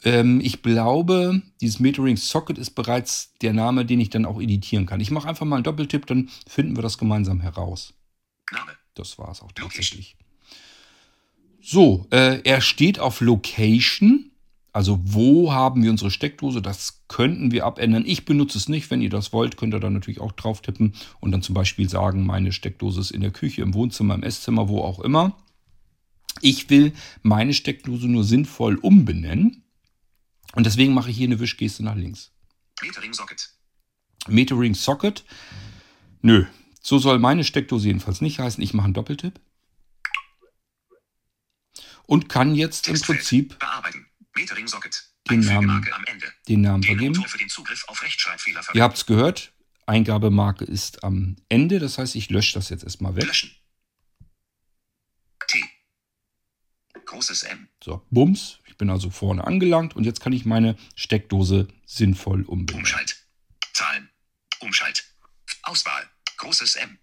Ähm, 0.05 0.41
ich 0.41 0.63
glaube, 0.63 1.43
dieses 1.61 1.81
Metering 1.81 2.17
Socket 2.17 2.59
ist 2.59 2.71
bereits 2.71 3.33
der 3.41 3.55
Name, 3.55 3.87
den 3.87 4.01
ich 4.01 4.11
dann 4.11 4.27
auch 4.27 4.41
editieren 4.41 4.87
kann. 4.87 5.01
Ich 5.01 5.11
mache 5.11 5.29
einfach 5.29 5.47
mal 5.47 5.57
einen 5.57 5.65
Doppeltipp, 5.65 6.07
dann 6.07 6.29
finden 6.47 6.77
wir 6.77 6.83
das 6.83 6.99
gemeinsam 6.99 7.41
heraus. 7.41 7.95
Name. 8.53 8.73
Das 8.95 9.19
war 9.19 9.31
es 9.31 9.41
auch 9.41 9.49
Location. 9.49 9.71
tatsächlich. 9.71 10.17
So, 11.61 12.07
äh, 12.11 12.43
er 12.45 12.61
steht 12.61 12.99
auf 12.99 13.23
Location. 13.23 14.31
Also 14.73 15.01
wo 15.03 15.53
haben 15.53 15.83
wir 15.83 15.91
unsere 15.91 16.11
Steckdose? 16.11 16.61
Das 16.61 17.05
könnten 17.09 17.53
wir 17.53 17.65
abändern. 17.65 18.05
Ich 18.05 18.25
benutze 18.25 18.59
es 18.59 18.69
nicht. 18.69 18.91
Wenn 18.91 19.01
ihr 19.01 19.09
das 19.09 19.33
wollt, 19.33 19.57
könnt 19.57 19.73
ihr 19.73 19.81
da 19.81 19.89
natürlich 19.89 20.21
auch 20.21 20.33
drauf 20.33 20.61
tippen 20.61 20.95
und 21.21 21.33
dann 21.33 21.43
zum 21.43 21.55
Beispiel 21.55 21.89
sagen, 21.89 22.27
meine 22.27 22.53
Steckdose 22.53 23.01
ist 23.01 23.13
in 23.13 23.23
der 23.23 23.31
Küche, 23.31 23.63
im 23.63 23.73
Wohnzimmer, 23.73 24.15
im 24.15 24.23
Esszimmer, 24.23 24.69
wo 24.69 24.81
auch 24.81 25.01
immer. 25.01 25.39
Ich 26.41 26.69
will 26.69 26.93
meine 27.23 27.55
Steckdose 27.55 28.09
nur 28.09 28.25
sinnvoll 28.25 28.77
umbenennen. 28.77 29.64
Und 30.55 30.65
deswegen 30.67 30.95
mache 30.95 31.11
ich 31.11 31.17
hier 31.17 31.27
eine 31.27 31.41
Wischgeste 31.41 31.83
nach 31.83 31.97
links. 31.97 32.33
Metering 32.83 33.13
Socket. 33.13 33.55
Metering 34.29 34.75
Socket. 34.75 35.25
Nö, 36.23 36.47
so 36.81 36.99
soll 36.99 37.19
meine 37.19 37.45
Steckdose 37.45 37.87
jedenfalls 37.87 38.21
nicht 38.21 38.39
heißen. 38.39 38.63
Ich 38.63 38.75
mache 38.75 38.87
einen 38.87 38.95
Doppeltipp. 38.95 39.41
Und 42.07 42.29
kann 42.29 42.55
jetzt 42.55 42.89
im. 42.89 43.01
Prinzip 43.01 43.59
Bearbeiten. 43.59 44.07
Metering 44.35 44.67
Socket. 44.67 45.11
Den 45.31 45.43
Ende. 45.43 46.33
den 46.49 46.61
Namen 46.61 46.83
vergeben. 46.83 47.17
Motor 47.17 47.29
für 47.29 47.39
den 47.39 47.49
Zugriff 47.49 47.85
auf 47.89 48.03
Rechtschreibfehler 48.03 48.63
Ihr 48.75 48.83
habt 48.83 48.99
es 48.99 49.07
gehört, 49.07 49.55
Eingabemarke 49.87 50.67
ist 50.67 51.03
am 51.03 51.37
Ende. 51.49 51.79
Das 51.79 51.97
heißt, 51.97 52.15
ich 52.15 52.29
lösche 52.29 52.55
das 52.55 52.69
jetzt 52.69 52.85
erstmal 52.85 53.17
weg. 53.17 53.25
Löschen. 53.25 53.51
T. 55.47 55.65
Großes 57.15 57.45
M. 57.45 57.69
So, 57.81 58.05
Bums. 58.11 58.59
Ich 58.67 58.77
bin 58.77 58.91
also 58.91 59.09
vorne 59.09 59.45
angelangt 59.47 59.95
und 59.95 60.03
jetzt 60.03 60.21
kann 60.21 60.33
ich 60.33 60.45
meine 60.45 60.77
Steckdose 60.97 61.69
sinnvoll 61.87 62.43
umbenennen. 62.43 62.81
Umschalt. 62.85 63.25
Zahlen. 63.73 64.11
Umschalt. 64.59 65.05
Auswahl. 65.63 66.11
Großes 66.39 66.75
M. 66.75 66.99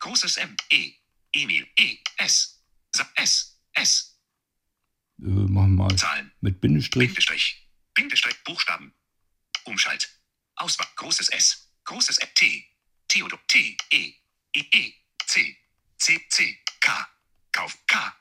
Großes 0.00 0.36
M. 0.36 0.54
E. 0.70 0.92
Emil. 1.32 1.66
E. 1.78 1.96
S. 2.18 2.62
S. 3.14 3.58
S. 3.72 4.20
Äh, 5.20 5.24
machen 5.24 5.76
wir 5.76 5.84
mal 5.84 5.96
Zahlen. 5.96 6.30
mit 6.42 6.60
Bindestrich. 6.60 7.08
Bindestrich. 7.08 7.66
Bindestrich. 7.94 8.36
Buchstaben. 8.44 8.92
Umschalt. 9.64 10.20
Auswahl. 10.56 10.86
Großes 10.96 11.30
S. 11.30 11.72
Großes 11.84 12.18
M. 12.18 12.28
T. 12.34 12.62
Theodor. 13.08 13.40
T. 13.48 13.74
E. 13.90 14.12
E. 14.52 14.60
E. 14.70 14.92
C. 15.24 15.56
C. 15.96 16.20
C. 16.28 16.58
K. 16.80 17.08
Kauf. 17.52 17.74
K. 17.86 18.14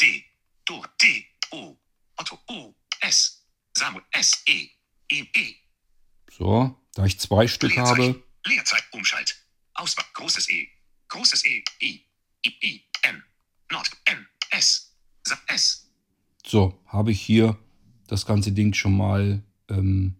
D. 0.00 0.29
Dor. 0.70 0.88
D. 1.02 1.26
O. 1.50 1.76
Otto. 2.16 2.38
O. 2.46 2.74
S. 3.00 3.44
Samuel. 3.76 4.04
S. 4.12 4.40
E. 4.46 4.70
E. 5.10 5.26
E. 5.34 5.56
So, 6.30 6.80
da 6.94 7.04
ich 7.06 7.18
zwei 7.18 7.48
Stück 7.48 7.76
habe, 7.76 8.22
Leerzeit. 8.46 8.84
Umschalt. 8.92 9.34
Auswahl. 9.74 10.04
Großes 10.14 10.48
E. 10.48 10.68
Großes 11.08 11.44
E. 11.44 11.64
I. 11.82 12.06
I. 12.46 12.50
I. 12.62 12.84
M. 13.02 13.20
Nord. 13.72 13.90
M. 14.04 14.28
S. 14.50 14.94
S. 15.48 15.90
so, 16.46 16.80
habe 16.86 17.10
ich 17.10 17.20
hier 17.20 17.58
das 18.06 18.24
ganze 18.24 18.52
Ding 18.52 18.72
schon 18.72 18.96
mal. 18.96 19.42
Ähm, 19.68 20.16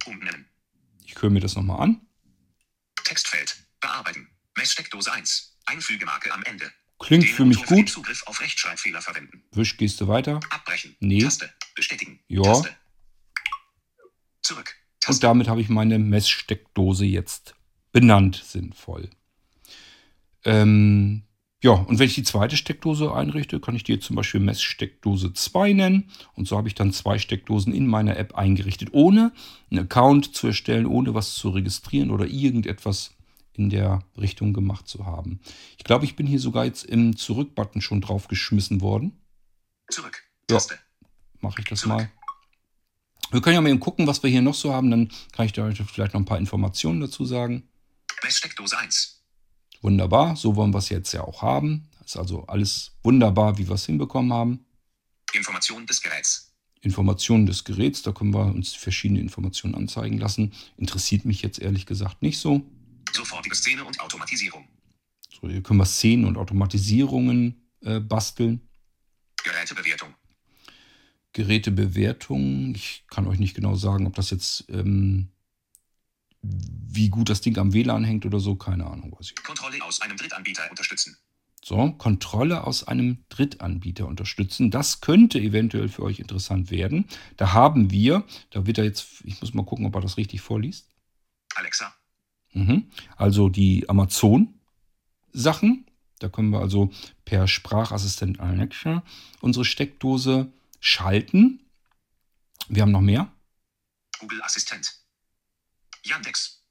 ich 1.05 1.21
höre 1.21 1.29
mir 1.29 1.39
das 1.39 1.55
nochmal 1.55 1.79
an. 1.79 2.05
Textfeld. 3.05 3.55
Bearbeiten. 3.79 4.29
Messsteckdose 4.57 5.13
1. 5.13 5.57
Einfügemarke 5.65 6.33
am 6.33 6.43
Ende. 6.43 6.69
Klingt 7.01 7.25
für 7.25 7.45
mich 7.45 7.63
gut. 7.65 7.89
Zugriff 7.89 8.23
auf 8.27 8.41
Rechtschreibfehler 8.41 9.01
verwenden. 9.01 9.43
Wischgeste 9.51 10.07
weiter. 10.07 10.39
Abbrechen. 10.49 10.95
Nee. 10.99 11.21
Taste. 11.21 11.49
Bestätigen. 11.75 12.19
Ja. 12.27 12.43
Taste. 12.43 12.69
Zurück. 14.41 14.75
Und 14.95 15.01
Taste. 15.01 15.21
damit 15.21 15.47
habe 15.47 15.61
ich 15.61 15.69
meine 15.69 15.97
Messsteckdose 15.99 17.05
jetzt 17.05 17.55
benannt, 17.91 18.43
sinnvoll. 18.45 19.09
Ähm, 20.45 21.23
ja, 21.63 21.71
und 21.71 21.99
wenn 21.99 22.07
ich 22.07 22.15
die 22.15 22.23
zweite 22.23 22.57
Steckdose 22.57 23.13
einrichte, 23.13 23.59
kann 23.59 23.75
ich 23.75 23.83
die 23.83 23.93
jetzt 23.93 24.05
zum 24.05 24.15
Beispiel 24.15 24.39
Messsteckdose 24.39 25.33
2 25.33 25.73
nennen. 25.73 26.09
Und 26.33 26.47
so 26.47 26.57
habe 26.57 26.67
ich 26.67 26.75
dann 26.75 26.91
zwei 26.91 27.19
Steckdosen 27.19 27.73
in 27.73 27.85
meiner 27.85 28.17
App 28.17 28.35
eingerichtet, 28.35 28.89
ohne 28.93 29.31
einen 29.69 29.81
Account 29.81 30.35
zu 30.35 30.47
erstellen, 30.47 30.87
ohne 30.87 31.13
was 31.13 31.35
zu 31.35 31.49
registrieren 31.49 32.09
oder 32.09 32.25
irgendetwas 32.25 33.15
in 33.53 33.69
der 33.69 34.03
Richtung 34.17 34.53
gemacht 34.53 34.87
zu 34.87 35.05
haben. 35.05 35.39
Ich 35.77 35.83
glaube, 35.83 36.05
ich 36.05 36.15
bin 36.15 36.25
hier 36.25 36.39
sogar 36.39 36.65
jetzt 36.65 36.83
im 36.85 37.15
Zurück-Button 37.15 37.81
schon 37.81 38.01
draufgeschmissen 38.01 38.81
worden. 38.81 39.19
Zurück. 39.89 40.23
Ja. 40.49 40.57
Taste. 40.57 40.79
Mache 41.39 41.61
ich 41.61 41.65
das 41.65 41.81
Zurück. 41.81 41.97
mal. 41.97 42.11
Wir 43.31 43.41
können 43.41 43.55
ja 43.55 43.61
mal 43.61 43.69
eben 43.69 43.79
gucken, 43.79 44.07
was 44.07 44.21
wir 44.23 44.29
hier 44.29 44.41
noch 44.41 44.55
so 44.55 44.73
haben. 44.73 44.91
Dann 44.91 45.09
kann 45.31 45.45
ich 45.45 45.53
da 45.53 45.63
euch 45.63 45.81
vielleicht 45.81 46.13
noch 46.13 46.21
ein 46.21 46.25
paar 46.25 46.37
Informationen 46.37 46.99
dazu 46.99 47.25
sagen. 47.25 47.63
Messsteckdose 48.23 48.77
1. 48.77 49.23
Wunderbar, 49.81 50.35
so 50.35 50.55
wollen 50.55 50.73
wir 50.73 50.77
es 50.77 50.89
jetzt 50.89 51.11
ja 51.13 51.23
auch 51.23 51.41
haben. 51.41 51.89
Das 51.99 52.11
ist 52.11 52.17
also 52.17 52.45
alles 52.47 52.91
wunderbar, 53.03 53.57
wie 53.57 53.67
wir 53.67 53.75
es 53.75 53.85
hinbekommen 53.85 54.31
haben. 54.33 54.65
Information 55.33 55.85
des 55.87 56.01
Geräts. 56.01 56.53
Informationen 56.81 57.45
des 57.45 57.63
Geräts, 57.63 58.01
da 58.01 58.11
können 58.11 58.33
wir 58.33 58.45
uns 58.45 58.73
verschiedene 58.73 59.19
Informationen 59.19 59.75
anzeigen 59.75 60.17
lassen. 60.17 60.51
Interessiert 60.77 61.25
mich 61.25 61.41
jetzt 61.41 61.59
ehrlich 61.59 61.85
gesagt 61.85 62.21
nicht 62.21 62.39
so. 62.39 62.63
Sofortige 63.13 63.55
Szene 63.55 63.83
und 63.83 63.99
Automatisierung. 63.99 64.67
So, 65.41 65.49
hier 65.49 65.63
können 65.63 65.79
wir 65.79 65.85
Szenen 65.85 66.25
und 66.25 66.37
Automatisierungen 66.37 67.69
äh, 67.81 67.99
basteln. 67.99 68.67
Gerätebewertung. 69.43 70.13
Gerätebewertung, 71.33 72.75
ich 72.75 73.05
kann 73.09 73.27
euch 73.27 73.39
nicht 73.39 73.55
genau 73.55 73.75
sagen, 73.75 74.05
ob 74.05 74.15
das 74.15 74.29
jetzt, 74.31 74.65
ähm, 74.69 75.31
wie 76.41 77.09
gut 77.09 77.29
das 77.29 77.41
Ding 77.41 77.57
am 77.57 77.73
WLAN 77.73 78.03
hängt 78.03 78.25
oder 78.25 78.39
so, 78.39 78.55
keine 78.55 78.85
Ahnung, 78.85 79.15
weiß 79.17 79.31
ich. 79.31 79.43
Kontrolle 79.43 79.83
aus 79.83 80.01
einem 80.01 80.17
Drittanbieter 80.17 80.69
unterstützen. 80.69 81.17
So, 81.63 81.91
Kontrolle 81.91 82.65
aus 82.65 82.83
einem 82.87 83.23
Drittanbieter 83.29 84.07
unterstützen. 84.07 84.71
Das 84.71 84.99
könnte 84.99 85.39
eventuell 85.39 85.89
für 85.89 86.01
euch 86.01 86.19
interessant 86.19 86.71
werden. 86.71 87.05
Da 87.37 87.53
haben 87.53 87.91
wir, 87.91 88.25
da 88.49 88.65
wird 88.65 88.79
er 88.79 88.83
jetzt, 88.83 89.21
ich 89.23 89.39
muss 89.41 89.53
mal 89.53 89.63
gucken, 89.63 89.85
ob 89.85 89.95
er 89.95 90.01
das 90.01 90.17
richtig 90.17 90.41
vorliest. 90.41 90.89
Alexa, 91.55 91.93
Mhm. 92.53 92.85
Also 93.17 93.49
die 93.49 93.87
Amazon-Sachen. 93.89 95.85
Da 96.19 96.29
können 96.29 96.51
wir 96.51 96.59
also 96.59 96.91
per 97.25 97.47
Sprachassistent 97.47 98.39
Alexa 98.39 99.03
unsere 99.41 99.65
Steckdose 99.65 100.51
schalten. 100.79 101.61
Wir 102.67 102.83
haben 102.83 102.91
noch 102.91 103.01
mehr. 103.01 103.31
Google 104.19 104.41
Assistent. 104.43 104.99
Yandex, 106.03 106.61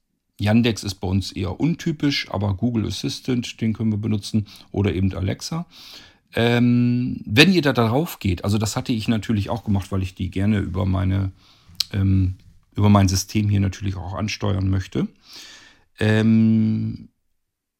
Yandex 0.41 0.83
ist 0.83 0.95
bei 0.95 1.07
uns 1.07 1.31
eher 1.31 1.59
untypisch, 1.59 2.29
aber 2.31 2.55
Google 2.55 2.87
Assistant, 2.87 3.61
den 3.61 3.73
können 3.73 3.91
wir 3.91 3.97
benutzen 3.97 4.47
oder 4.71 4.93
eben 4.93 5.13
Alexa. 5.13 5.67
Ähm, 6.33 7.21
wenn 7.25 7.53
ihr 7.53 7.61
da 7.61 7.73
darauf 7.73 8.19
geht, 8.19 8.43
also 8.43 8.57
das 8.57 8.75
hatte 8.75 8.91
ich 8.91 9.07
natürlich 9.07 9.49
auch 9.49 9.63
gemacht, 9.63 9.91
weil 9.91 10.01
ich 10.01 10.15
die 10.15 10.31
gerne 10.31 10.59
über 10.59 10.85
meine 10.85 11.31
ähm, 11.91 12.37
über 12.73 12.89
mein 12.89 13.09
System 13.09 13.49
hier 13.49 13.59
natürlich 13.59 13.95
auch 13.97 14.13
ansteuern 14.13 14.69
möchte. 14.69 15.07
Ähm, 16.01 17.09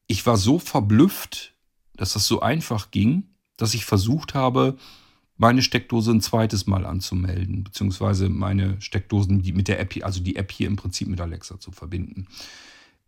ich 0.06 0.24
war 0.26 0.36
so 0.36 0.60
verblüfft, 0.60 1.54
dass 1.94 2.12
das 2.12 2.26
so 2.26 2.40
einfach 2.40 2.92
ging, 2.92 3.24
dass 3.56 3.74
ich 3.74 3.84
versucht 3.84 4.34
habe, 4.34 4.76
meine 5.36 5.60
Steckdose 5.60 6.12
ein 6.12 6.20
zweites 6.20 6.68
Mal 6.68 6.86
anzumelden, 6.86 7.64
beziehungsweise 7.64 8.28
meine 8.28 8.80
Steckdosen 8.80 9.42
mit 9.54 9.66
der 9.66 9.80
App, 9.80 9.96
also 10.02 10.20
die 10.20 10.36
App 10.36 10.52
hier 10.52 10.68
im 10.68 10.76
Prinzip 10.76 11.08
mit 11.08 11.20
Alexa 11.20 11.58
zu 11.58 11.72
verbinden. 11.72 12.28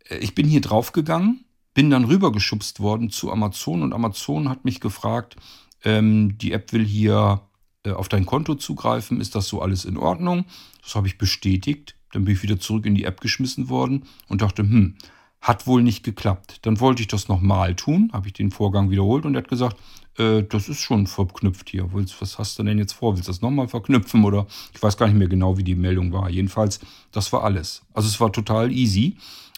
Äh, 0.09 0.17
Ich 0.17 0.35
bin 0.35 0.47
hier 0.47 0.61
draufgegangen, 0.61 1.45
bin 1.73 1.89
dann 1.89 2.05
rübergeschubst 2.05 2.81
worden 2.81 3.09
zu 3.09 3.31
Amazon 3.31 3.83
und 3.83 3.93
Amazon 3.93 4.49
hat 4.49 4.65
mich 4.65 4.81
gefragt, 4.81 5.37
ähm, 5.85 6.37
die 6.37 6.51
App 6.51 6.73
will 6.73 6.85
hier 6.85 7.41
äh, 7.85 7.91
auf 7.91 8.09
dein 8.09 8.25
Konto 8.25 8.55
zugreifen, 8.55 9.21
ist 9.21 9.35
das 9.35 9.47
so 9.47 9.61
alles 9.61 9.85
in 9.85 9.97
Ordnung? 9.97 10.43
Das 10.83 10.95
habe 10.95 11.07
ich 11.07 11.17
bestätigt, 11.17 11.94
dann 12.15 12.23
bin 12.23 12.33
ich 12.33 12.43
wieder 12.43 12.59
zurück 12.59 12.85
in 12.85 12.95
die 12.95 13.03
App 13.03 13.19
geschmissen 13.19 13.67
worden 13.67 14.03
und 14.29 14.41
dachte, 14.41 14.63
hm, 14.63 14.95
hat 15.41 15.67
wohl 15.67 15.83
nicht 15.83 16.03
geklappt. 16.03 16.59
Dann 16.61 16.79
wollte 16.79 17.01
ich 17.01 17.07
das 17.07 17.27
nochmal 17.27 17.75
tun, 17.75 18.09
habe 18.13 18.27
ich 18.27 18.33
den 18.33 18.51
Vorgang 18.51 18.89
wiederholt 18.89 19.25
und 19.25 19.35
er 19.35 19.43
hat 19.43 19.49
gesagt, 19.49 19.77
äh, 20.17 20.43
das 20.43 20.69
ist 20.69 20.79
schon 20.79 21.07
verknüpft 21.07 21.69
hier. 21.69 21.91
Willst, 21.91 22.19
was 22.21 22.39
hast 22.39 22.57
du 22.57 22.63
denn 22.63 22.77
jetzt 22.77 22.93
vor? 22.93 23.15
Willst 23.15 23.27
du 23.27 23.33
das 23.33 23.41
nochmal 23.41 23.67
verknüpfen 23.67 24.23
oder 24.23 24.47
ich 24.73 24.81
weiß 24.81 24.95
gar 24.95 25.07
nicht 25.07 25.17
mehr 25.17 25.27
genau, 25.27 25.57
wie 25.57 25.63
die 25.63 25.75
Meldung 25.75 26.13
war. 26.13 26.29
Jedenfalls, 26.29 26.79
das 27.11 27.33
war 27.33 27.43
alles. 27.43 27.83
Also 27.93 28.07
es 28.07 28.19
war 28.21 28.31
total 28.31 28.71
easy. 28.71 29.17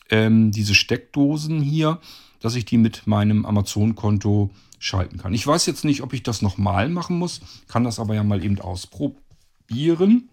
Ähm, 0.09 0.51
diese 0.51 0.73
Steckdosen 0.73 1.61
hier, 1.61 1.99
dass 2.39 2.55
ich 2.55 2.65
die 2.65 2.77
mit 2.77 3.05
meinem 3.05 3.45
Amazon-Konto 3.45 4.49
schalten 4.79 5.19
kann. 5.19 5.33
Ich 5.33 5.45
weiß 5.45 5.67
jetzt 5.67 5.85
nicht, 5.85 6.01
ob 6.01 6.13
ich 6.13 6.23
das 6.23 6.41
nochmal 6.41 6.89
machen 6.89 7.19
muss, 7.19 7.41
kann 7.67 7.83
das 7.83 7.99
aber 7.99 8.15
ja 8.15 8.23
mal 8.23 8.43
eben 8.43 8.59
ausprobieren. 8.59 10.29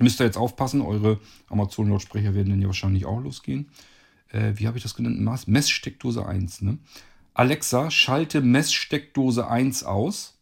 Müsst 0.00 0.20
ihr 0.20 0.26
jetzt 0.26 0.36
aufpassen, 0.36 0.80
eure 0.80 1.18
Amazon-Lautsprecher 1.48 2.34
werden 2.34 2.50
dann 2.50 2.60
ja 2.60 2.66
wahrscheinlich 2.68 3.06
auch 3.06 3.20
losgehen. 3.20 3.70
Äh, 4.28 4.52
wie 4.56 4.66
habe 4.66 4.76
ich 4.76 4.82
das 4.82 4.94
genannt? 4.94 5.20
Maß- 5.20 5.50
Messsteckdose 5.50 6.26
1. 6.26 6.62
Ne? 6.62 6.78
Alexa, 7.34 7.90
schalte 7.90 8.40
Messsteckdose 8.40 9.48
1 9.48 9.84
aus. 9.84 10.38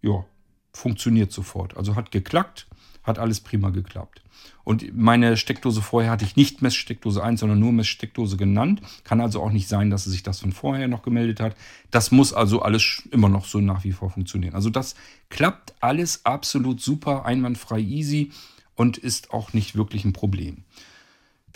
Ja, 0.00 0.24
funktioniert 0.72 1.32
sofort. 1.32 1.76
Also 1.76 1.96
hat 1.96 2.10
geklackt, 2.12 2.67
hat 3.08 3.18
alles 3.18 3.40
prima 3.40 3.70
geklappt. 3.70 4.22
Und 4.64 4.96
meine 4.96 5.36
Steckdose 5.36 5.80
vorher 5.80 6.10
hatte 6.10 6.24
ich 6.24 6.36
nicht 6.36 6.62
Messsteckdose 6.62 7.22
1, 7.22 7.40
sondern 7.40 7.58
nur 7.58 7.72
Messsteckdose 7.72 8.36
genannt. 8.36 8.82
Kann 9.02 9.20
also 9.20 9.42
auch 9.42 9.50
nicht 9.50 9.66
sein, 9.66 9.90
dass 9.90 10.04
sich 10.04 10.22
das 10.22 10.40
von 10.40 10.52
vorher 10.52 10.88
noch 10.88 11.02
gemeldet 11.02 11.40
hat. 11.40 11.56
Das 11.90 12.10
muss 12.10 12.32
also 12.32 12.60
alles 12.60 13.02
immer 13.10 13.28
noch 13.28 13.46
so 13.46 13.60
nach 13.60 13.84
wie 13.84 13.92
vor 13.92 14.10
funktionieren. 14.10 14.54
Also 14.54 14.70
das 14.70 14.94
klappt 15.30 15.74
alles 15.80 16.24
absolut 16.26 16.80
super, 16.80 17.24
einwandfrei, 17.24 17.80
easy 17.80 18.30
und 18.76 18.98
ist 18.98 19.32
auch 19.32 19.52
nicht 19.54 19.74
wirklich 19.74 20.04
ein 20.04 20.12
Problem. 20.12 20.64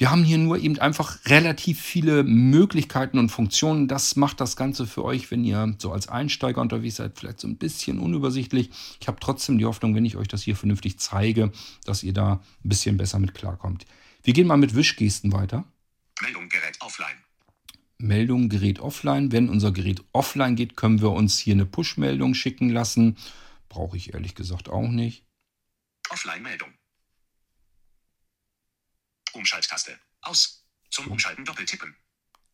Wir 0.03 0.11
haben 0.11 0.25
hier 0.25 0.39
nur 0.39 0.59
eben 0.59 0.81
einfach 0.81 1.25
relativ 1.27 1.81
viele 1.81 2.25
Möglichkeiten 2.25 3.21
und 3.21 3.29
Funktionen. 3.29 3.87
Das 3.87 4.17
macht 4.17 4.41
das 4.41 4.57
Ganze 4.57 4.85
für 4.85 5.05
euch, 5.05 5.31
wenn 5.31 5.45
ihr 5.45 5.77
so 5.79 5.93
als 5.93 6.09
Einsteiger 6.09 6.61
unterwegs 6.61 6.97
seid, 6.97 7.17
vielleicht 7.17 7.39
so 7.39 7.47
ein 7.47 7.57
bisschen 7.57 8.01
unübersichtlich. 8.01 8.71
Ich 9.01 9.07
habe 9.07 9.21
trotzdem 9.21 9.59
die 9.59 9.65
Hoffnung, 9.65 9.95
wenn 9.95 10.05
ich 10.05 10.17
euch 10.17 10.27
das 10.27 10.43
hier 10.43 10.57
vernünftig 10.57 10.99
zeige, 10.99 11.53
dass 11.85 12.03
ihr 12.03 12.13
da 12.13 12.43
ein 12.65 12.69
bisschen 12.69 12.97
besser 12.97 13.21
mit 13.21 13.33
klarkommt. 13.33 13.87
Wir 14.25 14.35
gehen 14.35 14.49
mal 14.49 14.57
mit 14.57 14.75
Wischgesten 14.75 15.33
weiter. 15.33 15.67
Meldung 16.21 16.49
Gerät 16.49 16.79
offline. 16.81 17.23
Meldung 17.99 18.49
Gerät 18.49 18.81
offline. 18.81 19.31
Wenn 19.31 19.49
unser 19.49 19.71
Gerät 19.71 20.03
offline 20.11 20.57
geht, 20.57 20.77
können 20.77 21.01
wir 21.01 21.13
uns 21.13 21.39
hier 21.39 21.55
eine 21.55 21.65
Push-Meldung 21.65 22.35
schicken 22.35 22.71
lassen. 22.71 23.19
Brauche 23.69 23.97
ich 23.97 24.15
ehrlich 24.15 24.35
gesagt 24.35 24.69
auch 24.69 24.89
nicht. 24.89 25.25
Offline-Meldung. 26.11 26.71
Umschalttaste. 29.35 29.99
Aus. 30.21 30.65
Zum 30.91 31.09
Umschalten 31.09 31.45
doppeltippen. 31.45 31.97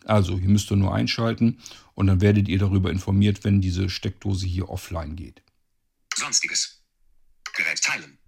Also 0.04 0.38
hier 0.38 0.48
müsst 0.48 0.70
ihr 0.70 0.76
nur 0.76 0.94
einschalten 0.94 1.60
und 1.94 2.06
dann 2.06 2.20
werdet 2.20 2.48
ihr 2.48 2.58
darüber 2.58 2.90
informiert, 2.90 3.44
wenn 3.44 3.60
diese 3.60 3.90
Steckdose 3.90 4.46
hier 4.46 4.68
offline 4.68 5.16
geht. 5.16 5.42
Sonstiges. 6.14 6.82
Gerät 7.54 7.82
teilen. 7.82 8.18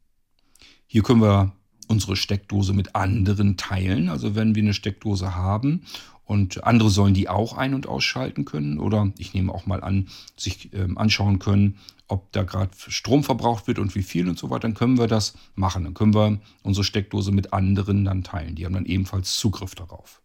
Hier 0.87 1.03
können 1.03 1.23
wir 1.23 1.57
unsere 1.87 2.17
Steckdose 2.17 2.73
mit 2.73 2.95
anderen 2.95 3.57
teilen. 3.57 4.09
Also 4.09 4.35
wenn 4.35 4.55
wir 4.55 4.63
eine 4.63 4.75
Steckdose 4.75 5.35
haben 5.35 5.87
und 6.31 6.63
andere 6.63 6.91
sollen 6.91 7.13
die 7.13 7.29
auch 7.29 7.57
ein- 7.57 7.75
und 7.75 7.89
ausschalten 7.89 8.45
können 8.45 8.79
oder 8.79 9.13
ich 9.19 9.35
nehme 9.35 9.53
auch 9.53 9.67
mal 9.67 9.83
an, 9.83 10.07
sich 10.37 10.73
ähm, 10.73 10.97
anschauen 10.97 11.41
können, 11.41 11.79
ob 12.07 12.31
da 12.31 12.45
gerade 12.45 12.71
Strom 12.87 13.25
verbraucht 13.25 13.67
wird 13.67 13.81
und 13.81 13.97
wie 13.97 14.05
viel 14.05 14.29
und 14.29 14.39
so 14.39 14.49
weiter, 14.49 14.61
dann 14.61 14.75
können 14.75 14.97
wir 14.97 15.09
das 15.09 15.35
machen. 15.57 15.83
Dann 15.83 15.95
können 15.95 16.15
wir 16.15 16.41
unsere 16.63 16.85
Steckdose 16.85 17.33
mit 17.33 17.53
anderen 17.53 18.05
dann 18.05 18.23
teilen. 18.23 18.55
Die 18.55 18.65
haben 18.65 18.75
dann 18.75 18.87
ebenfalls 18.87 19.35
Zugriff 19.35 19.75
darauf. 19.75 20.23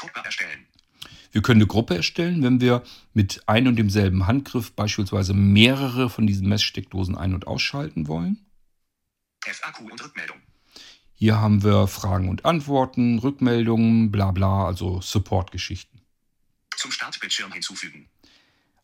Gruppe 0.00 0.24
erstellen. 0.24 0.66
Wir 1.30 1.42
können 1.42 1.60
eine 1.60 1.66
Gruppe 1.66 1.94
erstellen, 1.94 2.42
wenn 2.42 2.62
wir 2.62 2.82
mit 3.12 3.42
ein 3.46 3.68
und 3.68 3.76
demselben 3.76 4.26
Handgriff 4.26 4.72
beispielsweise 4.72 5.34
mehrere 5.34 6.08
von 6.08 6.26
diesen 6.26 6.48
Messsteckdosen 6.48 7.18
ein- 7.18 7.34
und 7.34 7.46
ausschalten 7.46 8.08
wollen. 8.08 8.46
FAQ 9.44 9.90
und 9.90 10.02
Rückmeldung. 10.02 10.38
Hier 11.22 11.40
haben 11.40 11.62
wir 11.62 11.86
Fragen 11.86 12.28
und 12.28 12.44
Antworten, 12.44 13.20
Rückmeldungen, 13.20 14.10
bla 14.10 14.32
bla, 14.32 14.66
also 14.66 15.00
Support-Geschichten. 15.00 16.02
Zum 16.76 16.90
Startbildschirm 16.90 17.52
hinzufügen. 17.52 18.10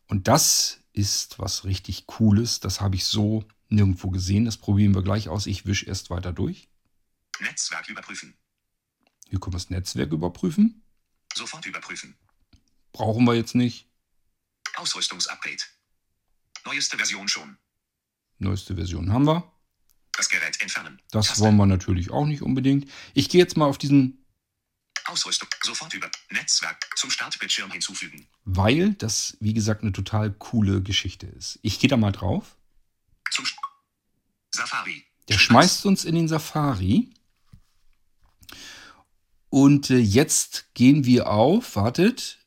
Und 0.07 0.29
das 0.29 0.79
ist 0.93 1.37
was 1.37 1.65
richtig 1.65 2.07
Cooles. 2.07 2.61
Das 2.61 2.79
habe 2.79 2.95
ich 2.95 3.03
so 3.03 3.43
nirgendwo 3.67 4.09
gesehen. 4.09 4.45
Das 4.45 4.55
probieren 4.55 4.95
wir 4.95 5.01
gleich 5.01 5.27
aus. 5.27 5.47
Ich 5.47 5.65
wische 5.65 5.85
erst 5.85 6.11
weiter 6.11 6.31
durch. 6.31 6.69
Netzwerk 7.41 7.89
überprüfen. 7.89 8.37
Hier 9.27 9.41
können 9.41 9.55
wir 9.55 9.59
das 9.59 9.69
Netzwerk 9.69 10.13
überprüfen. 10.13 10.81
Sofort 11.35 11.65
überprüfen. 11.65 12.15
Brauchen 12.93 13.25
wir 13.25 13.35
jetzt 13.35 13.53
nicht. 13.53 13.89
Ausrüstungsupgrade. 14.77 15.63
Neueste 16.63 16.95
Version 16.95 17.27
schon. 17.27 17.57
Neueste 18.37 18.75
Version 18.75 19.11
haben 19.11 19.27
wir. 19.27 19.58
Das 20.19 20.27
Gerät 20.27 20.59
entfernen. 20.59 21.01
Das 21.11 21.27
Taste. 21.27 21.41
wollen 21.41 21.55
wir 21.55 21.65
natürlich 21.65 22.11
auch 22.11 22.25
nicht 22.25 22.41
unbedingt. 22.41 22.91
Ich 23.13 23.29
gehe 23.29 23.39
jetzt 23.39 23.55
mal 23.55 23.67
auf 23.67 23.77
diesen, 23.77 24.25
Ausrüstung. 25.05 25.47
Sofort 25.63 25.93
über. 25.93 26.11
Netzwerk. 26.29 26.89
Zum 26.97 27.09
Startbildschirm 27.09 27.71
hinzufügen. 27.71 28.27
weil 28.43 28.95
das, 28.95 29.37
wie 29.39 29.53
gesagt, 29.53 29.81
eine 29.81 29.93
total 29.93 30.31
coole 30.31 30.81
Geschichte 30.81 31.25
ist. 31.25 31.57
Ich 31.61 31.79
gehe 31.79 31.89
da 31.89 31.95
mal 31.95 32.11
drauf. 32.11 32.57
Zum 33.31 33.45
St 33.45 33.55
Safari. 34.53 35.05
Der 35.29 35.35
Schritt 35.35 35.41
schmeißt 35.41 35.85
uns 35.85 36.03
in 36.03 36.15
den 36.15 36.27
Safari. 36.27 37.13
Und 39.47 39.89
äh, 39.89 39.99
jetzt 39.99 40.73
gehen 40.73 41.05
wir 41.05 41.29
auf, 41.29 41.77
wartet, 41.77 42.39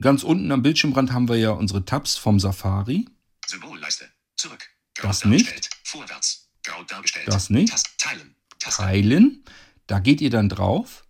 ganz 0.00 0.24
unten 0.24 0.50
am 0.50 0.62
Bildschirmrand 0.62 1.12
haben 1.12 1.28
wir 1.28 1.36
ja 1.36 1.50
unsere 1.50 1.84
Tabs 1.84 2.16
vom 2.16 2.40
Safari. 2.40 3.08
Symbolleiste. 3.46 4.10
Zurück. 4.36 4.68
Das 4.96 5.24
nicht. 5.24 5.70
Vorwärts. 5.84 6.41
Dargestellt. 6.62 7.28
Das 7.28 7.50
nicht. 7.50 7.72
Teilen. 7.98 8.36
Teilen. 8.58 9.44
Da 9.86 9.98
geht 9.98 10.20
ihr 10.20 10.30
dann 10.30 10.48
drauf. 10.48 11.04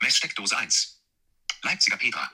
Messsteckdose 0.00 0.56
1. 0.56 1.02
Leipziger 1.62 1.96
Petra. 1.96 2.30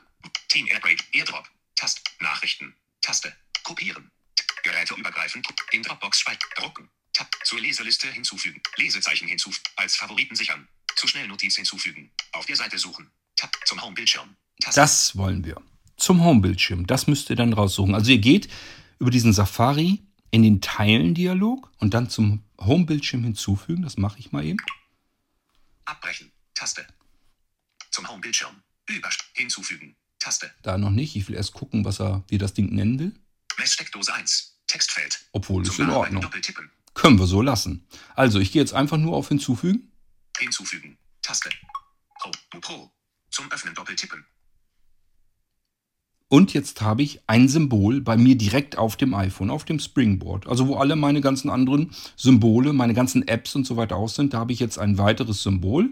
Team 0.48 0.66
Airgrade. 0.66 1.02
Airdrop. 1.12 1.48
Taste. 1.76 2.02
Nachrichten. 2.20 2.74
Taste. 3.00 3.34
Kopieren. 3.62 4.10
T 4.34 4.44
Geräteübergreifend. 4.64 5.46
In 5.72 5.82
Dropbox 5.82 6.20
speichern. 6.20 6.50
Drucken. 6.56 6.90
Tab. 7.12 7.28
Zur 7.44 7.60
Leseliste 7.60 8.10
hinzufügen. 8.10 8.60
Lesezeichen 8.76 9.28
hinzufügen. 9.28 9.64
Als 9.76 9.96
Favoriten 9.96 10.34
sichern. 10.34 10.68
Zu 10.96 11.06
Schnellnotiz 11.06 11.56
hinzufügen. 11.56 12.10
Auf 12.32 12.46
der 12.46 12.56
Seite 12.56 12.78
suchen. 12.78 13.10
Tab. 13.36 13.50
Zum 13.64 13.80
Homebildschirm. 13.80 14.36
Das 14.74 15.16
wollen 15.16 15.44
wir. 15.44 15.62
Zum 15.96 16.22
Homebildschirm. 16.22 16.86
Das 16.86 17.06
müsst 17.06 17.30
ihr 17.30 17.36
dann 17.36 17.52
raussuchen. 17.52 17.94
Also 17.94 18.10
ihr 18.10 18.18
geht 18.18 18.48
über 19.00 19.10
diesen 19.10 19.32
Safari 19.32 20.02
in 20.30 20.42
den 20.42 20.60
Teilen-Dialog 20.60 21.72
und 21.78 21.94
dann 21.94 22.08
zum 22.08 22.44
Homebildschirm 22.60 23.24
hinzufügen. 23.24 23.82
Das 23.82 23.96
mache 23.96 24.18
ich 24.20 24.30
mal 24.30 24.44
eben. 24.44 24.58
Abbrechen. 25.86 26.30
Taste. 26.54 26.86
Zum 27.90 28.06
Homebildschirm. 28.08 28.62
Über 28.86 29.08
hinzufügen. 29.32 29.96
Taste. 30.18 30.52
Da 30.62 30.78
noch 30.78 30.90
nicht. 30.90 31.16
Ich 31.16 31.26
will 31.28 31.34
erst 31.34 31.54
gucken, 31.54 31.84
was 31.84 32.00
er, 32.00 32.22
wie 32.28 32.38
das 32.38 32.54
Ding 32.54 32.74
nennen 32.74 32.98
will. 32.98 33.14
Messsteckdose 33.58 34.12
1. 34.12 34.60
Textfeld. 34.66 35.20
Obwohl, 35.32 35.66
ist 35.66 35.78
in 35.78 35.90
Ordnung. 35.90 36.24
Können 36.94 37.18
wir 37.18 37.26
so 37.26 37.40
lassen. 37.40 37.86
Also, 38.14 38.38
ich 38.38 38.52
gehe 38.52 38.62
jetzt 38.62 38.74
einfach 38.74 38.98
nur 38.98 39.16
auf 39.16 39.28
Hinzufügen. 39.28 39.90
Hinzufügen. 40.38 40.98
Taste. 41.22 41.50
Pro. 42.18 42.30
Pro. 42.60 42.92
Zum 43.30 43.50
Öffnen 43.50 43.74
doppeltippen. 43.74 44.24
Und 46.32 46.54
jetzt 46.54 46.80
habe 46.80 47.02
ich 47.02 47.20
ein 47.26 47.48
Symbol 47.48 48.00
bei 48.00 48.16
mir 48.16 48.36
direkt 48.38 48.78
auf 48.78 48.96
dem 48.96 49.14
iPhone, 49.14 49.50
auf 49.50 49.64
dem 49.64 49.80
Springboard. 49.80 50.46
Also 50.46 50.68
wo 50.68 50.76
alle 50.76 50.94
meine 50.94 51.20
ganzen 51.20 51.50
anderen 51.50 51.90
Symbole, 52.14 52.72
meine 52.72 52.94
ganzen 52.94 53.26
Apps 53.26 53.56
und 53.56 53.66
so 53.66 53.76
weiter 53.76 53.96
aus 53.96 54.14
sind, 54.14 54.32
da 54.32 54.38
habe 54.38 54.52
ich 54.52 54.60
jetzt 54.60 54.78
ein 54.78 54.96
weiteres 54.96 55.42
Symbol. 55.42 55.90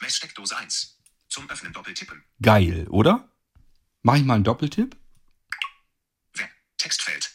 Messsteckdose 0.00 0.56
1. 0.56 0.98
Zum 1.28 1.50
Öffnen 1.50 1.70
doppeltippen. 1.74 2.24
Geil, 2.40 2.86
oder? 2.88 3.28
Mache 4.02 4.18
ich 4.18 4.24
mal 4.24 4.36
einen 4.36 4.44
Doppeltipp. 4.44 4.96
Textfeld. 6.78 7.30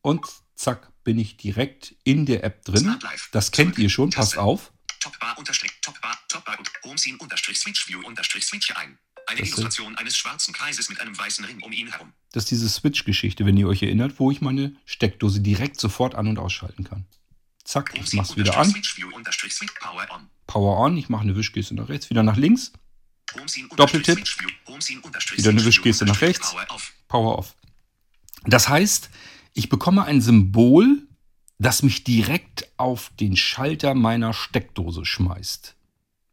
und 0.00 0.26
zack, 0.56 0.90
bin 1.04 1.18
ich 1.18 1.36
direkt 1.36 1.94
in 2.02 2.24
der 2.26 2.44
App 2.44 2.64
drin. 2.64 2.98
Das 3.30 3.52
kennt 3.52 3.74
Zurück. 3.74 3.82
ihr 3.84 3.90
schon, 3.90 4.10
passt 4.10 4.32
Taste. 4.32 4.42
auf. 4.42 4.72
Topbar 5.00 5.38
unterstrich 5.38 5.70
Topbar 5.82 6.18
Topbar 6.28 6.58
und 6.58 6.70
Homescene 6.82 7.18
unterstrich 7.18 7.58
Switch 7.58 7.86
View 7.88 8.00
unterstrich 8.04 8.44
Switch 8.44 8.74
ein. 8.74 8.98
Eine 9.28 9.40
Das 9.40 9.48
Illustration 9.50 9.94
eines 9.96 10.16
schwarzen 10.16 10.54
Kreises 10.54 10.88
mit 10.88 11.00
einem 11.00 11.16
weißen 11.16 11.44
Ring 11.44 11.60
um 11.62 11.70
ihn 11.70 11.88
herum. 11.88 12.14
Das 12.32 12.44
ist 12.44 12.50
diese 12.50 12.68
Switch-Geschichte, 12.68 13.44
wenn 13.44 13.58
ihr 13.58 13.68
euch 13.68 13.82
erinnert, 13.82 14.18
wo 14.18 14.30
ich 14.30 14.40
meine 14.40 14.74
Steckdose 14.86 15.40
direkt 15.40 15.78
sofort 15.78 16.14
an- 16.14 16.28
und 16.28 16.38
ausschalten 16.38 16.84
kann. 16.84 17.04
Zack, 17.62 17.92
ich 17.94 18.14
mach's 18.14 18.36
wieder 18.36 18.56
an. 18.56 18.74
Power 19.80 20.06
on. 20.10 20.30
Power 20.46 20.78
on, 20.78 20.96
ich 20.96 21.10
mache 21.10 21.22
eine 21.22 21.36
Wischgeste 21.36 21.74
nach 21.74 21.90
rechts, 21.90 22.08
wieder 22.08 22.22
nach 22.22 22.38
links. 22.38 22.72
Doppeltipp. 23.76 24.24
Wieder 25.36 25.50
eine 25.50 25.62
Wischgeste 25.62 26.06
nach 26.06 26.22
rechts. 26.22 26.52
Power 26.52 26.66
off. 26.70 26.92
Power 27.08 27.38
off. 27.38 27.56
Das 28.44 28.70
heißt, 28.70 29.10
ich 29.52 29.68
bekomme 29.68 30.04
ein 30.04 30.22
Symbol, 30.22 31.06
das 31.58 31.82
mich 31.82 32.02
direkt 32.02 32.66
auf 32.78 33.10
den 33.20 33.36
Schalter 33.36 33.94
meiner 33.94 34.32
Steckdose 34.32 35.04
schmeißt. 35.04 35.74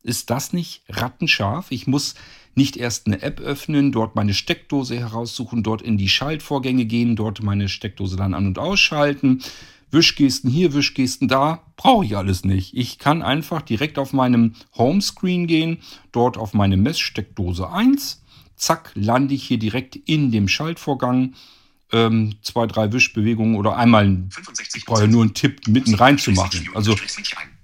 Ist 0.04 0.30
das 0.30 0.54
nicht 0.54 0.84
rattenscharf? 0.88 1.72
Ich 1.72 1.88
muss 1.88 2.16
nicht 2.56 2.78
erst 2.78 3.08
eine 3.08 3.22
App 3.22 3.40
öffnen, 3.40 3.92
dort 3.92 4.16
meine 4.16 4.34
Steckdose 4.34 4.98
heraussuchen, 4.98 5.64
dort 5.64 5.82
in 5.82 5.98
die 5.98 6.10
Schaltvorgänge 6.10 6.86
gehen, 6.86 7.16
dort 7.16 7.44
meine 7.44 7.70
Steckdose 7.70 8.16
dann 8.16 8.34
an- 8.34 8.48
und 8.48 8.60
ausschalten. 8.60 9.42
Wischgesten 9.92 10.50
hier, 10.50 10.74
Wischgesten 10.74 11.28
da, 11.28 11.64
brauche 11.78 12.06
ich 12.06 12.18
alles 12.18 12.44
nicht. 12.44 12.76
Ich 12.76 13.00
kann 13.00 13.22
einfach 13.22 13.62
direkt 13.62 13.98
auf 13.98 14.14
meinem 14.14 14.56
Homescreen 14.78 15.48
gehen, 15.48 15.80
dort 16.12 16.38
auf 16.38 16.54
meine 16.54 16.78
Messsteckdose 16.78 17.70
1. 17.70 18.22
Zack, 18.56 18.92
lande 18.96 19.34
ich 19.36 19.44
hier 19.44 19.60
direkt 19.60 19.96
in 19.96 20.32
dem 20.32 20.48
Schaltvorgang. 20.48 21.36
Ähm, 21.92 22.36
zwei, 22.42 22.66
drei 22.66 22.92
Wischbewegungen 22.92 23.56
oder 23.56 23.78
einmal, 23.78 24.06
65 24.30 24.82
ich 24.82 24.86
brauche 24.86 25.02
ja 25.02 25.08
nur 25.08 25.22
einen 25.22 25.34
Tipp 25.34 25.68
mitten 25.68 25.94
reinzumachen. 25.94 26.70
Also 26.74 26.96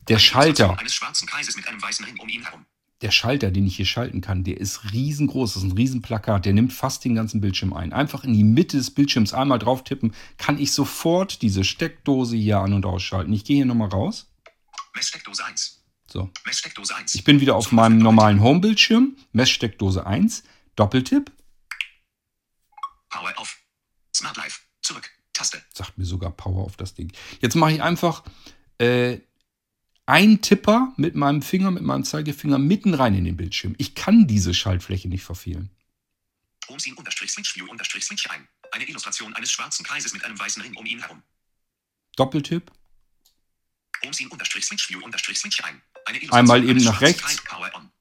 der 0.07 0.19
Schalter. 0.19 0.77
Eines 0.77 0.93
schwarzen 0.93 1.27
Kreises 1.27 1.55
mit 1.55 1.67
einem 1.67 1.81
weißen 1.81 2.05
Ring 2.05 2.17
um 2.19 2.29
ihn 2.29 2.43
herum. 2.43 2.65
Der 3.01 3.11
Schalter, 3.11 3.51
den 3.51 3.65
ich 3.65 3.75
hier 3.75 3.85
schalten 3.85 4.21
kann, 4.21 4.43
der 4.43 4.57
ist 4.57 4.91
riesengroß. 4.93 5.53
Das 5.53 5.63
ist 5.63 5.69
ein 5.69 5.75
Riesenplakat. 5.75 6.45
Der 6.45 6.53
nimmt 6.53 6.71
fast 6.71 7.03
den 7.03 7.15
ganzen 7.15 7.41
Bildschirm 7.41 7.73
ein. 7.73 7.93
Einfach 7.93 8.23
in 8.23 8.33
die 8.33 8.43
Mitte 8.43 8.77
des 8.77 8.91
Bildschirms 8.91 9.33
einmal 9.33 9.59
drauf 9.59 9.83
tippen, 9.83 10.13
kann 10.37 10.59
ich 10.59 10.71
sofort 10.71 11.41
diese 11.41 11.63
Steckdose 11.63 12.35
hier 12.35 12.59
an- 12.59 12.73
und 12.73 12.85
ausschalten. 12.85 13.33
Ich 13.33 13.43
gehe 13.43 13.57
hier 13.57 13.65
nochmal 13.65 13.89
raus. 13.89 14.31
Messsteckdose 14.93 15.43
1. 15.45 15.83
So. 16.07 16.29
Messsteckdose 16.45 16.95
1. 16.95 17.15
Ich 17.15 17.23
bin 17.23 17.39
wieder 17.39 17.55
auf 17.55 17.69
Zum 17.69 17.77
meinem 17.77 17.97
normalen 17.97 18.41
Home-Bildschirm. 18.41 19.15
Messsteckdose 19.31 20.05
1. 20.05 20.43
Doppeltipp. 20.75 21.31
Power 23.09 23.33
off. 23.37 23.57
Smart 24.15 24.37
Life. 24.37 24.59
Zurück. 24.81 25.09
Taste. 25.33 25.61
Sagt 25.73 25.97
mir 25.97 26.05
sogar 26.05 26.31
Power 26.31 26.63
auf 26.63 26.75
das 26.75 26.93
Ding. 26.93 27.11
Jetzt 27.39 27.55
mache 27.55 27.73
ich 27.73 27.81
einfach 27.81 28.23
äh, 28.77 29.19
einen 30.11 30.41
Tipper 30.41 30.93
mit 30.97 31.15
meinem 31.15 31.41
Finger, 31.41 31.71
mit 31.71 31.83
meinem 31.83 32.03
Zeigefinger 32.03 32.59
mitten 32.59 32.93
rein 32.93 33.15
in 33.15 33.23
den 33.23 33.37
Bildschirm. 33.37 33.75
Ich 33.77 33.95
kann 33.95 34.27
diese 34.27 34.53
Schaltfläche 34.53 35.07
nicht 35.07 35.23
verfehlen. 35.23 35.71
Homescene 36.67 36.97
unterstrich 36.97 37.31
Switch 37.31 37.55
View 37.55 37.65
unterstrich 37.69 38.03
Switch 38.03 38.29
ein. 38.29 38.45
Eine 38.71 38.87
Illustration 38.87 39.33
eines 39.33 39.51
schwarzen 39.51 39.85
Kreises 39.85 40.13
mit 40.13 40.23
einem 40.25 40.37
weißen 40.37 40.61
Ring 40.61 40.75
um 40.75 40.85
ihn 40.85 40.99
herum. 40.99 41.23
Doppeltipp. 42.17 42.71
Homescene 44.03 44.29
unterstrich 44.29 44.65
Switch 44.65 44.89
View 44.89 44.99
unterstrich 45.01 45.39
Switch 45.39 45.63
ein. 45.63 45.81
Eine 46.05 46.19
Einmal 46.33 46.67
eben 46.67 46.83
nach 46.83 46.99
rechts. 46.99 47.41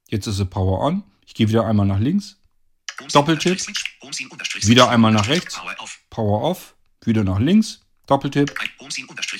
Jetzt 0.08 0.26
ist 0.26 0.36
sie 0.36 0.46
Power 0.46 0.80
on. 0.80 1.04
Ich 1.26 1.34
gehe 1.34 1.48
wieder 1.48 1.64
einmal 1.64 1.86
nach 1.86 2.00
links. 2.00 2.38
Doppeltipp. 3.12 3.60
Wieder 4.62 4.90
einmal 4.90 5.12
nach 5.12 5.28
rechts. 5.28 5.60
Power 6.10 6.42
off. 6.42 6.74
Wieder 7.04 7.22
nach 7.22 7.38
links. 7.38 7.80
Doppeltipp. 8.06 8.52
Ein 8.58 8.68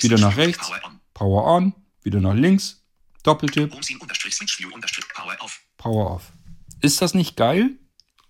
Wieder 0.01 0.17
nach 0.19 0.37
rechts. 0.37 0.71
Power 1.13 1.45
on. 1.45 1.73
Wieder 2.03 2.19
nach 2.19 2.33
links. 2.33 2.83
Doppeltipp. 3.23 3.71
Power 5.77 6.11
off. 6.11 6.33
Ist 6.81 7.01
das 7.01 7.13
nicht 7.13 7.37
geil? 7.37 7.77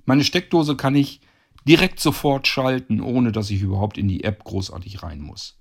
Meine 0.05 0.23
Steckdose 0.23 0.75
kann 0.75 0.95
ich 0.95 1.21
direkt 1.65 1.99
sofort 1.99 2.47
schalten, 2.47 2.99
ohne 3.01 3.31
dass 3.31 3.49
ich 3.49 3.61
überhaupt 3.61 3.97
in 3.97 4.07
die 4.07 4.23
App 4.23 4.43
großartig 4.43 5.03
rein 5.03 5.21
muss. 5.21 5.57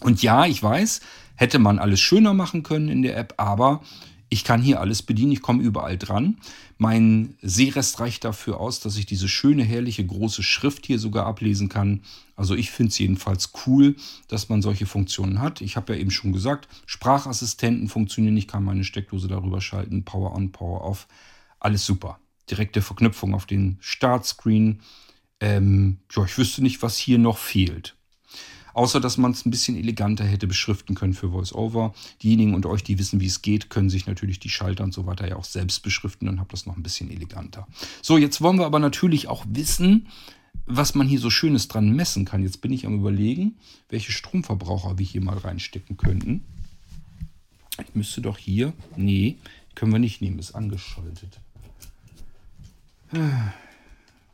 Und 0.00 0.22
ja, 0.22 0.46
ich 0.46 0.62
weiß, 0.62 1.00
hätte 1.36 1.58
man 1.58 1.78
alles 1.78 2.00
schöner 2.00 2.34
machen 2.34 2.62
können 2.62 2.88
in 2.88 3.02
der 3.02 3.16
App, 3.16 3.34
aber 3.36 3.82
ich 4.28 4.44
kann 4.44 4.60
hier 4.60 4.80
alles 4.80 5.02
bedienen, 5.02 5.32
ich 5.32 5.42
komme 5.42 5.62
überall 5.62 5.96
dran. 5.96 6.38
Mein 6.78 7.36
Sehrest 7.42 8.00
reicht 8.00 8.24
dafür 8.24 8.60
aus, 8.60 8.80
dass 8.80 8.96
ich 8.96 9.06
diese 9.06 9.28
schöne, 9.28 9.62
herrliche, 9.62 10.04
große 10.04 10.42
Schrift 10.42 10.86
hier 10.86 10.98
sogar 10.98 11.26
ablesen 11.26 11.68
kann. 11.68 12.02
Also 12.34 12.54
ich 12.54 12.70
finde 12.70 12.90
es 12.90 12.98
jedenfalls 12.98 13.52
cool, 13.66 13.94
dass 14.28 14.48
man 14.48 14.62
solche 14.62 14.86
Funktionen 14.86 15.40
hat. 15.40 15.60
Ich 15.60 15.76
habe 15.76 15.94
ja 15.94 16.00
eben 16.00 16.10
schon 16.10 16.32
gesagt, 16.32 16.68
Sprachassistenten 16.86 17.88
funktionieren, 17.88 18.36
ich 18.36 18.48
kann 18.48 18.64
meine 18.64 18.84
Steckdose 18.84 19.28
darüber 19.28 19.60
schalten, 19.60 20.04
Power 20.04 20.34
on, 20.34 20.50
Power 20.50 20.82
off, 20.82 21.06
alles 21.60 21.86
super. 21.86 22.18
Direkte 22.50 22.82
Verknüpfung 22.82 23.34
auf 23.34 23.46
den 23.46 23.76
Startscreen. 23.80 24.80
Ähm, 25.40 25.98
ja, 26.12 26.24
ich 26.24 26.36
wüsste 26.36 26.62
nicht, 26.62 26.82
was 26.82 26.96
hier 26.96 27.18
noch 27.18 27.38
fehlt. 27.38 27.96
Außer, 28.76 29.00
dass 29.00 29.16
man 29.16 29.30
es 29.30 29.46
ein 29.46 29.50
bisschen 29.50 29.74
eleganter 29.74 30.22
hätte 30.26 30.46
beschriften 30.46 30.94
können 30.94 31.14
für 31.14 31.32
VoiceOver. 31.32 31.94
Diejenigen 32.22 32.52
unter 32.52 32.68
euch, 32.68 32.84
die 32.84 32.98
wissen, 32.98 33.20
wie 33.20 33.26
es 33.26 33.40
geht, 33.40 33.70
können 33.70 33.88
sich 33.88 34.06
natürlich 34.06 34.38
die 34.38 34.50
Schalter 34.50 34.84
und 34.84 34.92
so 34.92 35.06
weiter 35.06 35.26
ja 35.26 35.36
auch 35.36 35.46
selbst 35.46 35.82
beschriften 35.82 36.28
und 36.28 36.40
habt 36.40 36.52
das 36.52 36.66
noch 36.66 36.76
ein 36.76 36.82
bisschen 36.82 37.10
eleganter. 37.10 37.66
So, 38.02 38.18
jetzt 38.18 38.42
wollen 38.42 38.58
wir 38.58 38.66
aber 38.66 38.78
natürlich 38.78 39.28
auch 39.28 39.46
wissen, 39.48 40.08
was 40.66 40.94
man 40.94 41.08
hier 41.08 41.20
so 41.20 41.30
Schönes 41.30 41.68
dran 41.68 41.96
messen 41.96 42.26
kann. 42.26 42.42
Jetzt 42.42 42.60
bin 42.60 42.70
ich 42.70 42.84
am 42.84 42.98
Überlegen, 42.98 43.56
welche 43.88 44.12
Stromverbraucher 44.12 44.98
wir 44.98 45.06
hier 45.06 45.22
mal 45.22 45.38
reinstecken 45.38 45.96
könnten. 45.96 46.44
Ich 47.82 47.94
müsste 47.94 48.20
doch 48.20 48.36
hier. 48.36 48.74
Nee, 48.94 49.38
können 49.74 49.92
wir 49.92 50.00
nicht 50.00 50.20
nehmen, 50.20 50.38
ist 50.38 50.54
angeschaltet. 50.54 51.40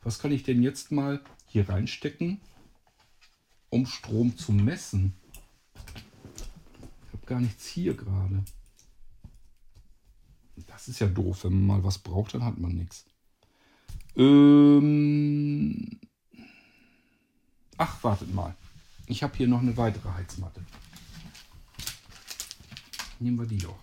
Was 0.03 0.19
kann 0.19 0.33
ich 0.33 0.43
denn 0.43 0.65
jetzt 0.65 0.91
mal 0.91 1.21
hier 1.47 1.69
reinstecken? 1.69 2.41
Um 3.73 3.87
Strom 3.87 4.37
zu 4.37 4.53
messen. 4.53 5.15
Ich 7.07 7.13
habe 7.15 7.27
gar 7.27 7.41
nichts 7.41 7.67
hier 7.67 7.95
gerade. 7.95 8.45
Das 10.67 10.89
ist 10.89 11.01
ja 11.01 11.07
doof. 11.07 11.45
Wenn 11.45 11.53
man 11.55 11.79
mal 11.79 11.85
was 11.85 11.99
braucht, 11.99 12.35
dann 12.35 12.45
hat 12.45 12.59
man 12.59 12.73
nichts. 12.73 13.07
Ähm 14.15 15.89
Ach, 17.79 18.05
wartet 18.05 18.33
mal. 18.35 18.55
Ich 19.07 19.23
habe 19.23 19.37
hier 19.39 19.49
noch 19.49 19.61
eine 19.61 19.75
weitere 19.79 20.11
Heizmatte. 20.11 20.61
Nehmen 23.21 23.39
wir 23.39 23.47
die 23.47 23.59
doch. 23.59 23.79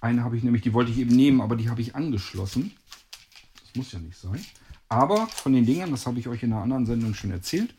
Eine 0.00 0.24
habe 0.24 0.38
ich 0.38 0.42
nämlich, 0.42 0.62
die 0.62 0.72
wollte 0.72 0.92
ich 0.92 0.98
eben 0.98 1.14
nehmen, 1.14 1.42
aber 1.42 1.56
die 1.56 1.68
habe 1.68 1.82
ich 1.82 1.94
angeschlossen. 1.94 2.72
Das 3.60 3.74
muss 3.74 3.92
ja 3.92 3.98
nicht 3.98 4.16
sein. 4.16 4.42
Aber 4.88 5.26
von 5.26 5.52
den 5.52 5.66
Dingern, 5.66 5.90
das 5.90 6.06
habe 6.06 6.18
ich 6.18 6.28
euch 6.28 6.42
in 6.42 6.52
einer 6.52 6.62
anderen 6.62 6.86
Sendung 6.86 7.12
schon 7.12 7.32
erzählt, 7.32 7.74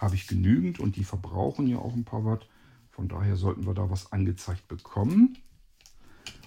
habe 0.00 0.14
ich 0.14 0.26
genügend 0.26 0.80
und 0.80 0.96
die 0.96 1.04
verbrauchen 1.04 1.66
ja 1.66 1.78
auch 1.78 1.92
ein 1.92 2.04
paar 2.04 2.24
Watt. 2.24 2.48
Von 2.90 3.08
daher 3.08 3.36
sollten 3.36 3.66
wir 3.66 3.74
da 3.74 3.90
was 3.90 4.12
angezeigt 4.12 4.66
bekommen. 4.66 5.38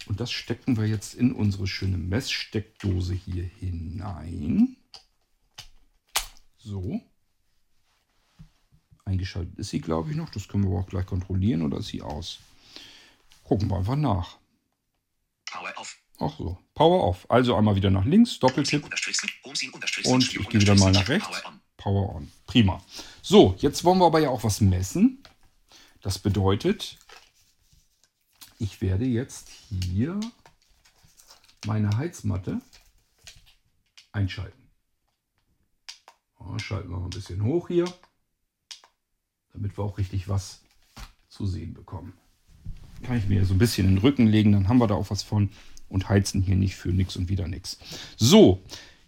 Und 0.08 0.20
das 0.20 0.32
stecken 0.32 0.76
wir 0.76 0.88
jetzt 0.88 1.14
in 1.14 1.32
unsere 1.32 1.68
schöne 1.68 1.98
Messsteckdose 1.98 3.14
hier 3.14 3.44
hinein. 3.44 4.76
So. 6.58 7.02
Eingeschaltet 9.06 9.58
ist 9.60 9.70
sie, 9.70 9.82
glaube 9.82 10.10
ich, 10.10 10.16
noch. 10.16 10.30
Das 10.30 10.48
können 10.48 10.64
wir 10.64 10.72
aber 10.72 10.80
auch 10.80 10.90
gleich 10.90 11.06
kontrollieren 11.06 11.62
oder 11.62 11.78
ist 11.78 11.88
sie 11.88 12.02
aus? 12.02 12.40
Gucken 13.44 13.70
wir 13.70 13.78
einfach 13.78 13.96
nach. 13.96 14.38
Power 15.46 15.74
off. 15.78 15.98
Ach 16.20 16.38
so. 16.38 16.58
Power 16.74 17.04
off. 17.04 17.30
Also 17.30 17.56
einmal 17.56 17.76
wieder 17.76 17.92
nach 17.92 18.06
links, 18.06 18.40
Doppeltipp. 18.40 18.90
Und 20.06 20.36
ich 20.36 20.50
gehe 20.50 20.62
wieder 20.62 20.76
mal 20.76 20.92
nach 20.92 21.08
rechts. 21.08 21.44
Power 21.84 22.16
on. 22.16 22.32
Prima. 22.48 22.82
So, 23.22 23.56
jetzt 23.58 23.84
wollen 23.84 24.00
wir 24.00 24.06
aber 24.06 24.20
ja 24.20 24.30
auch 24.30 24.46
was 24.46 24.62
messen. 24.62 25.22
Das 26.02 26.18
bedeutet, 26.18 26.98
ich 28.58 28.80
werde 28.80 29.04
jetzt 29.04 29.50
hier 29.50 30.18
meine 31.66 31.98
Heizmatte 31.98 32.62
einschalten. 34.14 34.70
Schalten 36.58 36.90
wir 36.90 37.00
mal 37.00 37.08
ein 37.08 37.10
bisschen 37.10 37.44
hoch 37.44 37.68
hier, 37.68 37.86
damit 39.52 39.78
wir 39.78 39.84
auch 39.84 39.98
richtig 39.98 40.30
was 40.30 40.62
zu 41.28 41.46
sehen 41.46 41.74
bekommen. 41.74 42.14
Kann 43.02 43.18
ich 43.18 43.28
mir 43.28 43.46
so 43.46 43.54
ein 43.54 43.60
bisschen 43.60 43.88
in 43.90 43.96
den 43.96 44.02
Rücken 44.02 44.28
legen, 44.28 44.54
dann 44.54 44.70
haben 44.70 44.78
wir 44.78 44.88
da 44.88 44.96
auch 44.96 45.10
was 45.10 45.24
von 45.24 45.50
und 45.90 46.08
heizen 46.08 46.42
hier 46.42 46.56
nicht 46.56 46.76
für 46.78 46.90
nichts 46.90 47.18
und 47.18 47.28
wieder 47.28 47.50
nichts. 47.50 47.78
So, 48.16 48.62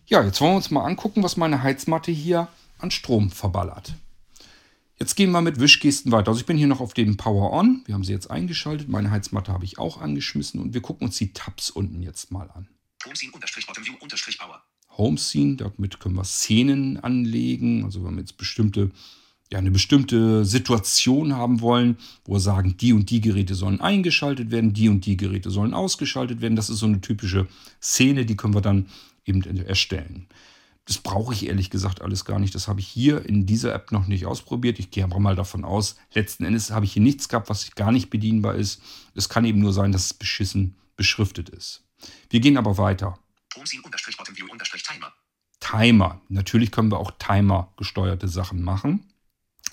ja, 0.07 0.23
jetzt 0.23 0.41
wollen 0.41 0.51
wir 0.51 0.57
uns 0.57 0.71
mal 0.71 0.83
angucken, 0.83 1.23
was 1.23 1.37
meine 1.37 1.63
Heizmatte 1.63 2.11
hier 2.11 2.49
an 2.77 2.91
Strom 2.91 3.31
verballert. 3.31 3.95
Jetzt 4.97 5.15
gehen 5.15 5.31
wir 5.31 5.41
mit 5.41 5.59
Wischgesten 5.59 6.11
weiter. 6.13 6.29
Also 6.29 6.39
ich 6.39 6.45
bin 6.45 6.57
hier 6.57 6.67
noch 6.67 6.79
auf 6.79 6.93
dem 6.93 7.17
Power 7.17 7.51
On. 7.51 7.83
Wir 7.85 7.95
haben 7.95 8.05
sie 8.05 8.13
jetzt 8.13 8.31
eingeschaltet. 8.31 8.87
Meine 8.87 9.11
Heizmatte 9.11 9.51
habe 9.51 9.65
ich 9.65 9.77
auch 9.77 9.99
angeschmissen 9.99 10.61
und 10.61 10.73
wir 10.73 10.81
gucken 10.81 11.07
uns 11.07 11.17
die 11.17 11.33
Tabs 11.33 11.69
unten 11.69 12.01
jetzt 12.01 12.31
mal 12.31 12.49
an. 12.51 12.69
Homescene-Power. 13.05 14.63
Homescene, 14.97 15.57
damit 15.57 15.99
können 15.99 16.15
wir 16.15 16.23
Szenen 16.23 16.97
anlegen. 16.97 17.83
Also 17.83 18.05
wenn 18.05 18.13
wir 18.13 18.21
jetzt 18.21 18.37
bestimmte, 18.37 18.91
ja, 19.51 19.59
eine 19.59 19.71
bestimmte 19.71 20.45
Situation 20.45 21.35
haben 21.35 21.59
wollen, 21.59 21.97
wo 22.23 22.35
wir 22.35 22.39
sagen, 22.39 22.77
die 22.77 22.93
und 22.93 23.09
die 23.09 23.19
Geräte 23.19 23.53
sollen 23.53 23.81
eingeschaltet 23.81 24.49
werden, 24.49 24.73
die 24.73 24.87
und 24.87 25.05
die 25.05 25.17
Geräte 25.17 25.49
sollen 25.49 25.73
ausgeschaltet 25.73 26.39
werden. 26.39 26.55
Das 26.55 26.69
ist 26.69 26.79
so 26.79 26.85
eine 26.85 27.01
typische 27.01 27.47
Szene, 27.81 28.25
die 28.25 28.37
können 28.37 28.53
wir 28.53 28.61
dann 28.61 28.87
eben 29.25 29.43
erstellen. 29.65 30.27
Das 30.85 30.99
brauche 30.99 31.33
ich 31.33 31.47
ehrlich 31.47 31.71
gesagt 31.71 32.01
alles 32.01 32.25
gar 32.25 32.39
nicht. 32.39 32.53
Das 32.53 32.67
habe 32.67 32.79
ich 32.79 32.87
hier 32.87 33.25
in 33.25 33.45
dieser 33.47 33.73
App 33.73 33.91
noch 33.91 34.05
nicht 34.05 34.27
ausprobiert. 34.27 34.77
Ich 34.77 34.91
gehe 34.91 35.03
aber 35.03 35.19
mal 35.19 35.35
davon 35.35 35.65
aus, 35.65 35.95
letzten 36.13 36.45
Endes 36.45 36.69
habe 36.71 36.85
ich 36.85 36.93
hier 36.93 37.01
nichts 37.01 37.27
gehabt, 37.27 37.49
was 37.49 37.73
gar 37.73 37.91
nicht 37.91 38.11
bedienbar 38.11 38.55
ist. 38.55 38.81
Es 39.15 39.27
kann 39.27 39.45
eben 39.45 39.59
nur 39.59 39.73
sein, 39.73 39.91
dass 39.91 40.05
es 40.05 40.13
beschissen 40.13 40.75
beschriftet 40.95 41.49
ist. 41.49 41.83
Wir 42.29 42.39
gehen 42.39 42.57
aber 42.57 42.77
weiter. 42.77 43.17
Timer. 44.83 45.11
Timer. 45.59 46.21
Natürlich 46.29 46.71
können 46.71 46.91
wir 46.91 46.99
auch 46.99 47.11
Timer 47.17 47.73
gesteuerte 47.77 48.27
Sachen 48.27 48.61
machen. 48.61 49.03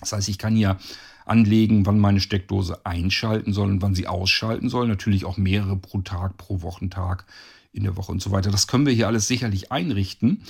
Das 0.00 0.12
heißt, 0.12 0.28
ich 0.28 0.38
kann 0.38 0.56
hier 0.56 0.78
anlegen, 1.26 1.86
wann 1.86 1.98
meine 1.98 2.20
Steckdose 2.20 2.84
einschalten 2.86 3.52
soll 3.52 3.70
und 3.70 3.82
wann 3.82 3.94
sie 3.94 4.06
ausschalten 4.06 4.68
soll. 4.68 4.88
Natürlich 4.88 5.24
auch 5.24 5.36
mehrere 5.36 5.76
pro 5.76 6.00
Tag, 6.00 6.38
pro 6.38 6.62
Wochentag, 6.62 7.26
in 7.72 7.84
der 7.84 7.96
Woche 7.96 8.12
und 8.12 8.22
so 8.22 8.30
weiter. 8.30 8.50
Das 8.50 8.66
können 8.66 8.86
wir 8.86 8.92
hier 8.92 9.06
alles 9.06 9.26
sicherlich 9.26 9.70
einrichten. 9.70 10.42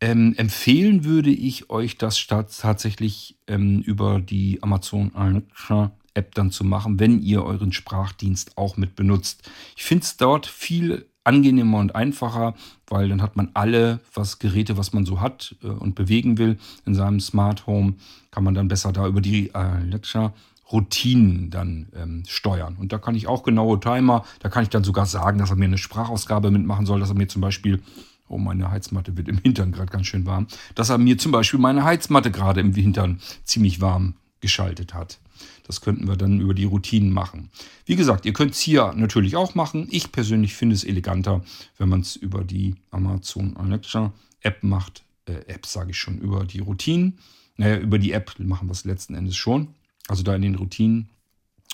Ähm, 0.00 0.34
empfehlen 0.36 1.04
würde 1.04 1.30
ich 1.30 1.68
euch 1.68 1.98
das 1.98 2.18
statt 2.18 2.56
tatsächlich 2.58 3.36
ähm, 3.46 3.82
über 3.82 4.20
die 4.20 4.62
Amazon 4.62 5.14
Alexa 5.14 5.92
App 6.14 6.34
dann 6.34 6.50
zu 6.50 6.64
machen, 6.64 6.98
wenn 6.98 7.20
ihr 7.20 7.44
euren 7.44 7.72
Sprachdienst 7.72 8.56
auch 8.56 8.76
mit 8.76 8.96
benutzt. 8.96 9.48
Ich 9.76 9.84
finde 9.84 10.04
es 10.04 10.16
dort 10.16 10.46
viel 10.46 11.06
angenehmer 11.22 11.78
und 11.78 11.94
einfacher, 11.94 12.54
weil 12.86 13.08
dann 13.08 13.22
hat 13.22 13.36
man 13.36 13.50
alle 13.54 14.00
was 14.14 14.38
Geräte, 14.38 14.76
was 14.76 14.92
man 14.92 15.04
so 15.04 15.20
hat 15.20 15.54
äh, 15.62 15.66
und 15.66 15.94
bewegen 15.94 16.38
will 16.38 16.58
in 16.86 16.94
seinem 16.94 17.20
Smart 17.20 17.66
Home, 17.66 17.94
kann 18.30 18.44
man 18.44 18.54
dann 18.54 18.68
besser 18.68 18.92
da 18.92 19.06
über 19.06 19.20
die 19.20 19.54
Alexa 19.54 20.32
Routinen 20.72 21.50
dann 21.50 21.88
ähm, 21.96 22.22
steuern. 22.26 22.76
Und 22.78 22.92
da 22.92 22.98
kann 22.98 23.16
ich 23.16 23.26
auch 23.26 23.42
genaue 23.42 23.80
Timer, 23.80 24.24
da 24.38 24.48
kann 24.48 24.62
ich 24.62 24.68
dann 24.68 24.84
sogar 24.84 25.04
sagen, 25.04 25.38
dass 25.38 25.50
er 25.50 25.56
mir 25.56 25.64
eine 25.64 25.78
Sprachausgabe 25.78 26.50
mitmachen 26.50 26.86
soll, 26.86 27.00
dass 27.00 27.10
er 27.10 27.16
mir 27.16 27.28
zum 27.28 27.42
Beispiel 27.42 27.82
Oh, 28.30 28.38
meine 28.38 28.70
Heizmatte 28.70 29.16
wird 29.16 29.26
im 29.26 29.38
Hintern 29.38 29.72
gerade 29.72 29.90
ganz 29.90 30.06
schön 30.06 30.24
warm. 30.24 30.46
Dass 30.76 30.88
er 30.88 30.98
mir 30.98 31.18
zum 31.18 31.32
Beispiel 31.32 31.58
meine 31.58 31.82
Heizmatte 31.82 32.30
gerade 32.30 32.60
im 32.60 32.72
Hintern 32.72 33.20
ziemlich 33.42 33.80
warm 33.80 34.14
geschaltet 34.40 34.94
hat. 34.94 35.18
Das 35.66 35.80
könnten 35.80 36.06
wir 36.06 36.16
dann 36.16 36.40
über 36.40 36.54
die 36.54 36.64
Routinen 36.64 37.12
machen. 37.12 37.50
Wie 37.86 37.96
gesagt, 37.96 38.24
ihr 38.26 38.32
könnt 38.32 38.52
es 38.52 38.60
hier 38.60 38.92
natürlich 38.94 39.34
auch 39.34 39.56
machen. 39.56 39.88
Ich 39.90 40.12
persönlich 40.12 40.54
finde 40.54 40.76
es 40.76 40.84
eleganter, 40.84 41.42
wenn 41.76 41.88
man 41.88 42.02
es 42.02 42.14
über 42.14 42.44
die 42.44 42.76
Amazon 42.92 43.56
Alexa 43.56 44.12
App 44.42 44.62
macht. 44.62 45.02
Äh, 45.26 45.52
App 45.52 45.66
sage 45.66 45.90
ich 45.90 45.98
schon, 45.98 46.18
über 46.18 46.44
die 46.44 46.60
Routinen. 46.60 47.18
Naja, 47.56 47.78
über 47.78 47.98
die 47.98 48.12
App 48.12 48.38
machen 48.38 48.68
wir 48.68 48.72
es 48.72 48.84
letzten 48.84 49.14
Endes 49.14 49.36
schon. 49.36 49.74
Also 50.06 50.22
da 50.22 50.36
in 50.36 50.42
den 50.42 50.54
Routinen 50.54 51.08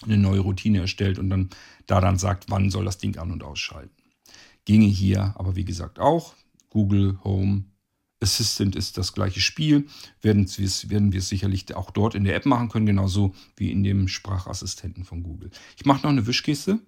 eine 0.04 0.16
neue 0.16 0.40
Routine 0.40 0.80
erstellt 0.80 1.18
und 1.18 1.28
dann 1.28 1.50
da 1.86 2.00
dann 2.00 2.16
sagt, 2.16 2.46
wann 2.48 2.70
soll 2.70 2.86
das 2.86 2.98
Ding 2.98 3.18
an- 3.18 3.30
und 3.30 3.42
ausschalten. 3.42 3.94
Ginge 4.64 4.86
hier 4.86 5.34
aber 5.36 5.54
wie 5.54 5.64
gesagt 5.64 5.98
auch. 5.98 6.34
Google 6.76 7.18
Home 7.24 7.64
Assistant 8.20 8.76
ist 8.76 8.98
das 8.98 9.14
gleiche 9.14 9.40
Spiel. 9.40 9.88
Werden 10.20 10.46
wir, 10.46 10.66
es, 10.66 10.90
werden 10.90 11.10
wir 11.10 11.20
es 11.20 11.28
sicherlich 11.30 11.74
auch 11.74 11.90
dort 11.90 12.14
in 12.14 12.24
der 12.24 12.34
App 12.34 12.44
machen 12.44 12.68
können, 12.68 12.84
genauso 12.84 13.34
wie 13.56 13.70
in 13.70 13.82
dem 13.82 14.08
Sprachassistenten 14.08 15.06
von 15.06 15.22
Google. 15.22 15.50
Ich 15.78 15.86
mache 15.86 16.02
noch 16.02 16.10
eine 16.10 16.26
Wischgeste. 16.26 16.80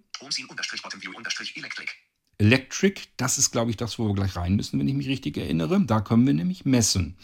Electric. 1.56 1.90
Electric, 2.36 3.01
das 3.16 3.39
ist, 3.39 3.51
glaube 3.51 3.70
ich, 3.70 3.78
das, 3.78 3.98
wo 3.98 4.09
wir 4.09 4.15
gleich 4.15 4.36
rein 4.36 4.56
müssen, 4.56 4.78
wenn 4.78 4.86
ich 4.89 4.94
mich 4.94 5.09
richtig 5.09 5.39
erinnere. 5.39 5.81
Da 5.81 6.02
können 6.02 6.27
wir 6.27 6.35
nämlich 6.35 6.66
messen. 6.66 7.16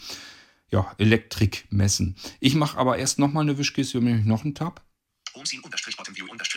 Ja, 0.71 0.91
Elektrik 0.97 1.67
messen. 1.69 2.15
Ich 2.39 2.55
mache 2.55 2.79
aber 2.79 2.97
erst 2.97 3.19
nochmal 3.19 3.43
eine 3.43 3.59
Wischgeste, 3.59 4.01
nämlich 4.01 4.25
noch 4.25 4.43
einen 4.43 4.55
Tab. 4.55 4.83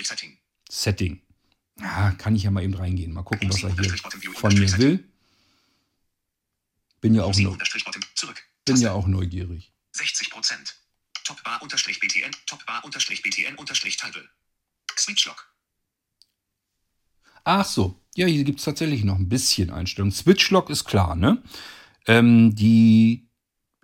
Setting. 0.07 0.39
Setting. 0.71 1.21
Ja, 1.79 2.13
kann 2.13 2.35
ich 2.35 2.45
ja 2.45 2.51
mal 2.51 2.65
eben 2.65 2.75
reingehen. 2.75 3.13
Mal 3.13 3.25
gucken, 3.25 3.51
was 3.51 3.63
er 3.63 3.75
hier 3.75 3.95
von 4.35 4.55
mir 4.55 4.79
will. 4.79 5.05
Bin 7.01 7.15
ja 7.15 7.25
auch, 7.25 7.37
neu, 7.37 7.57
bin 8.65 8.77
ja 8.77 8.93
auch 8.93 9.07
neugierig. 9.07 9.73
60 9.93 10.31
Prozent. 10.31 10.77
Topbar 11.25 11.63
unterstrich 11.63 12.01
BTN, 12.01 12.31
Topbar 12.47 12.85
unterstrich 12.85 13.23
BTN 13.23 13.57
unterstrich 13.57 13.97
Table. 13.97 14.29
Switchlock. 14.97 15.53
Ach 17.45 17.65
so, 17.65 18.01
ja, 18.15 18.27
hier 18.27 18.45
gibt 18.45 18.59
es 18.59 18.65
tatsächlich 18.65 19.05
noch 19.05 19.17
ein 19.17 19.29
bisschen 19.29 19.71
Einstellung. 19.71 20.11
Switchlock 20.11 20.71
ist 20.71 20.85
klar, 20.85 21.15
ne? 21.15 21.43
Ähm, 22.07 22.55
die 22.55 23.29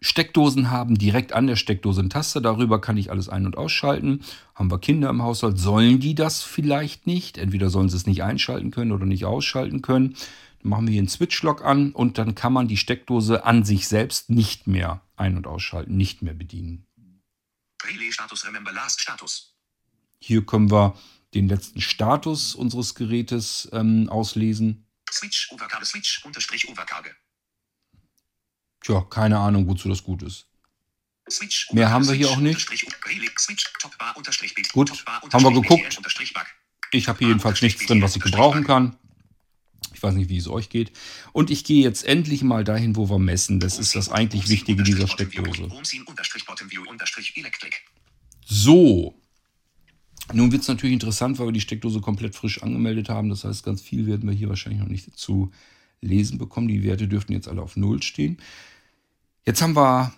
Steckdosen 0.01 0.71
haben 0.71 0.99
direkt 0.99 1.33
an 1.33 1.47
der 1.47 1.57
Steckdose 1.57 2.01
eine 2.01 2.11
Taste. 2.11 2.43
Darüber 2.43 2.79
kann 2.81 2.99
ich 2.99 3.11
alles 3.11 3.31
ein- 3.31 3.47
und 3.47 3.57
ausschalten. 3.57 4.23
Haben 4.55 4.71
wir 4.71 4.79
Kinder 4.79 5.09
im 5.09 5.23
Haushalt, 5.23 5.59
sollen 5.59 5.99
die 5.99 6.15
das 6.15 6.43
vielleicht 6.43 7.07
nicht? 7.07 7.39
Entweder 7.39 7.71
sollen 7.71 7.89
sie 7.89 7.97
es 7.97 8.07
nicht 8.07 8.23
einschalten 8.23 8.71
können 8.71 8.93
oder 8.93 9.07
nicht 9.07 9.25
ausschalten 9.25 9.81
können. 9.81 10.15
Machen 10.67 10.87
wir 10.87 10.93
hier 10.93 11.03
einen 11.03 11.09
Switch-Lock 11.11 11.63
an 11.63 11.93
und 11.93 12.17
dann 12.17 12.35
kann 12.35 12.55
man 12.55 12.69
die 12.69 12.79
Steckdose 12.79 13.45
an 13.45 13.65
sich 13.65 13.87
selbst 13.87 14.31
nicht 14.31 14.67
mehr 14.67 15.07
ein- 15.15 15.37
und 15.37 15.47
ausschalten, 15.47 15.95
nicht 15.95 16.23
mehr 16.23 16.33
bedienen. 16.33 16.87
Relay 17.85 18.11
Status 18.11 18.47
Remember 18.47 18.73
Last 18.73 18.99
Status. 18.99 19.55
Hier 20.19 20.47
können 20.47 20.71
wir 20.71 20.99
den 21.35 21.49
letzten 21.49 21.83
Status 21.83 22.55
unseres 22.55 22.95
Gerätes 22.95 23.69
ähm, 23.73 24.09
auslesen. 24.09 24.87
Switch 25.13 25.53
Overkage 25.53 25.85
Switch 25.85 26.25
unterstrich 26.25 26.67
Overkage. 26.67 27.15
Tja, 28.81 29.03
keine 29.11 29.39
Ahnung, 29.41 29.69
wozu 29.69 29.91
das 29.91 30.03
gut 30.03 30.23
ist. 30.23 30.47
Switch 31.31 31.71
Mehr 31.73 31.91
haben 31.91 32.09
wir 32.09 32.15
hier 32.15 32.31
auch 32.31 32.39
nicht. 32.39 32.71
Gut, 34.73 35.05
haben 35.31 35.45
wir 35.45 35.53
geguckt. 35.53 36.01
Ich 36.91 37.09
habe 37.09 37.19
hier 37.19 37.29
jedenfalls 37.29 37.61
nichts 37.61 37.85
drin, 37.85 38.01
was 38.01 38.17
ich 38.17 38.23
gebrauchen 38.23 38.65
kann. 38.65 38.97
Ich 39.93 40.03
weiß 40.03 40.15
nicht, 40.15 40.31
wie 40.31 40.37
es 40.37 40.49
euch 40.49 40.69
geht. 40.69 40.93
Und 41.33 41.51
ich 41.51 41.65
gehe 41.65 41.83
jetzt 41.83 42.05
endlich 42.05 42.43
mal 42.43 42.65
dahin, 42.65 42.97
wo 42.97 43.11
wir 43.11 43.19
messen. 43.19 43.61
Das 43.61 43.79
ist 43.79 43.95
das 43.95 44.09
eigentlich 44.09 44.49
Wichtige 44.49 44.83
dieser 44.83 45.09
Steckdose. 45.09 45.69
So. 48.45 49.15
Nun 50.33 50.53
wird 50.53 50.63
es 50.63 50.69
natürlich 50.69 50.95
interessant, 50.95 51.39
weil 51.39 51.49
wir 51.49 51.53
die 51.53 51.61
Steckdose 51.61 52.01
komplett 52.01 52.35
frisch 52.35 52.63
angemeldet 52.63 53.09
haben. 53.09 53.29
Das 53.29 53.45
heißt, 53.45 53.65
ganz 53.65 53.83
viel 53.83 54.07
werden 54.07 54.29
wir 54.29 54.35
hier 54.35 54.49
wahrscheinlich 54.49 54.81
noch 54.81 54.89
nicht 54.89 55.19
zu 55.19 55.53
lesen 56.01 56.39
bekommen. 56.39 56.69
Die 56.69 56.83
Werte 56.83 57.09
dürften 57.09 57.33
jetzt 57.33 57.49
alle 57.49 57.63
auf 57.63 57.77
Null 57.77 58.03
stehen. 58.03 58.39
Jetzt 59.45 59.61
haben 59.61 59.77
wir 59.77 60.15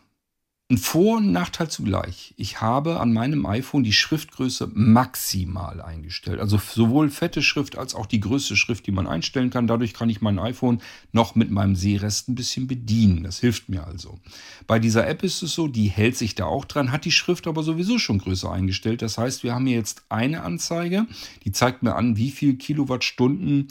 einen 0.68 0.78
Vor- 0.78 1.18
und 1.18 1.30
Nachteil 1.30 1.70
zugleich. 1.70 2.34
Ich 2.36 2.60
habe 2.60 2.98
an 2.98 3.12
meinem 3.12 3.46
iPhone 3.46 3.84
die 3.84 3.92
Schriftgröße 3.92 4.68
maximal 4.74 5.80
eingestellt. 5.80 6.40
Also 6.40 6.58
sowohl 6.58 7.08
fette 7.08 7.40
Schrift 7.40 7.78
als 7.78 7.94
auch 7.94 8.06
die 8.06 8.18
größte 8.18 8.56
Schrift, 8.56 8.84
die 8.88 8.92
man 8.92 9.06
einstellen 9.06 9.50
kann. 9.50 9.68
Dadurch 9.68 9.94
kann 9.94 10.10
ich 10.10 10.22
mein 10.22 10.40
iPhone 10.40 10.82
noch 11.12 11.36
mit 11.36 11.52
meinem 11.52 11.76
Sehrest 11.76 12.28
ein 12.28 12.34
bisschen 12.34 12.66
bedienen. 12.66 13.22
Das 13.22 13.38
hilft 13.38 13.68
mir 13.68 13.86
also. 13.86 14.18
Bei 14.66 14.80
dieser 14.80 15.06
App 15.06 15.22
ist 15.22 15.40
es 15.42 15.54
so, 15.54 15.68
die 15.68 15.86
hält 15.86 16.16
sich 16.16 16.34
da 16.34 16.46
auch 16.46 16.64
dran, 16.64 16.90
hat 16.90 17.04
die 17.04 17.12
Schrift 17.12 17.46
aber 17.46 17.62
sowieso 17.62 18.00
schon 18.00 18.18
größer 18.18 18.50
eingestellt. 18.50 19.02
Das 19.02 19.18
heißt, 19.18 19.44
wir 19.44 19.54
haben 19.54 19.66
hier 19.66 19.76
jetzt 19.76 20.02
eine 20.08 20.42
Anzeige, 20.42 21.06
die 21.44 21.52
zeigt 21.52 21.84
mir 21.84 21.94
an, 21.94 22.16
wie 22.16 22.32
viel 22.32 22.56
Kilowattstunden 22.56 23.68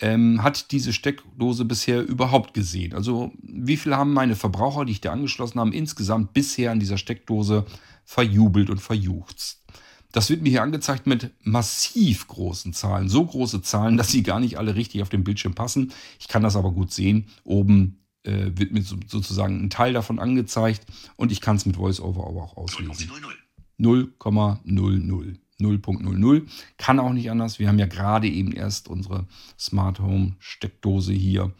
ähm, 0.00 0.42
hat 0.42 0.72
diese 0.72 0.92
Steckdose 0.92 1.64
bisher 1.64 2.02
überhaupt 2.06 2.54
gesehen? 2.54 2.94
Also 2.94 3.32
wie 3.42 3.76
viel 3.76 3.94
haben 3.94 4.12
meine 4.12 4.36
Verbraucher, 4.36 4.84
die 4.84 4.92
ich 4.92 5.00
da 5.00 5.12
angeschlossen 5.12 5.60
habe, 5.60 5.74
insgesamt 5.74 6.32
bisher 6.32 6.72
an 6.72 6.80
dieser 6.80 6.98
Steckdose 6.98 7.66
verjubelt 8.04 8.70
und 8.70 8.80
verjuchzt? 8.80 9.62
Das 10.12 10.28
wird 10.28 10.42
mir 10.42 10.50
hier 10.50 10.62
angezeigt 10.62 11.06
mit 11.06 11.30
massiv 11.42 12.28
großen 12.28 12.74
Zahlen. 12.74 13.08
So 13.08 13.24
große 13.24 13.62
Zahlen, 13.62 13.96
dass 13.96 14.10
sie 14.10 14.22
gar 14.22 14.40
nicht 14.40 14.58
alle 14.58 14.74
richtig 14.74 15.00
auf 15.02 15.08
dem 15.08 15.24
Bildschirm 15.24 15.54
passen. 15.54 15.92
Ich 16.20 16.28
kann 16.28 16.42
das 16.42 16.54
aber 16.54 16.70
gut 16.72 16.92
sehen. 16.92 17.28
Oben 17.44 18.02
äh, 18.24 18.50
wird 18.54 18.72
mir 18.72 18.82
so, 18.82 18.96
sozusagen 19.06 19.64
ein 19.64 19.70
Teil 19.70 19.94
davon 19.94 20.18
angezeigt 20.18 20.86
und 21.16 21.32
ich 21.32 21.40
kann 21.40 21.56
es 21.56 21.64
mit 21.64 21.78
VoiceOver 21.78 22.26
aber 22.26 22.42
auch 22.42 22.56
auslesen. 22.56 23.10
0,00. 23.78 24.58
0,00. 24.66 25.38
0.00. 25.60 26.42
Kann 26.78 26.98
auch 26.98 27.12
nicht 27.12 27.30
anders. 27.30 27.58
Wir 27.58 27.68
haben 27.68 27.78
ja 27.78 27.86
gerade 27.86 28.28
eben 28.28 28.52
erst 28.52 28.88
unsere 28.88 29.26
Smart 29.58 30.00
Home 30.00 30.36
Steckdose 30.38 31.12
hier 31.12 31.52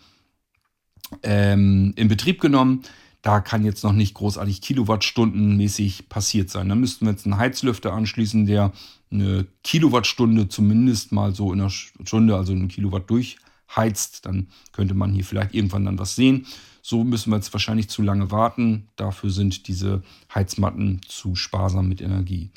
ähm, 1.23 1.93
in 1.97 2.09
Betrieb 2.09 2.41
genommen. 2.41 2.83
Da 3.23 3.41
kann 3.41 3.65
jetzt 3.65 3.85
noch 3.85 3.93
nicht 3.93 4.15
großartig 4.15 4.61
Kilowattstundenmäßig 4.61 6.09
passiert 6.09 6.51
sein. 6.51 6.69
Da 6.69 6.75
müssten 6.75 7.07
wir 7.07 7.13
jetzt 7.13 7.25
einen 7.25 7.37
Heizlüfter 7.37 7.93
anschließen, 7.93 8.47
der 8.47 8.73
eine 9.13 9.47
Kilowattstunde 9.63 10.49
zumindest 10.49 11.13
mal 11.13 11.35
so 11.35 11.53
in 11.53 11.61
einer 11.61 11.71
Stunde, 11.71 12.35
also 12.35 12.53
einen 12.53 12.69
Kilowatt 12.69 13.09
durchheizt. 13.09 14.27
Dann 14.27 14.49
könnte 14.73 14.95
man 14.95 15.13
hier 15.13 15.25
vielleicht 15.25 15.55
irgendwann 15.55 15.85
dann 15.85 15.99
was 15.99 16.17
sehen. 16.17 16.47
So 16.83 17.05
müssen 17.05 17.31
wir 17.31 17.37
jetzt 17.37 17.53
wahrscheinlich 17.53 17.89
zu 17.89 18.03
lange 18.03 18.33
warten. 18.33 18.89
Dafür 18.97 19.31
sind 19.31 19.69
diese 19.69 20.03
Heizmatten 20.35 21.01
zu 21.07 21.37
sparsam 21.37 21.89
mit 21.89 22.01
Energie. 22.01 22.51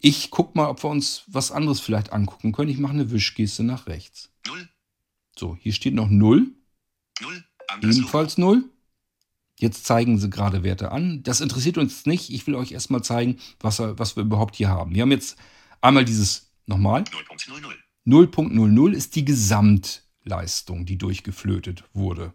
Ich 0.00 0.30
guck 0.30 0.54
mal, 0.54 0.68
ob 0.68 0.82
wir 0.82 0.90
uns 0.90 1.24
was 1.26 1.52
anderes 1.52 1.80
vielleicht 1.80 2.12
angucken 2.12 2.52
können. 2.52 2.70
Ich 2.70 2.78
mache 2.78 2.94
eine 2.94 3.10
Wischgeste 3.10 3.62
nach 3.62 3.86
rechts. 3.86 4.30
Null. 4.46 4.68
So, 5.36 5.56
hier 5.60 5.72
steht 5.72 5.94
noch 5.94 6.08
0. 6.08 6.46
Null. 7.20 7.44
Anderes 7.68 7.96
Ebenfalls 7.96 8.38
0. 8.38 8.64
Jetzt 9.58 9.84
zeigen 9.84 10.18
sie 10.18 10.30
gerade 10.30 10.62
Werte 10.62 10.90
an. 10.90 11.22
Das 11.22 11.42
interessiert 11.42 11.76
uns 11.76 12.06
nicht. 12.06 12.30
Ich 12.30 12.46
will 12.46 12.54
euch 12.54 12.72
erstmal 12.72 13.04
zeigen, 13.04 13.38
was, 13.60 13.78
was 13.78 14.16
wir 14.16 14.22
überhaupt 14.22 14.56
hier 14.56 14.70
haben. 14.70 14.94
Wir 14.94 15.02
haben 15.02 15.10
jetzt 15.10 15.36
einmal 15.82 16.06
dieses 16.06 16.50
nochmal. 16.66 17.04
Logo. 17.12 17.34
0.00. 17.34 17.74
0.00 18.06 18.92
ist 18.92 19.16
die 19.16 19.24
Gesamtleistung, 19.26 20.86
die 20.86 20.96
durchgeflötet 20.96 21.84
wurde. 21.92 22.32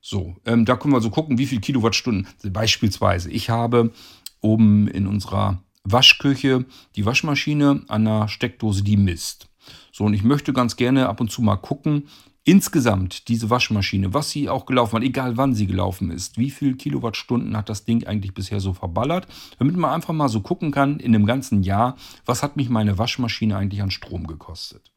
So, 0.00 0.36
ähm, 0.44 0.64
da 0.64 0.76
können 0.76 0.92
wir 0.92 1.00
so 1.00 1.10
gucken, 1.10 1.38
wie 1.38 1.46
viel 1.46 1.60
Kilowattstunden. 1.60 2.26
Beispielsweise, 2.42 3.30
ich 3.30 3.48
habe 3.48 3.92
oben 4.40 4.88
in 4.88 5.06
unserer 5.06 5.62
Waschküche 5.84 6.64
die 6.96 7.04
Waschmaschine 7.06 7.82
an 7.88 8.06
einer 8.06 8.28
Steckdose, 8.28 8.82
die 8.82 8.96
misst. 8.96 9.48
So, 9.92 10.04
und 10.04 10.14
ich 10.14 10.24
möchte 10.24 10.52
ganz 10.52 10.76
gerne 10.76 11.08
ab 11.08 11.20
und 11.20 11.30
zu 11.30 11.42
mal 11.42 11.56
gucken, 11.56 12.08
insgesamt 12.44 13.28
diese 13.28 13.48
Waschmaschine, 13.48 14.12
was 14.12 14.30
sie 14.30 14.48
auch 14.48 14.66
gelaufen 14.66 14.96
hat, 14.96 15.02
egal 15.02 15.36
wann 15.36 15.54
sie 15.54 15.66
gelaufen 15.66 16.10
ist, 16.10 16.36
wie 16.38 16.50
viel 16.50 16.76
Kilowattstunden 16.76 17.56
hat 17.56 17.68
das 17.68 17.84
Ding 17.84 18.06
eigentlich 18.06 18.34
bisher 18.34 18.60
so 18.60 18.74
verballert, 18.74 19.26
damit 19.58 19.76
man 19.76 19.90
einfach 19.90 20.12
mal 20.12 20.28
so 20.28 20.40
gucken 20.40 20.70
kann 20.70 21.00
in 21.00 21.14
einem 21.14 21.26
ganzen 21.26 21.62
Jahr, 21.62 21.96
was 22.26 22.42
hat 22.42 22.56
mich 22.56 22.68
meine 22.68 22.98
Waschmaschine 22.98 23.56
eigentlich 23.56 23.82
an 23.82 23.90
Strom 23.90 24.26
gekostet. 24.26 24.90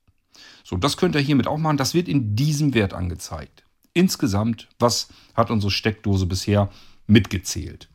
So, 0.63 0.77
das 0.77 0.97
könnt 0.97 1.15
ihr 1.15 1.21
hiermit 1.21 1.47
auch 1.47 1.57
machen. 1.57 1.77
Das 1.77 1.93
wird 1.93 2.07
in 2.07 2.35
diesem 2.35 2.73
Wert 2.73 2.93
angezeigt. 2.93 3.63
Insgesamt, 3.93 4.67
was 4.79 5.07
hat 5.33 5.49
unsere 5.49 5.71
Steckdose 5.71 6.25
bisher 6.25 6.69
mitgezählt? 7.07 7.89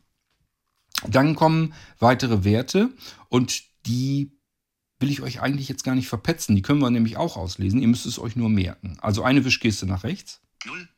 Dann 1.09 1.35
kommen 1.35 1.75
weitere 1.99 2.45
Werte 2.45 2.91
und 3.29 3.63
die 3.87 4.33
will 4.99 5.11
ich 5.11 5.21
euch 5.21 5.41
eigentlich 5.41 5.69
jetzt 5.69 5.85
gar 5.85 5.95
nicht 5.95 6.09
verpetzen. 6.09 6.55
Die 6.55 6.63
können 6.63 6.81
wir 6.81 6.91
nämlich 6.91 7.17
auch 7.17 7.37
auslesen. 7.37 7.83
Ihr 7.83 7.89
müsst 7.89 8.07
es 8.07 8.19
euch 8.19 8.37
nur 8.37 8.49
merken. 8.49 8.97
Also 9.01 9.23
eine 9.25 9.45
Wischgeste 9.45 9.87
nach 9.87 10.05
rechts. 10.05 10.41
Null. 10.65 10.89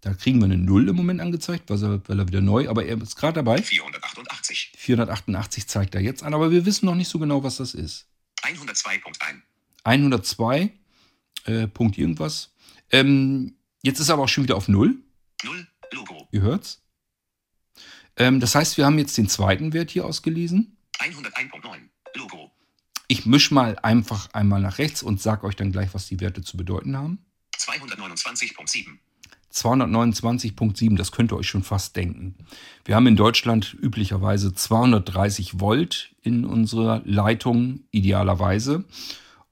Da 0.00 0.14
kriegen 0.14 0.40
wir 0.40 0.46
eine 0.46 0.58
0 0.58 0.88
im 0.88 0.96
Moment 0.96 1.20
angezeigt, 1.20 1.70
weil 1.70 1.82
er, 1.82 2.08
weil 2.08 2.18
er 2.18 2.26
wieder 2.26 2.40
neu, 2.40 2.68
aber 2.68 2.84
er 2.84 3.00
ist 3.00 3.16
gerade 3.16 3.34
dabei. 3.34 3.62
488. 3.62 4.72
488 4.76 5.68
zeigt 5.68 5.94
er 5.94 6.00
jetzt 6.00 6.24
an, 6.24 6.34
aber 6.34 6.50
wir 6.50 6.66
wissen 6.66 6.86
noch 6.86 6.96
nicht 6.96 7.08
so 7.08 7.20
genau, 7.20 7.44
was 7.44 7.58
das 7.58 7.74
ist. 7.74 8.08
102.1. 8.42 9.42
102 9.84 10.72
äh, 11.44 11.68
Punkt 11.68 11.98
irgendwas. 11.98 12.52
Ähm, 12.90 13.54
jetzt 13.82 14.00
ist 14.00 14.08
er 14.08 14.14
aber 14.14 14.24
auch 14.24 14.28
schon 14.28 14.44
wieder 14.44 14.56
auf 14.56 14.66
0. 14.66 14.96
Null. 15.44 15.66
Logo. 15.92 16.28
Ihr 16.32 16.42
hört's. 16.42 16.81
Ähm, 18.16 18.40
das 18.40 18.54
heißt, 18.54 18.76
wir 18.76 18.86
haben 18.86 18.98
jetzt 18.98 19.16
den 19.16 19.28
zweiten 19.28 19.72
Wert 19.72 19.90
hier 19.90 20.04
ausgelesen. 20.04 20.76
101.9. 20.98 21.78
Logo. 22.14 22.50
Ich 23.08 23.26
mische 23.26 23.54
mal 23.54 23.78
einfach 23.82 24.32
einmal 24.32 24.60
nach 24.60 24.78
rechts 24.78 25.02
und 25.02 25.20
sage 25.20 25.46
euch 25.46 25.56
dann 25.56 25.72
gleich, 25.72 25.92
was 25.92 26.06
die 26.06 26.20
Werte 26.20 26.42
zu 26.42 26.56
bedeuten 26.56 26.96
haben. 26.96 27.18
229.7. 27.58 28.98
229.7, 29.52 30.96
das 30.96 31.12
könnt 31.12 31.30
ihr 31.32 31.36
euch 31.36 31.48
schon 31.48 31.62
fast 31.62 31.94
denken. 31.96 32.36
Wir 32.84 32.96
haben 32.96 33.06
in 33.06 33.16
Deutschland 33.16 33.76
üblicherweise 33.80 34.54
230 34.54 35.60
Volt 35.60 36.14
in 36.22 36.44
unserer 36.46 37.02
Leitung, 37.04 37.80
idealerweise. 37.90 38.84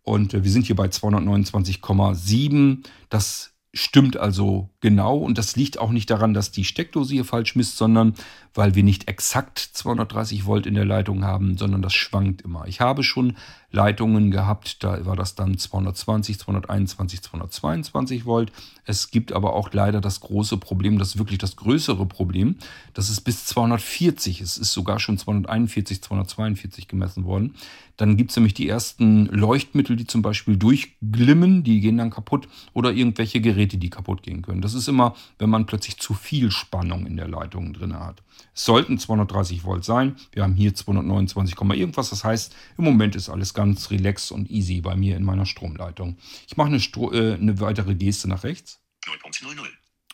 Und 0.02 0.32
äh, 0.32 0.42
wir 0.42 0.50
sind 0.50 0.66
hier 0.66 0.76
bei 0.76 0.86
229,7. 0.86 2.84
Das 3.10 3.49
stimmt 3.72 4.16
also 4.16 4.68
genau 4.80 5.16
und 5.16 5.38
das 5.38 5.54
liegt 5.54 5.78
auch 5.78 5.90
nicht 5.90 6.10
daran, 6.10 6.34
dass 6.34 6.50
die 6.50 6.64
Steckdose 6.64 7.14
hier 7.14 7.24
falsch 7.24 7.54
misst, 7.54 7.76
sondern 7.76 8.14
weil 8.52 8.74
wir 8.74 8.82
nicht 8.82 9.08
exakt 9.08 9.58
230 9.60 10.44
Volt 10.44 10.66
in 10.66 10.74
der 10.74 10.84
Leitung 10.84 11.24
haben, 11.24 11.56
sondern 11.56 11.80
das 11.80 11.94
schwankt 11.94 12.42
immer. 12.42 12.66
Ich 12.66 12.80
habe 12.80 13.04
schon 13.04 13.36
Leitungen 13.70 14.32
gehabt, 14.32 14.82
da 14.82 15.06
war 15.06 15.14
das 15.14 15.36
dann 15.36 15.56
220, 15.56 16.40
221, 16.40 17.22
222 17.22 18.26
Volt. 18.26 18.50
Es 18.84 19.12
gibt 19.12 19.32
aber 19.32 19.54
auch 19.54 19.72
leider 19.72 20.00
das 20.00 20.18
große 20.18 20.56
Problem, 20.56 20.98
das 20.98 21.10
ist 21.10 21.18
wirklich 21.18 21.38
das 21.38 21.54
größere 21.54 22.06
Problem, 22.06 22.56
das 22.92 23.08
ist 23.08 23.20
bis 23.20 23.46
240, 23.46 24.40
es 24.40 24.58
ist 24.58 24.72
sogar 24.72 24.98
schon 24.98 25.16
241, 25.16 26.02
242 26.02 26.88
gemessen 26.88 27.24
worden. 27.24 27.54
Dann 28.00 28.16
gibt 28.16 28.30
es 28.30 28.36
nämlich 28.36 28.54
die 28.54 28.66
ersten 28.66 29.26
Leuchtmittel, 29.26 29.94
die 29.94 30.06
zum 30.06 30.22
Beispiel 30.22 30.56
durchglimmen, 30.56 31.64
die 31.64 31.80
gehen 31.80 31.98
dann 31.98 32.08
kaputt 32.08 32.48
oder 32.72 32.92
irgendwelche 32.92 33.42
Geräte, 33.42 33.76
die 33.76 33.90
kaputt 33.90 34.22
gehen 34.22 34.40
können. 34.40 34.62
Das 34.62 34.72
ist 34.72 34.88
immer, 34.88 35.14
wenn 35.38 35.50
man 35.50 35.66
plötzlich 35.66 35.98
zu 35.98 36.14
viel 36.14 36.50
Spannung 36.50 37.06
in 37.06 37.18
der 37.18 37.28
Leitung 37.28 37.74
drin 37.74 37.92
hat. 37.92 38.22
Es 38.54 38.64
sollten 38.64 38.98
230 38.98 39.64
Volt 39.64 39.84
sein. 39.84 40.16
Wir 40.32 40.44
haben 40.44 40.54
hier 40.54 40.74
229, 40.74 41.60
irgendwas. 41.78 42.08
Das 42.08 42.24
heißt, 42.24 42.56
im 42.78 42.84
Moment 42.84 43.16
ist 43.16 43.28
alles 43.28 43.52
ganz 43.52 43.90
relax 43.90 44.30
und 44.30 44.50
easy 44.50 44.80
bei 44.80 44.96
mir 44.96 45.18
in 45.18 45.24
meiner 45.24 45.44
Stromleitung. 45.44 46.16
Ich 46.48 46.56
mache 46.56 46.68
eine, 46.68 46.80
Stro 46.80 47.12
äh, 47.12 47.34
eine 47.34 47.60
weitere 47.60 47.94
Geste 47.94 48.28
nach 48.28 48.44
rechts. 48.44 48.80
0.00. 49.04 49.58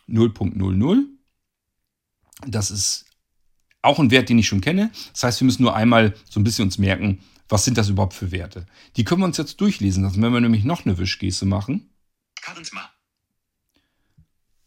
0.00. 0.08 1.04
Das 2.48 2.72
ist 2.72 3.06
auch 3.80 4.00
ein 4.00 4.10
Wert, 4.10 4.28
den 4.28 4.40
ich 4.40 4.48
schon 4.48 4.60
kenne. 4.60 4.90
Das 5.12 5.22
heißt, 5.22 5.40
wir 5.40 5.44
müssen 5.44 5.62
nur 5.62 5.76
einmal 5.76 6.16
so 6.28 6.40
ein 6.40 6.44
bisschen 6.44 6.64
uns 6.64 6.78
merken, 6.78 7.20
was 7.48 7.64
sind 7.64 7.78
das 7.78 7.88
überhaupt 7.88 8.14
für 8.14 8.30
Werte. 8.32 8.66
Die 8.96 9.04
können 9.04 9.20
wir 9.20 9.26
uns 9.26 9.36
jetzt 9.36 9.60
durchlesen 9.60 10.04
lassen, 10.04 10.22
wenn 10.22 10.32
wir 10.32 10.40
nämlich 10.40 10.64
noch 10.64 10.84
eine 10.84 10.98
Wischgeste 10.98 11.46
machen. 11.46 11.90
Current 12.42 12.72
Ma. 12.72 12.90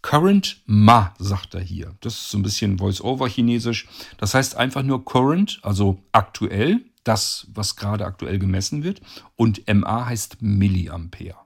Current 0.01 0.61
Ma, 0.65 1.13
sagt 1.19 1.55
er 1.55 1.61
hier. 1.61 1.95
Das 1.99 2.13
ist 2.13 2.29
so 2.29 2.37
ein 2.37 2.43
bisschen 2.43 2.77
Voice-Over-Chinesisch. 2.77 3.87
Das 4.17 4.33
heißt 4.33 4.55
einfach 4.55 4.83
nur 4.83 5.03
Current, 5.03 5.59
also 5.61 6.03
aktuell, 6.11 6.81
das, 7.03 7.47
was 7.53 7.75
gerade 7.75 8.05
aktuell 8.05 8.39
gemessen 8.39 8.83
wird. 8.83 9.01
Und 9.35 9.67
MA 9.67 10.05
heißt 10.05 10.41
Milliampere. 10.41 11.37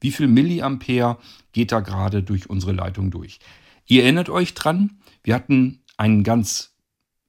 Wie 0.00 0.12
viel 0.12 0.28
Milliampere 0.28 1.18
geht 1.52 1.72
da 1.72 1.80
gerade 1.80 2.22
durch 2.22 2.50
unsere 2.50 2.72
Leitung 2.72 3.10
durch? 3.10 3.38
Ihr 3.86 4.02
erinnert 4.02 4.28
euch 4.28 4.54
dran, 4.54 5.00
wir 5.22 5.34
hatten 5.34 5.82
einen 5.96 6.22
ganz 6.22 6.75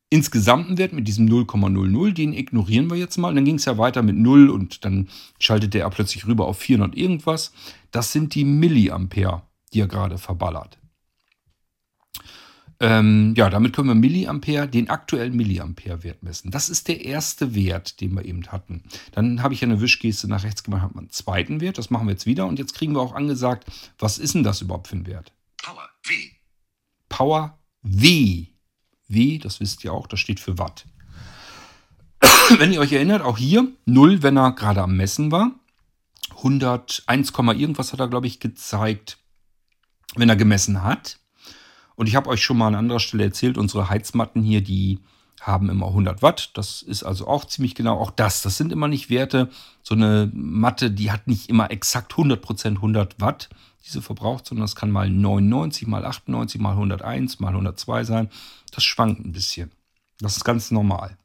insgesamten 0.10 0.78
Wert 0.78 0.94
mit 0.94 1.08
diesem 1.08 1.28
0,00, 1.28 2.14
den 2.14 2.34
ignorieren 2.34 2.90
wir 2.90 2.98
jetzt 2.98 3.18
mal. 3.18 3.34
dann 3.34 3.46
ging 3.46 3.56
es 3.56 3.66
ja 3.66 3.78
weiter 3.78 4.02
mit 4.02 4.16
0 4.16 4.50
und 4.50 4.86
dann 4.86 5.10
schaltet 5.40 5.74
der 5.74 5.90
plötzlich 5.90 6.26
rüber 6.26 6.48
auf 6.48 6.60
400 6.60 6.98
irgendwas. 6.98 7.52
Das 7.92 8.12
sind 8.12 8.36
die 8.36 8.46
Milliampere 8.46 9.44
die 9.74 9.82
er 9.82 9.88
gerade 9.88 10.18
verballert. 10.18 10.78
Ähm, 12.80 13.34
ja, 13.36 13.50
damit 13.50 13.74
können 13.74 13.88
wir 13.88 13.96
Milliampere, 13.96 14.68
den 14.68 14.90
aktuellen 14.90 15.36
Milliampere-Wert 15.36 16.22
messen. 16.22 16.52
Das 16.52 16.70
ist 16.70 16.88
der 16.88 17.04
erste 17.04 17.56
Wert, 17.56 18.02
den 18.02 18.14
wir 18.14 18.24
eben 18.24 18.46
hatten. 18.48 18.84
Dann 19.14 19.42
habe 19.42 19.56
ich 19.56 19.64
eine 19.64 19.82
Wischgeste 19.82 20.28
nach 20.28 20.44
rechts 20.44 20.64
gemacht, 20.64 20.84
hat 20.84 20.94
man 20.94 21.06
einen 21.06 21.12
zweiten 21.12 21.60
Wert. 21.60 21.80
Das 21.80 21.90
machen 21.90 22.08
wir 22.08 22.12
jetzt 22.12 22.28
wieder. 22.28 22.46
Und 22.46 22.60
jetzt 22.60 22.76
kriegen 22.76 22.94
wir 22.94 23.02
auch 23.02 23.16
angesagt, 23.16 23.66
was 23.98 24.20
ist 24.20 24.36
denn 24.36 24.44
das 24.44 24.62
überhaupt 24.62 24.90
für 24.90 24.98
ein 24.98 25.08
Wert? 25.08 25.34
Power. 25.58 25.90
W. 26.04 26.14
Power 27.10 27.58
W. 27.82 28.46
W, 29.08 29.38
das 29.38 29.60
wisst 29.60 29.84
ihr 29.84 29.94
auch, 29.94 30.08
das 30.08 30.20
steht 30.20 30.40
für 30.40 30.58
Watt. 30.58 30.86
wenn 32.58 32.74
ihr 32.74 32.80
euch 32.80 32.94
erinnert, 32.94 33.22
auch 33.22 33.38
hier 33.38 33.68
0, 33.86 34.24
wenn 34.24 34.38
er 34.38 34.52
gerade 34.54 34.82
am 34.82 34.96
Messen 34.98 35.32
war. 35.32 35.52
101, 36.38 37.32
irgendwas 37.56 37.94
hat 37.94 38.00
er, 38.00 38.08
glaube 38.08 38.28
ich, 38.28 38.40
gezeigt 38.40 39.18
wenn 40.16 40.30
er 40.30 40.36
gemessen 40.36 40.84
hat. 40.84 41.20
Und 41.96 42.08
ich 42.08 42.16
habe 42.16 42.30
euch 42.30 42.44
schon 42.44 42.58
mal 42.58 42.68
an 42.68 42.76
anderer 42.76 43.00
Stelle 43.00 43.24
erzählt, 43.24 43.58
unsere 43.58 43.90
Heizmatten 43.90 44.42
hier, 44.42 44.62
die 44.62 45.00
haben 45.42 45.70
immer 45.70 45.88
100 45.88 46.22
Watt. 46.22 46.52
Das 46.56 46.82
ist 46.82 47.04
also 47.04 47.28
auch 47.28 47.46
ziemlich 47.46 47.76
genau. 47.76 48.00
Auch 48.00 48.12
das, 48.12 48.42
das 48.42 48.58
sind 48.58 48.72
immer 48.72 48.88
nicht 48.88 49.10
Werte. 49.10 49.50
So 49.84 49.96
eine 49.96 50.30
Matte, 50.34 50.92
die 50.92 51.12
hat 51.12 51.28
nicht 51.28 51.50
immer 51.50 51.72
exakt 51.72 52.14
100% 52.14 52.68
100 52.68 53.20
Watt, 53.20 53.50
die 53.88 53.92
sie 53.92 54.02
verbraucht, 54.02 54.46
sondern 54.46 54.64
das 54.66 54.76
kann 54.76 54.92
mal 54.92 55.10
99, 55.10 55.88
mal 55.88 56.06
98, 56.06 56.60
mal 56.60 56.72
101, 56.72 57.40
mal 57.40 57.50
102 57.50 58.04
sein. 58.04 58.30
Das 58.72 58.84
schwankt 58.84 59.26
ein 59.26 59.32
bisschen. 59.32 59.72
Das 60.20 60.38
ist 60.38 60.44
ganz 60.44 60.72
normal. 60.72 61.18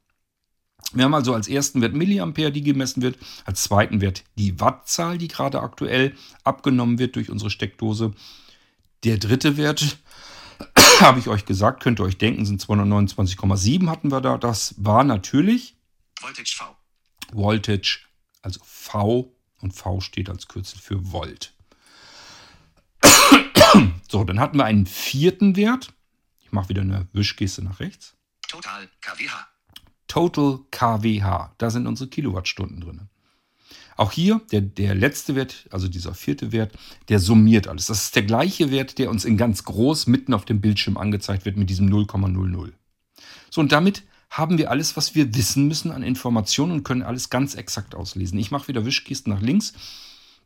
Wir 0.93 1.05
haben 1.05 1.15
also 1.15 1.33
als 1.33 1.47
ersten 1.47 1.81
Wert 1.81 1.93
Milliampere, 1.93 2.51
die 2.51 2.61
gemessen 2.61 3.01
wird, 3.01 3.17
als 3.45 3.63
zweiten 3.63 3.99
Wert 3.99 4.23
die 4.37 4.59
Wattzahl, 4.59 5.17
die 5.17 5.27
gerade 5.27 5.61
aktuell 5.61 6.15
abgenommen 6.43 6.99
wird 6.99 7.15
durch 7.15 7.29
unsere 7.29 7.49
Steckdose. 7.49 8.13
Der 9.03 9.17
dritte 9.17 9.57
Wert, 9.57 9.97
habe 10.99 11.19
ich 11.19 11.27
euch 11.27 11.45
gesagt, 11.45 11.81
könnt 11.81 11.99
ihr 11.99 12.05
euch 12.05 12.17
denken, 12.17 12.45
sind 12.45 12.61
229,7 12.61 13.89
hatten 13.89 14.11
wir 14.11 14.21
da. 14.21 14.37
Das 14.37 14.75
war 14.77 15.03
natürlich 15.03 15.75
Voltage 16.21 16.53
V. 16.55 16.75
Voltage, 17.33 17.99
also 18.41 18.59
V 18.63 19.33
und 19.61 19.73
V 19.73 19.99
steht 19.99 20.29
als 20.29 20.47
Kürzel 20.47 20.79
für 20.79 21.11
Volt. 21.11 21.52
So, 24.09 24.23
dann 24.23 24.39
hatten 24.39 24.57
wir 24.57 24.65
einen 24.65 24.85
vierten 24.85 25.55
Wert. 25.55 25.91
Ich 26.41 26.51
mache 26.51 26.69
wieder 26.69 26.81
eine 26.81 27.07
Wischgeste 27.13 27.63
nach 27.63 27.79
rechts. 27.79 28.15
Total 28.47 28.87
KWH. 29.01 29.47
Total 30.07 30.59
KWH. 30.69 31.55
Da 31.57 31.69
sind 31.71 31.87
unsere 31.87 32.09
Kilowattstunden 32.09 32.81
drin. 32.81 33.09
Auch 33.95 34.11
hier, 34.11 34.41
der, 34.51 34.61
der 34.61 34.95
letzte 34.95 35.35
Wert, 35.35 35.67
also 35.71 35.87
dieser 35.87 36.13
vierte 36.13 36.51
Wert, 36.51 36.73
der 37.09 37.19
summiert 37.19 37.67
alles. 37.67 37.87
Das 37.87 38.03
ist 38.03 38.15
der 38.15 38.23
gleiche 38.23 38.71
Wert, 38.71 38.97
der 38.97 39.09
uns 39.09 39.25
in 39.25 39.37
ganz 39.37 39.63
groß 39.63 40.07
mitten 40.07 40.33
auf 40.33 40.45
dem 40.45 40.61
Bildschirm 40.61 40.97
angezeigt 40.97 41.45
wird 41.45 41.57
mit 41.57 41.69
diesem 41.69 41.89
0,00. 41.89 42.73
So, 43.49 43.61
und 43.61 43.71
damit 43.71 44.03
haben 44.29 44.57
wir 44.57 44.71
alles, 44.71 44.97
was 44.97 45.13
wir 45.13 45.35
wissen 45.35 45.67
müssen 45.67 45.91
an 45.91 46.01
Informationen 46.01 46.71
und 46.71 46.83
können 46.83 47.03
alles 47.03 47.29
ganz 47.29 47.53
exakt 47.53 47.93
auslesen. 47.93 48.39
Ich 48.39 48.49
mache 48.49 48.67
wieder 48.67 48.85
Wischkisten 48.85 49.31
nach 49.31 49.41
links, 49.41 49.73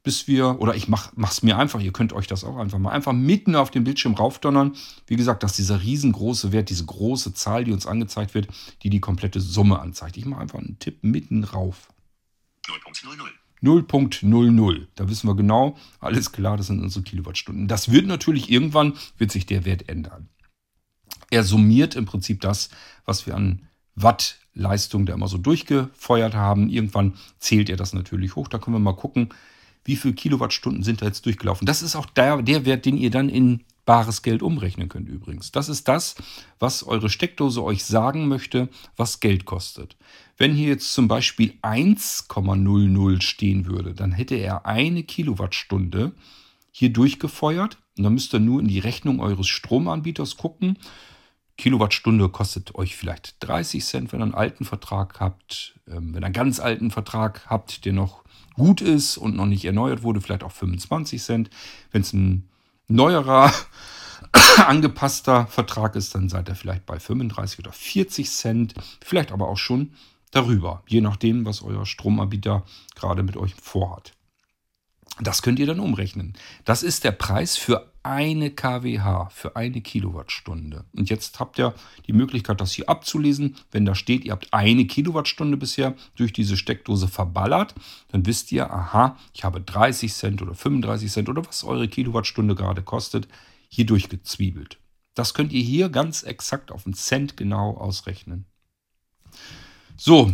bis 0.04 0.28
wir, 0.28 0.60
oder 0.62 0.76
ich 0.76 0.88
mache 0.88 1.12
es 1.24 1.44
mir 1.44 1.58
einfach, 1.58 1.80
ihr 1.80 1.92
könnt 1.92 2.14
euch 2.14 2.28
das 2.28 2.44
auch 2.44 2.58
einfach 2.58 2.80
mal, 2.80 2.92
einfach 2.92 3.14
mitten 3.14 3.56
auf 3.56 3.72
den 3.72 3.84
Bildschirm 3.84 4.14
raufdonnern. 4.14 4.76
Wie 5.06 5.16
gesagt, 5.16 5.44
dass 5.44 5.54
dieser 5.54 5.82
riesengroße 5.82 6.52
Wert, 6.52 6.70
diese 6.70 6.86
große 6.86 7.34
Zahl, 7.34 7.64
die 7.64 7.72
uns 7.72 7.86
angezeigt 7.86 8.34
wird, 8.34 8.48
die 8.84 8.90
die 8.90 9.00
komplette 9.00 9.42
Summe 9.42 9.80
anzeigt. 9.80 10.18
Ich 10.18 10.26
mache 10.26 10.42
einfach 10.42 10.60
einen 10.60 10.80
Tipp 10.80 11.04
mitten 11.04 11.44
rauf. 11.44 11.90
0.00. 12.66 13.28
0.00. 13.64 14.88
Da 14.96 15.10
wissen 15.10 15.28
wir 15.28 15.36
genau, 15.36 15.78
alles 16.00 16.32
klar, 16.32 16.58
das 16.58 16.68
sind 16.68 16.82
unsere 16.82 17.04
Kilowattstunden. 17.04 17.68
Das 17.68 17.92
wird 17.92 18.06
natürlich 18.06 18.50
irgendwann, 18.50 18.94
wird 19.18 19.32
sich 19.32 19.46
der 19.46 19.66
Wert 19.66 19.90
ändern. 19.90 20.30
Er 21.30 21.44
summiert 21.44 21.96
im 21.96 22.06
Prinzip 22.06 22.42
das, 22.42 22.70
was 23.06 23.26
wir 23.26 23.36
an 23.36 23.68
Wattleistung 23.96 25.06
da 25.06 25.14
immer 25.14 25.28
so 25.28 25.38
durchgefeuert 25.38 26.36
haben. 26.36 26.70
Irgendwann 26.70 27.16
zählt 27.40 27.70
er 27.70 27.78
das 27.78 27.94
natürlich 27.94 28.36
hoch. 28.36 28.48
Da 28.48 28.60
können 28.60 28.76
wir 28.76 28.80
mal 28.80 28.96
gucken, 28.96 29.30
wie 29.88 29.96
viele 29.96 30.14
Kilowattstunden 30.14 30.84
sind 30.84 31.02
da 31.02 31.06
jetzt 31.06 31.26
durchgelaufen. 31.26 31.66
Das 31.66 31.82
ist 31.82 31.96
auch 31.96 32.06
der, 32.06 32.42
der 32.42 32.66
Wert, 32.66 32.86
den 32.86 32.98
ihr 32.98 33.10
dann 33.10 33.30
in 33.30 33.64
bares 33.86 34.22
Geld 34.22 34.44
umrechnen 34.44 34.90
könnt 34.90 35.08
übrigens. 35.08 35.52
Das 35.54 35.70
ist 35.70 35.88
das, 35.88 36.16
was 36.60 36.84
eure 36.84 37.10
Steckdose 37.10 37.64
euch 37.64 37.86
sagen 37.86 38.28
möchte, 38.28 38.68
was 38.98 39.22
Geld 39.22 39.46
kostet. 39.46 39.96
Wenn 40.38 40.54
hier 40.54 40.68
jetzt 40.68 40.94
zum 40.94 41.08
Beispiel 41.08 41.54
1,00 41.62 43.22
stehen 43.22 43.66
würde, 43.66 43.94
dann 43.94 44.12
hätte 44.12 44.36
er 44.36 44.66
eine 44.66 45.04
Kilowattstunde 45.04 46.12
hier 46.72 46.90
durchgefeuert. 46.92 47.78
Und 47.98 48.04
dann 48.04 48.14
müsst 48.14 48.34
ihr 48.34 48.40
nur 48.40 48.60
in 48.60 48.68
die 48.68 48.80
Rechnung 48.80 49.22
eures 49.22 49.48
Stromanbieters 49.48 50.36
gucken. 50.36 50.78
Kilowattstunde 51.58 52.30
kostet 52.30 52.76
euch 52.76 52.96
vielleicht 52.96 53.36
30 53.40 53.84
Cent, 53.84 54.12
wenn 54.12 54.22
ihr 54.22 54.26
einen 54.26 54.34
alten 54.36 54.66
Vertrag 54.66 55.20
habt. 55.20 55.76
Ähm, 55.88 56.14
wenn 56.14 56.24
ihr 56.24 56.28
einen 56.28 56.34
ganz 56.34 56.60
alten 56.60 56.92
Vertrag 56.92 57.46
habt, 57.48 57.86
der 57.86 57.94
noch 57.94 58.24
gut 58.54 58.82
ist 58.82 59.18
und 59.18 59.36
noch 59.36 59.46
nicht 59.46 59.66
erneuert 59.66 60.04
wurde, 60.04 60.22
vielleicht 60.22 60.44
auch 60.44 60.52
25 60.52 61.22
Cent. 61.22 61.50
Wenn 61.92 62.02
es 62.02 62.14
ein 62.14 62.48
neuerer, 62.88 63.52
angepasster 64.68 65.48
Vertrag 65.48 65.96
ist, 65.96 66.16
dann 66.16 66.30
seid 66.30 66.50
ihr 66.50 66.56
vielleicht 66.56 66.86
bei 66.86 67.00
35 67.00 67.60
oder 67.60 67.72
40 67.72 68.30
Cent, 68.30 68.74
vielleicht 69.04 69.32
aber 69.32 69.48
auch 69.48 69.58
schon 69.58 69.92
darüber, 70.32 70.84
je 70.88 71.02
nachdem, 71.02 71.46
was 71.46 71.62
euer 71.62 71.86
Stromanbieter 71.86 72.64
gerade 72.96 73.24
mit 73.24 73.38
euch 73.38 73.56
vorhat. 73.56 74.14
Das 75.20 75.42
könnt 75.42 75.60
ihr 75.60 75.66
dann 75.66 75.80
umrechnen. 75.80 76.34
Das 76.64 76.84
ist 76.84 77.04
der 77.04 77.12
Preis 77.12 77.58
für 77.58 77.92
eine 78.04 78.52
kWh, 78.52 79.28
für 79.32 79.56
eine 79.56 79.82
Kilowattstunde. 79.82 80.86
Und 80.94 81.10
jetzt 81.10 81.40
habt 81.40 81.60
ihr 81.60 81.74
die 82.06 82.14
Möglichkeit, 82.14 82.62
das 82.62 82.72
hier 82.72 82.88
abzulesen. 82.88 83.56
Wenn 83.72 83.86
da 83.86 83.96
steht, 83.96 84.26
ihr 84.26 84.32
habt 84.32 84.54
eine 84.54 84.86
Kilowattstunde 84.86 85.58
bisher 85.58 85.96
durch 86.16 86.34
diese 86.34 86.56
Steckdose 86.56 87.08
verballert, 87.08 87.74
dann 88.10 88.26
wisst 88.26 88.52
ihr, 88.52 88.72
aha, 88.72 89.18
ich 89.34 89.44
habe 89.44 89.60
30 89.60 90.14
Cent 90.14 90.42
oder 90.42 90.54
35 90.54 91.12
Cent 91.12 91.30
oder 91.30 91.46
was 91.46 91.64
eure 91.64 91.88
Kilowattstunde 91.88 92.56
gerade 92.56 92.84
kostet, 92.84 93.28
hier 93.70 93.86
durchgezwiebelt. 93.86 94.80
Das 95.16 95.34
könnt 95.34 95.52
ihr 95.52 95.64
hier 95.64 95.90
ganz 95.90 96.24
exakt 96.24 96.72
auf 96.72 96.86
einen 96.86 96.94
Cent 96.94 97.38
genau 97.38 97.76
ausrechnen. 97.76 98.46
So, 99.98 100.32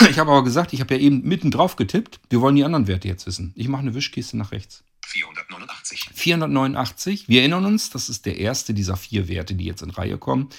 ich 0.10 0.18
habe 0.18 0.30
aber 0.30 0.44
gesagt, 0.44 0.72
ich 0.72 0.80
habe 0.80 0.94
ja 0.94 1.00
eben 1.00 1.22
mitten 1.22 1.50
drauf 1.50 1.76
getippt. 1.76 2.20
Wir 2.28 2.40
wollen 2.40 2.56
die 2.56 2.64
anderen 2.64 2.86
Werte 2.86 3.08
jetzt 3.08 3.26
wissen. 3.26 3.52
Ich 3.56 3.68
mache 3.68 3.82
eine 3.82 3.94
Wischkiste 3.94 4.36
nach 4.36 4.52
rechts. 4.52 4.84
489. 5.06 6.10
489. 6.14 7.28
Wir 7.28 7.40
erinnern 7.40 7.64
uns, 7.64 7.90
das 7.90 8.08
ist 8.08 8.26
der 8.26 8.38
erste 8.38 8.74
dieser 8.74 8.96
vier 8.96 9.28
Werte, 9.28 9.54
die 9.54 9.64
jetzt 9.64 9.82
in 9.82 9.90
Reihe 9.90 10.18
kommen. 10.18 10.50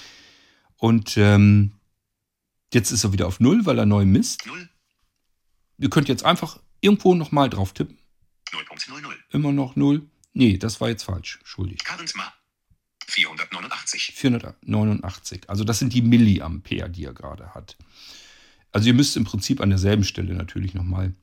Und 0.76 1.16
ähm, 1.16 1.72
jetzt 2.72 2.90
ist 2.90 3.04
er 3.04 3.12
wieder 3.12 3.26
auf 3.26 3.40
0, 3.40 3.64
weil 3.64 3.78
er 3.78 3.86
neu 3.86 4.04
misst. 4.04 4.46
0. 4.46 4.68
Ihr 5.78 5.90
könnt 5.90 6.08
jetzt 6.08 6.24
einfach 6.24 6.60
irgendwo 6.80 7.14
nochmal 7.14 7.48
drauf 7.48 7.72
tippen. 7.72 7.98
0.00. 8.50 9.14
Immer 9.30 9.52
noch 9.52 9.76
0. 9.76 10.02
Nee, 10.34 10.58
das 10.58 10.80
war 10.80 10.88
jetzt 10.88 11.04
falsch. 11.04 11.40
Schuldig. 11.44 11.84
Current 11.84 12.14
Ma. 12.14 12.32
489. 13.06 14.12
489. 14.14 15.48
Also 15.48 15.64
das 15.64 15.78
sind 15.78 15.92
die 15.92 16.02
Milliampere, 16.02 16.90
die 16.90 17.04
er 17.04 17.12
gerade 17.12 17.54
hat. 17.54 17.76
Also 18.72 18.88
ihr 18.88 18.94
müsst 18.94 19.16
im 19.16 19.24
Prinzip 19.24 19.60
an 19.60 19.70
derselben 19.70 20.04
Stelle 20.04 20.34
natürlich 20.34 20.74
nochmal 20.74 21.14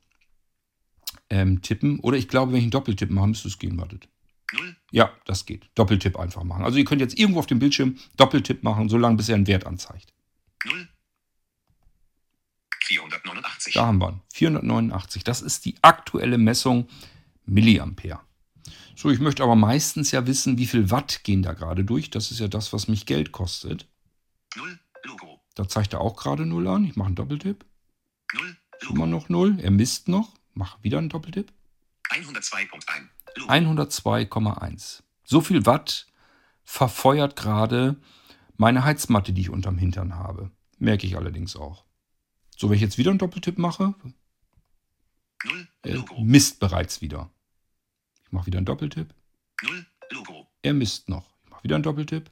ähm, 1.28 1.62
tippen. 1.62 2.00
Oder 2.00 2.16
ich 2.16 2.28
glaube, 2.28 2.52
wenn 2.52 2.58
ich 2.58 2.64
einen 2.64 2.70
Doppeltipp 2.70 3.10
mache, 3.10 3.28
müsste 3.28 3.48
es 3.48 3.58
gehen. 3.58 3.78
Wartet. 3.78 4.08
0. 4.52 4.76
Ja, 4.90 5.12
das 5.26 5.46
geht. 5.46 5.68
Doppeltipp 5.74 6.18
einfach 6.18 6.44
machen. 6.44 6.64
Also 6.64 6.78
ihr 6.78 6.84
könnt 6.84 7.00
jetzt 7.00 7.18
irgendwo 7.18 7.40
auf 7.40 7.46
dem 7.46 7.58
Bildschirm 7.58 7.98
Doppeltipp 8.16 8.62
machen, 8.62 8.88
solange 8.88 9.16
bis 9.16 9.28
er 9.28 9.36
einen 9.36 9.46
Wert 9.46 9.66
anzeigt. 9.66 10.12
0. 10.64 10.88
489. 12.84 13.74
Da 13.74 13.86
haben 13.86 13.98
wir 13.98 14.10
ihn. 14.10 14.20
489. 14.32 15.24
Das 15.24 15.42
ist 15.42 15.64
die 15.64 15.76
aktuelle 15.82 16.38
Messung 16.38 16.88
Milliampere. 17.46 18.20
So, 18.96 19.10
ich 19.10 19.20
möchte 19.20 19.42
aber 19.42 19.56
meistens 19.56 20.10
ja 20.10 20.26
wissen, 20.26 20.58
wie 20.58 20.66
viel 20.66 20.90
Watt 20.90 21.22
gehen 21.24 21.42
da 21.42 21.52
gerade 21.52 21.84
durch. 21.84 22.10
Das 22.10 22.30
ist 22.30 22.40
ja 22.40 22.48
das, 22.48 22.72
was 22.72 22.88
mich 22.88 23.06
Geld 23.06 23.32
kostet. 23.32 23.86
0. 24.56 24.78
Logo. 25.04 25.29
Da 25.60 25.68
zeigt 25.68 25.92
er 25.92 26.00
auch 26.00 26.16
gerade 26.16 26.46
0 26.46 26.66
an. 26.68 26.84
Ich 26.86 26.96
mache 26.96 27.08
einen 27.08 27.16
Doppeltipp. 27.16 27.66
0. 28.32 28.56
Immer 28.80 29.04
Logo. 29.04 29.06
noch 29.06 29.28
0. 29.28 29.60
Er 29.60 29.70
misst 29.70 30.08
noch. 30.08 30.32
Mach 30.54 30.82
wieder 30.82 30.96
einen 30.96 31.10
Doppeltipp. 31.10 31.52
102.1. 32.08 33.08
Logo. 33.36 33.52
102,1. 33.52 35.02
So 35.22 35.42
viel 35.42 35.66
Watt 35.66 36.06
verfeuert 36.64 37.36
gerade 37.36 38.00
meine 38.56 38.84
Heizmatte, 38.84 39.34
die 39.34 39.42
ich 39.42 39.50
unterm 39.50 39.76
Hintern 39.76 40.14
habe. 40.14 40.50
Merke 40.78 41.06
ich 41.06 41.18
allerdings 41.18 41.56
auch. 41.56 41.84
So, 42.56 42.70
wenn 42.70 42.76
ich 42.76 42.82
jetzt 42.82 42.96
wieder 42.96 43.10
einen 43.10 43.18
Doppeltipp 43.18 43.58
mache, 43.58 43.94
0. 45.44 45.68
er 45.82 46.04
misst 46.22 46.58
bereits 46.58 47.02
wieder. 47.02 47.28
Ich 48.24 48.32
mache 48.32 48.46
wieder 48.46 48.56
einen 48.56 48.64
Doppeltipp. 48.64 49.12
0. 49.62 49.86
Logo. 50.10 50.46
Er 50.62 50.72
misst 50.72 51.10
noch. 51.10 51.28
Ich 51.44 51.50
mache 51.50 51.64
wieder 51.64 51.74
einen 51.74 51.84
Doppeltipp. 51.84 52.30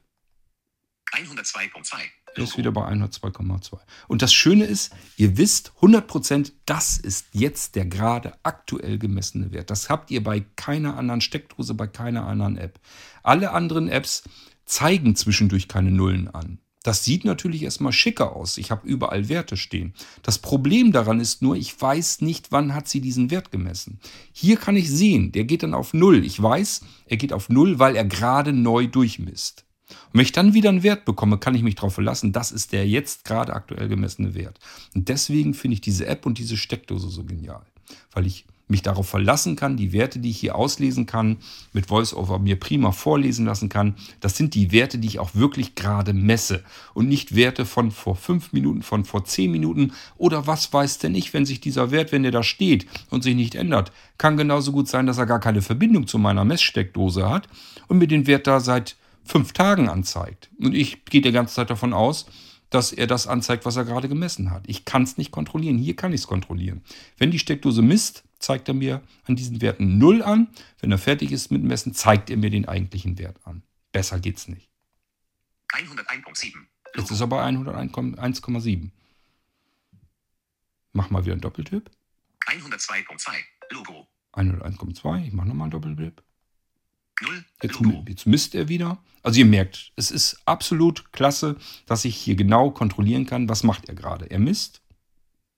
102.2. 1.23 1.95
Er 2.35 2.43
ist 2.43 2.57
wieder 2.57 2.71
bei 2.71 2.87
102,2. 2.87 3.79
Und 4.07 4.21
das 4.21 4.33
Schöne 4.33 4.65
ist, 4.65 4.93
ihr 5.17 5.37
wisst 5.37 5.73
100%, 5.81 6.51
das 6.65 6.97
ist 6.97 7.27
jetzt 7.31 7.75
der 7.75 7.85
gerade 7.85 8.37
aktuell 8.43 8.97
gemessene 8.97 9.51
Wert. 9.51 9.69
Das 9.69 9.89
habt 9.89 10.11
ihr 10.11 10.23
bei 10.23 10.41
keiner 10.55 10.97
anderen 10.97 11.21
Steckdose, 11.21 11.73
bei 11.73 11.87
keiner 11.87 12.27
anderen 12.27 12.57
App. 12.57 12.79
Alle 13.23 13.51
anderen 13.51 13.89
Apps 13.89 14.23
zeigen 14.65 15.15
zwischendurch 15.15 15.67
keine 15.67 15.91
Nullen 15.91 16.27
an. 16.27 16.59
Das 16.83 17.03
sieht 17.03 17.25
natürlich 17.25 17.63
erstmal 17.63 17.91
schicker 17.91 18.35
aus. 18.35 18.57
Ich 18.57 18.71
habe 18.71 18.87
überall 18.87 19.27
Werte 19.27 19.57
stehen. 19.57 19.93
Das 20.23 20.39
Problem 20.39 20.93
daran 20.93 21.19
ist 21.19 21.41
nur, 21.41 21.57
ich 21.57 21.79
weiß 21.79 22.21
nicht, 22.21 22.53
wann 22.53 22.73
hat 22.73 22.87
sie 22.87 23.01
diesen 23.01 23.31
Wert 23.31 23.51
gemessen. 23.51 23.99
Hier 24.31 24.55
kann 24.55 24.77
ich 24.77 24.89
sehen, 24.89 25.33
der 25.33 25.43
geht 25.43 25.63
dann 25.63 25.73
auf 25.73 25.93
Null. 25.93 26.23
Ich 26.23 26.41
weiß, 26.41 26.81
er 27.05 27.17
geht 27.17 27.33
auf 27.33 27.49
Null, 27.49 27.79
weil 27.79 27.97
er 27.97 28.05
gerade 28.05 28.53
neu 28.53 28.87
durchmisst. 28.87 29.65
Und 29.89 30.13
wenn 30.13 30.21
ich 30.21 30.31
dann 30.31 30.53
wieder 30.53 30.69
einen 30.69 30.83
Wert 30.83 31.05
bekomme, 31.05 31.37
kann 31.37 31.55
ich 31.55 31.63
mich 31.63 31.75
darauf 31.75 31.93
verlassen, 31.93 32.31
das 32.31 32.51
ist 32.51 32.71
der 32.71 32.87
jetzt 32.87 33.25
gerade 33.25 33.53
aktuell 33.53 33.87
gemessene 33.87 34.33
Wert. 34.35 34.59
Und 34.95 35.09
deswegen 35.09 35.53
finde 35.53 35.75
ich 35.75 35.81
diese 35.81 36.05
App 36.07 36.25
und 36.25 36.37
diese 36.37 36.57
Steckdose 36.57 37.09
so 37.09 37.23
genial, 37.23 37.61
weil 38.13 38.25
ich 38.25 38.45
mich 38.69 38.83
darauf 38.83 39.09
verlassen 39.09 39.55
kann, 39.55 39.75
die 39.75 39.91
Werte, 39.93 40.19
die 40.19 40.29
ich 40.29 40.39
hier 40.39 40.55
auslesen 40.55 41.05
kann, 41.05 41.37
mit 41.73 41.89
VoiceOver 41.89 42.39
mir 42.39 42.57
prima 42.57 42.91
vorlesen 42.91 43.45
lassen 43.45 43.67
kann, 43.67 43.95
das 44.21 44.37
sind 44.37 44.53
die 44.53 44.71
Werte, 44.71 44.99
die 44.99 45.07
ich 45.07 45.19
auch 45.19 45.33
wirklich 45.33 45.75
gerade 45.75 46.13
messe 46.13 46.63
und 46.93 47.09
nicht 47.09 47.35
Werte 47.35 47.65
von 47.65 47.91
vor 47.91 48.15
fünf 48.15 48.53
Minuten, 48.53 48.83
von 48.83 49.05
vor 49.05 49.25
zehn 49.25 49.51
Minuten 49.51 49.93
oder 50.17 50.45
was 50.45 50.71
weiß 50.71 50.99
denn 50.99 51.15
ich, 51.15 51.33
wenn 51.33 51.45
sich 51.45 51.59
dieser 51.59 51.89
Wert, 51.89 52.11
wenn 52.11 52.23
der 52.23 52.31
da 52.31 52.43
steht 52.43 52.85
und 53.09 53.23
sich 53.23 53.35
nicht 53.35 53.55
ändert, 53.55 53.91
kann 54.19 54.37
genauso 54.37 54.71
gut 54.71 54.87
sein, 54.87 55.07
dass 55.07 55.17
er 55.17 55.25
gar 55.25 55.39
keine 55.39 55.63
Verbindung 55.63 56.05
zu 56.05 56.19
meiner 56.19 56.45
Messsteckdose 56.45 57.27
hat 57.27 57.49
und 57.87 57.97
mir 57.97 58.07
den 58.07 58.27
Wert 58.27 58.45
da 58.45 58.59
seit 58.59 58.95
fünf 59.23 59.53
Tagen 59.53 59.89
anzeigt. 59.89 60.49
Und 60.59 60.73
ich 60.73 61.05
gehe 61.05 61.21
die 61.21 61.31
ganze 61.31 61.55
Zeit 61.55 61.69
davon 61.69 61.93
aus, 61.93 62.27
dass 62.69 62.91
er 62.91 63.07
das 63.07 63.27
anzeigt, 63.27 63.65
was 63.65 63.75
er 63.75 63.85
gerade 63.85 64.07
gemessen 64.07 64.51
hat. 64.51 64.63
Ich 64.67 64.85
kann 64.85 65.03
es 65.03 65.17
nicht 65.17 65.31
kontrollieren. 65.31 65.77
Hier 65.77 65.95
kann 65.95 66.13
ich 66.13 66.21
es 66.21 66.27
kontrollieren. 66.27 66.83
Wenn 67.17 67.31
die 67.31 67.39
Steckdose 67.39 67.81
misst, 67.81 68.23
zeigt 68.37 68.67
er 68.67 68.73
mir 68.73 69.01
an 69.25 69.35
diesen 69.35 69.61
Werten 69.61 69.97
0 69.97 70.21
an. 70.21 70.49
Wenn 70.79 70.91
er 70.91 70.97
fertig 70.97 71.31
ist 71.31 71.51
mit 71.51 71.63
Messen, 71.63 71.93
zeigt 71.93 72.29
er 72.29 72.37
mir 72.37 72.49
den 72.49 72.67
eigentlichen 72.67 73.17
Wert 73.17 73.39
an. 73.45 73.63
Besser 73.91 74.19
geht's 74.19 74.47
nicht. 74.47 74.69
101.7. 75.73 76.53
Jetzt 76.95 77.11
ist 77.11 77.19
er 77.19 77.27
bei 77.27 77.43
101,7. 77.43 78.91
Mach 80.93 81.09
mal 81.09 81.23
wieder 81.23 81.33
einen 81.33 81.41
Doppeltipp. 81.41 81.91
102.2. 82.47 83.31
Logo. 83.71 84.07
101,2. 84.33 85.27
Ich 85.27 85.33
mache 85.33 85.47
nochmal 85.47 85.65
einen 85.65 85.71
Doppeltipp. 85.71 86.23
0. 87.21 87.45
Jetzt, 87.61 87.79
jetzt 88.07 88.25
misst 88.25 88.55
er 88.55 88.67
wieder. 88.67 89.01
Also 89.23 89.39
ihr 89.39 89.45
merkt, 89.45 89.91
es 89.95 90.11
ist 90.11 90.41
absolut 90.45 91.11
klasse, 91.11 91.57
dass 91.85 92.05
ich 92.05 92.15
hier 92.15 92.35
genau 92.35 92.71
kontrollieren 92.71 93.25
kann, 93.25 93.49
was 93.49 93.63
macht 93.63 93.89
er 93.89 93.95
gerade. 93.95 94.29
Er 94.31 94.39
misst. 94.39 94.81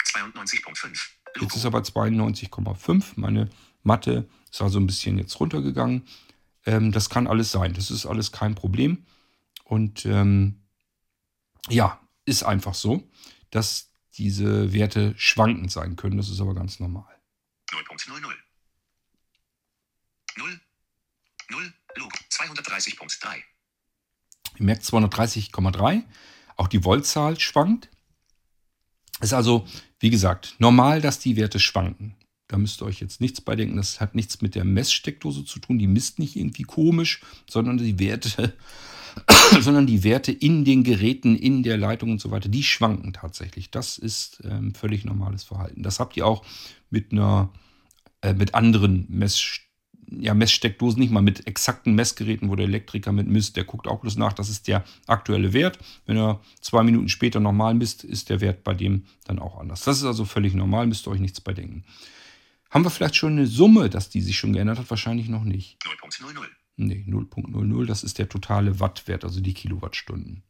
92.5. 0.06 0.98
Jetzt 1.40 1.56
ist 1.56 1.64
er 1.64 1.72
bei 1.72 1.80
92,5. 1.80 3.14
Meine 3.16 3.50
Matte 3.84 4.28
ist 4.52 4.62
also 4.62 4.80
ein 4.80 4.88
bisschen 4.88 5.18
jetzt 5.18 5.40
runtergegangen. 5.40 6.08
Ähm, 6.66 6.92
das 6.92 7.10
kann 7.10 7.28
alles 7.28 7.52
sein. 7.52 7.74
Das 7.74 7.92
ist 7.92 8.06
alles 8.06 8.32
kein 8.32 8.56
Problem. 8.56 9.06
Und 9.64 10.06
ähm, 10.06 10.62
ja, 11.70 12.00
ist 12.26 12.44
einfach 12.44 12.74
so, 12.74 13.08
dass 13.52 13.92
diese 14.18 14.74
Werte 14.74 15.14
schwankend 15.18 15.72
sein 15.72 15.96
können. 15.96 16.18
Das 16.18 16.30
ist 16.30 16.42
aber 16.42 16.54
ganz 16.54 16.80
normal. 16.80 17.06
0.00. 17.70 18.22
0. 20.38 20.62
0. 21.52 21.74
Logo. 21.98 22.16
230.3. 22.30 23.36
Ihr 24.58 24.66
merkt 24.66 24.84
230,3. 24.84 26.04
Auch 26.56 26.68
die 26.68 26.84
Voltzahl 26.84 27.40
schwankt. 27.40 27.90
Ist 29.20 29.34
also, 29.34 29.68
wie 30.00 30.10
gesagt, 30.10 30.56
normal, 30.60 31.02
dass 31.02 31.20
die 31.20 31.36
Werte 31.36 31.60
schwanken. 31.60 32.16
Da 32.48 32.58
müsst 32.58 32.82
ihr 32.82 32.86
euch 32.86 33.00
jetzt 33.00 33.22
nichts 33.22 33.40
bei 33.40 33.56
denken. 33.56 33.78
Das 33.78 34.02
hat 34.02 34.16
nichts 34.16 34.42
mit 34.42 34.56
der 34.56 34.66
Messsteckdose 34.66 35.46
zu 35.46 35.60
tun. 35.60 35.80
Die 35.80 35.88
misst 35.88 36.20
nicht 36.20 36.36
irgendwie 36.36 36.64
komisch, 36.64 37.22
sondern 37.50 37.78
die 37.78 38.00
Werte, 38.00 38.58
sondern 39.62 39.88
die 39.88 40.04
Werte 40.04 40.32
in 40.32 40.66
den 40.66 40.84
Geräten, 40.84 41.36
in 41.36 41.64
der 41.64 41.78
Leitung 41.78 42.12
und 42.12 42.22
so 42.22 42.32
weiter, 42.32 42.50
die 42.50 42.64
schwanken 42.64 43.14
tatsächlich. 43.14 43.72
Das 43.72 43.98
ist 43.98 44.42
ähm, 44.44 44.74
völlig 44.74 45.06
normales 45.06 45.44
Verhalten. 45.44 45.84
Das 45.84 46.00
habt 46.00 46.18
ihr 46.18 46.26
auch 46.26 46.46
mit 46.90 47.12
einer, 47.12 47.54
äh, 48.22 48.34
mit 48.34 48.54
anderen 48.54 49.06
Mess, 49.10 49.62
ja, 50.12 50.34
Messsteckdosen, 50.34 51.00
nicht 51.00 51.12
mal 51.12 51.22
mit 51.22 51.48
exakten 51.48 51.94
Messgeräten, 51.94 52.50
wo 52.50 52.56
der 52.56 52.66
Elektriker 52.66 53.12
mit 53.12 53.28
misst, 53.28 53.56
der 53.56 53.64
guckt 53.64 53.88
auch 53.88 54.02
bloß 54.02 54.18
nach, 54.18 54.34
das 54.34 54.50
ist 54.50 54.68
der 54.68 54.84
aktuelle 55.08 55.54
Wert. 55.54 55.80
Wenn 56.06 56.18
er 56.18 56.42
zwei 56.60 56.84
Minuten 56.84 57.10
später 57.10 57.40
nochmal 57.40 57.74
misst, 57.74 58.04
ist 58.04 58.30
der 58.30 58.42
Wert 58.42 58.64
bei 58.64 58.74
dem 58.74 59.06
dann 59.26 59.40
auch 59.40 59.58
anders. 59.58 59.84
Das 59.84 59.98
ist 59.98 60.04
also 60.04 60.26
völlig 60.26 60.54
normal, 60.54 60.88
müsst 60.88 61.08
ihr 61.08 61.12
euch 61.12 61.20
nichts 61.20 61.42
bei 61.42 61.54
denken. 61.54 61.86
Haben 62.70 62.86
wir 62.86 62.90
vielleicht 62.90 63.16
schon 63.16 63.34
eine 63.34 63.48
Summe, 63.48 63.90
dass 63.90 64.10
die 64.10 64.22
sich 64.22 64.38
schon 64.38 64.54
geändert 64.54 64.80
hat? 64.80 64.90
Wahrscheinlich 64.90 65.30
noch 65.30 65.44
nicht. 65.44 65.78
0.00. 65.84 66.46
Nee, 66.78 67.06
0.00, 67.08 67.86
das 67.86 68.04
ist 68.04 68.18
der 68.18 68.30
totale 68.30 68.80
Wattwert, 68.80 69.24
also 69.24 69.42
die 69.42 69.54
Kilowattstunden. 69.54 70.44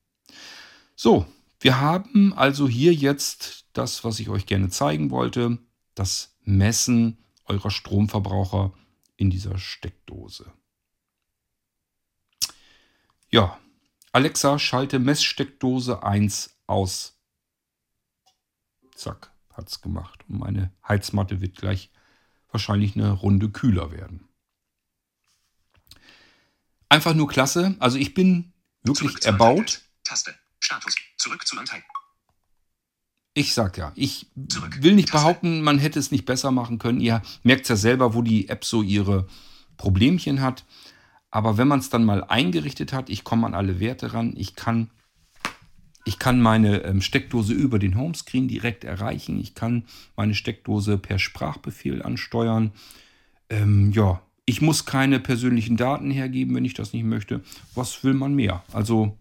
So, 0.96 1.26
wir 1.60 1.80
haben 1.80 2.34
also 2.34 2.68
hier 2.68 2.94
jetzt 2.94 3.66
das, 3.74 4.04
was 4.04 4.20
ich 4.20 4.30
euch 4.30 4.46
gerne 4.46 4.70
zeigen 4.70 5.10
wollte, 5.12 5.58
das 5.96 6.36
Messen 6.44 7.18
eurer 7.46 7.72
Stromverbraucher 7.72 8.74
in 9.22 9.30
dieser 9.30 9.60
Steckdose. 9.60 10.52
Ja, 13.30 13.60
Alexa, 14.12 14.58
schalte 14.58 14.98
Messsteckdose 14.98 16.02
1 16.02 16.58
aus. 16.66 17.22
Zack, 18.96 19.32
hat's 19.54 19.80
gemacht. 19.80 20.26
Und 20.28 20.40
meine 20.40 20.74
Heizmatte 20.88 21.40
wird 21.40 21.56
gleich 21.56 21.92
wahrscheinlich 22.50 22.96
eine 22.96 23.12
Runde 23.12 23.52
kühler 23.52 23.92
werden. 23.92 24.28
Einfach 26.90 27.14
nur 27.14 27.28
klasse. 27.28 27.76
Also 27.80 28.00
ich 28.00 28.16
bin 28.16 28.54
wirklich 28.82 29.24
erbaut. 29.24 29.84
Taste. 30.04 30.34
Status. 30.60 30.96
Zurück 31.18 31.46
zu 31.46 31.60
Untitled. 31.60 31.86
Ich 33.34 33.54
sag 33.54 33.78
ja, 33.78 33.94
ich 33.96 34.28
will 34.36 34.94
nicht 34.94 35.12
behaupten, 35.12 35.62
man 35.62 35.80
hätte 35.80 36.00
es 36.00 36.12
nicht 36.12 36.26
besser 36.26 36.52
machen 36.52 36.80
können. 36.80 37.00
Ihr 37.00 37.22
merkt 37.44 37.70
ja 37.70 37.78
selber, 37.78 38.14
wo 38.14 38.22
die 38.22 38.50
App 38.50 38.66
so 38.66 38.82
ihre 38.82 39.26
Problemchen 39.78 40.42
hat. 40.42 40.66
Aber 41.30 41.58
wenn 41.58 41.70
man 41.70 41.80
es 41.80 41.90
dann 41.90 42.04
mal 42.04 42.26
eingerichtet 42.26 42.92
hat, 42.92 43.10
ich 43.10 43.24
komme 43.24 43.48
an 43.48 43.54
alle 43.54 43.80
Werte 43.80 44.14
ran, 44.14 44.34
ich 44.36 44.56
kann, 44.56 44.90
ich 46.04 46.20
kann 46.20 46.42
meine 46.42 46.84
ähm, 46.84 47.02
Steckdose 47.02 47.54
über 47.54 47.80
den 47.80 47.98
Homescreen 47.98 48.50
direkt 48.50 48.84
erreichen, 48.84 49.40
ich 49.40 49.56
kann 49.56 49.86
meine 50.18 50.36
Steckdose 50.36 50.98
per 50.98 51.18
Sprachbefehl 51.18 52.02
ansteuern. 52.02 52.74
Ähm, 53.50 53.94
ja, 53.94 54.22
ich 54.46 54.62
muss 54.62 54.86
keine 54.86 55.22
persönlichen 55.22 55.78
Daten 55.78 56.12
hergeben, 56.12 56.54
wenn 56.54 56.66
ich 56.66 56.74
das 56.74 56.92
nicht 56.92 57.06
möchte. 57.06 57.42
Was 57.76 58.04
will 58.04 58.14
man 58.14 58.36
mehr? 58.36 58.66
Also 58.74 59.18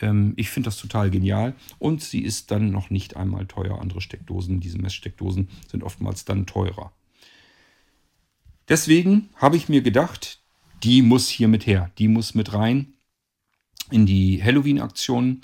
ähm, 0.00 0.34
ich 0.36 0.50
finde 0.50 0.68
das 0.68 0.76
total 0.76 1.10
genial 1.10 1.54
und 1.78 2.02
sie 2.02 2.20
ist 2.20 2.50
dann 2.50 2.70
noch 2.70 2.90
nicht 2.90 3.16
einmal 3.16 3.46
teuer. 3.46 3.80
Andere 3.80 4.00
Steckdosen, 4.00 4.60
diese 4.60 4.78
Messsteckdosen, 4.78 5.48
sind 5.68 5.82
oftmals 5.82 6.24
dann 6.24 6.46
teurer. 6.46 6.92
Deswegen 8.68 9.28
habe 9.36 9.56
ich 9.56 9.68
mir 9.68 9.82
gedacht, 9.82 10.40
die 10.82 11.02
muss 11.02 11.28
hier 11.28 11.48
mit 11.48 11.66
her. 11.66 11.90
Die 11.98 12.08
muss 12.08 12.34
mit 12.34 12.52
rein 12.52 12.94
in 13.90 14.06
die 14.06 14.42
Halloween-Aktion. 14.42 15.42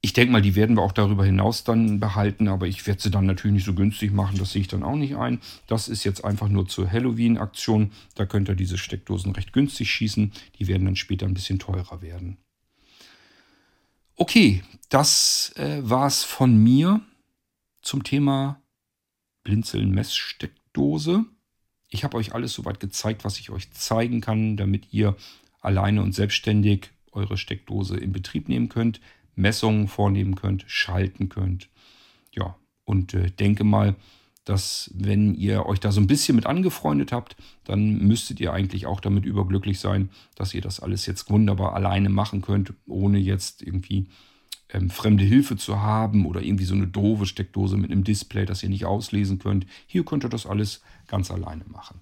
Ich 0.00 0.12
denke 0.12 0.32
mal, 0.32 0.42
die 0.42 0.54
werden 0.54 0.76
wir 0.76 0.82
auch 0.82 0.92
darüber 0.92 1.24
hinaus 1.24 1.64
dann 1.64 2.00
behalten, 2.00 2.48
aber 2.48 2.66
ich 2.66 2.86
werde 2.86 3.02
sie 3.02 3.10
dann 3.10 3.26
natürlich 3.26 3.54
nicht 3.54 3.66
so 3.66 3.74
günstig 3.74 4.12
machen, 4.12 4.38
das 4.38 4.52
sehe 4.52 4.60
ich 4.62 4.68
dann 4.68 4.82
auch 4.82 4.94
nicht 4.94 5.16
ein. 5.16 5.40
Das 5.66 5.88
ist 5.88 6.04
jetzt 6.04 6.24
einfach 6.24 6.48
nur 6.48 6.68
zur 6.68 6.90
Halloween-Aktion. 6.90 7.92
Da 8.14 8.26
könnt 8.26 8.48
ihr 8.48 8.54
diese 8.54 8.78
Steckdosen 8.78 9.32
recht 9.32 9.52
günstig 9.52 9.90
schießen. 9.90 10.32
Die 10.58 10.68
werden 10.68 10.84
dann 10.84 10.96
später 10.96 11.26
ein 11.26 11.34
bisschen 11.34 11.58
teurer 11.58 12.02
werden. 12.02 12.36
Okay, 14.18 14.62
das 14.88 15.52
äh, 15.56 15.78
war 15.82 16.06
es 16.06 16.24
von 16.24 16.56
mir 16.56 17.02
zum 17.82 18.02
Thema 18.02 18.62
Blinzeln-Messsteckdose. 19.44 21.26
Ich 21.88 22.02
habe 22.02 22.16
euch 22.16 22.34
alles 22.34 22.54
soweit 22.54 22.80
gezeigt, 22.80 23.24
was 23.26 23.38
ich 23.38 23.50
euch 23.50 23.70
zeigen 23.72 24.22
kann, 24.22 24.56
damit 24.56 24.90
ihr 24.90 25.16
alleine 25.60 26.02
und 26.02 26.14
selbstständig 26.14 26.90
eure 27.12 27.36
Steckdose 27.36 27.98
in 27.98 28.12
Betrieb 28.12 28.48
nehmen 28.48 28.70
könnt, 28.70 29.02
Messungen 29.34 29.86
vornehmen 29.86 30.34
könnt, 30.34 30.64
schalten 30.66 31.28
könnt. 31.28 31.68
Ja, 32.32 32.56
und 32.84 33.12
äh, 33.12 33.30
denke 33.30 33.64
mal, 33.64 33.96
dass 34.46 34.90
wenn 34.94 35.34
ihr 35.34 35.66
euch 35.66 35.80
da 35.80 35.92
so 35.92 36.00
ein 36.00 36.06
bisschen 36.06 36.36
mit 36.36 36.46
angefreundet 36.46 37.12
habt, 37.12 37.36
dann 37.64 37.98
müsstet 37.98 38.40
ihr 38.40 38.52
eigentlich 38.52 38.86
auch 38.86 39.00
damit 39.00 39.26
überglücklich 39.26 39.80
sein, 39.80 40.08
dass 40.36 40.54
ihr 40.54 40.62
das 40.62 40.80
alles 40.80 41.04
jetzt 41.04 41.28
wunderbar 41.28 41.74
alleine 41.74 42.08
machen 42.08 42.40
könnt, 42.40 42.72
ohne 42.86 43.18
jetzt 43.18 43.60
irgendwie 43.60 44.06
ähm, 44.70 44.88
fremde 44.88 45.24
Hilfe 45.24 45.56
zu 45.56 45.80
haben 45.80 46.26
oder 46.26 46.42
irgendwie 46.42 46.64
so 46.64 46.74
eine 46.74 46.86
doofe 46.86 47.26
Steckdose 47.26 47.76
mit 47.76 47.90
einem 47.90 48.04
Display, 48.04 48.46
das 48.46 48.62
ihr 48.62 48.68
nicht 48.68 48.84
auslesen 48.84 49.40
könnt. 49.40 49.66
Hier 49.86 50.04
könnt 50.04 50.24
ihr 50.24 50.30
das 50.30 50.46
alles 50.46 50.80
ganz 51.08 51.30
alleine 51.30 51.64
machen. 51.66 52.00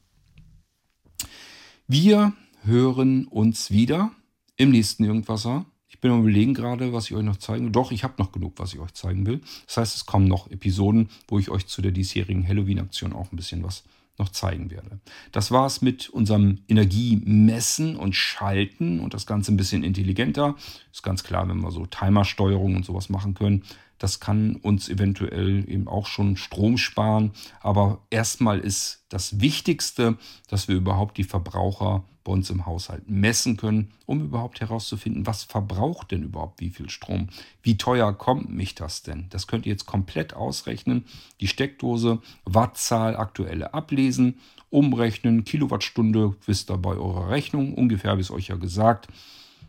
Wir 1.88 2.34
hören 2.62 3.26
uns 3.26 3.70
wieder 3.70 4.12
im 4.56 4.70
nächsten 4.70 5.04
Irgendwasser. 5.04 5.64
Ich 6.04 6.06
bin 6.06 6.18
am 6.18 6.20
überlegen 6.20 6.52
gerade, 6.52 6.92
was 6.92 7.06
ich 7.06 7.16
euch 7.16 7.22
noch 7.22 7.38
zeigen 7.38 7.64
will. 7.64 7.72
Doch, 7.72 7.90
ich 7.90 8.04
habe 8.04 8.12
noch 8.18 8.30
genug, 8.30 8.52
was 8.58 8.74
ich 8.74 8.78
euch 8.78 8.92
zeigen 8.92 9.24
will. 9.24 9.40
Das 9.64 9.78
heißt, 9.78 9.96
es 9.96 10.04
kommen 10.04 10.28
noch 10.28 10.50
Episoden, 10.50 11.08
wo 11.28 11.38
ich 11.38 11.48
euch 11.48 11.66
zu 11.66 11.80
der 11.80 11.92
diesjährigen 11.92 12.46
Halloween-Aktion 12.46 13.14
auch 13.14 13.32
ein 13.32 13.36
bisschen 13.36 13.64
was 13.64 13.84
noch 14.18 14.28
zeigen 14.28 14.70
werde. 14.70 15.00
Das 15.32 15.50
war 15.50 15.64
es 15.64 15.80
mit 15.80 16.10
unserem 16.10 16.58
Energiemessen 16.68 17.96
und 17.96 18.14
Schalten 18.14 19.00
und 19.00 19.14
das 19.14 19.24
Ganze 19.24 19.54
ein 19.54 19.56
bisschen 19.56 19.82
intelligenter. 19.82 20.56
Ist 20.92 21.02
ganz 21.02 21.24
klar, 21.24 21.48
wenn 21.48 21.62
wir 21.62 21.70
so 21.70 21.86
Timersteuerung 21.86 22.76
und 22.76 22.84
sowas 22.84 23.08
machen 23.08 23.32
können. 23.32 23.62
Das 23.98 24.20
kann 24.20 24.56
uns 24.56 24.88
eventuell 24.88 25.68
eben 25.70 25.88
auch 25.88 26.06
schon 26.06 26.36
Strom 26.36 26.78
sparen. 26.78 27.32
Aber 27.60 28.00
erstmal 28.10 28.58
ist 28.58 29.04
das 29.08 29.40
Wichtigste, 29.40 30.18
dass 30.48 30.68
wir 30.68 30.76
überhaupt 30.76 31.16
die 31.16 31.24
Verbraucher 31.24 32.04
bei 32.24 32.32
uns 32.32 32.48
im 32.48 32.64
Haushalt 32.64 33.08
messen 33.08 33.58
können, 33.58 33.92
um 34.06 34.22
überhaupt 34.22 34.60
herauszufinden, 34.60 35.26
was 35.26 35.44
verbraucht 35.44 36.10
denn 36.10 36.22
überhaupt 36.22 36.60
wie 36.60 36.70
viel 36.70 36.88
Strom? 36.88 37.28
Wie 37.62 37.76
teuer 37.76 38.14
kommt 38.14 38.48
mich 38.48 38.74
das 38.74 39.02
denn? 39.02 39.26
Das 39.28 39.46
könnt 39.46 39.66
ihr 39.66 39.72
jetzt 39.72 39.84
komplett 39.84 40.32
ausrechnen. 40.32 41.04
Die 41.40 41.48
Steckdose, 41.48 42.20
Wattzahl, 42.44 43.16
aktuelle 43.16 43.74
ablesen, 43.74 44.40
umrechnen, 44.70 45.44
Kilowattstunde, 45.44 46.34
wisst 46.46 46.70
ihr 46.70 46.78
bei 46.78 46.96
eurer 46.96 47.28
Rechnung. 47.28 47.74
Ungefähr 47.74 48.10
habe 48.10 48.22
ich 48.22 48.28
es 48.28 48.32
euch 48.32 48.48
ja 48.48 48.56
gesagt. 48.56 49.08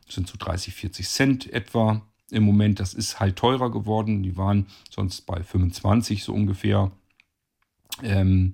Das 0.05 0.15
sind 0.15 0.27
so 0.27 0.35
30, 0.39 0.73
40 0.73 1.09
Cent 1.09 1.53
etwa 1.53 2.01
im 2.31 2.43
Moment. 2.43 2.79
Das 2.79 2.93
ist 2.93 3.19
halt 3.19 3.35
teurer 3.35 3.71
geworden. 3.71 4.23
Die 4.23 4.37
waren 4.37 4.67
sonst 4.89 5.21
bei 5.21 5.43
25 5.43 6.23
so 6.23 6.33
ungefähr. 6.33 6.91
Ähm, 8.03 8.53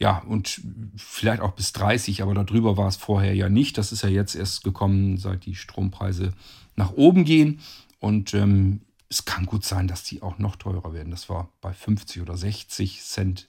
ja, 0.00 0.18
und 0.18 0.60
vielleicht 0.96 1.42
auch 1.42 1.52
bis 1.52 1.72
30, 1.72 2.22
aber 2.22 2.34
darüber 2.34 2.76
war 2.76 2.86
es 2.86 2.96
vorher 2.96 3.34
ja 3.34 3.48
nicht. 3.48 3.78
Das 3.78 3.90
ist 3.90 4.02
ja 4.02 4.08
jetzt 4.08 4.36
erst 4.36 4.62
gekommen, 4.62 5.16
seit 5.18 5.44
die 5.44 5.56
Strompreise 5.56 6.32
nach 6.76 6.92
oben 6.92 7.24
gehen. 7.24 7.60
Und 7.98 8.32
ähm, 8.34 8.82
es 9.08 9.24
kann 9.24 9.46
gut 9.46 9.64
sein, 9.64 9.88
dass 9.88 10.04
die 10.04 10.22
auch 10.22 10.38
noch 10.38 10.56
teurer 10.56 10.92
werden. 10.92 11.10
Das 11.10 11.28
war 11.28 11.50
bei 11.60 11.72
50 11.72 12.22
oder 12.22 12.36
60 12.36 13.02
Cent 13.02 13.48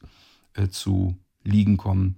äh, 0.54 0.70
zu 0.70 1.18
liegen 1.44 1.78
kommen. 1.78 2.18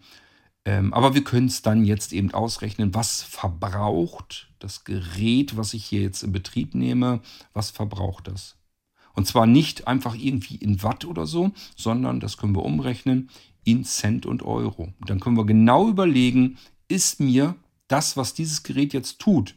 Ähm, 0.66 0.94
aber 0.94 1.16
wir 1.16 1.24
können 1.24 1.48
es 1.48 1.62
dann 1.62 1.86
jetzt 1.86 2.14
eben 2.14 2.34
ausrechnen, 2.34 2.94
was 2.94 3.24
verbraucht 3.24 4.50
das 4.60 4.84
Gerät, 4.84 5.58
was 5.58 5.74
ich 5.74 5.86
hier 5.86 6.02
jetzt 6.02 6.24
in 6.24 6.32
Betrieb 6.32 6.76
nehme, 6.76 7.22
was 7.54 7.72
verbraucht 7.72 8.28
das? 8.28 8.58
Und 9.14 9.28
zwar 9.28 9.48
nicht 9.48 9.88
einfach 9.88 10.16
irgendwie 10.16 10.56
in 10.56 10.84
Watt 10.84 11.06
oder 11.06 11.26
so, 11.26 11.52
sondern 11.76 12.20
das 12.20 12.38
können 12.38 12.56
wir 12.56 12.64
umrechnen 12.64 13.30
in 13.64 13.84
Cent 13.84 14.26
und 14.26 14.44
Euro. 14.44 14.94
Und 15.00 15.10
dann 15.10 15.20
können 15.20 15.38
wir 15.38 15.46
genau 15.46 15.90
überlegen, 15.90 16.58
ist 16.88 17.20
mir 17.20 17.56
das, 17.88 18.16
was 18.16 18.34
dieses 18.34 18.64
Gerät 18.64 18.94
jetzt 18.94 19.20
tut, 19.20 19.56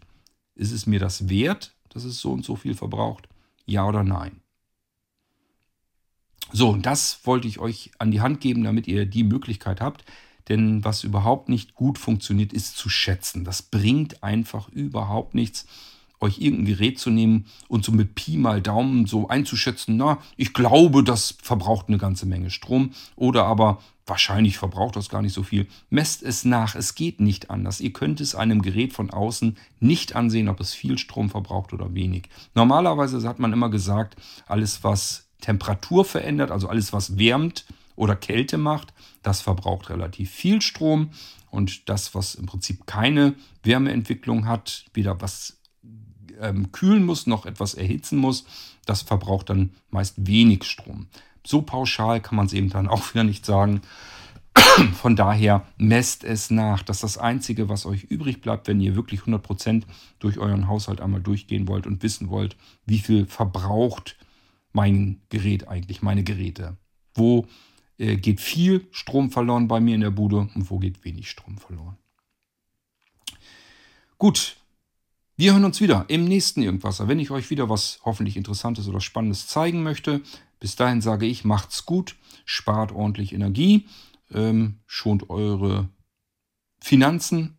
ist 0.55 0.73
es 0.73 0.87
mir 0.87 0.99
das 0.99 1.29
wert, 1.29 1.75
dass 1.91 2.05
es 2.05 2.21
so 2.21 2.33
und 2.33 2.45
so 2.45 2.57
viel 2.57 2.75
verbraucht? 2.75 3.29
Ja 3.67 3.87
oder 3.87 4.03
nein? 4.03 4.41
So, 6.53 6.71
und 6.71 6.87
das 6.87 7.21
wollte 7.25 7.49
ich 7.49 7.59
euch 7.59 7.91
an 7.99 8.11
die 8.11 8.21
Hand 8.21 8.41
geben, 8.41 8.65
damit 8.65 8.87
ihr 8.87 9.07
die 9.07 9.25
Möglichkeit 9.25 9.81
habt. 9.81 10.05
Denn 10.49 10.85
was 10.85 11.05
überhaupt 11.05 11.49
nicht 11.49 11.75
gut 11.75 11.99
funktioniert, 11.99 12.53
ist 12.53 12.77
zu 12.77 12.89
schätzen. 12.89 13.45
Das 13.45 13.63
bringt 13.63 14.23
einfach 14.23 14.69
überhaupt 14.69 15.35
nichts, 15.35 15.67
euch 16.21 16.39
irgendein 16.41 16.67
Gerät 16.67 16.99
zu 16.99 17.11
nehmen 17.11 17.47
und 17.69 17.85
so 17.85 17.93
mit 17.93 18.15
Pi 18.15 18.37
mal 18.37 18.61
Daumen 18.61 19.07
so 19.07 19.29
einzuschätzen, 19.29 19.97
na, 19.97 20.19
ich 20.37 20.55
glaube, 20.55 21.05
das 21.05 21.37
verbraucht 21.43 21.89
eine 21.89 21.99
ganze 21.99 22.27
Menge 22.27 22.51
Strom. 22.51 22.93
Oder 23.17 23.45
aber 23.45 23.81
wahrscheinlich 24.07 24.59
verbraucht 24.59 24.97
das 24.97 25.09
gar 25.09 25.23
nicht 25.23 25.33
so 25.33 25.43
viel. 25.43 25.67
Messt 25.91 26.23
es 26.23 26.45
nach, 26.45 26.75
es 26.75 26.95
geht 26.95 27.21
nicht 27.21 27.51
anders. 27.51 27.81
Ihr 27.81 27.93
könnt 27.93 28.21
es 28.21 28.35
einem 28.35 28.63
Gerät 28.63 28.93
von 28.93 29.11
außen 29.11 29.57
nicht 29.81 30.15
ansehen, 30.17 30.49
ob 30.49 30.61
es 30.61 30.75
viel 30.75 30.99
Strom 30.99 31.31
verbraucht 31.31 31.73
oder 31.73 31.95
wenig. 31.95 32.29
Normalerweise 32.55 33.27
hat 33.29 33.39
man 33.39 33.53
immer 33.53 33.71
gesagt, 33.71 34.17
alles 34.47 34.85
was 34.85 35.27
Temperatur 35.41 36.05
verändert, 36.05 36.51
also 36.51 36.69
alles 36.69 36.93
was 36.93 37.19
wärmt 37.19 37.65
oder 37.97 38.17
Kälte 38.17 38.59
macht, 38.59 38.93
das 39.23 39.41
verbraucht 39.41 39.91
relativ 39.91 40.31
viel 40.31 40.61
Strom. 40.61 41.11
Und 41.51 41.89
das, 41.89 42.15
was 42.15 42.35
im 42.35 42.47
Prinzip 42.47 42.87
keine 42.87 43.35
Wärmeentwicklung 43.63 44.47
hat, 44.47 44.87
weder 44.93 45.21
was 45.21 45.61
ähm, 46.41 46.73
kühlen 46.73 47.05
muss 47.05 47.27
noch 47.27 47.47
etwas 47.47 47.75
erhitzen 47.75 48.19
muss, 48.19 48.45
das 48.87 49.03
verbraucht 49.03 49.51
dann 49.51 49.71
meist 49.91 50.15
wenig 50.27 50.65
Strom. 50.65 51.07
So 51.47 51.63
pauschal 51.63 52.21
kann 52.21 52.37
man 52.37 52.47
es 52.47 52.53
eben 52.53 52.71
dann 52.71 52.89
auch 52.89 53.15
wieder 53.15 53.25
nicht 53.25 53.47
sagen. 53.47 53.83
Von 54.95 55.17
daher 55.17 55.67
messt 55.79 56.25
es 56.25 56.51
nach. 56.51 56.83
Das 56.83 56.99
ist 56.99 57.03
das 57.03 57.19
Einzige, 57.19 57.69
was 57.69 57.87
euch 57.87 58.05
übrig 58.05 58.41
bleibt, 58.41 58.69
wenn 58.69 58.81
ihr 58.81 58.95
wirklich 58.95 59.21
100% 59.23 59.83
durch 60.19 60.39
euren 60.39 60.69
Haushalt 60.69 61.01
einmal 61.01 61.21
durchgehen 61.21 61.67
wollt 61.69 61.87
und 61.87 62.03
wissen 62.03 62.31
wollt, 62.31 62.57
wie 62.87 62.99
viel 62.99 63.27
verbraucht 63.27 64.17
mein 64.73 65.21
Gerät 65.29 65.69
eigentlich, 65.69 66.03
meine 66.03 66.25
Geräte. 66.25 66.77
Wo 67.15 67.47
äh, 67.99 68.17
geht 68.17 68.41
viel 68.41 68.87
Strom 68.91 69.31
verloren 69.31 69.69
bei 69.69 69.81
mir 69.81 69.95
in 69.95 70.01
der 70.01 70.11
Bude 70.11 70.49
und 70.55 70.71
wo 70.71 70.79
geht 70.79 71.05
wenig 71.05 71.31
Strom 71.31 71.59
verloren. 71.59 71.97
Gut, 74.19 74.57
wir 75.37 75.53
hören 75.53 75.65
uns 75.65 75.81
wieder 75.81 76.05
im 76.09 76.25
nächsten 76.25 76.63
Irgendwasser, 76.63 77.09
wenn 77.09 77.19
ich 77.19 77.31
euch 77.31 77.51
wieder 77.51 77.69
was 77.69 78.01
hoffentlich 78.05 78.37
Interessantes 78.37 78.89
oder 78.89 79.01
Spannendes 79.01 79.49
zeigen 79.49 79.83
möchte. 79.83 80.21
Bis 80.61 80.77
dahin 80.77 81.01
sage 81.01 81.27
ich, 81.27 81.45
macht's 81.45 81.85
gut, 81.85 82.17
spart 82.45 82.93
ordentlich 82.93 83.33
Energie, 83.33 83.87
ähm, 84.33 84.79
schont 84.87 85.29
eure 85.31 85.89
Finanzen 86.81 87.59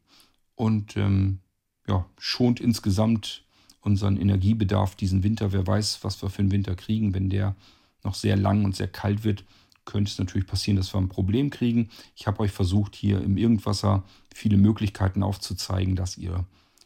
und 0.55 0.95
ähm, 0.97 1.39
ja, 1.87 2.05
schont 2.17 2.59
insgesamt 2.59 3.43
unseren 3.81 4.17
Energiebedarf 4.17 4.95
diesen 4.95 5.23
Winter. 5.23 5.51
Wer 5.51 5.67
weiß, 5.67 6.03
was 6.03 6.21
wir 6.21 6.29
für 6.29 6.39
einen 6.39 6.51
Winter 6.51 6.75
kriegen. 6.75 7.13
Wenn 7.13 7.29
der 7.29 7.55
noch 8.03 8.15
sehr 8.15 8.37
lang 8.37 8.65
und 8.65 8.75
sehr 8.75 8.87
kalt 8.87 9.23
wird, 9.23 9.43
könnte 9.85 10.11
es 10.11 10.19
natürlich 10.19 10.47
passieren, 10.47 10.77
dass 10.77 10.93
wir 10.93 10.99
ein 10.99 11.09
Problem 11.09 11.49
kriegen. 11.49 11.89
Ich 12.15 12.27
habe 12.27 12.41
euch 12.41 12.51
versucht, 12.51 12.95
hier 12.95 13.21
im 13.21 13.37
Irgendwasser 13.37 14.03
viele 14.33 14.57
Möglichkeiten 14.57 15.23
aufzuzeigen, 15.23 15.95
dass 15.95 16.17
ihr 16.17 16.45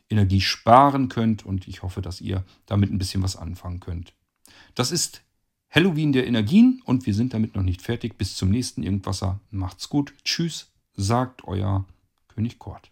Energie 0.10 0.42
sparen 0.42 1.10
könnt 1.10 1.46
und 1.46 1.68
ich 1.68 1.84
hoffe, 1.84 2.02
dass 2.02 2.22
ihr 2.22 2.44
damit 2.66 2.92
ein 2.92 2.98
bisschen 2.98 3.24
was 3.24 3.36
anfangen 3.36 3.80
könnt. 3.80 4.14
Das 4.76 4.92
ist 4.92 5.22
Halloween 5.70 6.14
der 6.14 6.26
Energien 6.26 6.82
und 6.86 7.06
wir 7.06 7.14
sind 7.14 7.34
damit 7.34 7.56
noch 7.56 7.64
nicht 7.64 7.82
fertig. 7.82 8.18
Bis 8.18 8.36
zum 8.36 8.50
nächsten 8.50 8.84
Irgendwasser. 8.84 9.40
Macht's 9.52 9.90
gut. 9.90 10.14
Tschüss, 10.24 10.72
sagt 10.96 11.44
euer 11.46 11.86
König 12.28 12.58
Kort. 12.58 12.92